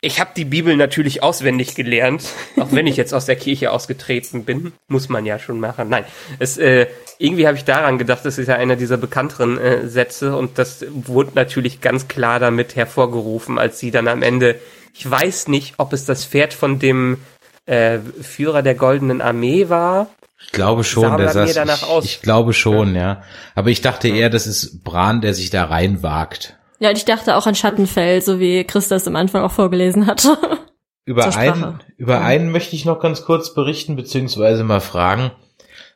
ich 0.06 0.20
habe 0.20 0.30
die 0.36 0.44
Bibel 0.44 0.76
natürlich 0.76 1.22
auswendig 1.22 1.74
gelernt, 1.74 2.22
auch 2.58 2.70
wenn 2.70 2.86
ich 2.86 2.96
jetzt 2.96 3.12
aus 3.12 3.26
der 3.26 3.36
Kirche 3.36 3.72
ausgetreten 3.72 4.44
bin. 4.44 4.72
Muss 4.88 5.08
man 5.08 5.26
ja 5.26 5.38
schon 5.38 5.58
machen. 5.58 5.88
Nein, 5.88 6.04
es, 6.38 6.56
äh, 6.56 6.86
irgendwie 7.18 7.46
habe 7.46 7.56
ich 7.56 7.64
daran 7.64 7.98
gedacht, 7.98 8.24
das 8.24 8.38
ist 8.38 8.46
ja 8.46 8.54
einer 8.54 8.76
dieser 8.76 8.96
bekannteren 8.96 9.58
äh, 9.58 9.88
Sätze 9.88 10.36
und 10.36 10.58
das 10.58 10.84
wurde 10.90 11.32
natürlich 11.34 11.80
ganz 11.80 12.08
klar 12.08 12.38
damit 12.38 12.76
hervorgerufen, 12.76 13.58
als 13.58 13.80
sie 13.80 13.90
dann 13.90 14.06
am 14.08 14.22
Ende, 14.22 14.60
ich 14.94 15.10
weiß 15.10 15.48
nicht, 15.48 15.74
ob 15.78 15.92
es 15.92 16.04
das 16.04 16.24
Pferd 16.24 16.54
von 16.54 16.78
dem 16.78 17.18
äh, 17.66 17.98
Führer 18.22 18.62
der 18.62 18.76
Goldenen 18.76 19.20
Armee 19.20 19.68
war. 19.68 20.08
Ich 20.38 20.52
glaube 20.52 20.84
schon, 20.84 21.16
der 21.16 21.30
saß, 21.30 21.56
ich, 22.04 22.04
ich, 22.04 22.22
glaube 22.22 22.52
schon, 22.52 22.94
ja. 22.94 23.00
ja. 23.00 23.22
Aber 23.54 23.70
ich 23.70 23.80
dachte 23.80 24.08
eher, 24.08 24.30
das 24.30 24.46
ist 24.46 24.84
Bran, 24.84 25.20
der 25.20 25.34
sich 25.34 25.50
da 25.50 25.64
reinwagt. 25.64 26.56
Ja, 26.78 26.90
und 26.90 26.98
ich 26.98 27.04
dachte 27.04 27.36
auch 27.36 27.46
an 27.46 27.54
Schattenfell, 27.54 28.20
so 28.20 28.38
wie 28.38 28.64
Chris 28.64 28.88
das 28.88 29.06
am 29.06 29.16
Anfang 29.16 29.42
auch 29.42 29.52
vorgelesen 29.52 30.06
hatte. 30.06 30.36
Über 31.08 31.36
einen, 31.36 31.78
über 31.98 32.22
einen 32.22 32.50
möchte 32.50 32.74
ich 32.74 32.84
noch 32.84 32.98
ganz 32.98 33.24
kurz 33.24 33.54
berichten, 33.54 33.94
beziehungsweise 33.94 34.64
mal 34.64 34.80
fragen, 34.80 35.30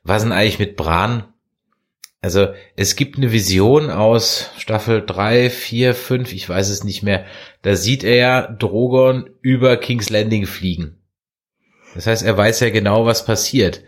was 0.05 0.23
denn 0.23 0.31
eigentlich 0.31 0.61
mit 0.61 0.77
Bran? 0.77 1.25
Also, 2.23 2.49
es 2.77 2.95
gibt 2.95 3.17
eine 3.17 3.33
Vision 3.33 3.91
aus 3.91 4.51
Staffel 4.57 5.05
3, 5.05 5.51
4, 5.51 5.95
5, 5.97 6.33
ich 6.33 6.49
weiß 6.49 6.69
es 6.69 6.85
nicht 6.85 7.03
mehr. 7.03 7.25
Da 7.63 7.75
sieht 7.75 8.05
er 8.05 8.15
ja 8.15 8.43
Drogon 8.47 9.31
über 9.41 9.77
King's 9.79 10.11
Landing 10.11 10.47
fliegen. 10.47 10.99
Das 11.97 12.07
heißt, 12.07 12.23
er 12.23 12.37
weiß 12.37 12.61
ja 12.61 12.71
genau, 12.71 13.05
was 13.05 13.25
passiert. 13.25 13.83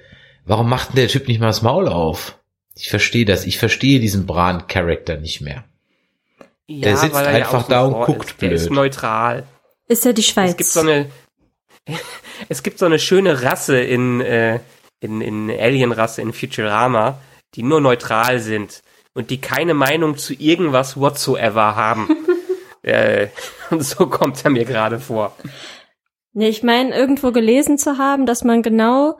Warum 0.45 0.69
macht 0.69 0.89
denn 0.89 0.97
der 0.97 1.09
Typ 1.09 1.29
nicht 1.29 1.39
mal 1.39 1.47
das 1.47 1.63
Maul 1.63 1.87
auf? 1.87 2.41
Ich 2.75 2.89
verstehe 2.89 3.27
das. 3.27 3.47
Ich 3.47 3.59
verstehe 3.59 4.01
diesen 4.01 4.27
Bran-Charakter 4.27 5.19
nicht 5.19 5.41
mehr. 5.41 5.65
Ja, 6.67 6.83
der 6.83 6.97
sitzt 6.97 7.17
einfach 7.17 7.69
ja 7.69 7.69
da 7.69 7.85
und 7.85 8.05
guckt 8.05 8.31
ist. 8.31 8.39
blöd. 8.39 8.51
Der 8.51 8.57
ist 8.57 8.71
neutral. 8.71 9.47
Ist 9.89 10.05
ja 10.05 10.13
die 10.13 10.23
Schweiz. 10.23 10.51
Es 10.51 10.57
gibt 10.57 10.71
so 10.71 10.81
eine, 10.81 11.11
es 12.49 12.63
gibt 12.63 12.79
so 12.79 12.87
eine 12.87 12.99
schöne 12.99 13.43
Rasse 13.43 13.81
in, 13.81 14.21
äh, 14.21 14.61
in, 15.01 15.21
in 15.21 15.51
Alien-Rasse 15.51 16.23
in 16.23 16.33
Futurama, 16.33 17.19
die 17.55 17.63
nur 17.63 17.81
neutral 17.81 18.39
sind 18.39 18.83
und 19.15 19.31
die 19.31 19.41
keine 19.41 19.75
Meinung 19.75 20.17
zu 20.17 20.35
irgendwas 20.35 20.99
whatsoever 20.99 21.77
haben. 21.77 22.09
äh, 22.83 23.29
und 23.71 23.83
so 23.83 24.07
kommt 24.07 24.45
er 24.45 24.51
mir 24.51 24.65
gerade 24.65 24.99
vor. 24.99 25.37
Nee, 26.33 26.49
ich 26.49 26.63
meine, 26.63 26.95
irgendwo 26.95 27.31
gelesen 27.31 27.77
zu 27.77 27.99
haben, 27.99 28.25
dass 28.25 28.43
man 28.45 28.63
genau 28.63 29.19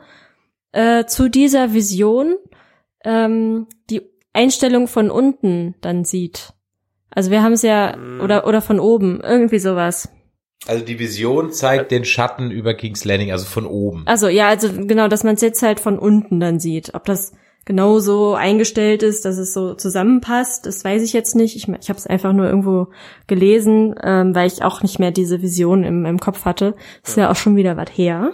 äh, 0.71 1.05
zu 1.05 1.29
dieser 1.29 1.73
Vision 1.73 2.35
ähm, 3.03 3.67
die 3.89 4.01
Einstellung 4.33 4.87
von 4.87 5.11
unten 5.11 5.75
dann 5.81 6.05
sieht. 6.05 6.53
Also 7.15 7.31
wir 7.31 7.43
haben 7.43 7.53
es 7.53 7.61
ja, 7.61 7.95
mm. 7.95 8.21
oder, 8.21 8.47
oder 8.47 8.61
von 8.61 8.79
oben, 8.79 9.21
irgendwie 9.21 9.59
sowas. 9.59 10.09
Also 10.65 10.85
die 10.85 10.99
Vision 10.99 11.51
zeigt 11.51 11.91
den 11.91 12.05
Schatten 12.05 12.49
über 12.49 12.73
King's 12.73 13.03
Landing, 13.03 13.31
also 13.31 13.45
von 13.45 13.65
oben. 13.65 14.03
Also 14.05 14.27
ja, 14.27 14.47
also 14.47 14.69
genau, 14.71 15.07
dass 15.07 15.23
man 15.23 15.35
es 15.35 15.41
jetzt 15.41 15.61
halt 15.61 15.79
von 15.79 15.99
unten 15.99 16.39
dann 16.39 16.59
sieht. 16.59 16.93
Ob 16.93 17.05
das 17.05 17.33
genau 17.65 17.99
so 17.99 18.33
eingestellt 18.33 19.03
ist, 19.03 19.25
dass 19.25 19.37
es 19.37 19.53
so 19.53 19.73
zusammenpasst, 19.73 20.65
das 20.65 20.83
weiß 20.83 21.03
ich 21.03 21.13
jetzt 21.13 21.35
nicht. 21.35 21.55
Ich, 21.55 21.67
ich 21.67 21.89
habe 21.89 21.99
es 21.99 22.07
einfach 22.07 22.33
nur 22.33 22.47
irgendwo 22.47 22.87
gelesen, 23.27 23.95
ähm, 24.01 24.33
weil 24.33 24.47
ich 24.47 24.63
auch 24.63 24.81
nicht 24.81 24.99
mehr 24.99 25.11
diese 25.11 25.41
Vision 25.41 25.83
im, 25.83 26.05
im 26.05 26.19
Kopf 26.19 26.45
hatte. 26.45 26.75
Ist 27.03 27.17
ja 27.17 27.29
auch 27.29 27.35
schon 27.35 27.55
wieder 27.55 27.75
was 27.75 27.89
her. 27.93 28.31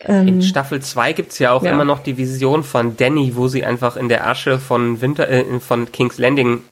Ähm, 0.00 0.28
in 0.28 0.42
Staffel 0.42 0.80
2 0.80 1.12
gibt's 1.12 1.38
ja 1.38 1.52
auch 1.52 1.62
ja. 1.62 1.72
immer 1.72 1.84
noch 1.84 2.00
die 2.00 2.18
Vision 2.18 2.62
von 2.62 2.96
Danny, 2.96 3.32
wo 3.34 3.48
sie 3.48 3.64
einfach 3.64 3.96
in 3.96 4.08
der 4.08 4.26
Asche 4.26 4.58
von 4.58 5.00
Winter, 5.00 5.28
äh, 5.28 5.60
von 5.60 5.90
King's 5.92 6.18
Landing 6.18 6.62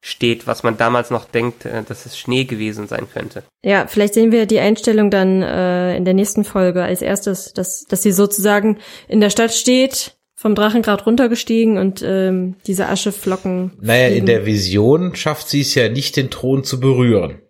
steht, 0.00 0.46
was 0.46 0.62
man 0.62 0.76
damals 0.76 1.10
noch 1.10 1.24
denkt, 1.24 1.64
äh, 1.64 1.82
dass 1.82 2.06
es 2.06 2.18
Schnee 2.18 2.44
gewesen 2.44 2.86
sein 2.86 3.08
könnte. 3.12 3.42
Ja, 3.64 3.86
vielleicht 3.86 4.14
sehen 4.14 4.32
wir 4.32 4.46
die 4.46 4.60
Einstellung 4.60 5.10
dann 5.10 5.42
äh, 5.42 5.96
in 5.96 6.04
der 6.04 6.14
nächsten 6.14 6.44
Folge 6.44 6.82
als 6.82 7.02
erstes, 7.02 7.52
dass, 7.52 7.84
dass 7.84 8.02
sie 8.02 8.12
sozusagen 8.12 8.78
in 9.08 9.20
der 9.20 9.30
Stadt 9.30 9.52
steht, 9.52 10.16
vom 10.34 10.54
Drachengrad 10.54 11.04
runtergestiegen 11.04 11.78
und 11.78 12.00
ähm, 12.06 12.54
diese 12.66 12.88
Ascheflocken. 12.88 13.72
Naja, 13.80 14.06
fliegen. 14.06 14.20
in 14.20 14.26
der 14.26 14.46
Vision 14.46 15.16
schafft 15.16 15.48
sie 15.48 15.62
es 15.62 15.74
ja 15.74 15.88
nicht, 15.88 16.16
den 16.16 16.30
Thron 16.30 16.62
zu 16.62 16.78
berühren. 16.78 17.40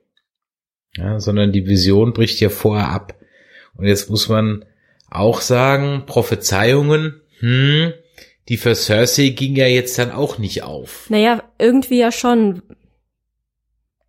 Ja, 0.97 1.21
sondern 1.21 1.53
die 1.53 1.67
Vision 1.67 2.15
bricht 2.15 2.41
ja 2.41 2.49
vorher 2.49 2.89
ab. 2.89 3.15
Und 3.77 3.87
jetzt 3.87 4.09
muss 4.09 4.31
man 4.31 4.65
auch 5.11 5.43
sagen, 5.43 6.05
Prophezeiungen, 6.07 7.21
hm, 7.41 7.93
die 8.49 8.57
für 8.57 8.75
Cersei 8.75 9.29
ging 9.29 9.57
ja 9.57 9.67
jetzt 9.67 9.99
dann 9.99 10.11
auch 10.11 10.39
nicht 10.39 10.63
auf. 10.63 11.07
Naja, 11.09 11.43
irgendwie 11.59 11.99
ja 11.99 12.11
schon. 12.11 12.63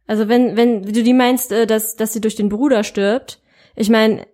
Also 0.07 0.27
wenn, 0.27 0.57
wenn 0.57 0.83
du 0.83 1.03
die 1.03 1.13
meinst, 1.13 1.51
äh, 1.51 1.67
dass, 1.67 1.95
dass 1.95 2.13
sie 2.13 2.21
durch 2.21 2.35
den 2.35 2.49
Bruder 2.49 2.83
stirbt, 2.83 3.39
ich 3.75 3.89
meine, 3.89 4.25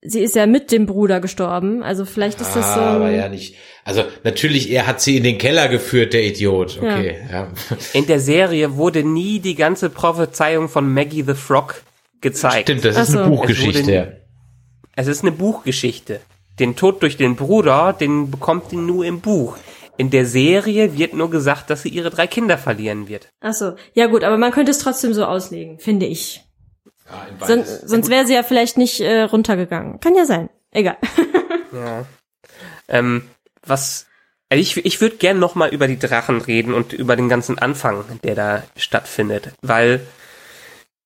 sie 0.00 0.20
ist 0.20 0.34
ja 0.34 0.46
mit 0.46 0.72
dem 0.72 0.86
Bruder 0.86 1.20
gestorben, 1.20 1.82
also 1.82 2.04
vielleicht 2.04 2.40
ist 2.40 2.56
das 2.56 2.74
so. 2.74 2.80
Aber 2.80 3.10
ja 3.10 3.28
nicht. 3.28 3.56
Also 3.84 4.04
natürlich, 4.24 4.70
er 4.70 4.86
hat 4.86 5.00
sie 5.00 5.16
in 5.16 5.22
den 5.22 5.38
Keller 5.38 5.68
geführt, 5.68 6.12
der 6.12 6.24
Idiot. 6.24 6.78
Okay. 6.78 7.18
Ja. 7.30 7.42
ja. 7.42 7.52
In 7.92 8.06
der 8.06 8.20
Serie 8.20 8.76
wurde 8.76 9.04
nie 9.04 9.38
die 9.38 9.54
ganze 9.54 9.90
Prophezeiung 9.90 10.68
von 10.68 10.92
Maggie 10.92 11.22
the 11.22 11.34
Frog 11.34 11.82
gezeigt. 12.20 12.68
Stimmt, 12.68 12.84
das 12.84 12.96
ist 12.96 13.12
so. 13.12 13.20
eine 13.20 13.28
Buchgeschichte. 13.28 14.22
Es, 14.94 15.06
es 15.06 15.18
ist 15.18 15.22
eine 15.22 15.32
Buchgeschichte. 15.32 16.20
Den 16.58 16.76
Tod 16.76 17.02
durch 17.02 17.16
den 17.16 17.36
Bruder, 17.36 17.92
den 17.92 18.30
bekommt 18.30 18.70
sie 18.70 18.76
nur 18.76 19.04
im 19.04 19.20
Buch. 19.20 19.56
In 19.96 20.10
der 20.10 20.26
Serie 20.26 20.96
wird 20.96 21.14
nur 21.14 21.30
gesagt, 21.30 21.70
dass 21.70 21.82
sie 21.82 21.88
ihre 21.88 22.10
drei 22.10 22.26
Kinder 22.26 22.58
verlieren 22.58 23.08
wird. 23.08 23.28
Ach 23.40 23.52
so. 23.52 23.74
Ja 23.94 24.06
gut, 24.06 24.24
aber 24.24 24.38
man 24.38 24.52
könnte 24.52 24.70
es 24.70 24.78
trotzdem 24.78 25.14
so 25.14 25.24
auslegen, 25.24 25.78
finde 25.78 26.06
ich. 26.06 26.44
Ja, 27.40 27.46
Son 27.46 27.64
sonst 27.64 28.08
wäre 28.08 28.26
sie 28.26 28.34
ja 28.34 28.42
vielleicht 28.42 28.78
nicht 28.78 29.00
äh, 29.00 29.22
runtergegangen. 29.22 30.00
Kann 30.00 30.14
ja 30.14 30.24
sein. 30.24 30.48
Egal. 30.70 30.96
ja. 31.72 32.06
Ähm, 32.88 33.28
was 33.64 34.06
also 34.52 34.60
ich, 34.60 34.84
ich 34.84 35.00
würde 35.00 35.16
gern 35.16 35.38
noch 35.38 35.54
mal 35.54 35.70
über 35.70 35.88
die 35.88 35.98
Drachen 35.98 36.42
reden 36.42 36.74
und 36.74 36.92
über 36.92 37.16
den 37.16 37.30
ganzen 37.30 37.58
Anfang, 37.58 38.04
der 38.22 38.34
da 38.34 38.62
stattfindet, 38.76 39.52
weil 39.62 40.06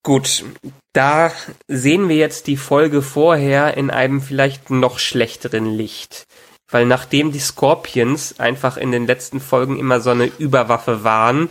Gut, 0.06 0.44
da 0.92 1.32
sehen 1.66 2.08
wir 2.08 2.14
jetzt 2.14 2.46
die 2.46 2.56
Folge 2.56 3.02
vorher 3.02 3.76
in 3.76 3.90
einem 3.90 4.20
vielleicht 4.20 4.70
noch 4.70 5.00
schlechteren 5.00 5.66
Licht. 5.66 6.28
Weil 6.70 6.86
nachdem 6.86 7.32
die 7.32 7.40
Scorpions 7.40 8.38
einfach 8.38 8.76
in 8.76 8.92
den 8.92 9.08
letzten 9.08 9.40
Folgen 9.40 9.80
immer 9.80 10.00
so 10.00 10.10
eine 10.10 10.26
Überwaffe 10.38 11.02
waren, 11.02 11.48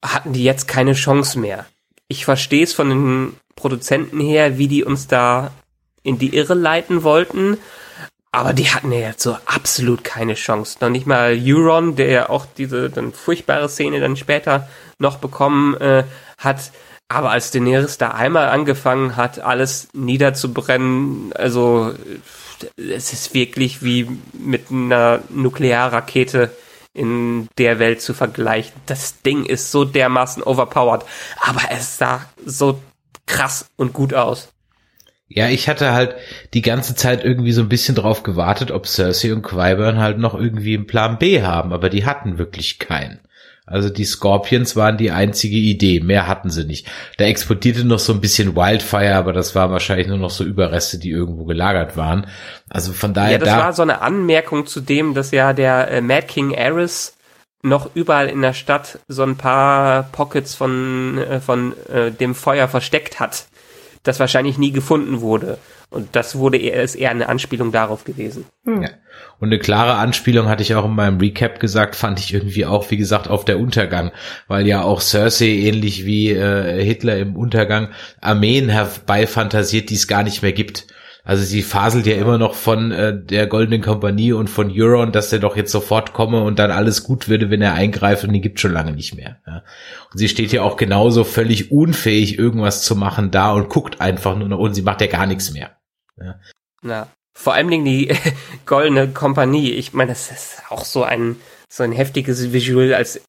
hatten 0.00 0.32
die 0.32 0.44
jetzt 0.44 0.68
keine 0.68 0.92
Chance 0.92 1.40
mehr. 1.40 1.66
Ich 2.06 2.24
verstehe 2.24 2.62
es 2.62 2.72
von 2.72 2.88
den 2.88 3.36
Produzenten 3.56 4.20
her, 4.20 4.56
wie 4.56 4.68
die 4.68 4.84
uns 4.84 5.08
da 5.08 5.50
in 6.04 6.20
die 6.20 6.36
Irre 6.36 6.54
leiten 6.54 7.02
wollten, 7.02 7.58
aber 8.30 8.52
die 8.52 8.70
hatten 8.70 8.92
ja 8.92 9.00
jetzt 9.00 9.24
so 9.24 9.36
absolut 9.46 10.04
keine 10.04 10.34
Chance. 10.34 10.78
Noch 10.80 10.88
nicht 10.88 11.08
mal 11.08 11.36
Euron, 11.36 11.96
der 11.96 12.10
ja 12.10 12.28
auch 12.28 12.46
diese 12.46 12.90
dann 12.90 13.12
furchtbare 13.12 13.68
Szene 13.68 13.98
dann 13.98 14.16
später 14.16 14.68
noch 15.00 15.18
bekommen 15.18 15.74
äh, 15.78 16.04
hat. 16.38 16.70
Aber 17.14 17.30
als 17.30 17.52
Daenerys 17.52 17.96
da 17.96 18.08
einmal 18.08 18.48
angefangen 18.48 19.14
hat, 19.14 19.38
alles 19.38 19.86
niederzubrennen, 19.92 21.32
also 21.32 21.94
es 22.76 23.12
ist 23.12 23.34
wirklich 23.34 23.84
wie 23.84 24.08
mit 24.32 24.72
einer 24.72 25.20
Nuklearrakete 25.30 26.50
in 26.92 27.46
der 27.56 27.78
Welt 27.78 28.02
zu 28.02 28.14
vergleichen. 28.14 28.72
Das 28.86 29.22
Ding 29.22 29.44
ist 29.44 29.70
so 29.70 29.84
dermaßen 29.84 30.42
overpowered, 30.42 31.04
aber 31.40 31.60
es 31.70 31.98
sah 31.98 32.26
so 32.44 32.80
krass 33.26 33.68
und 33.76 33.92
gut 33.92 34.12
aus. 34.12 34.48
Ja, 35.28 35.48
ich 35.48 35.68
hatte 35.68 35.92
halt 35.92 36.16
die 36.52 36.62
ganze 36.62 36.96
Zeit 36.96 37.24
irgendwie 37.24 37.52
so 37.52 37.62
ein 37.62 37.68
bisschen 37.68 37.94
drauf 37.94 38.24
gewartet, 38.24 38.72
ob 38.72 38.88
Cersei 38.88 39.32
und 39.32 39.42
Qyburn 39.42 40.00
halt 40.00 40.18
noch 40.18 40.34
irgendwie 40.34 40.74
einen 40.74 40.88
Plan 40.88 41.18
B 41.18 41.42
haben, 41.42 41.72
aber 41.72 41.90
die 41.90 42.04
hatten 42.06 42.38
wirklich 42.38 42.80
keinen. 42.80 43.20
Also 43.66 43.88
die 43.88 44.04
Scorpions 44.04 44.76
waren 44.76 44.98
die 44.98 45.10
einzige 45.10 45.56
Idee, 45.56 46.00
mehr 46.00 46.26
hatten 46.26 46.50
sie 46.50 46.64
nicht. 46.64 46.86
Da 47.16 47.24
explodierte 47.24 47.84
noch 47.84 47.98
so 47.98 48.12
ein 48.12 48.20
bisschen 48.20 48.54
Wildfire, 48.56 49.14
aber 49.14 49.32
das 49.32 49.54
war 49.54 49.70
wahrscheinlich 49.70 50.06
nur 50.06 50.18
noch 50.18 50.30
so 50.30 50.44
Überreste, 50.44 50.98
die 50.98 51.08
irgendwo 51.08 51.44
gelagert 51.44 51.96
waren. 51.96 52.26
Also 52.68 52.92
von 52.92 53.14
daher. 53.14 53.32
Ja, 53.32 53.38
das 53.38 53.48
da 53.48 53.58
war 53.58 53.72
so 53.72 53.82
eine 53.82 54.02
Anmerkung 54.02 54.66
zu 54.66 54.80
dem, 54.80 55.14
dass 55.14 55.30
ja 55.30 55.54
der 55.54 55.90
äh, 55.90 56.00
Mad 56.02 56.26
King 56.26 56.54
Aris 56.54 57.16
noch 57.62 57.88
überall 57.94 58.28
in 58.28 58.42
der 58.42 58.52
Stadt 58.52 58.98
so 59.08 59.22
ein 59.22 59.36
paar 59.36 60.02
Pockets 60.12 60.54
von, 60.54 61.16
äh, 61.16 61.40
von 61.40 61.74
äh, 61.88 62.10
dem 62.10 62.34
Feuer 62.34 62.68
versteckt 62.68 63.18
hat 63.18 63.46
das 64.04 64.20
wahrscheinlich 64.20 64.58
nie 64.58 64.70
gefunden 64.70 65.20
wurde. 65.20 65.58
Und 65.90 66.14
das 66.16 66.36
wurde 66.36 66.58
eher, 66.58 66.82
ist 66.82 66.94
eher 66.94 67.10
eine 67.10 67.28
Anspielung 67.28 67.72
darauf 67.72 68.04
gewesen. 68.04 68.46
Hm. 68.64 68.82
Ja. 68.82 68.88
Und 69.40 69.48
eine 69.48 69.58
klare 69.58 69.94
Anspielung 69.94 70.48
hatte 70.48 70.62
ich 70.62 70.74
auch 70.74 70.84
in 70.84 70.94
meinem 70.94 71.18
Recap 71.18 71.60
gesagt, 71.60 71.96
fand 71.96 72.18
ich 72.18 72.34
irgendwie 72.34 72.66
auch, 72.66 72.90
wie 72.90 72.96
gesagt, 72.96 73.28
auf 73.28 73.44
der 73.44 73.58
Untergang, 73.58 74.12
weil 74.48 74.66
ja 74.66 74.82
auch 74.82 75.00
Cersei 75.00 75.46
ähnlich 75.46 76.04
wie 76.04 76.30
äh, 76.30 76.84
Hitler 76.84 77.16
im 77.18 77.36
Untergang 77.36 77.90
Armeen 78.20 78.68
herbeifantasiert, 78.68 79.90
die 79.90 79.94
es 79.94 80.08
gar 80.08 80.22
nicht 80.22 80.42
mehr 80.42 80.52
gibt. 80.52 80.86
Also 81.26 81.42
sie 81.42 81.62
faselt 81.62 82.06
ja 82.06 82.16
immer 82.16 82.36
noch 82.36 82.54
von 82.54 82.92
äh, 82.92 83.18
der 83.18 83.46
Goldenen 83.46 83.80
Kompanie 83.80 84.34
und 84.34 84.50
von 84.50 84.70
Euron, 84.70 85.10
dass 85.10 85.30
der 85.30 85.38
doch 85.38 85.56
jetzt 85.56 85.72
sofort 85.72 86.12
komme 86.12 86.42
und 86.42 86.58
dann 86.58 86.70
alles 86.70 87.02
gut 87.02 87.30
würde, 87.30 87.48
wenn 87.48 87.62
er 87.62 87.72
eingreift 87.72 88.24
und 88.24 88.32
die 88.34 88.42
gibt 88.42 88.60
schon 88.60 88.74
lange 88.74 88.92
nicht 88.92 89.14
mehr. 89.14 89.38
Ja. 89.46 89.64
Und 90.12 90.18
sie 90.18 90.28
steht 90.28 90.52
ja 90.52 90.60
auch 90.60 90.76
genauso 90.76 91.24
völlig 91.24 91.72
unfähig, 91.72 92.38
irgendwas 92.38 92.82
zu 92.82 92.94
machen 92.94 93.30
da 93.30 93.52
und 93.52 93.70
guckt 93.70 94.02
einfach 94.02 94.36
nur 94.36 94.48
noch 94.48 94.58
und 94.58 94.74
sie 94.74 94.82
macht 94.82 95.00
ja 95.00 95.06
gar 95.06 95.24
nichts 95.24 95.50
mehr. 95.50 95.78
Ja. 96.20 96.38
Na, 96.82 97.08
vor 97.32 97.54
allen 97.54 97.70
Dingen 97.70 97.86
die 97.86 98.14
Goldene 98.66 99.08
Kompanie. 99.08 99.70
Ich 99.70 99.94
meine, 99.94 100.10
das 100.10 100.30
ist 100.30 100.62
auch 100.68 100.84
so 100.84 101.04
ein 101.04 101.36
so 101.70 101.82
ein 101.82 101.92
heftiges 101.92 102.52
Visual, 102.52 102.92
als 102.92 103.22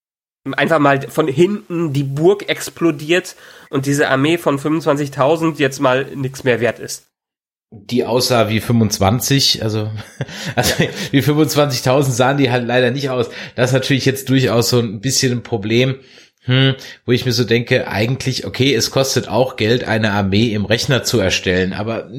einfach 0.57 0.79
mal 0.79 1.01
von 1.09 1.29
hinten 1.29 1.93
die 1.93 2.03
Burg 2.03 2.49
explodiert 2.49 3.37
und 3.69 3.85
diese 3.85 4.09
Armee 4.09 4.37
von 4.37 4.59
25.000 4.59 5.57
jetzt 5.59 5.79
mal 5.79 6.05
nichts 6.13 6.43
mehr 6.43 6.59
wert 6.59 6.79
ist 6.79 7.07
die 7.71 8.05
aussah 8.05 8.49
wie 8.49 8.59
25, 8.59 9.63
also, 9.63 9.91
also 10.55 10.83
wie 11.11 11.21
25.000 11.21 12.11
sahen 12.11 12.37
die 12.37 12.51
halt 12.51 12.65
leider 12.65 12.91
nicht 12.91 13.09
aus. 13.09 13.29
Das 13.55 13.69
ist 13.69 13.73
natürlich 13.73 14.05
jetzt 14.05 14.29
durchaus 14.29 14.69
so 14.69 14.79
ein 14.79 15.01
bisschen 15.01 15.31
ein 15.33 15.43
Problem, 15.43 15.99
hm, 16.41 16.75
wo 17.05 17.11
ich 17.11 17.25
mir 17.25 17.31
so 17.31 17.43
denke, 17.43 17.87
eigentlich, 17.87 18.45
okay, 18.45 18.73
es 18.73 18.91
kostet 18.91 19.27
auch 19.27 19.55
Geld, 19.55 19.83
eine 19.83 20.11
Armee 20.11 20.53
im 20.53 20.65
Rechner 20.65 21.03
zu 21.03 21.19
erstellen, 21.19 21.73
aber 21.73 22.09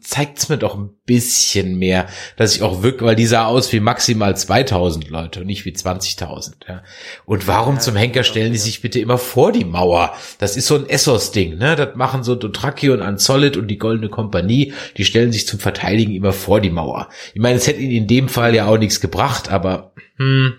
zeigt's 0.00 0.48
mir 0.48 0.58
doch 0.58 0.76
ein 0.76 0.90
bisschen 1.06 1.78
mehr, 1.78 2.06
dass 2.36 2.54
ich 2.54 2.62
auch 2.62 2.82
wirklich, 2.82 3.02
weil 3.02 3.16
die 3.16 3.26
sah 3.26 3.46
aus 3.46 3.72
wie 3.72 3.80
maximal 3.80 4.36
2000 4.36 5.10
Leute 5.10 5.40
und 5.40 5.46
nicht 5.46 5.64
wie 5.64 5.72
20.000. 5.72 6.52
Ja. 6.68 6.82
Und 7.24 7.46
warum 7.46 7.74
ja, 7.74 7.80
zum 7.80 7.96
Henker 7.96 8.24
stellen 8.24 8.52
die 8.52 8.58
sich 8.58 8.80
bitte 8.82 9.00
immer 9.00 9.18
vor 9.18 9.52
die 9.52 9.64
Mauer? 9.64 10.14
Das 10.38 10.56
ist 10.56 10.66
so 10.66 10.76
ein 10.76 10.88
Essos-Ding, 10.88 11.58
ne? 11.58 11.76
Das 11.76 11.94
machen 11.94 12.22
so 12.22 12.34
Dothraki 12.34 12.90
und 12.90 13.02
Ansolid 13.02 13.56
und 13.56 13.68
die 13.68 13.78
Goldene 13.78 14.08
Kompanie, 14.08 14.72
die 14.96 15.04
stellen 15.04 15.32
sich 15.32 15.46
zum 15.46 15.58
Verteidigen 15.58 16.14
immer 16.14 16.32
vor 16.32 16.60
die 16.60 16.70
Mauer. 16.70 17.08
Ich 17.34 17.40
meine, 17.40 17.56
es 17.56 17.66
hätte 17.66 17.80
ihnen 17.80 17.92
in 17.92 18.06
dem 18.06 18.28
Fall 18.28 18.54
ja 18.54 18.66
auch 18.66 18.78
nichts 18.78 19.00
gebracht, 19.00 19.50
aber 19.50 19.92
hm, 20.16 20.54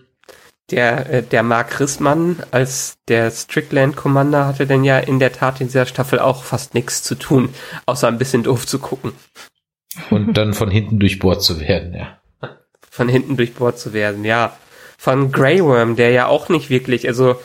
der, 0.72 1.10
äh, 1.10 1.24
der 1.24 1.44
Mark 1.44 1.80
Rissmann 1.80 2.38
als 2.52 2.96
der 3.08 3.32
Strickland 3.32 3.96
Commander 3.96 4.48
hatte 4.48 4.66
denn 4.66 4.84
ja 4.84 4.98
in 4.98 5.20
der 5.20 5.34
Tat 5.34 5.62
in 5.62 5.68
dieser 5.68 5.86
Staffel 5.86 6.20
auch 6.20 6.44
fast 6.44 6.74
nichts 6.74 7.04
zu 7.04 7.16
tun, 7.16 7.54
außer 7.86 8.08
ein 8.08 8.18
bisschen 8.18 8.44
doof 8.44 8.66
zu 8.66 8.80
gucken. 8.80 9.14
Und 10.10 10.34
dann 10.34 10.54
von 10.54 10.72
hinten 10.72 11.00
durchbohrt 11.00 11.44
zu 11.44 11.60
werden, 11.60 11.94
ja. 11.94 12.18
Von 12.90 13.10
hinten 13.10 13.38
durchbohrt 13.38 13.78
zu 13.78 13.94
werden, 13.94 14.24
ja. 14.24 14.56
Von 14.98 15.32
Grey 15.32 15.64
Worm, 15.64 15.96
der 15.96 16.12
ja 16.12 16.28
auch 16.28 16.50
nicht 16.50 16.70
wirklich, 16.70 17.08
also 17.08 17.36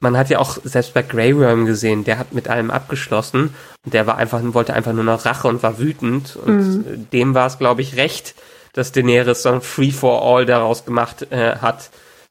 man 0.00 0.16
hat 0.16 0.30
ja 0.30 0.38
auch 0.38 0.58
selbst 0.62 0.94
bei 0.94 1.02
Grey 1.02 1.36
Worm 1.36 1.66
gesehen, 1.66 2.04
der 2.04 2.18
hat 2.18 2.32
mit 2.32 2.48
allem 2.48 2.70
abgeschlossen 2.70 3.54
und 3.84 3.94
der 3.94 4.06
war 4.06 4.16
einfach, 4.16 4.40
wollte 4.54 4.74
einfach 4.74 4.92
nur 4.92 5.04
noch 5.04 5.24
Rache 5.24 5.48
und 5.48 5.62
war 5.62 5.78
wütend 5.78 6.36
und 6.36 6.58
mhm. 6.58 7.10
dem 7.12 7.34
war 7.34 7.46
es, 7.46 7.58
glaube 7.58 7.82
ich, 7.82 7.96
recht, 7.96 8.34
dass 8.72 8.92
Daenerys 8.92 9.42
so 9.42 9.50
ein 9.50 9.62
Free 9.62 9.90
for 9.90 10.22
All 10.22 10.46
daraus 10.46 10.84
gemacht 10.84 11.26
äh, 11.32 11.56
hat 11.56 11.90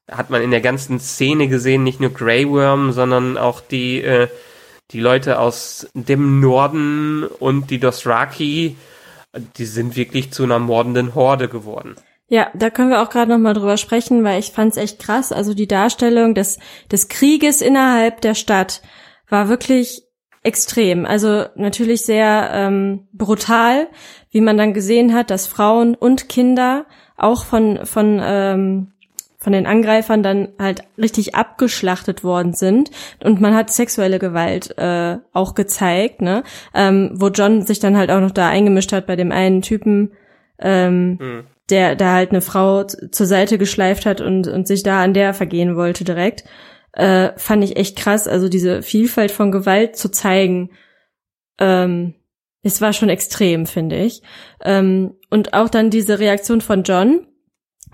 hat 0.10 0.30
man 0.30 0.42
in 0.42 0.52
der 0.52 0.62
ganzen 0.62 1.00
Szene 1.00 1.48
gesehen, 1.48 1.84
nicht 1.84 2.00
nur 2.00 2.12
Grey 2.12 2.48
Worm, 2.50 2.92
sondern 2.92 3.38
auch 3.38 3.62
die, 3.62 4.02
äh, 4.02 4.28
die 4.92 5.00
Leute 5.00 5.40
aus 5.40 5.88
dem 5.94 6.40
Norden 6.40 7.24
und 7.24 7.72
die 7.72 7.80
Dothraki, 7.80 8.76
die 9.58 9.66
sind 9.66 9.96
wirklich 9.96 10.32
zu 10.32 10.44
einer 10.44 10.60
mordenden 10.60 11.16
Horde 11.16 11.50
geworden. 11.50 11.96
Ja, 12.28 12.50
da 12.56 12.70
können 12.70 12.90
wir 12.90 13.02
auch 13.02 13.10
gerade 13.10 13.32
noch 13.32 13.38
mal 13.38 13.54
drüber 13.54 13.78
sprechen, 13.78 14.24
weil 14.24 14.40
ich 14.40 14.52
fand's 14.52 14.78
echt 14.78 15.00
krass. 15.00 15.32
Also 15.32 15.54
die 15.54 15.68
Darstellung 15.68 16.34
des, 16.34 16.58
des 16.92 17.08
Krieges 17.08 17.62
innerhalb 17.62 18.22
der 18.22 18.34
Stadt 18.34 18.82
war 19.30 19.48
wirklich 19.48 20.04
extrem. 20.42 21.06
Also 21.06 21.46
natürlich 21.56 22.04
sehr 22.04 22.50
ähm, 22.54 23.08
brutal, 23.14 23.88
wie 24.32 24.42
man 24.42 24.58
dann 24.58 24.74
gesehen 24.74 25.14
hat, 25.14 25.30
dass 25.30 25.48
Frauen 25.48 25.96
und 25.96 26.30
Kinder 26.30 26.86
auch 27.18 27.46
von 27.46 27.86
von 27.86 28.20
ähm, 28.24 28.92
von 29.46 29.54
den 29.54 29.68
Angreifern 29.68 30.24
dann 30.24 30.50
halt 30.58 30.82
richtig 30.98 31.36
abgeschlachtet 31.36 32.24
worden 32.24 32.54
sind 32.54 32.90
und 33.24 33.40
man 33.40 33.54
hat 33.54 33.72
sexuelle 33.72 34.18
Gewalt 34.18 34.76
äh, 34.80 35.20
auch 35.34 35.54
gezeigt, 35.54 36.20
ne? 36.20 36.42
Ähm, 36.74 37.12
wo 37.14 37.28
John 37.28 37.62
sich 37.62 37.80
dann 37.80 37.96
halt 37.96 38.10
auch 38.10 38.22
noch 38.22 38.32
da 38.32 38.50
eingemischt 38.50 38.92
hat 38.92 39.06
bei 39.06 39.16
dem 39.16 39.32
einen 39.32 39.62
Typen, 39.62 40.14
ähm, 40.58 41.20
mhm. 41.22 41.44
der 41.70 41.96
da 41.96 42.14
halt 42.14 42.32
eine 42.32 42.42
Frau 42.42 42.86
zur 42.86 43.28
Seite 43.28 43.60
geschleift 43.60 44.08
hat 44.08 44.20
und 44.20 44.48
und 44.48 44.68
sich 44.68 44.82
da 44.82 45.04
an 45.04 45.14
der 45.14 45.36
vergehen 45.36 45.76
wollte 45.76 46.04
direkt, 46.04 46.44
äh, 46.94 47.30
fand 47.38 47.64
ich 47.64 47.78
echt 47.78 48.00
krass. 48.00 48.28
Also 48.28 48.50
diese 48.50 48.82
Vielfalt 48.82 49.30
von 49.30 49.52
Gewalt 49.52 49.96
zu 49.96 50.10
zeigen, 50.10 50.72
ähm, 51.60 52.16
es 52.64 52.82
war 52.82 52.94
schon 52.94 53.10
extrem, 53.10 53.68
finde 53.68 53.98
ich. 53.98 54.24
Ähm, 54.64 55.14
und 55.30 55.54
auch 55.54 55.70
dann 55.70 55.92
diese 55.92 56.18
Reaktion 56.18 56.62
von 56.62 56.82
John, 56.82 57.28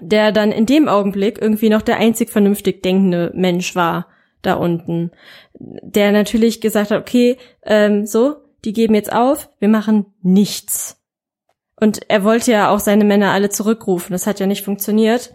der 0.01 0.31
dann 0.31 0.51
in 0.51 0.65
dem 0.65 0.87
Augenblick 0.87 1.41
irgendwie 1.41 1.69
noch 1.69 1.81
der 1.81 1.97
einzig 1.97 2.29
vernünftig 2.29 2.83
denkende 2.83 3.31
Mensch 3.33 3.75
war 3.75 4.07
da 4.41 4.55
unten, 4.55 5.11
der 5.53 6.11
natürlich 6.11 6.61
gesagt 6.61 6.91
hat, 6.91 6.99
okay, 6.99 7.37
ähm, 7.63 8.05
so, 8.07 8.37
die 8.65 8.73
geben 8.73 8.95
jetzt 8.95 9.13
auf, 9.13 9.49
wir 9.59 9.69
machen 9.69 10.07
nichts. 10.21 10.99
Und 11.79 12.09
er 12.09 12.23
wollte 12.23 12.51
ja 12.51 12.69
auch 12.69 12.79
seine 12.79 13.05
Männer 13.05 13.31
alle 13.31 13.49
zurückrufen, 13.49 14.13
das 14.13 14.27
hat 14.27 14.39
ja 14.39 14.47
nicht 14.47 14.65
funktioniert. 14.65 15.33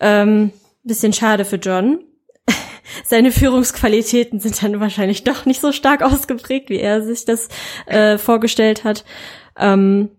Ähm, 0.00 0.52
bisschen 0.84 1.12
schade 1.12 1.44
für 1.44 1.56
John. 1.56 2.04
Seine 3.04 3.32
Führungsqualitäten 3.32 4.40
sind 4.40 4.62
dann 4.62 4.78
wahrscheinlich 4.78 5.24
doch 5.24 5.44
nicht 5.44 5.60
so 5.60 5.72
stark 5.72 6.02
ausgeprägt, 6.02 6.70
wie 6.70 6.78
er 6.78 7.02
sich 7.02 7.24
das 7.24 7.48
äh, 7.86 8.18
vorgestellt 8.18 8.84
hat. 8.84 9.04
Ähm, 9.58 10.10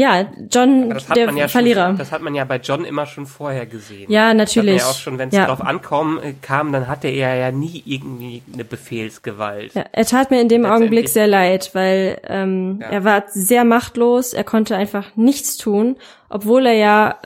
ja, 0.00 0.32
John, 0.48 0.94
der 1.12 1.32
ja 1.34 1.48
Verlierer. 1.48 1.88
Schon, 1.88 1.98
das 1.98 2.12
hat 2.12 2.22
man 2.22 2.32
ja 2.36 2.44
bei 2.44 2.58
John 2.58 2.84
immer 2.84 3.04
schon 3.04 3.26
vorher 3.26 3.66
gesehen. 3.66 4.08
Ja, 4.08 4.32
natürlich. 4.32 4.76
Das 4.76 4.84
hat 4.84 4.86
man 4.86 4.94
ja 4.94 4.96
auch 4.96 5.02
schon, 5.02 5.18
wenn 5.18 5.28
es 5.30 5.34
ja. 5.34 5.46
drauf 5.46 5.60
ankommen 5.60 6.22
äh, 6.22 6.34
kam, 6.40 6.70
dann 6.70 6.86
hatte 6.86 7.08
er 7.08 7.34
ja 7.34 7.50
nie 7.50 7.82
irgendwie 7.84 8.44
eine 8.54 8.64
Befehlsgewalt. 8.64 9.74
Ja, 9.74 9.86
er 9.90 10.06
tat 10.06 10.30
mir 10.30 10.40
in 10.40 10.48
dem 10.48 10.64
Augenblick 10.64 11.08
sehr 11.08 11.26
leid, 11.26 11.70
weil 11.72 12.20
ähm, 12.28 12.78
ja. 12.80 12.90
er 12.90 13.04
war 13.04 13.24
sehr 13.26 13.64
machtlos, 13.64 14.34
er 14.34 14.44
konnte 14.44 14.76
einfach 14.76 15.16
nichts 15.16 15.56
tun, 15.56 15.96
obwohl 16.28 16.66
er 16.66 16.74
ja, 16.74 17.18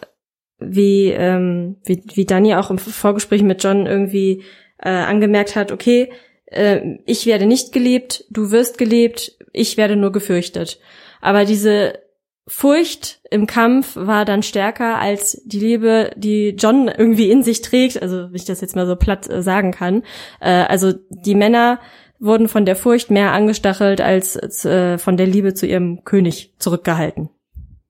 wie, 0.59 1.11
ähm, 1.11 1.77
wie, 1.85 2.03
wie 2.15 2.25
Dani 2.25 2.55
auch 2.55 2.71
im 2.71 2.79
Vorgespräch 2.79 3.43
mit 3.43 3.63
John 3.63 3.85
irgendwie 3.85 4.45
äh, 4.79 4.89
angemerkt 4.89 5.57
hat, 5.57 5.73
okay, 5.73 6.11
äh, 6.47 6.81
ich 7.05 7.27
werde 7.27 7.45
nicht 7.45 7.73
geliebt, 7.73 8.25
du 8.31 8.51
wirst 8.51 8.79
geliebt, 8.79 9.37
ich 9.53 9.77
werde 9.77 9.97
nur 9.97 10.11
gefürchtet. 10.11 10.81
Aber 11.21 11.45
diese 11.45 12.02
Furcht 12.49 13.21
im 13.31 13.47
Kampf 13.47 13.95
war 13.95 14.25
dann 14.25 14.43
stärker 14.43 14.99
als 14.99 15.41
die 15.45 15.61
Liebe, 15.61 16.11
die 16.17 16.51
John 16.51 16.89
irgendwie 16.89 17.31
in 17.31 17.43
sich 17.43 17.63
trägt, 17.63 18.03
also 18.03 18.25
wenn 18.29 18.35
ich 18.35 18.45
das 18.45 18.61
jetzt 18.61 18.75
mal 18.75 18.87
so 18.87 18.97
platt 18.97 19.31
äh, 19.31 19.43
sagen 19.43 19.71
kann. 19.71 20.03
Äh, 20.41 20.51
also 20.51 20.93
die 21.09 21.37
Männer 21.37 21.79
wurden 22.19 22.49
von 22.49 22.67
der 22.67 22.77
Furcht 22.77 23.11
mehr 23.11 23.33
angestachelt 23.33 24.01
als, 24.01 24.37
als 24.37 24.65
äh, 24.65 24.99
von 24.99 25.17
der 25.17 25.27
Liebe 25.27 25.55
zu 25.55 25.67
ihrem 25.67 26.05
König 26.05 26.55
zurückgehalten. 26.59 27.31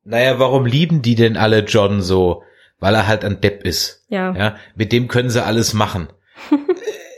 Naja, 0.05 0.39
warum 0.39 0.67
lieben 0.67 1.01
die 1.01 1.15
denn 1.15 1.37
alle 1.37 1.61
John 1.61 2.03
so? 2.03 2.43
Weil 2.79 2.95
er 2.95 3.07
halt 3.07 3.25
ein 3.25 3.41
Depp 3.41 3.65
ist. 3.65 4.05
Ja. 4.09 4.35
Ja, 4.35 4.57
mit 4.75 4.93
dem 4.93 5.09
können 5.09 5.31
sie 5.31 5.45
alles 5.45 5.73
machen. 5.73 6.09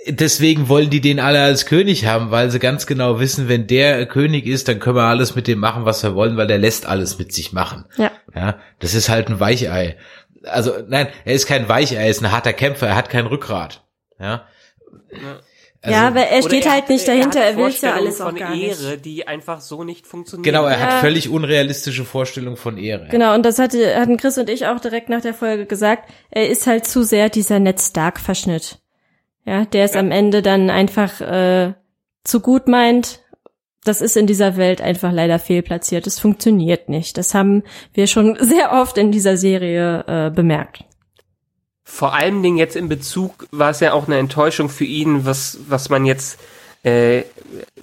Deswegen 0.06 0.68
wollen 0.68 0.90
die 0.90 1.00
den 1.00 1.18
alle 1.18 1.40
als 1.42 1.64
König 1.66 2.04
haben, 2.06 2.30
weil 2.30 2.50
sie 2.50 2.58
ganz 2.58 2.86
genau 2.86 3.20
wissen, 3.20 3.48
wenn 3.48 3.66
der 3.66 4.04
König 4.06 4.46
ist, 4.46 4.68
dann 4.68 4.78
können 4.78 4.96
wir 4.96 5.04
alles 5.04 5.34
mit 5.34 5.46
dem 5.46 5.58
machen, 5.58 5.86
was 5.86 6.02
wir 6.02 6.14
wollen, 6.14 6.36
weil 6.36 6.46
der 6.46 6.58
lässt 6.58 6.84
alles 6.86 7.18
mit 7.18 7.32
sich 7.32 7.52
machen. 7.52 7.86
Ja. 7.96 8.10
Ja, 8.34 8.58
das 8.80 8.92
ist 8.94 9.08
halt 9.08 9.28
ein 9.28 9.40
Weichei. 9.40 9.96
Also, 10.42 10.72
nein, 10.88 11.08
er 11.24 11.32
ist 11.34 11.46
kein 11.46 11.68
Weichei, 11.70 11.96
er 11.96 12.08
ist 12.10 12.22
ein 12.22 12.30
harter 12.30 12.52
Kämpfer, 12.52 12.88
er 12.88 12.96
hat 12.96 13.08
kein 13.08 13.26
Rückgrat. 13.26 13.82
Ja. 14.20 14.46
Also, 15.80 15.96
ja, 15.98 16.08
aber 16.08 16.20
er 16.22 16.42
steht 16.42 16.64
er 16.64 16.72
halt 16.72 16.82
hat- 16.84 16.90
nicht 16.90 17.06
er 17.08 17.14
dahinter, 17.16 17.40
hat 17.40 17.46
er 17.52 17.56
will 17.56 17.74
ja 17.80 17.92
alles 17.94 18.20
auch 18.20 18.28
von 18.30 18.36
gar 18.38 18.54
Ehre, 18.54 18.90
nicht. 18.92 19.04
die 19.04 19.26
einfach 19.28 19.60
so 19.60 19.84
nicht 19.84 20.06
funktionieren. 20.06 20.42
Genau, 20.44 20.64
er 20.64 20.78
Ja. 20.78 20.86
hat 20.86 21.00
völlig 21.00 21.28
unrealistische 21.28 22.04
Vorstellungen 22.04 22.56
von 22.56 22.78
Ehre. 22.78 23.08
Genau, 23.10 23.34
und 23.34 23.44
das 23.44 23.58
hatte, 23.58 23.94
hatten 23.98 24.16
Chris 24.16 24.38
und 24.38 24.48
ich 24.48 24.66
auch 24.66 24.80
direkt 24.80 25.08
nach 25.10 25.20
der 25.20 25.34
Folge 25.34 25.66
gesagt, 25.66 26.10
er 26.30 26.48
ist 26.48 26.66
halt 26.66 26.86
zu 26.86 27.02
sehr 27.02 27.28
dieser 27.28 27.58
Ned 27.58 27.80
Stark-Verschnitt. 27.80 28.78
Ja, 29.44 29.64
der 29.64 29.84
es 29.84 29.94
am 29.94 30.10
Ende 30.10 30.42
dann 30.42 30.70
einfach 30.70 31.20
äh, 31.20 31.74
zu 32.24 32.40
gut 32.40 32.66
meint. 32.68 33.20
Das 33.84 34.00
ist 34.00 34.16
in 34.16 34.26
dieser 34.26 34.56
Welt 34.56 34.80
einfach 34.80 35.12
leider 35.12 35.38
fehlplatziert. 35.38 36.06
Es 36.06 36.18
funktioniert 36.18 36.88
nicht. 36.88 37.18
Das 37.18 37.34
haben 37.34 37.62
wir 37.92 38.06
schon 38.06 38.36
sehr 38.40 38.72
oft 38.72 38.96
in 38.96 39.12
dieser 39.12 39.36
Serie 39.36 40.04
äh, 40.06 40.30
bemerkt. 40.30 40.84
Vor 41.86 42.14
allen 42.14 42.42
Dingen 42.42 42.56
jetzt 42.56 42.76
in 42.76 42.88
Bezug 42.88 43.46
war 43.50 43.70
es 43.70 43.80
ja 43.80 43.92
auch 43.92 44.06
eine 44.06 44.16
Enttäuschung 44.16 44.70
für 44.70 44.86
ihn, 44.86 45.26
was, 45.26 45.58
was 45.68 45.90
man 45.90 46.06
jetzt 46.06 46.40
äh, 46.82 47.24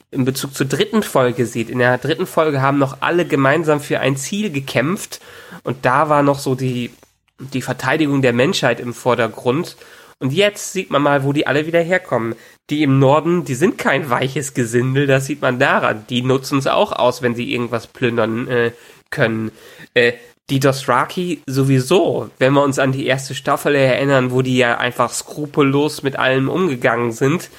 in 0.10 0.26
Bezug 0.26 0.56
zur 0.56 0.66
dritten 0.66 1.04
Folge 1.04 1.46
sieht. 1.46 1.70
In 1.70 1.80
der 1.80 2.00
dritten 2.00 2.26
Folge 2.26 2.62
haben 2.62 2.80
noch 2.80 2.98
alle 3.02 3.26
gemeinsam 3.26 3.80
für 3.80 4.00
ein 4.00 4.18
Ziel 4.18 4.52
gekämpft 4.52 5.22
und 5.64 5.86
da 5.86 6.10
war 6.10 6.24
noch 6.24 6.40
so 6.40 6.56
die, 6.56 6.92
die 7.40 7.62
Verteidigung 7.62 8.24
der 8.24 8.34
Menschheit 8.34 8.80
im 8.80 8.94
Vordergrund. 8.94 9.78
Und 10.22 10.34
jetzt 10.34 10.72
sieht 10.72 10.92
man 10.92 11.02
mal, 11.02 11.24
wo 11.24 11.34
die 11.34 11.48
alle 11.48 11.66
wieder 11.66 11.82
herkommen. 11.82 12.36
Die 12.70 12.84
im 12.84 13.00
Norden, 13.00 13.44
die 13.44 13.56
sind 13.56 13.80
kein 13.80 14.12
weiches 14.12 14.54
Gesindel, 14.54 15.08
das 15.08 15.26
sieht 15.26 15.42
man 15.42 15.58
daran. 15.58 16.06
Die 16.10 16.22
nutzen 16.22 16.60
es 16.60 16.68
auch 16.68 16.92
aus, 16.92 17.24
wenn 17.24 17.34
sie 17.34 17.52
irgendwas 17.52 17.88
plündern 17.88 18.48
äh, 18.48 18.72
können. 19.10 19.52
Äh, 19.96 20.14
die 20.52 20.60
Dothraki 20.60 21.42
sowieso, 21.48 22.30
wenn 22.38 22.54
wir 22.54 22.62
uns 22.62 22.78
an 22.78 22.92
die 22.92 23.08
erste 23.08 23.34
Staffel 23.34 23.74
erinnern, 23.74 24.32
wo 24.32 24.44
die 24.44 24.58
ja 24.58 24.78
einfach 24.78 25.12
skrupellos 25.12 26.04
mit 26.04 26.20
allem 26.20 26.50
umgegangen 26.50 27.14
sind, 27.14 27.50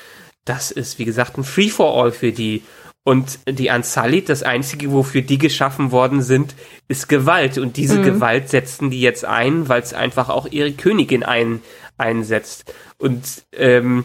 das 0.44 0.70
ist, 0.70 1.00
wie 1.00 1.04
gesagt, 1.04 1.36
ein 1.38 1.44
Free-for-all 1.44 2.12
für 2.12 2.30
die. 2.30 2.62
Und 3.04 3.40
die 3.48 3.72
Ansalit, 3.72 4.28
das 4.28 4.44
Einzige, 4.44 4.92
wofür 4.92 5.22
die 5.22 5.38
geschaffen 5.38 5.90
worden 5.90 6.22
sind, 6.22 6.54
ist 6.86 7.08
Gewalt. 7.08 7.58
Und 7.58 7.76
diese 7.76 8.00
Gewalt 8.00 8.48
setzen 8.50 8.90
die 8.90 9.00
jetzt 9.00 9.24
ein, 9.24 9.68
weil 9.68 9.82
es 9.82 9.92
einfach 9.92 10.28
auch 10.28 10.46
ihre 10.46 10.70
Königin 10.70 11.24
ein, 11.24 11.60
einsetzt. 11.98 12.72
Und 12.98 13.44
ähm, 13.52 14.04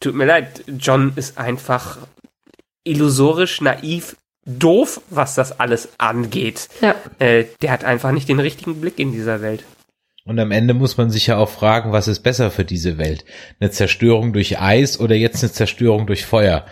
tut 0.00 0.14
mir 0.14 0.26
leid, 0.26 0.64
John 0.66 1.12
ist 1.16 1.38
einfach 1.38 1.98
illusorisch, 2.84 3.60
naiv, 3.60 4.16
doof, 4.46 5.00
was 5.10 5.34
das 5.34 5.60
alles 5.60 5.90
angeht. 5.98 6.68
Ja. 6.80 6.94
Äh, 7.18 7.44
der 7.62 7.72
hat 7.72 7.84
einfach 7.84 8.12
nicht 8.12 8.28
den 8.28 8.40
richtigen 8.40 8.80
Blick 8.80 8.98
in 8.98 9.12
dieser 9.12 9.42
Welt. 9.42 9.64
Und 10.24 10.38
am 10.38 10.50
Ende 10.50 10.74
muss 10.74 10.96
man 10.96 11.10
sich 11.10 11.26
ja 11.26 11.38
auch 11.38 11.48
fragen, 11.48 11.92
was 11.92 12.06
ist 12.06 12.20
besser 12.20 12.50
für 12.50 12.64
diese 12.64 12.98
Welt? 12.98 13.24
Eine 13.58 13.70
Zerstörung 13.70 14.32
durch 14.32 14.60
Eis 14.60 15.00
oder 15.00 15.14
jetzt 15.14 15.42
eine 15.42 15.52
Zerstörung 15.52 16.06
durch 16.06 16.26
Feuer? 16.26 16.66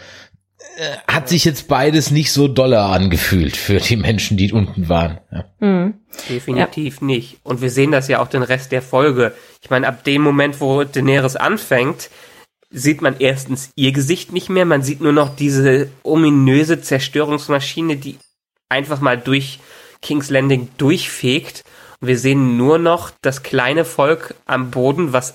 Äh, 0.78 0.96
Hat 1.08 1.28
sich 1.28 1.44
jetzt 1.44 1.66
beides 1.66 2.12
nicht 2.12 2.32
so 2.32 2.46
doller 2.46 2.84
angefühlt 2.84 3.56
für 3.56 3.78
die 3.78 3.96
Menschen, 3.96 4.36
die 4.36 4.52
unten 4.52 4.88
waren. 4.88 5.18
Ja. 5.32 5.44
Mhm. 5.58 5.94
Definitiv 6.28 7.00
nicht. 7.00 7.38
Und 7.42 7.60
wir 7.60 7.70
sehen 7.70 7.90
das 7.90 8.06
ja 8.06 8.20
auch 8.20 8.28
den 8.28 8.44
Rest 8.44 8.70
der 8.70 8.80
Folge. 8.80 9.34
Ich 9.60 9.70
meine, 9.70 9.88
ab 9.88 10.04
dem 10.04 10.22
Moment, 10.22 10.60
wo 10.60 10.84
Daenerys 10.84 11.34
anfängt, 11.34 12.10
sieht 12.70 13.02
man 13.02 13.16
erstens 13.18 13.72
ihr 13.74 13.90
Gesicht 13.90 14.32
nicht 14.32 14.50
mehr, 14.50 14.64
man 14.66 14.82
sieht 14.82 15.00
nur 15.00 15.12
noch 15.12 15.34
diese 15.34 15.88
ominöse 16.04 16.80
Zerstörungsmaschine, 16.80 17.96
die 17.96 18.18
einfach 18.68 19.00
mal 19.00 19.18
durch 19.18 19.58
King's 20.00 20.30
Landing 20.30 20.68
durchfegt. 20.78 21.62
Und 22.00 22.06
wir 22.06 22.18
sehen 22.18 22.56
nur 22.56 22.78
noch 22.78 23.10
das 23.20 23.42
kleine 23.42 23.84
Volk 23.84 24.36
am 24.46 24.70
Boden, 24.70 25.12
was 25.12 25.34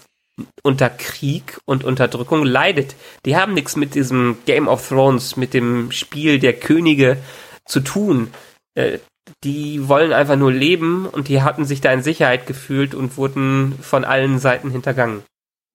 unter 0.64 0.90
Krieg 0.90 1.60
und 1.66 1.84
Unterdrückung 1.84 2.44
leidet. 2.44 2.96
Die 3.26 3.36
haben 3.36 3.54
nichts 3.54 3.76
mit 3.76 3.96
diesem 3.96 4.38
Game 4.46 4.68
of 4.68 4.88
Thrones, 4.88 5.38
mit 5.38 5.54
dem 5.54 5.92
Spiel 5.92 6.40
der 6.40 6.54
Könige 6.54 7.18
zu 7.66 7.80
tun. 7.80 8.34
Äh, 8.76 9.00
die 9.44 9.88
wollen 9.88 10.12
einfach 10.12 10.36
nur 10.36 10.52
leben 10.52 11.06
und 11.08 11.28
die 11.28 11.42
hatten 11.42 11.66
sich 11.66 11.82
da 11.82 11.92
in 11.94 12.02
Sicherheit 12.02 12.48
gefühlt 12.48 12.94
und 12.96 13.18
wurden 13.18 13.78
von 13.82 14.04
allen 14.04 14.40
Seiten 14.40 14.70
hintergangen. 14.70 15.24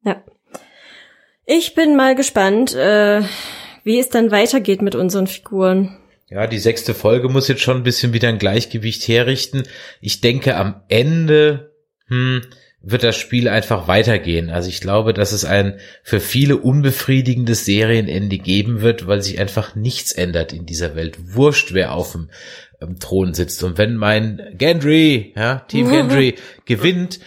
Ja. 0.05 0.23
Ich 1.47 1.75
bin 1.75 1.97
mal 1.97 2.15
gespannt, 2.15 2.75
äh, 2.75 3.23
wie 3.85 3.99
es 3.99 4.11
dann 4.11 4.31
weitergeht 4.31 4.83
mit 4.83 4.95
unseren 4.95 5.27
Figuren. 5.27 5.97
Ja, 6.29 6.47
die 6.47 6.59
sechste 6.59 6.93
Folge 6.93 7.31
muss 7.31 7.49
jetzt 7.49 7.63
schon 7.63 7.79
ein 7.79 7.85
bisschen 7.85 8.13
wieder 8.13 8.29
ein 8.29 8.39
Gleichgewicht 8.39 9.09
herrichten. 9.09 9.63
Ich 10.03 10.21
denke, 10.21 10.57
am 10.57 10.83
Ende 10.89 11.73
hm, 12.09 12.43
wird 12.81 13.03
das 13.03 13.17
Spiel 13.17 13.49
einfach 13.49 13.89
weitergehen. 13.89 14.51
Also 14.51 14.69
ich 14.69 14.81
glaube, 14.81 15.13
dass 15.13 15.33
es 15.33 15.45
ein 15.45 15.79
für 16.03 16.21
viele 16.21 16.57
unbefriedigendes 16.57 17.65
Serienende 17.65 18.39
geben 18.39 18.81
wird, 18.81 19.07
weil 19.07 19.21
sich 19.21 19.41
einfach 19.41 19.75
nichts 19.75 20.13
ändert 20.13 20.53
in 20.53 20.65
dieser 20.65 20.95
Welt. 20.95 21.19
Wurscht, 21.35 21.75
wer 21.75 21.93
auf 21.93 22.13
dem 22.13 22.31
ähm, 22.81 22.99
Thron 22.99 23.35
sitzt. 23.35 23.63
Und 23.65 23.79
wenn 23.79 23.97
mein 23.97 24.55
Gendry, 24.57 25.33
ja, 25.37 25.61
Team 25.69 25.89
Gendry 25.91 26.37
gewinnt, 26.67 27.19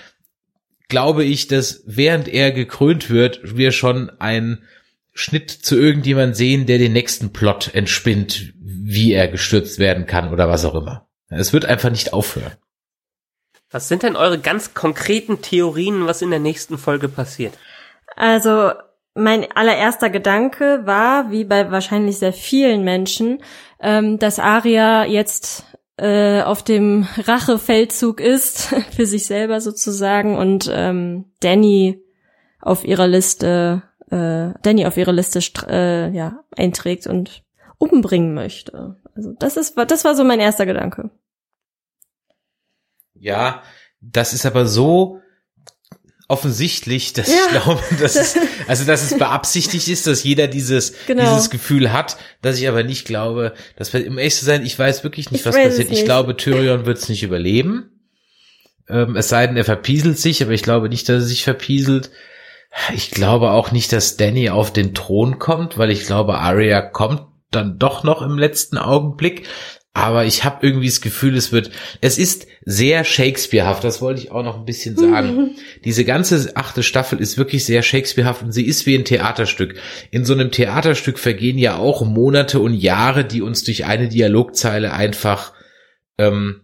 glaube 0.88 1.24
ich, 1.24 1.48
dass 1.48 1.84
während 1.86 2.28
er 2.28 2.52
gekrönt 2.52 3.10
wird, 3.10 3.58
wir 3.58 3.72
schon 3.72 4.10
ein 4.20 4.64
Schnitt 5.14 5.52
zu 5.52 5.78
irgendjemand 5.78 6.38
sehen, 6.38 6.66
der 6.66 6.78
den 6.78 6.94
nächsten 6.94 7.34
Plot 7.34 7.74
entspinnt, 7.74 8.54
wie 8.60 9.12
er 9.12 9.28
gestürzt 9.28 9.80
werden 9.80 10.06
kann 10.06 10.32
oder 10.32 10.48
was 10.48 10.64
auch 10.64 10.76
immer. 10.76 11.08
Es 11.30 11.54
wird 11.54 11.66
einfach 11.66 11.90
nicht 11.90 12.14
aufhören. 12.14 12.54
Was 13.72 13.88
sind 13.88 14.04
denn 14.04 14.16
eure 14.16 14.40
ganz 14.40 14.74
konkreten 14.74 15.42
Theorien, 15.42 16.06
was 16.06 16.22
in 16.22 16.30
der 16.30 16.40
nächsten 16.40 16.78
Folge 16.78 17.08
passiert? 17.08 17.54
Also 18.16 18.72
mein 19.14 19.50
allererster 19.54 20.10
Gedanke 20.10 20.82
war, 20.86 21.32
wie 21.32 21.46
bei 21.46 21.72
wahrscheinlich 21.72 22.18
sehr 22.20 22.34
vielen 22.34 22.84
Menschen, 22.84 23.42
ähm, 23.80 24.20
dass 24.20 24.40
Arya 24.40 25.06
jetzt 25.06 25.66
äh, 25.98 26.42
auf 26.42 26.64
dem 26.64 27.08
Rachefeldzug 27.18 28.20
ist, 28.20 28.74
für 28.96 29.06
sich 29.06 29.26
selber 29.26 29.62
sozusagen, 29.62 30.38
und 30.38 30.70
ähm, 30.74 31.26
Danny 31.40 32.04
auf 32.62 32.84
ihrer 32.84 33.08
Liste, 33.08 33.84
äh, 34.10 34.58
Danny 34.62 34.86
auf 34.86 34.98
ihre 34.98 35.12
Liste 35.12 35.40
äh, 35.68 36.16
ja, 36.16 36.44
einträgt 36.56 37.08
und 37.08 37.44
umbringen 37.78 38.34
möchte. 38.34 38.98
Also 39.16 39.34
das 39.40 39.58
ist, 39.58 39.78
das 39.78 40.06
war 40.06 40.16
so 40.16 40.24
mein 40.24 40.40
erster 40.40 40.66
Gedanke. 40.66 41.10
Ja, 43.22 43.62
das 44.02 44.34
ist 44.34 44.46
aber 44.46 44.66
so 44.66 45.20
offensichtlich, 46.28 47.14
dass 47.14 47.28
Ja. 47.28 47.36
ich 47.36 47.50
glaube, 47.64 47.82
dass 48.00 48.16
es, 48.16 48.38
also 48.68 48.86
dass 48.86 49.04
es 49.04 49.18
beabsichtigt 49.18 49.88
ist, 49.90 50.08
dass 50.08 50.24
jeder 50.24 50.48
dieses 50.48 50.94
Genau. 51.06 51.24
dieses 51.34 51.50
Gefühl 51.50 51.92
hat, 51.92 52.18
dass 52.42 52.58
ich 52.58 52.68
aber 52.68 52.84
nicht 52.84 53.06
glaube, 53.06 53.54
dass 53.76 53.94
um 53.94 54.18
ehrlich 54.18 54.36
zu 54.36 54.46
sein, 54.46 54.66
ich 54.66 54.78
weiß 54.80 55.04
wirklich 55.04 55.30
nicht, 55.32 55.42
Ich 55.42 55.46
was 55.46 55.56
passiert. 55.56 55.80
Ich 55.80 55.90
nicht. 55.90 56.06
glaube, 56.06 56.38
Tyrion 56.38 56.86
wird 56.86 56.98
es 56.98 57.10
nicht 57.10 57.24
überleben. 57.24 57.92
Ähm, 58.90 59.16
es 59.18 59.30
sei 59.30 59.46
denn, 59.46 59.58
er 59.58 59.66
verpieselt 59.66 60.18
sich, 60.20 60.42
aber 60.42 60.52
ich 60.54 60.64
glaube 60.64 60.90
nicht, 60.90 61.08
dass 61.10 61.24
er 61.24 61.28
sich 61.28 61.44
verpieselt. 61.44 62.12
Ich 62.94 63.12
glaube 63.12 63.52
auch 63.52 63.72
nicht, 63.72 63.92
dass 63.92 64.16
Danny 64.16 64.50
auf 64.50 64.72
den 64.72 64.94
Thron 64.96 65.38
kommt, 65.38 65.78
weil 65.78 65.92
ich 65.92 66.06
glaube, 66.06 66.36
Arya 66.40 66.82
kommt 66.82 67.24
dann 67.52 67.78
doch 67.78 68.04
noch 68.06 68.22
im 68.22 68.38
letzten 68.38 68.78
Augenblick. 68.78 69.46
Aber 69.94 70.24
ich 70.24 70.46
habe 70.46 70.66
irgendwie 70.66 70.88
das 70.88 71.02
Gefühl, 71.02 71.36
es 71.36 71.52
wird, 71.52 71.70
es 72.00 72.18
ist 72.18 72.48
sehr 72.64 73.04
Shakespearehaft, 73.04 73.84
das 73.84 74.02
wollte 74.02 74.22
ich 74.22 74.32
auch 74.32 74.44
noch 74.44 74.58
ein 74.58 74.64
bisschen 74.64 74.96
sagen. 74.96 75.56
Diese 75.84 76.06
ganze 76.06 76.56
achte 76.56 76.82
Staffel 76.82 77.20
ist 77.20 77.38
wirklich 77.38 77.66
sehr 77.66 77.84
Shakespearehaft 77.84 78.42
und 78.42 78.54
sie 78.54 78.66
ist 78.66 78.86
wie 78.86 78.96
ein 78.96 79.04
Theaterstück. 79.04 79.76
In 80.10 80.24
so 80.24 80.34
einem 80.34 80.50
Theaterstück 80.50 81.20
vergehen 81.20 81.58
ja 81.58 81.76
auch 81.76 82.06
Monate 82.06 82.62
und 82.62 82.74
Jahre, 82.74 83.26
die 83.26 83.42
uns 83.42 83.66
durch 83.66 83.84
eine 83.84 84.08
Dialogzeile 84.08 84.94
einfach, 84.94 85.52
ähm, 86.18 86.62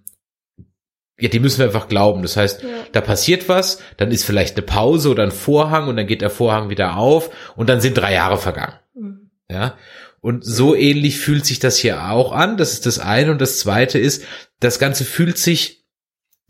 ja, 1.20 1.28
die 1.28 1.40
müssen 1.42 1.60
wir 1.60 1.66
einfach 1.66 1.90
glauben. 1.90 2.22
Das 2.22 2.38
heißt, 2.38 2.64
da 2.94 3.02
passiert 3.02 3.50
was, 3.50 3.82
dann 3.98 4.12
ist 4.12 4.24
vielleicht 4.24 4.56
eine 4.56 4.66
Pause 4.66 5.10
oder 5.10 5.24
ein 5.24 5.32
Vorhang 5.32 5.90
und 5.90 5.98
dann 5.98 6.08
geht 6.08 6.22
der 6.22 6.30
Vorhang 6.30 6.70
wieder 6.70 6.96
auf 6.96 7.30
und 7.58 7.68
dann 7.68 7.82
sind 7.82 7.98
drei 7.98 8.14
Jahre 8.14 8.38
vergangen. 8.38 8.76
Ja. 9.50 9.76
Und 10.28 10.44
so 10.44 10.76
ähnlich 10.76 11.20
fühlt 11.20 11.46
sich 11.46 11.60
das 11.60 11.78
hier 11.78 12.10
auch 12.12 12.34
an. 12.34 12.58
Das 12.58 12.74
ist 12.74 12.86
das 12.86 13.00
eine. 13.00 13.32
Und 13.32 13.40
das 13.40 13.60
zweite 13.60 13.98
ist, 13.98 14.24
das 14.60 14.78
Ganze 14.78 15.06
fühlt 15.06 15.38
sich 15.38 15.87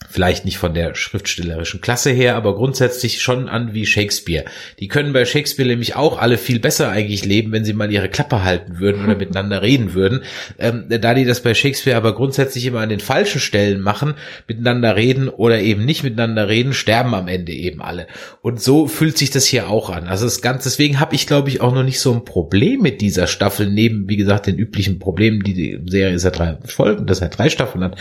vielleicht 0.09 0.45
nicht 0.45 0.59
von 0.59 0.73
der 0.73 0.93
schriftstellerischen 0.93 1.81
Klasse 1.81 2.11
her, 2.11 2.35
aber 2.35 2.55
grundsätzlich 2.55 3.21
schon 3.21 3.49
an 3.49 3.73
wie 3.73 3.85
Shakespeare. 3.85 4.45
Die 4.79 4.87
können 4.87 5.11
bei 5.11 5.25
Shakespeare 5.25 5.67
nämlich 5.67 5.95
auch 5.95 6.19
alle 6.19 6.37
viel 6.37 6.59
besser 6.59 6.89
eigentlich 6.89 7.25
leben, 7.25 7.51
wenn 7.51 7.65
sie 7.65 7.73
mal 7.73 7.91
ihre 7.91 8.07
Klappe 8.07 8.43
halten 8.43 8.79
würden 8.79 9.03
oder 9.03 9.15
miteinander 9.17 9.63
reden 9.63 9.95
würden. 9.95 10.21
Ähm, 10.59 10.85
da 10.87 11.13
die 11.15 11.25
das 11.25 11.41
bei 11.41 11.55
Shakespeare 11.55 11.97
aber 11.97 12.13
grundsätzlich 12.13 12.65
immer 12.65 12.81
an 12.81 12.89
den 12.89 12.99
falschen 12.99 13.41
Stellen 13.41 13.81
machen, 13.81 14.13
miteinander 14.47 14.95
reden 14.95 15.29
oder 15.29 15.59
eben 15.59 15.83
nicht 15.83 16.03
miteinander 16.03 16.47
reden, 16.47 16.73
sterben 16.73 17.15
am 17.15 17.27
Ende 17.27 17.51
eben 17.51 17.81
alle. 17.81 18.07
Und 18.41 18.61
so 18.61 18.87
fühlt 18.87 19.17
sich 19.17 19.31
das 19.31 19.45
hier 19.45 19.67
auch 19.67 19.89
an. 19.89 20.07
Also 20.07 20.25
das 20.25 20.41
Ganze, 20.41 20.69
deswegen 20.69 20.99
habe 20.99 21.15
ich 21.15 21.25
glaube 21.25 21.49
ich 21.49 21.59
auch 21.59 21.73
noch 21.73 21.83
nicht 21.83 21.99
so 21.99 22.13
ein 22.13 22.23
Problem 22.23 22.81
mit 22.81 23.01
dieser 23.01 23.25
Staffel, 23.25 23.67
neben, 23.69 24.07
wie 24.07 24.17
gesagt, 24.17 24.45
den 24.45 24.57
üblichen 24.57 24.99
Problemen, 24.99 25.41
die 25.41 25.53
die 25.55 25.79
Serie 25.87 26.19
seit 26.19 26.37
drei 26.37 26.57
Folgen, 26.65 27.07
das 27.07 27.17
seit 27.17 27.37
drei 27.37 27.49
Staffeln 27.49 27.83
hat, 27.83 27.97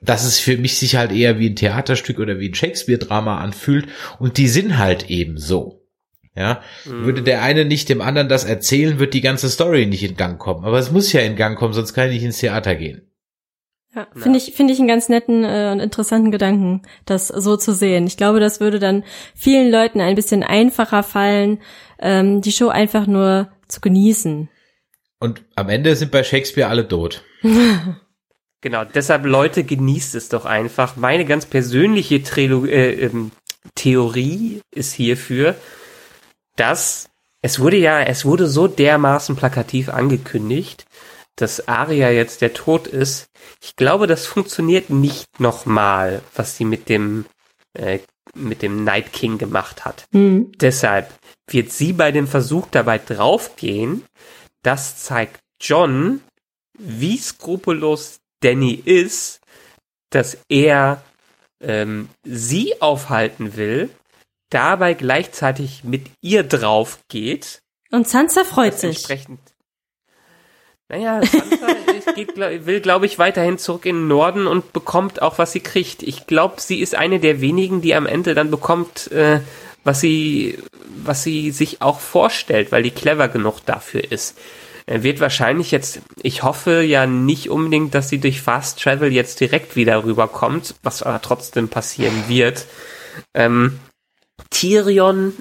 dass 0.00 0.24
es 0.24 0.38
für 0.38 0.56
mich 0.56 0.78
sich 0.78 0.96
halt 0.96 1.12
eher 1.12 1.38
wie 1.38 1.48
ein 1.50 1.56
Theaterstück 1.56 2.18
oder 2.18 2.38
wie 2.38 2.48
ein 2.48 2.54
Shakespeare-Drama 2.54 3.38
anfühlt 3.38 3.86
und 4.18 4.36
die 4.38 4.48
sind 4.48 4.78
halt 4.78 5.10
eben 5.10 5.38
so. 5.38 5.82
Ja, 6.36 6.62
Mhm. 6.84 7.04
würde 7.04 7.22
der 7.22 7.42
eine 7.42 7.64
nicht 7.64 7.88
dem 7.88 8.00
anderen 8.00 8.28
das 8.28 8.44
erzählen, 8.44 9.00
wird 9.00 9.12
die 9.12 9.22
ganze 9.22 9.48
Story 9.50 9.86
nicht 9.86 10.04
in 10.04 10.16
Gang 10.16 10.38
kommen. 10.38 10.64
Aber 10.64 10.78
es 10.78 10.92
muss 10.92 11.12
ja 11.12 11.20
in 11.20 11.34
Gang 11.34 11.58
kommen, 11.58 11.74
sonst 11.74 11.94
kann 11.94 12.08
ich 12.08 12.14
nicht 12.14 12.22
ins 12.24 12.38
Theater 12.38 12.76
gehen. 12.76 13.02
Ja, 13.92 14.06
finde 14.14 14.38
ich, 14.38 14.52
finde 14.54 14.72
ich 14.72 14.78
einen 14.78 14.86
ganz 14.86 15.08
netten 15.08 15.42
äh, 15.44 15.70
und 15.72 15.80
interessanten 15.80 16.30
Gedanken, 16.30 16.82
das 17.06 17.26
so 17.26 17.56
zu 17.56 17.72
sehen. 17.72 18.06
Ich 18.06 18.16
glaube, 18.16 18.38
das 18.38 18.60
würde 18.60 18.78
dann 18.78 19.02
vielen 19.34 19.70
Leuten 19.72 20.00
ein 20.00 20.14
bisschen 20.14 20.44
einfacher 20.44 21.02
fallen, 21.02 21.58
ähm, 21.98 22.40
die 22.40 22.52
Show 22.52 22.68
einfach 22.68 23.08
nur 23.08 23.50
zu 23.66 23.80
genießen. 23.80 24.48
Und 25.18 25.42
am 25.56 25.68
Ende 25.68 25.96
sind 25.96 26.12
bei 26.12 26.22
Shakespeare 26.22 26.68
alle 26.68 26.86
tot. 26.86 27.24
Genau, 28.60 28.84
deshalb 28.84 29.24
Leute, 29.24 29.62
genießt 29.62 30.14
es 30.16 30.28
doch 30.28 30.44
einfach. 30.44 30.96
Meine 30.96 31.24
ganz 31.24 31.46
persönliche 31.46 32.22
Trilo 32.22 32.64
äh, 32.64 32.92
ähm, 32.92 33.30
Theorie 33.74 34.60
ist 34.74 34.92
hierfür, 34.92 35.54
dass 36.56 37.08
es 37.40 37.60
wurde 37.60 37.76
ja, 37.76 38.00
es 38.00 38.24
wurde 38.24 38.48
so 38.48 38.66
dermaßen 38.66 39.36
plakativ 39.36 39.88
angekündigt, 39.88 40.86
dass 41.36 41.68
Aria 41.68 42.10
jetzt 42.10 42.40
der 42.40 42.52
Tod 42.52 42.88
ist. 42.88 43.28
Ich 43.62 43.76
glaube, 43.76 44.08
das 44.08 44.26
funktioniert 44.26 44.90
nicht 44.90 45.38
nochmal, 45.38 46.22
was 46.34 46.56
sie 46.56 46.64
mit 46.64 46.88
dem 46.88 47.26
äh, 47.74 48.00
mit 48.34 48.62
dem 48.62 48.84
Night 48.84 49.12
King 49.12 49.38
gemacht 49.38 49.84
hat. 49.84 50.06
Hm. 50.12 50.52
Deshalb 50.60 51.12
wird 51.48 51.72
sie 51.72 51.92
bei 51.92 52.12
dem 52.12 52.26
Versuch 52.26 52.66
dabei 52.70 52.98
draufgehen. 52.98 54.04
Das 54.62 54.98
zeigt 54.98 55.40
John, 55.60 56.20
wie 56.78 57.16
skrupellos 57.16 58.20
Danny 58.40 58.74
ist, 58.74 59.40
dass 60.10 60.38
er 60.48 61.02
ähm, 61.60 62.08
sie 62.24 62.80
aufhalten 62.80 63.56
will, 63.56 63.90
dabei 64.50 64.94
gleichzeitig 64.94 65.84
mit 65.84 66.06
ihr 66.20 66.42
drauf 66.42 67.00
geht. 67.08 67.60
Und 67.90 68.08
Sansa 68.08 68.44
freut 68.44 68.78
sich. 68.78 68.96
Entsprechend. 68.96 69.40
Naja, 70.88 71.20
Sansa 71.22 71.66
geht, 72.14 72.36
will, 72.36 72.80
glaube 72.80 73.06
ich, 73.06 73.18
weiterhin 73.18 73.58
zurück 73.58 73.86
in 73.86 73.96
den 73.96 74.08
Norden 74.08 74.46
und 74.46 74.72
bekommt 74.72 75.22
auch, 75.22 75.38
was 75.38 75.52
sie 75.52 75.60
kriegt. 75.60 76.02
Ich 76.02 76.26
glaube, 76.26 76.60
sie 76.60 76.80
ist 76.80 76.94
eine 76.94 77.20
der 77.20 77.40
wenigen, 77.40 77.80
die 77.80 77.94
am 77.94 78.06
Ende 78.06 78.34
dann 78.34 78.50
bekommt, 78.50 79.10
äh, 79.12 79.40
was 79.84 80.00
sie, 80.00 80.58
was 81.04 81.22
sie 81.22 81.50
sich 81.50 81.82
auch 81.82 82.00
vorstellt, 82.00 82.72
weil 82.72 82.82
die 82.82 82.90
clever 82.90 83.28
genug 83.28 83.60
dafür 83.64 84.10
ist. 84.10 84.38
Er 84.88 85.02
wird 85.02 85.20
wahrscheinlich 85.20 85.70
jetzt, 85.70 86.00
ich 86.22 86.42
hoffe 86.42 86.82
ja 86.82 87.06
nicht 87.06 87.50
unbedingt, 87.50 87.94
dass 87.94 88.08
sie 88.08 88.18
durch 88.18 88.40
Fast 88.40 88.82
Travel 88.82 89.12
jetzt 89.12 89.40
direkt 89.40 89.76
wieder 89.76 90.04
rüberkommt, 90.04 90.74
was 90.82 91.02
aber 91.02 91.20
trotzdem 91.20 91.68
passieren 91.68 92.24
wird. 92.28 92.66
Ähm, 93.34 93.78
Tyrion 94.50 95.34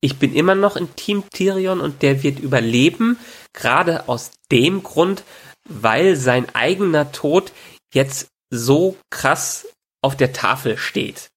ich 0.00 0.18
bin 0.18 0.34
immer 0.34 0.54
noch 0.54 0.76
in 0.76 0.94
Team 0.94 1.24
Tyrion 1.30 1.80
und 1.80 2.02
der 2.02 2.22
wird 2.22 2.38
überleben, 2.38 3.18
gerade 3.52 4.08
aus 4.08 4.30
dem 4.52 4.82
Grund, 4.82 5.24
weil 5.68 6.16
sein 6.16 6.46
eigener 6.54 7.10
Tod 7.12 7.52
jetzt 7.92 8.28
so 8.50 8.96
krass 9.10 9.66
auf 10.00 10.16
der 10.16 10.32
Tafel 10.32 10.78
steht. 10.78 11.30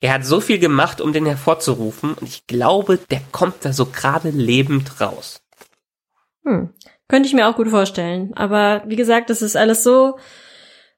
Er 0.00 0.14
hat 0.14 0.24
so 0.24 0.40
viel 0.40 0.58
gemacht, 0.58 1.00
um 1.00 1.12
den 1.12 1.26
hervorzurufen 1.26 2.14
und 2.14 2.28
ich 2.28 2.46
glaube, 2.46 2.98
der 2.98 3.20
kommt 3.32 3.64
da 3.64 3.72
so 3.72 3.86
gerade 3.86 4.30
lebend 4.30 5.00
raus. 5.00 5.40
Hm. 6.48 6.70
Könnte 7.08 7.26
ich 7.26 7.34
mir 7.34 7.48
auch 7.48 7.56
gut 7.56 7.68
vorstellen. 7.68 8.32
Aber 8.34 8.82
wie 8.86 8.96
gesagt, 8.96 9.30
das 9.30 9.42
ist 9.42 9.56
alles 9.56 9.82
so 9.82 10.16
Es 10.16 10.22
ist 10.22 10.24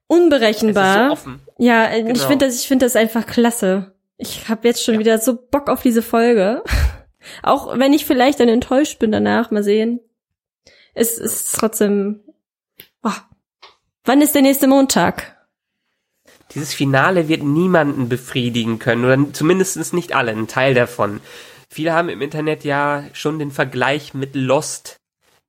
unberechenbar. 0.09 1.07
so 1.09 1.13
offen. 1.13 1.41
Ja, 1.59 1.85
äh, 1.87 2.01
ich 2.01 2.07
Genau. 2.07 2.27
finde 2.27 2.47
das, 2.47 2.57
ich 2.57 2.69
finde 2.69 2.87
das 2.87 2.97
einfach 2.97 3.27
klasse. 3.27 3.95
Ich 4.17 4.49
habe 4.49 4.67
jetzt 4.69 4.85
schon 4.85 4.99
wieder 4.99 5.19
so 5.19 5.37
Bock 5.37 5.69
auf 5.69 5.83
diese 5.83 6.03
Folge. 6.03 6.63
Auch 7.43 7.79
wenn 7.79 7.93
ich 7.93 8.07
vielleicht 8.07 8.41
dann 8.41 8.49
enttäuscht 8.49 8.99
bin 8.99 9.13
danach, 9.13 9.51
mal 9.51 9.63
sehen. 9.63 10.01
Es 10.95 11.19
ist 11.19 11.55
trotzdem. 11.55 12.21
Oh. 13.03 13.11
Wann 14.05 14.21
ist 14.23 14.35
der 14.35 14.43
nächste 14.43 14.67
Montag? 14.67 15.37
Dieses 16.55 16.75
Finale 16.75 17.29
wird 17.29 17.43
niemanden 17.45 18.09
befriedigen 18.09 18.79
können, 18.81 19.05
oder 19.05 19.33
zumindest 19.33 19.95
nicht 19.95 20.15
alle, 20.15 20.33
ein 20.33 20.49
Teil 20.49 20.75
davon. 20.75 21.21
Viele 21.69 21.93
haben 21.93 22.09
im 22.09 22.21
Internet 22.21 22.65
ja 22.65 23.05
schon 23.13 23.39
den 23.39 23.53
Vergleich 23.53 24.15
mit 24.15 24.35
Lost 24.35 25.00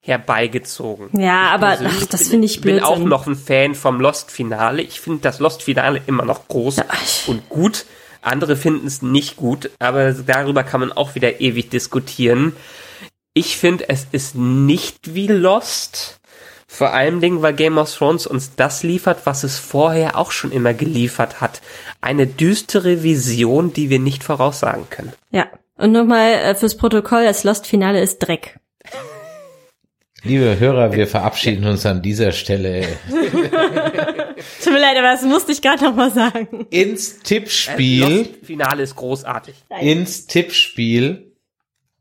herbeigezogen. 0.01 1.09
Ja, 1.19 1.49
aber 1.51 1.67
persönlich 1.67 1.97
ach, 2.03 2.05
das 2.07 2.21
bin- 2.21 2.29
finde 2.31 2.45
ich 2.47 2.61
bin 2.61 2.75
blöd. 2.77 2.83
auch 2.83 2.99
noch 2.99 3.27
ein 3.27 3.35
Fan 3.35 3.75
vom 3.75 3.99
Lost-Finale. 4.01 4.81
Ich 4.81 4.99
finde 4.99 5.21
das 5.21 5.39
Lost-Finale 5.39 6.01
immer 6.07 6.25
noch 6.25 6.47
groß 6.47 6.77
Ja, 6.77 6.85
ich- 7.03 7.27
und 7.27 7.47
gut. 7.49 7.85
Andere 8.23 8.55
finden 8.55 8.85
es 8.87 9.01
nicht 9.01 9.35
gut, 9.35 9.71
aber 9.79 10.13
darüber 10.13 10.63
kann 10.63 10.79
man 10.81 10.91
auch 10.91 11.15
wieder 11.15 11.39
ewig 11.41 11.69
diskutieren. 11.69 12.55
Ich 13.33 13.57
finde, 13.57 13.89
es 13.89 14.05
ist 14.11 14.35
nicht 14.35 15.15
wie 15.15 15.27
Lost. 15.27 16.19
Vor 16.67 16.93
allem 16.93 17.19
Dingen, 17.19 17.41
weil 17.41 17.53
Game 17.53 17.77
of 17.77 17.93
Thrones 17.93 18.27
uns 18.27 18.55
das 18.55 18.83
liefert, 18.83 19.25
was 19.25 19.43
es 19.43 19.57
vorher 19.59 20.17
auch 20.17 20.31
schon 20.31 20.51
immer 20.51 20.73
geliefert 20.73 21.41
hat. 21.41 21.61
Eine 21.99 22.27
düstere 22.27 23.03
Vision, 23.03 23.73
die 23.73 23.89
wir 23.89 23.99
nicht 23.99 24.23
voraussagen 24.23 24.87
können. 24.89 25.11
Ja. 25.31 25.47
Und 25.75 25.91
nochmal 25.91 26.31
äh, 26.33 26.55
fürs 26.55 26.77
Protokoll, 26.77 27.25
das 27.25 27.43
Lost-Finale 27.43 27.99
ist 28.01 28.19
Dreck. 28.19 28.57
Liebe 30.23 30.59
Hörer, 30.59 30.93
wir 30.93 31.07
verabschieden 31.07 31.65
uns 31.65 31.85
an 31.85 32.03
dieser 32.03 32.31
Stelle 32.31 32.85
Tut 34.63 34.73
mir 34.73 34.79
leid, 34.79 34.97
aber 34.97 35.11
das 35.11 35.23
musste 35.23 35.51
ich 35.51 35.61
gerade 35.61 35.83
nochmal 35.83 36.11
sagen. 36.11 36.67
ins 36.69 37.19
Tippspiel. 37.19 38.01
Lost-Finale 38.01 38.83
ist 38.83 38.95
großartig. 38.95 39.55
Ins 39.81 40.27
Tippspiel 40.27 41.33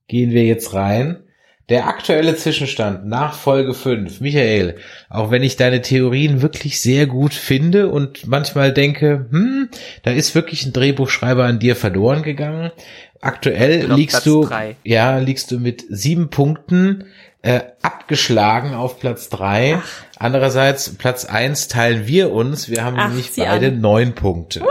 gehen 0.06 0.32
wir 0.32 0.44
jetzt 0.44 0.74
rein. 0.74 1.24
Der 1.70 1.86
aktuelle 1.86 2.36
Zwischenstand 2.36 3.06
nach 3.06 3.34
Folge 3.34 3.74
5. 3.74 4.20
Michael, 4.20 4.76
auch 5.08 5.30
wenn 5.30 5.44
ich 5.44 5.56
deine 5.56 5.80
Theorien 5.80 6.42
wirklich 6.42 6.80
sehr 6.80 7.06
gut 7.06 7.32
finde 7.32 7.88
und 7.88 8.26
manchmal 8.26 8.72
denke, 8.74 9.28
hm, 9.30 9.68
da 10.02 10.10
ist 10.10 10.34
wirklich 10.34 10.66
ein 10.66 10.72
Drehbuchschreiber 10.72 11.44
an 11.44 11.60
dir 11.60 11.76
verloren 11.76 12.22
gegangen. 12.22 12.72
Aktuell 13.20 13.90
liegst 13.92 14.14
Platz 14.14 14.24
du, 14.24 14.44
drei. 14.44 14.76
ja, 14.82 15.18
liegst 15.18 15.50
du 15.52 15.60
mit 15.60 15.84
sieben 15.88 16.28
Punkten 16.30 17.04
äh, 17.42 17.60
abgeschlagen 17.82 18.74
auf 18.74 19.00
Platz 19.00 19.28
drei. 19.28 19.80
Andererseits 20.18 20.96
Platz 20.96 21.24
eins 21.24 21.68
teilen 21.68 22.06
wir 22.06 22.32
uns. 22.32 22.68
Wir 22.68 22.84
haben 22.84 22.96
Ach, 22.98 23.08
nämlich 23.08 23.32
beide 23.36 23.68
an. 23.68 23.80
neun 23.80 24.14
Punkte. 24.14 24.62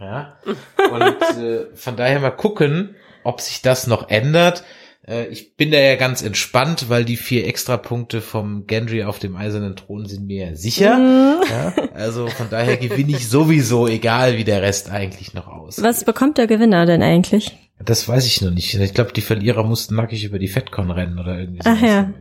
Ja. 0.00 0.36
Und 0.46 1.42
äh, 1.42 1.66
von 1.74 1.96
daher 1.96 2.20
mal 2.20 2.30
gucken, 2.30 2.96
ob 3.24 3.40
sich 3.40 3.62
das 3.62 3.86
noch 3.86 4.08
ändert. 4.08 4.64
Äh, 5.06 5.26
ich 5.26 5.56
bin 5.56 5.70
da 5.70 5.78
ja 5.78 5.96
ganz 5.96 6.22
entspannt, 6.22 6.88
weil 6.88 7.04
die 7.04 7.16
vier 7.16 7.46
Extrapunkte 7.46 8.20
vom 8.20 8.66
Gendry 8.66 9.04
auf 9.04 9.18
dem 9.18 9.36
eisernen 9.36 9.76
Thron 9.76 10.06
sind 10.06 10.26
mir 10.26 10.46
ja 10.48 10.54
sicher. 10.56 10.96
Mhm. 10.96 11.42
Ja, 11.48 11.74
also 11.94 12.26
von 12.26 12.48
daher 12.50 12.76
gewinne 12.78 13.12
ich 13.12 13.28
sowieso, 13.28 13.86
egal 13.86 14.36
wie 14.38 14.44
der 14.44 14.62
Rest 14.62 14.90
eigentlich 14.90 15.34
noch 15.34 15.46
aus. 15.46 15.82
Was 15.82 16.04
bekommt 16.04 16.38
der 16.38 16.46
Gewinner 16.46 16.86
denn 16.86 17.02
eigentlich? 17.02 17.56
Das 17.84 18.08
weiß 18.08 18.26
ich 18.26 18.40
noch 18.42 18.50
nicht. 18.50 18.74
Ich 18.74 18.94
glaube, 18.94 19.12
die 19.12 19.20
Verlierer 19.20 19.64
mussten 19.64 19.96
nackig 19.96 20.24
über 20.24 20.38
die 20.38 20.48
Fettcon 20.48 20.90
rennen 20.90 21.18
oder 21.18 21.38
irgendwie 21.38 21.60
Ach 21.64 21.76
sowas 21.76 21.80
ja. 21.82 22.12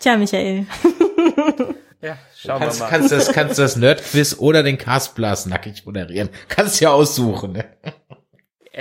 Tja, 0.00 0.16
Michael. 0.16 0.66
Ja, 2.02 2.18
schauen 2.36 2.60
Kannst, 2.60 2.78
wir 2.78 2.84
mal. 2.84 2.90
kannst 2.90 3.10
das, 3.10 3.32
kannst 3.32 3.58
das 3.58 3.76
Nerdquiz 3.76 4.36
oder 4.38 4.62
den 4.62 4.76
Castblast 4.76 5.46
nackig 5.46 5.86
moderieren. 5.86 6.28
Kannst 6.48 6.80
ja 6.80 6.90
aussuchen. 6.90 7.52
Ne? 7.52 7.64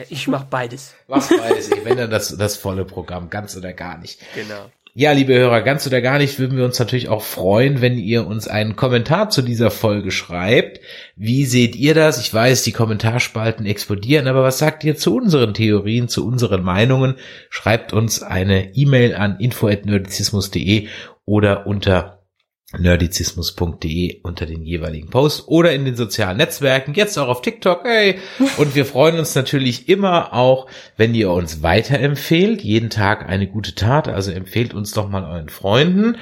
Ich 0.09 0.27
mach 0.27 0.43
beides. 0.43 0.93
Was 1.07 1.31
weiß 1.31 1.69
ich, 1.71 1.85
wenn 1.85 1.97
dann 1.97 2.09
das, 2.11 2.35
das 2.37 2.57
volle 2.57 2.83
Programm, 2.83 3.29
ganz 3.29 3.55
oder 3.55 3.71
gar 3.71 3.97
nicht. 3.97 4.19
Genau. 4.35 4.69
Ja, 4.97 5.11
liebe 5.11 5.33
Hörer, 5.33 5.61
ganz 5.61 5.85
oder 5.85 5.99
gar 5.99 6.19
nicht 6.19 6.39
würden 6.39 6.57
wir 6.57 6.63
uns 6.63 6.79
natürlich 6.79 7.09
auch 7.09 7.21
freuen, 7.21 7.81
wenn 7.81 7.97
ihr 7.97 8.25
uns 8.25 8.47
einen 8.47 8.77
Kommentar 8.77 9.29
zu 9.29 9.41
dieser 9.41 9.69
Folge 9.69 10.09
schreibt. 10.09 10.79
Wie 11.17 11.43
seht 11.43 11.75
ihr 11.75 11.93
das? 11.93 12.17
Ich 12.17 12.33
weiß, 12.33 12.63
die 12.63 12.71
Kommentarspalten 12.71 13.65
explodieren, 13.65 14.25
aber 14.27 14.43
was 14.43 14.57
sagt 14.57 14.85
ihr 14.85 14.95
zu 14.95 15.17
unseren 15.17 15.53
Theorien, 15.53 16.07
zu 16.07 16.25
unseren 16.25 16.63
Meinungen? 16.63 17.15
Schreibt 17.49 17.91
uns 17.91 18.23
eine 18.23 18.73
E-Mail 18.73 19.15
an 19.15 19.37
info@nerdizismus.de 19.37 20.87
oder 21.25 21.67
unter 21.67 22.14
nerdizismus.de 22.77 24.21
unter 24.23 24.45
den 24.45 24.63
jeweiligen 24.63 25.09
Posts 25.09 25.47
oder 25.47 25.73
in 25.73 25.85
den 25.85 25.95
sozialen 25.95 26.37
Netzwerken, 26.37 26.93
jetzt 26.93 27.17
auch 27.17 27.27
auf 27.27 27.41
TikTok, 27.41 27.83
hey. 27.83 28.19
Und 28.57 28.75
wir 28.75 28.85
freuen 28.85 29.19
uns 29.19 29.35
natürlich 29.35 29.87
immer 29.87 30.33
auch, 30.33 30.67
wenn 30.97 31.13
ihr 31.13 31.31
uns 31.31 31.61
weiterempfehlt, 31.61 32.61
jeden 32.61 32.89
Tag 32.89 33.29
eine 33.29 33.47
gute 33.47 33.75
Tat, 33.75 34.07
also 34.07 34.31
empfehlt 34.31 34.73
uns 34.73 34.91
doch 34.91 35.09
mal 35.09 35.23
euren 35.23 35.49
Freunden 35.49 36.17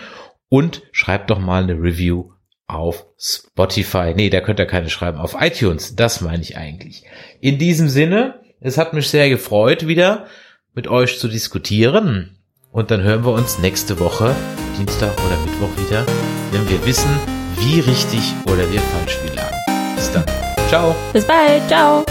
und 0.49 0.83
schreibt 0.91 1.29
doch 1.29 1.39
mal 1.39 1.63
eine 1.63 1.73
Review 1.73 2.31
auf 2.67 3.05
Spotify. 3.17 4.13
Nee, 4.15 4.29
da 4.29 4.41
könnt 4.41 4.59
ihr 4.59 4.65
keine 4.65 4.89
schreiben, 4.89 5.17
auf 5.17 5.35
iTunes, 5.39 5.95
das 5.95 6.21
meine 6.21 6.43
ich 6.43 6.57
eigentlich. 6.57 7.05
In 7.39 7.57
diesem 7.57 7.87
Sinne, 7.89 8.41
es 8.59 8.77
hat 8.77 8.93
mich 8.93 9.09
sehr 9.09 9.29
gefreut, 9.29 9.87
wieder 9.87 10.27
mit 10.73 10.87
euch 10.87 11.19
zu 11.19 11.27
diskutieren. 11.27 12.37
Und 12.71 12.89
dann 12.89 13.03
hören 13.03 13.23
wir 13.23 13.33
uns 13.33 13.59
nächste 13.59 13.99
Woche, 13.99 14.35
Dienstag 14.77 15.13
oder 15.23 15.37
Mittwoch 15.45 15.85
wieder, 15.85 16.05
wenn 16.53 16.69
wir 16.69 16.85
wissen, 16.85 17.09
wie 17.57 17.79
richtig 17.79 18.33
oder 18.45 18.69
wie 18.71 18.77
falsch 18.77 19.17
wir 19.23 19.33
lagen. 19.33 19.57
Bis 19.95 20.11
dann. 20.11 20.23
Ciao. 20.69 20.95
Bis 21.11 21.25
bald. 21.25 21.67
Ciao. 21.67 22.05